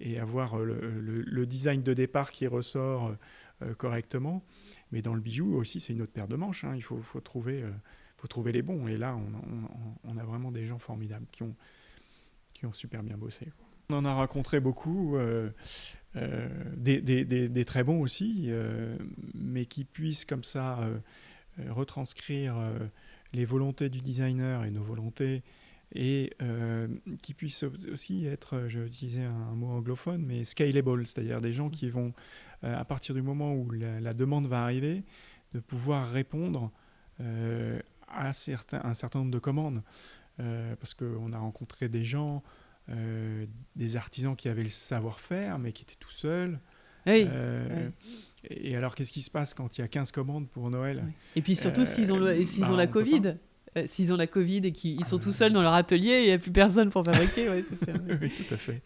et 0.00 0.18
avoir 0.18 0.56
le, 0.56 1.00
le, 1.00 1.46
design 1.46 1.82
de 1.82 1.92
départ 1.92 2.32
qui 2.32 2.46
ressort 2.46 3.14
correctement. 3.76 4.42
Mais 4.94 5.02
dans 5.02 5.14
le 5.14 5.20
bijou 5.20 5.56
aussi, 5.56 5.80
c'est 5.80 5.92
une 5.92 6.02
autre 6.02 6.12
paire 6.12 6.28
de 6.28 6.36
manches. 6.36 6.62
Hein. 6.62 6.74
Il 6.76 6.82
faut, 6.84 7.02
trouver, 7.18 7.62
euh, 7.62 7.70
faut 8.16 8.28
trouver 8.28 8.52
les 8.52 8.62
bons. 8.62 8.86
Et 8.86 8.96
là, 8.96 9.18
on, 10.04 10.16
a 10.16 10.22
vraiment 10.22 10.52
des 10.52 10.66
gens 10.66 10.78
formidables 10.78 11.26
qui 11.32 11.42
ont, 11.42 11.56
qui 12.52 12.64
ont 12.64 12.72
super 12.72 13.02
bien 13.02 13.16
bossé. 13.16 13.48
On 13.90 13.96
en 13.96 14.04
a 14.04 14.14
rencontré 14.14 14.60
beaucoup, 14.60 15.16
euh, 15.16 15.50
euh, 16.14 16.48
des, 16.76 17.64
très 17.64 17.82
bons 17.82 18.00
aussi, 18.02 18.52
mais 19.34 19.66
qui 19.66 19.82
puissent 19.84 20.24
comme 20.24 20.44
ça 20.44 20.88
retranscrire 21.58 22.54
les 23.32 23.44
volontés 23.44 23.88
du 23.88 24.00
designer 24.00 24.64
et 24.64 24.70
nos 24.70 24.84
volontés 24.84 25.42
et 25.94 26.32
qui 27.22 27.34
puissent 27.34 27.64
aussi 27.92 28.26
être, 28.26 28.64
je 28.68 28.80
disais 28.80 29.24
un, 29.24 29.54
mot 29.54 29.68
anglophone, 29.68 30.24
mais 30.26 30.44
scalable, 30.44 31.06
c'est-à-dire 31.06 31.40
des 31.40 31.52
gens 31.52 31.70
qui 31.70 31.88
vont 31.88 32.12
euh, 32.64 32.78
à 32.78 32.84
partir 32.84 33.14
du 33.14 33.22
moment 33.22 33.54
où 33.54 33.70
la, 33.70 34.14
demande 34.14 34.46
va 34.46 34.62
arriver, 34.62 35.02
de 35.52 35.60
pouvoir 35.60 36.10
répondre 36.10 36.70
euh, 37.20 37.78
à 38.08 38.32
certains, 38.32 38.80
un 38.84 38.94
certain 38.94 39.20
nombre 39.20 39.30
de 39.30 39.38
commandes. 39.38 39.82
Euh, 40.40 40.74
parce 40.76 40.94
qu'on 40.94 41.32
a 41.32 41.38
rencontré 41.38 41.88
des 41.88 42.04
gens, 42.04 42.42
des 43.76 43.96
artisans 43.96 44.36
qui 44.36 44.48
avaient 44.48 44.62
le 44.62 44.68
savoir-faire, 44.68 45.58
mais 45.58 45.72
qui 45.72 45.84
étaient 45.84 45.94
tout 45.98 46.10
seuls. 46.10 46.58
Et, 47.06 48.76
alors, 48.76 48.94
qu'est-ce 48.94 49.12
qui 49.12 49.22
se 49.22 49.30
passe 49.30 49.54
quand 49.54 49.78
il 49.78 49.80
y 49.80 49.84
a 49.84 49.88
15 49.88 50.10
commandes 50.10 50.48
pour 50.48 50.68
Noël? 50.70 51.04
Et 51.36 51.40
puis 51.40 51.56
surtout, 51.56 51.84
s'ils 51.84 52.12
ont, 52.12 52.18
le, 52.18 52.44
s'ils 52.44 52.64
ont 52.64 52.70
bah, 52.70 52.76
la 52.76 52.86
Covid 52.86 53.36
s'ils 53.86 54.12
ont 54.12 54.16
la 54.16 54.26
Covid 54.26 54.58
et 54.64 54.72
qu'ils 54.72 55.04
sont 55.04 55.18
tout 55.18 55.32
seuls 55.32 55.52
dans 55.52 55.62
leur 55.62 55.74
atelier, 55.74 56.20
il 56.20 56.26
n'y 56.26 56.32
a 56.32 56.38
plus 56.38 56.52
personne 56.52 56.90
pour 56.90 57.04
fabriquer. 57.04 57.48
oui, 58.20 58.30
tout 58.30 58.54
à 58.54 58.56
fait. 58.56 58.82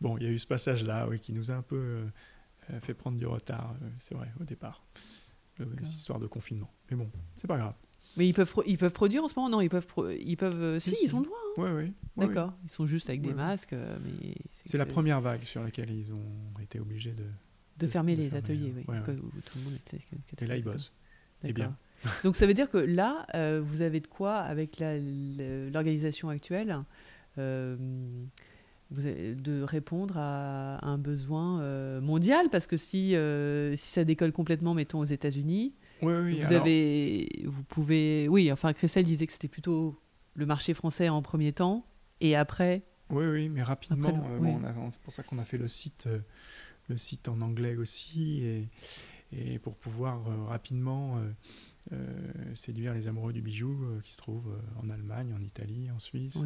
Bon, 0.00 0.16
il 0.16 0.24
y 0.24 0.26
a 0.26 0.30
eu 0.30 0.38
ce 0.38 0.46
passage-là 0.46 1.06
oui, 1.08 1.18
qui 1.18 1.32
nous 1.32 1.50
a 1.50 1.54
un 1.54 1.62
peu 1.62 2.04
euh, 2.70 2.80
fait 2.80 2.94
prendre 2.94 3.18
du 3.18 3.26
retard, 3.26 3.74
euh, 3.82 3.88
c'est 3.98 4.14
vrai, 4.14 4.30
au 4.40 4.44
départ. 4.44 4.82
Cette 5.56 5.82
histoire 5.82 6.20
de 6.20 6.26
confinement. 6.26 6.72
Mais 6.88 6.96
bon, 6.96 7.10
c'est 7.34 7.48
pas 7.48 7.58
grave. 7.58 7.74
Mais 8.16 8.28
ils 8.28 8.32
peuvent, 8.32 8.52
ils 8.66 8.78
peuvent 8.78 8.92
produire 8.92 9.24
en 9.24 9.28
ce 9.28 9.34
moment? 9.36 9.48
Non, 9.48 9.60
ils 9.60 9.68
peuvent. 9.68 9.86
ils 10.20 10.36
peuvent 10.36 10.62
euh, 10.62 10.78
si, 10.78 10.96
ils 11.02 11.14
ont 11.16 11.20
le 11.20 11.26
droit. 11.26 11.38
Hein. 11.38 11.52
Oui, 11.56 11.70
oui. 11.70 11.92
D'accord. 12.16 12.54
Ils 12.64 12.70
sont 12.70 12.86
juste 12.86 13.08
avec 13.08 13.22
des 13.22 13.34
masques. 13.34 13.72
mais 13.72 14.34
c'est 14.64 14.78
la 14.78 14.86
première 14.86 15.20
vague 15.20 15.42
sur 15.42 15.62
laquelle 15.62 15.90
ils 15.90 16.14
ont 16.14 16.52
été 16.62 16.78
obligés 16.78 17.12
de. 17.12 17.24
De, 17.78 17.86
fermer 17.86 18.16
les 18.16 18.34
ateliers, 18.34 18.72
oui. 18.76 18.84
Et 20.40 20.46
là, 20.46 20.56
ils 20.56 20.64
bossent. 20.64 20.92
Et 21.44 21.52
bien. 21.52 21.76
Donc 22.24 22.36
ça 22.36 22.46
veut 22.46 22.54
dire 22.54 22.70
que 22.70 22.78
là, 22.78 23.26
vous 23.60 23.82
avez 23.82 24.00
de 24.00 24.06
quoi, 24.06 24.36
avec 24.36 24.80
l'organisation 24.80 26.28
actuelle, 26.28 26.78
de 28.90 29.62
répondre 29.62 30.16
à 30.16 30.84
un 30.86 30.98
besoin 30.98 31.60
euh, 31.60 32.00
mondial? 32.00 32.48
Parce 32.50 32.66
que 32.66 32.76
si, 32.76 33.14
euh, 33.14 33.76
si 33.76 33.90
ça 33.90 34.04
décolle 34.04 34.32
complètement, 34.32 34.74
mettons 34.74 35.00
aux 35.00 35.04
États-Unis, 35.04 35.74
vous 36.00 36.52
avez, 36.52 37.28
vous 37.44 37.62
pouvez, 37.64 38.28
oui, 38.28 38.52
enfin 38.52 38.72
Christelle 38.72 39.04
disait 39.04 39.26
que 39.26 39.32
c'était 39.32 39.48
plutôt 39.48 40.00
le 40.34 40.46
marché 40.46 40.72
français 40.72 41.08
en 41.08 41.22
premier 41.22 41.52
temps 41.52 41.84
et 42.20 42.36
après. 42.36 42.82
Oui, 43.10 43.26
oui, 43.26 43.48
mais 43.48 43.62
rapidement, 43.62 44.24
euh, 44.40 44.88
c'est 44.90 45.00
pour 45.00 45.12
ça 45.12 45.22
qu'on 45.22 45.38
a 45.38 45.44
fait 45.44 45.58
le 45.58 45.66
site, 45.68 46.08
le 46.88 46.96
site 46.96 47.28
en 47.28 47.40
anglais 47.40 47.76
aussi 47.76 48.44
et, 48.44 48.68
et 49.32 49.58
pour 49.58 49.74
pouvoir 49.74 50.20
rapidement 50.46 51.16
séduire 52.54 52.94
les 52.94 53.08
amoureux 53.08 53.32
du 53.32 53.40
bijou 53.40 53.78
qui 54.02 54.12
se 54.12 54.18
trouvent 54.18 54.56
en 54.82 54.90
Allemagne, 54.90 55.32
en 55.34 55.42
Italie, 55.42 55.90
en 55.90 55.98
Suisse. 55.98 56.44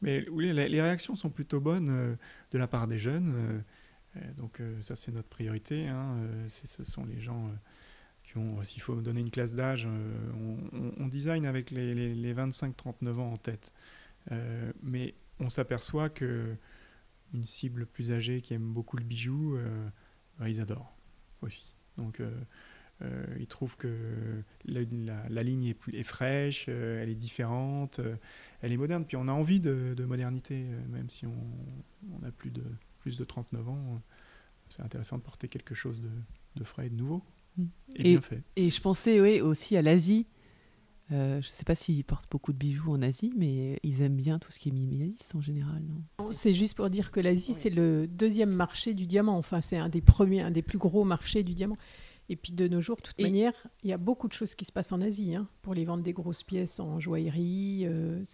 mais 0.00 0.28
oui, 0.28 0.52
les, 0.52 0.80
réactions 0.80 1.14
sont 1.14 1.30
plutôt 1.30 1.60
bonnes 1.60 2.16
de 2.50 2.58
la 2.58 2.66
part 2.66 2.86
des 2.86 2.98
jeunes. 2.98 3.62
donc 4.36 4.60
ça, 4.80 4.96
c'est 4.96 5.12
notre 5.12 5.28
priorité. 5.28 5.88
Hein, 5.88 6.16
ce 6.48 6.84
sont 6.84 7.04
les 7.04 7.20
gens 7.20 7.50
qui 8.22 8.38
ont, 8.38 8.62
s'il 8.62 8.82
faut 8.82 9.00
donner 9.00 9.20
une 9.20 9.30
classe 9.30 9.54
d'âge, 9.54 9.88
on, 10.98 11.06
design 11.08 11.46
avec 11.46 11.70
les, 11.70 12.14
les 12.14 12.34
25-39 12.34 13.18
ans 13.18 13.32
en 13.32 13.36
tête. 13.36 13.72
mais 14.82 15.14
on 15.40 15.48
s'aperçoit 15.48 16.08
que 16.08 16.56
une 17.34 17.46
cible 17.46 17.86
plus 17.86 18.12
âgée 18.12 18.40
qui 18.40 18.54
aime 18.54 18.72
beaucoup 18.72 18.96
le 18.96 19.04
bijou, 19.04 19.56
euh, 19.56 19.88
bah, 20.38 20.48
ils 20.48 20.60
adorent 20.60 20.94
aussi. 21.40 21.74
Donc 21.96 22.20
euh, 22.20 22.30
euh, 23.02 23.24
ils 23.38 23.46
trouvent 23.46 23.76
que 23.76 24.42
la, 24.64 25.42
ligne 25.42 25.66
est, 25.66 25.74
plus, 25.74 25.94
est 25.94 26.02
fraîche, 26.02 26.68
elle 26.68 27.08
est 27.08 27.14
différente, 27.14 28.00
elle 28.60 28.72
est 28.72 28.76
moderne. 28.76 29.04
Puis 29.04 29.16
on 29.16 29.28
a 29.28 29.32
envie 29.32 29.60
de, 29.60 30.04
modernité, 30.04 30.64
même 30.90 31.10
si 31.10 31.26
on, 31.26 32.26
a 32.26 32.30
plus 32.30 32.50
de, 32.50 32.64
plus 33.00 33.18
de 33.18 33.24
39 33.24 33.68
ans. 33.68 34.02
C'est 34.68 34.82
intéressant 34.82 35.18
de 35.18 35.22
porter 35.22 35.48
quelque 35.48 35.74
chose 35.74 36.02
de, 36.56 36.64
frais 36.64 36.86
et 36.86 36.90
de 36.90 36.96
nouveau. 36.96 37.22
Mmh. 37.56 37.64
Et, 37.96 38.02
bien 38.02 38.20
fait. 38.20 38.42
Et 38.56 38.70
je 38.70 38.80
pensais 38.80 39.20
oui, 39.20 39.40
aussi 39.40 39.76
à 39.76 39.82
l'Asie 39.82 40.26
euh, 41.12 41.42
je 41.42 41.48
ne 41.48 41.52
sais 41.52 41.64
pas 41.64 41.74
s'ils 41.74 42.04
portent 42.04 42.30
beaucoup 42.30 42.52
de 42.52 42.58
bijoux 42.58 42.92
en 42.92 43.02
Asie, 43.02 43.32
mais 43.36 43.78
ils 43.82 44.00
aiment 44.00 44.16
bien 44.16 44.38
tout 44.38 44.50
ce 44.50 44.58
qui 44.58 44.70
est 44.70 44.72
minimaliste 44.72 45.34
en 45.34 45.40
général. 45.40 45.82
C'est 46.32 46.54
juste 46.54 46.74
pour 46.74 46.88
dire 46.88 47.10
que 47.10 47.20
l'Asie, 47.20 47.52
c'est 47.54 47.70
le 47.70 48.06
deuxième 48.06 48.50
marché 48.50 48.94
du 48.94 49.06
diamant. 49.06 49.36
Enfin, 49.36 49.60
c'est 49.60 49.76
un 49.76 49.88
des 49.88 50.00
premiers, 50.00 50.40
un 50.40 50.50
des 50.50 50.62
plus 50.62 50.78
gros 50.78 51.04
marchés 51.04 51.42
du 51.42 51.54
diamant. 51.54 51.76
Et 52.32 52.36
puis 52.36 52.54
de 52.54 52.66
nos 52.66 52.80
jours, 52.80 52.96
de 52.96 53.02
toute 53.02 53.20
manière, 53.20 53.52
il 53.82 53.90
y 53.90 53.92
a 53.92 53.98
beaucoup 53.98 54.26
de 54.26 54.32
choses 54.32 54.54
qui 54.54 54.64
se 54.64 54.72
passent 54.72 54.92
en 54.92 55.02
Asie. 55.02 55.34
Hein, 55.34 55.46
pour 55.60 55.74
les 55.74 55.84
vendre 55.84 56.02
des 56.02 56.14
grosses 56.14 56.42
pièces 56.42 56.80
en 56.80 56.98
joaillerie, 56.98 57.82
euh, 57.84 58.24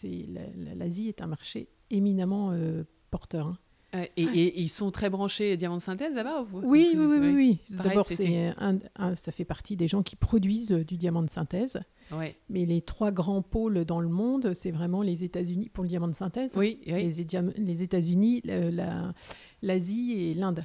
l'Asie 0.76 1.09
est 1.09 1.20
un 1.20 1.26
marché 1.26 1.68
éminemment 1.90 2.53
euh, 2.53 2.84
porteur. 3.11 3.49
Hein. 3.49 3.59
Euh, 3.96 4.05
et, 4.16 4.61
ils 4.61 4.68
sont 4.68 4.92
très 4.92 5.11
branchés 5.11 5.57
diamants 5.57 5.78
de 5.78 5.82
synthèse 5.82 6.14
là-bas 6.14 6.44
oui, 6.53 6.94
oui, 6.94 7.07
oui, 7.07 7.18
oui, 7.34 7.59
D'abord, 7.70 8.07
ça 8.07 9.32
fait 9.32 9.44
partie 9.44 9.76
des 9.76 9.88
gens 9.88 10.05
qui 10.05 10.14
produisent 10.14 10.70
euh, 10.70 10.84
du 10.84 10.96
diamant 10.96 11.22
de 11.22 11.30
synthèse. 11.30 11.80
Mais 12.49 12.66
les 12.66 12.82
trois 12.82 13.11
grands 13.11 13.42
pôles 13.42 13.84
dans 13.84 14.01
le 14.01 14.09
monde, 14.09 14.55
c'est 14.55 14.70
vraiment 14.70 15.03
les 15.03 15.24
États-Unis 15.24 15.70
pour 15.70 15.82
le 15.82 15.88
diamant 15.88 16.09
de 16.09 16.14
synthèse. 16.14 16.53
Oui, 16.55 16.80
Les, 16.86 17.11
les 17.57 17.82
États-Unis, 17.82 18.42
l'Asie 19.62 20.12
et 20.12 20.34
l'Inde. 20.34 20.64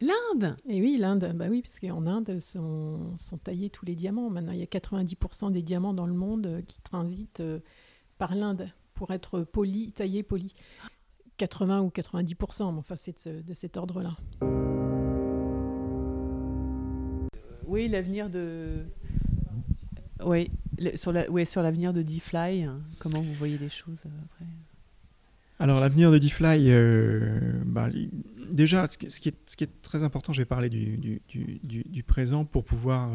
L'Inde 0.00 0.56
Et 0.68 0.80
oui, 0.80 0.98
l'Inde, 0.98 1.32
bah 1.34 1.46
oui, 1.48 1.62
parce 1.62 1.80
qu'en 1.80 2.06
Inde 2.06 2.38
sont, 2.40 3.16
sont, 3.16 3.38
taillés 3.38 3.70
tous 3.70 3.86
les 3.86 3.94
diamants. 3.94 4.28
Maintenant, 4.28 4.52
il 4.52 4.58
y 4.58 4.62
a 4.62 4.66
90% 4.66 5.52
des 5.52 5.62
diamants 5.62 5.94
dans 5.94 6.06
le 6.06 6.12
monde 6.12 6.46
euh, 6.46 6.62
qui 6.62 6.80
transitent 6.80 7.42
par 8.18 8.34
l'Inde 8.34 8.70
pour 8.94 9.10
être 9.12 9.42
polis, 9.42 9.92
taillés, 9.94 10.22
polis. 10.22 10.54
80 11.36 11.82
ou 11.82 11.88
90%, 11.88 12.72
mais 12.72 12.78
enfin 12.78 12.96
c'est 12.96 13.28
de, 13.28 13.54
cet 13.54 13.76
ordre-là. 13.76 14.16
Oui, 17.66 17.88
l'avenir 17.88 18.30
de... 18.30 18.84
Oui, 20.24 20.50
sur 20.94 21.12
la, 21.12 21.26
sur 21.44 21.62
l'avenir 21.62 21.92
de 21.92 22.02
D-Fly, 22.02 22.62
hein, 22.62 22.80
comment 22.98 23.20
vous 23.20 23.34
voyez 23.34 23.58
les 23.58 23.68
choses 23.68 24.04
euh, 24.06 24.24
après? 24.24 24.46
Alors 25.58 25.80
l'avenir 25.80 26.10
de 26.10 26.18
D-Fly, 26.18 26.70
euh, 26.70 27.52
bah, 27.64 27.88
déjà, 28.50 28.86
ce 28.86 28.98
qui, 28.98 29.28
est, 29.28 29.82
très 29.82 30.04
important, 30.04 30.32
je 30.32 30.42
vais 30.42 30.46
parler 30.46 30.68
du, 30.68 31.20
du, 31.28 32.02
présent 32.02 32.44
pour 32.44 32.64
pouvoir 32.64 33.12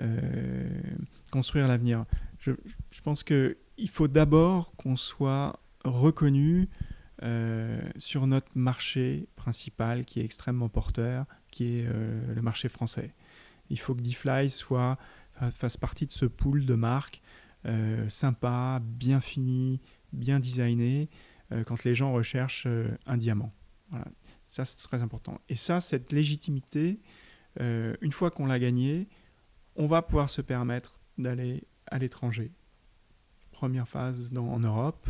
euh, 0.00 0.68
construire 1.30 1.68
l'avenir. 1.68 2.04
Je, 2.38 2.52
pense 3.02 3.22
qu'il 3.22 3.88
faut 3.90 4.08
d'abord 4.08 4.74
qu'on 4.76 4.96
soit 4.96 5.58
reconnu 5.84 6.68
euh, 7.22 7.80
sur 7.98 8.26
notre 8.26 8.50
marché 8.54 9.28
principal 9.36 10.04
qui 10.04 10.20
est 10.20 10.24
extrêmement 10.24 10.68
porteur, 10.68 11.26
qui 11.50 11.78
est 11.78 11.86
euh, 11.86 12.34
le 12.34 12.42
marché 12.42 12.68
français. 12.68 13.14
Il 13.70 13.78
faut 13.78 13.94
que 13.94 14.00
DeFly 14.00 14.50
soit, 14.50 14.98
fasse 15.50 15.76
partie 15.76 16.06
de 16.06 16.12
ce 16.12 16.26
pool 16.26 16.64
de 16.64 16.74
marques 16.74 17.22
euh, 17.66 18.06
sympa, 18.10 18.80
bien 18.82 19.20
fini, 19.20 19.80
bien 20.12 20.38
designé, 20.38 21.08
quand 21.66 21.84
les 21.84 21.94
gens 21.94 22.12
recherchent 22.12 22.66
un 23.06 23.16
diamant. 23.16 23.52
Voilà. 23.90 24.06
Ça, 24.46 24.64
c'est 24.64 24.76
très 24.76 25.02
important. 25.02 25.40
Et 25.48 25.56
ça, 25.56 25.80
cette 25.80 26.12
légitimité, 26.12 27.00
une 27.58 28.12
fois 28.12 28.30
qu'on 28.30 28.46
l'a 28.46 28.58
gagnée, 28.58 29.08
on 29.76 29.86
va 29.86 30.02
pouvoir 30.02 30.30
se 30.30 30.40
permettre 30.40 31.00
d'aller 31.18 31.64
à 31.86 31.98
l'étranger. 31.98 32.52
Première 33.52 33.88
phase 33.88 34.32
en 34.36 34.58
Europe, 34.58 35.08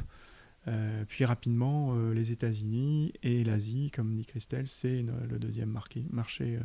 euh, 0.68 1.04
puis 1.06 1.24
rapidement, 1.24 1.94
euh, 1.94 2.12
les 2.12 2.32
États-Unis 2.32 3.12
et 3.22 3.44
l'Asie, 3.44 3.90
comme 3.90 4.14
dit 4.14 4.24
Christelle, 4.24 4.66
c'est 4.66 5.02
le 5.02 5.38
deuxième 5.38 5.78
marché 6.10 6.58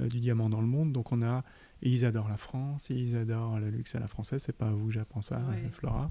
euh, 0.00 0.08
du 0.08 0.20
diamant 0.20 0.48
dans 0.48 0.60
le 0.60 0.66
monde. 0.66 0.92
Donc 0.92 1.12
on 1.12 1.22
a, 1.22 1.44
et 1.82 1.90
ils 1.90 2.04
adorent 2.04 2.28
la 2.28 2.36
France, 2.36 2.90
et 2.90 2.94
ils 2.94 3.16
adorent 3.16 3.58
le 3.58 3.70
luxe 3.70 3.94
à 3.94 4.00
la 4.00 4.08
française. 4.08 4.42
C'est 4.44 4.56
pas 4.56 4.68
à 4.68 4.72
vous, 4.72 4.90
j'apprends 4.90 5.22
ça, 5.22 5.40
Flora. 5.72 6.10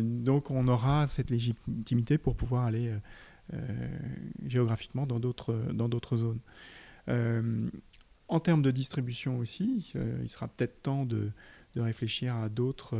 donc 0.00 0.50
on 0.50 0.68
aura 0.68 1.06
cette 1.06 1.30
légitimité 1.30 2.18
pour 2.18 2.36
pouvoir 2.36 2.64
aller 2.64 2.92
géographiquement 4.46 5.06
dans 5.06 5.18
d'autres 5.18 5.54
dans 5.72 5.88
d'autres 5.88 6.16
zones. 6.16 6.40
en 8.28 8.40
termes 8.40 8.62
de 8.62 8.70
distribution 8.70 9.38
aussi, 9.38 9.92
il 10.22 10.28
sera 10.28 10.48
peut-être 10.48 10.82
temps 10.82 11.04
de, 11.06 11.30
de, 11.74 11.80
réfléchir 11.80 12.36
à 12.36 12.48
d'autres 12.48 12.96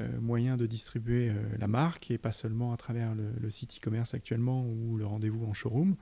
euh, 0.00 0.20
moyen 0.20 0.56
de 0.56 0.66
distribuer 0.66 1.28
euh, 1.28 1.34
la 1.58 1.66
marque 1.66 2.10
et 2.10 2.18
pas 2.18 2.32
seulement 2.32 2.72
à 2.72 2.76
travers 2.76 3.12
le, 3.14 3.50
site 3.50 3.76
e-commerce 3.76 4.14
actuellement 4.14 4.64
ou 4.64 4.96
le 4.96 5.04
rendez-vous 5.04 5.44
en 5.44 5.52
showroom, 5.52 5.96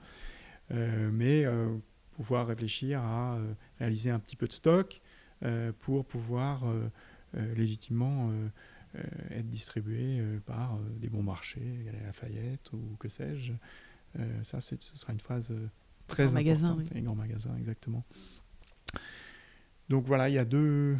euh, 0.72 1.10
mais 1.12 1.46
pouvoir 2.18 2.46
réfléchir 2.46 3.00
à 3.00 3.38
réaliser 3.78 4.10
un 4.10 4.18
petit 4.18 4.36
peu 4.36 4.46
de 4.46 4.52
stock 4.52 5.00
pour 5.80 6.04
pouvoir 6.04 6.64
légitimement 7.34 8.30
être 9.30 9.48
distribué 9.48 10.20
par 10.46 10.78
des 11.00 11.08
bons 11.08 11.22
marchés, 11.22 11.86
la 11.92 12.06
Lafayette 12.06 12.72
ou 12.72 12.96
que 12.98 13.08
sais-je. 13.08 13.52
ça, 14.42 14.60
ce 14.60 14.76
sera 14.80 15.12
une 15.12 15.20
phase 15.20 15.52
très 16.08 16.24
importante. 16.24 16.44
Magasin, 16.44 16.76
oui. 16.76 16.84
Les 16.92 17.02
grands 17.02 17.14
magasins, 17.14 17.56
exactement. 17.56 18.04
Donc 19.88 20.04
voilà, 20.06 20.28
il 20.28 20.34
y 20.34 20.38
a 20.38 20.44
deux, 20.44 20.96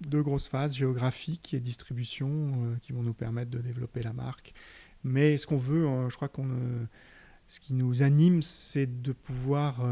deux 0.00 0.22
grosses 0.22 0.48
phases, 0.48 0.74
géographique 0.74 1.54
et 1.54 1.60
distribution, 1.60 2.28
euh, 2.28 2.76
qui 2.80 2.92
vont 2.92 3.02
nous 3.02 3.14
permettre 3.14 3.50
de 3.50 3.58
développer 3.58 4.02
la 4.02 4.12
marque. 4.12 4.54
Mais 5.04 5.36
ce 5.36 5.46
qu'on 5.46 5.56
veut, 5.56 5.86
euh, 5.86 6.08
je 6.08 6.16
crois 6.16 6.28
qu'on, 6.28 6.48
euh, 6.48 6.84
ce 7.48 7.60
qui 7.60 7.74
nous 7.74 8.02
anime, 8.02 8.42
c'est 8.42 9.02
de 9.02 9.12
pouvoir 9.12 9.84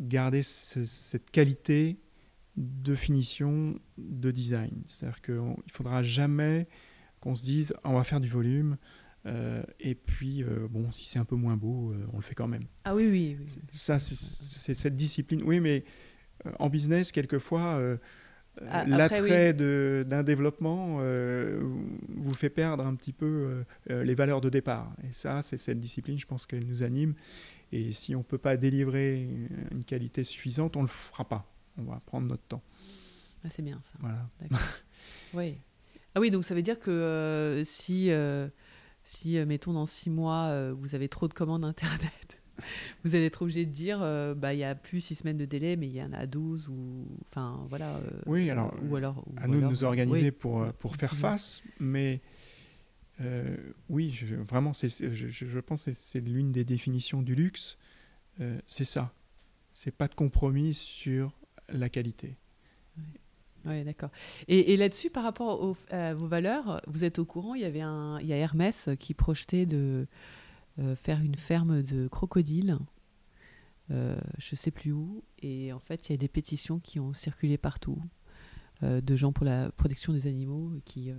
garder 0.00 0.42
cette 0.42 1.30
qualité 1.30 1.98
de 2.56 2.94
finition, 2.94 3.78
de 3.96 4.30
design. 4.30 4.82
C'est-à-dire 4.86 5.20
qu'il 5.20 5.34
ne 5.34 5.72
faudra 5.72 6.02
jamais 6.02 6.68
qu'on 7.20 7.34
se 7.34 7.42
dise 7.42 7.74
on 7.84 7.94
va 7.94 8.04
faire 8.04 8.20
du 8.20 8.28
volume. 8.28 8.76
et 9.80 9.94
puis, 9.94 10.44
bon, 10.70 10.90
si 10.92 11.04
c'est 11.04 11.18
un 11.18 11.24
peu 11.24 11.36
moins 11.36 11.56
beau, 11.56 11.94
on 12.12 12.16
le 12.16 12.22
fait 12.22 12.34
quand 12.34 12.48
même. 12.48 12.64
Ah 12.84 12.94
oui, 12.94 13.08
oui. 13.10 13.36
Ça, 13.70 13.98
c'est 13.98 14.74
cette 14.74 14.96
discipline. 14.96 15.42
Oui, 15.42 15.60
mais 15.60 15.84
en 16.58 16.68
business, 16.68 17.10
quelquefois, 17.10 17.98
ah, 18.66 18.84
l'attrait 18.84 19.52
d'un 19.52 20.22
développement 20.22 20.98
euh, 21.00 21.60
vous 22.08 22.34
fait 22.34 22.50
perdre 22.50 22.84
un 22.84 22.94
petit 22.94 23.12
peu 23.12 23.26
euh, 23.26 23.64
euh, 23.90 24.04
les 24.04 24.14
valeurs 24.14 24.40
de 24.40 24.48
départ. 24.48 24.92
Et 25.08 25.12
ça, 25.12 25.42
c'est 25.42 25.56
cette 25.56 25.78
discipline, 25.78 26.18
je 26.18 26.26
pense 26.26 26.46
qu'elle 26.46 26.66
nous 26.66 26.82
anime. 26.82 27.14
Et 27.72 27.92
si 27.92 28.14
on 28.14 28.18
ne 28.18 28.24
peut 28.24 28.38
pas 28.38 28.56
délivrer 28.56 29.28
une 29.70 29.84
qualité 29.84 30.24
suffisante, 30.24 30.76
on 30.76 30.80
ne 30.80 30.86
le 30.86 30.90
fera 30.90 31.28
pas. 31.28 31.50
On 31.76 31.82
va 31.82 32.00
prendre 32.06 32.26
notre 32.26 32.44
temps. 32.44 32.62
Ah, 33.44 33.50
c'est 33.50 33.62
bien 33.62 33.78
ça. 33.82 33.98
Voilà. 34.00 34.28
oui. 35.34 35.58
Ah 36.14 36.20
oui, 36.20 36.30
donc 36.30 36.44
ça 36.44 36.54
veut 36.54 36.62
dire 36.62 36.80
que 36.80 37.62
si, 37.64 38.10
si, 39.04 39.38
mettons, 39.44 39.74
dans 39.74 39.86
six 39.86 40.10
mois, 40.10 40.72
vous 40.72 40.94
avez 40.94 41.08
trop 41.08 41.28
de 41.28 41.34
commandes 41.34 41.64
Internet, 41.64 42.38
vous 43.04 43.14
allez 43.14 43.26
être 43.26 43.42
obligé 43.42 43.66
de 43.66 43.70
dire 43.70 44.00
euh, 44.02 44.34
bah 44.34 44.54
il 44.54 44.60
y 44.60 44.64
a 44.64 44.74
plus 44.74 45.00
six 45.00 45.16
semaines 45.16 45.36
de 45.36 45.44
délai 45.44 45.76
mais 45.76 45.86
il 45.86 45.94
y 45.94 46.02
en 46.02 46.12
a 46.12 46.26
12 46.26 46.68
ou 46.68 47.06
enfin 47.28 47.64
voilà 47.68 47.96
euh, 47.96 48.10
oui 48.26 48.50
alors 48.50 48.74
ou 48.88 48.96
alors 48.96 49.24
à 49.36 49.46
nous 49.46 49.60
de 49.60 49.66
nous 49.66 49.84
organiser 49.84 50.30
pour 50.30 50.62
euh, 50.62 50.70
pour 50.78 50.96
faire 50.96 51.14
face 51.14 51.62
mais 51.80 52.20
oui 53.88 54.10
je, 54.10 54.36
vraiment 54.36 54.72
je, 54.72 55.58
pense 55.60 55.86
que 55.86 55.92
c'est 55.92 56.20
l'une 56.20 56.52
des 56.52 56.64
définitions 56.64 57.22
du 57.22 57.34
luxe 57.34 57.78
c'est 58.66 58.84
ça 58.84 59.12
c'est 59.72 59.90
pas 59.90 60.08
de 60.08 60.14
compromis 60.14 60.74
sur 60.74 61.38
la 61.68 61.88
qualité 61.88 62.36
oui, 63.64 63.84
d'accord. 63.84 64.10
Et, 64.46 64.76
là-dessus, 64.78 65.10
par 65.10 65.24
rapport 65.24 65.76
à 65.90 66.14
vos 66.14 66.28
valeurs, 66.28 66.80
vous 66.86 67.04
êtes 67.04 67.18
au 67.18 67.26
courant, 67.26 67.54
il 67.54 67.60
y 67.60 67.64
avait 67.64 67.82
un, 67.82 68.18
il 68.20 68.26
y 68.26 68.32
a 68.32 68.36
Hermès 68.36 68.88
qui 68.98 69.14
projetait 69.14 69.66
de, 69.66 70.06
euh, 70.78 70.96
faire 70.96 71.20
une 71.20 71.34
ferme 71.34 71.82
de 71.82 72.06
crocodiles 72.08 72.78
euh, 73.90 74.18
je 74.38 74.54
sais 74.54 74.70
plus 74.70 74.92
où. 74.92 75.22
Et 75.40 75.72
en 75.72 75.78
fait, 75.78 76.08
il 76.08 76.12
y 76.12 76.14
a 76.14 76.18
des 76.18 76.28
pétitions 76.28 76.78
qui 76.78 77.00
ont 77.00 77.14
circulé 77.14 77.58
partout 77.58 78.00
euh, 78.82 79.00
de 79.00 79.16
gens 79.16 79.32
pour 79.32 79.44
la 79.44 79.70
protection 79.72 80.12
des 80.12 80.26
animaux 80.26 80.72
qui, 80.84 81.10
euh, 81.10 81.16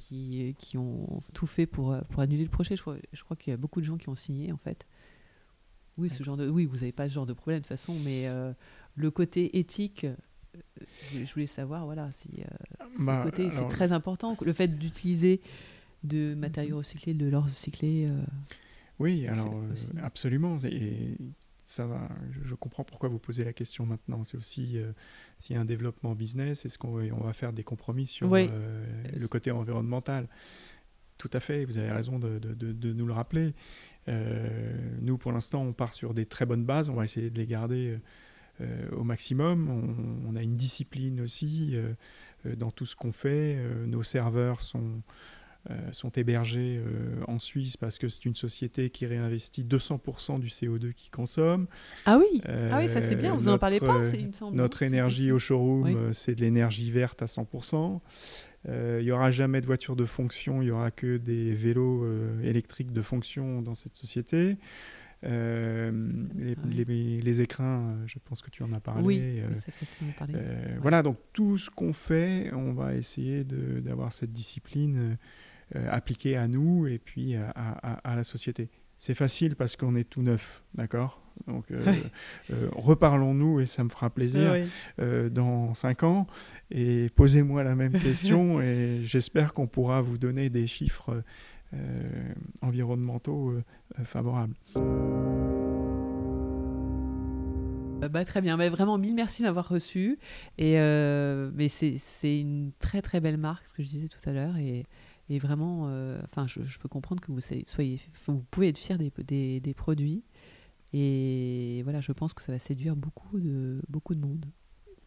qui, 0.00 0.54
qui, 0.58 0.78
ont 0.78 1.22
tout 1.32 1.46
fait 1.46 1.66
pour, 1.66 1.96
pour 2.10 2.20
annuler 2.20 2.44
le 2.44 2.50
projet. 2.50 2.76
Je 2.76 2.82
crois, 2.82 2.96
je 3.12 3.22
crois 3.22 3.36
qu'il 3.36 3.50
y 3.50 3.54
a 3.54 3.56
beaucoup 3.56 3.80
de 3.80 3.86
gens 3.86 3.96
qui 3.96 4.08
ont 4.08 4.14
signé 4.14 4.52
en 4.52 4.56
fait. 4.56 4.86
Oui, 5.98 6.08
ce 6.08 6.22
genre 6.22 6.36
de, 6.36 6.48
oui, 6.48 6.64
vous 6.64 6.76
n'avez 6.76 6.92
pas 6.92 7.08
ce 7.08 7.14
genre 7.14 7.26
de 7.26 7.32
problème 7.32 7.60
de 7.60 7.64
toute 7.64 7.68
façon, 7.68 7.94
mais 8.04 8.26
le 8.94 9.10
côté 9.10 9.58
éthique, 9.58 10.06
je 11.12 11.32
voulais 11.34 11.46
savoir, 11.46 11.84
voilà, 11.84 12.10
si, 12.12 12.28
bah, 12.98 13.26
c'est 13.34 13.68
très 13.68 13.92
important. 13.92 14.36
Le 14.40 14.52
fait 14.54 14.78
d'utiliser 14.78 15.42
de 16.02 16.34
matériaux 16.34 16.78
recyclés, 16.78 17.12
de 17.12 17.26
l'or 17.26 17.44
recyclé. 17.44 18.08
oui, 18.98 19.26
alors 19.26 19.62
absolument. 20.02 20.56
Et 20.64 21.18
ça 21.70 21.86
va, 21.86 22.08
je 22.44 22.54
comprends 22.56 22.82
pourquoi 22.82 23.08
vous 23.08 23.20
posez 23.20 23.44
la 23.44 23.52
question 23.52 23.86
maintenant. 23.86 24.24
C'est 24.24 24.36
aussi 24.36 24.76
euh, 24.76 24.90
s'il 25.38 25.54
y 25.54 25.58
a 25.58 25.62
un 25.62 25.64
développement 25.64 26.16
business, 26.16 26.64
est-ce 26.66 26.78
qu'on 26.78 27.00
on 27.00 27.24
va 27.24 27.32
faire 27.32 27.52
des 27.52 27.62
compromis 27.62 28.06
sur 28.06 28.28
euh, 28.34 28.84
le 29.16 29.28
côté 29.28 29.52
environnemental? 29.52 30.26
Tout 31.16 31.30
à 31.32 31.38
fait, 31.38 31.64
vous 31.64 31.78
avez 31.78 31.92
raison 31.92 32.18
de, 32.18 32.38
de, 32.38 32.92
nous 32.92 33.06
le 33.06 33.12
rappeler. 33.12 33.54
Euh, 34.08 34.98
nous, 35.00 35.16
pour 35.16 35.30
l'instant, 35.30 35.62
on 35.62 35.72
part 35.72 35.94
sur 35.94 36.12
des 36.12 36.26
très 36.26 36.44
bonnes 36.44 36.64
bases, 36.64 36.88
on 36.88 36.94
va 36.94 37.04
essayer 37.04 37.30
de 37.30 37.38
les 37.38 37.46
garder 37.46 37.98
au 38.92 39.04
maximum. 39.04 39.70
On, 39.70 40.30
on, 40.30 40.36
a 40.36 40.42
une 40.42 40.56
discipline 40.56 41.20
aussi 41.20 41.76
dans 42.44 42.70
tout 42.70 42.86
ce 42.86 42.96
qu'on 42.96 43.12
fait. 43.12 43.58
nos 43.86 44.02
serveurs 44.02 44.60
sont 44.62 45.02
sont 45.92 46.10
hébergés 46.10 46.78
euh, 46.78 47.22
en 47.28 47.38
Suisse 47.38 47.76
parce 47.76 47.98
que 47.98 48.08
c'est 48.08 48.24
une 48.24 48.34
société 48.34 48.90
qui 48.90 49.06
réinvestit 49.06 49.64
200% 49.64 50.40
du 50.40 50.48
CO2 50.48 50.92
qu'ils 50.92 51.10
consomment. 51.10 51.66
Ah 52.06 52.18
oui, 52.18 52.42
ah 52.46 52.78
oui 52.78 52.88
ça 52.88 53.00
c'est 53.00 53.16
bien, 53.16 53.34
vous 53.34 53.44
n'en 53.44 53.58
parlez 53.58 53.80
pas, 53.80 54.00
il 54.14 54.28
me 54.28 54.32
semble. 54.32 54.56
Notre 54.56 54.82
énergie 54.82 55.32
au 55.32 55.38
showroom, 55.38 55.86
euh, 55.86 56.12
c'est 56.12 56.34
de 56.34 56.40
l'énergie 56.40 56.90
verte 56.90 57.22
à 57.22 57.26
100%. 57.26 58.00
Il 58.68 59.04
n'y 59.04 59.10
aura 59.10 59.30
jamais 59.30 59.60
de 59.60 59.66
voiture 59.66 59.96
de 59.96 60.04
fonction, 60.04 60.60
il 60.60 60.66
n'y 60.66 60.70
aura 60.70 60.90
que 60.90 61.16
des 61.16 61.54
vélos 61.54 62.06
électriques 62.42 62.92
de 62.92 63.00
fonction 63.00 63.62
dans 63.62 63.74
cette 63.74 63.96
société. 63.96 64.58
les, 65.22 66.84
les, 66.84 67.40
écrins, 67.40 67.96
je 68.04 68.18
pense 68.22 68.42
que 68.42 68.50
tu 68.50 68.62
en 68.62 68.72
as 68.72 68.80
parlé. 68.80 69.02
Oui, 69.02 69.42
parlé. 70.18 70.34
Voilà, 70.82 71.02
donc 71.02 71.16
tout 71.32 71.56
ce 71.56 71.70
qu'on 71.70 71.94
fait, 71.94 72.50
on 72.52 72.74
va 72.74 72.94
essayer 72.94 73.44
d'avoir 73.44 74.12
cette 74.12 74.32
discipline 74.32 75.16
euh, 75.76 75.86
appliqué 75.88 76.36
à 76.36 76.48
nous 76.48 76.88
et 76.88 76.98
puis 76.98 77.36
à, 77.36 78.16
la 78.16 78.24
société. 78.24 78.68
C'est 78.98 79.14
facile 79.14 79.54
parce 79.54 79.76
qu'on 79.76 79.94
est 79.94 80.02
tout 80.02 80.20
neuf, 80.20 80.64
d'accord? 80.74 81.22
Donc, 81.46 81.70
euh, 81.70 81.80
euh, 82.50 82.68
reparlons-nous 82.72 83.60
et 83.60 83.66
ça 83.66 83.84
me 83.84 83.88
fera 83.88 84.10
plaisir 84.10 84.56
dans 85.30 85.72
cinq 85.74 86.02
ans. 86.02 86.26
Et 86.72 87.08
posez-moi 87.14 87.62
la 87.62 87.76
même 87.76 87.92
question 87.92 88.60
et 88.60 89.02
j'espère 89.04 89.54
qu'on 89.54 89.68
pourra 89.68 90.00
vous 90.00 90.18
donner 90.18 90.50
des 90.50 90.66
chiffres 90.66 91.22
environnementaux 92.62 93.54
favorables. 94.02 94.54
Bah, 98.10 98.24
très 98.24 98.40
bien, 98.40 98.56
mais 98.56 98.70
vraiment 98.70 98.98
mille 98.98 99.14
merci 99.14 99.42
de 99.42 99.46
m'avoir 99.46 99.68
reçu. 99.68 100.18
Et 100.58 100.74
mais 100.74 101.68
c'est 101.68 102.40
une 102.40 102.72
très 102.80 103.02
très 103.02 103.20
belle 103.20 103.38
marque, 103.38 103.68
ce 103.68 103.74
que 103.74 103.84
je 103.84 103.88
disais 103.88 104.08
tout 104.08 104.28
à 104.28 104.32
l'heure. 104.32 104.56
Et, 104.56 104.84
et 105.30 105.38
vraiment, 105.38 105.84
euh, 105.86 106.20
enfin, 106.24 106.48
je, 106.48 106.78
peux 106.78 106.88
comprendre 106.88 107.22
que 107.22 107.30
vous 107.30 107.40
soyez, 107.40 108.00
vous 108.26 108.44
pouvez 108.50 108.68
être 108.68 108.78
fier 108.78 108.98
des, 108.98 109.60
des, 109.60 109.74
produits. 109.74 110.24
Et 110.92 111.82
voilà, 111.84 112.00
je 112.00 112.10
pense 112.10 112.34
que 112.34 112.42
ça 112.42 112.50
va 112.50 112.58
séduire 112.58 112.96
beaucoup 112.96 113.38
de, 113.38 113.80
beaucoup 113.88 114.16
de 114.16 114.20
monde. 114.20 114.44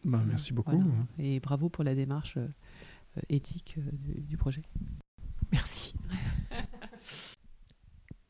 Bah, 0.02 0.22
merci 0.26 0.54
beaucoup. 0.54 0.82
Et 1.18 1.40
bravo 1.40 1.68
pour 1.68 1.84
la 1.84 1.94
démarche 1.94 2.38
euh, 2.38 2.48
éthique 3.28 3.76
euh, 3.76 3.90
du, 3.92 4.38
projet. 4.38 4.62
Merci. 5.52 5.94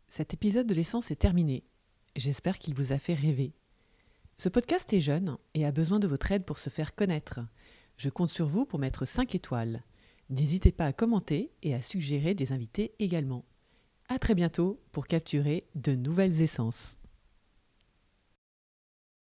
Cet 0.08 0.34
épisode 0.34 0.66
de 0.66 0.74
l'essence 0.74 1.12
est 1.12 1.16
terminé. 1.16 1.62
J'espère 2.16 2.58
qu'il 2.58 2.74
vous 2.74 2.92
a 2.92 2.98
fait 2.98 3.14
rêver. 3.14 3.52
Ce 4.36 4.48
podcast 4.48 4.92
est 4.92 5.00
jeune 5.00 5.36
et 5.54 5.64
a 5.64 5.70
besoin 5.70 6.00
de 6.00 6.08
votre 6.08 6.32
aide 6.32 6.44
pour 6.44 6.58
se 6.58 6.70
faire 6.70 6.96
connaître. 6.96 7.38
Je 7.96 8.08
compte 8.08 8.30
sur 8.30 8.46
vous 8.48 8.64
pour 8.64 8.80
mettre 8.80 9.04
5 9.04 9.36
étoiles. 9.36 9.84
N'hésitez 10.30 10.72
pas 10.72 10.86
à 10.86 10.92
commenter 10.92 11.52
et 11.62 11.74
à 11.74 11.80
suggérer 11.80 12.34
des 12.34 12.52
invités 12.52 12.94
également. 12.98 13.44
À 14.08 14.18
très 14.18 14.34
bientôt 14.34 14.80
pour 14.92 15.06
capturer 15.06 15.66
de 15.74 15.94
nouvelles 15.94 16.40
essences. 16.40 16.96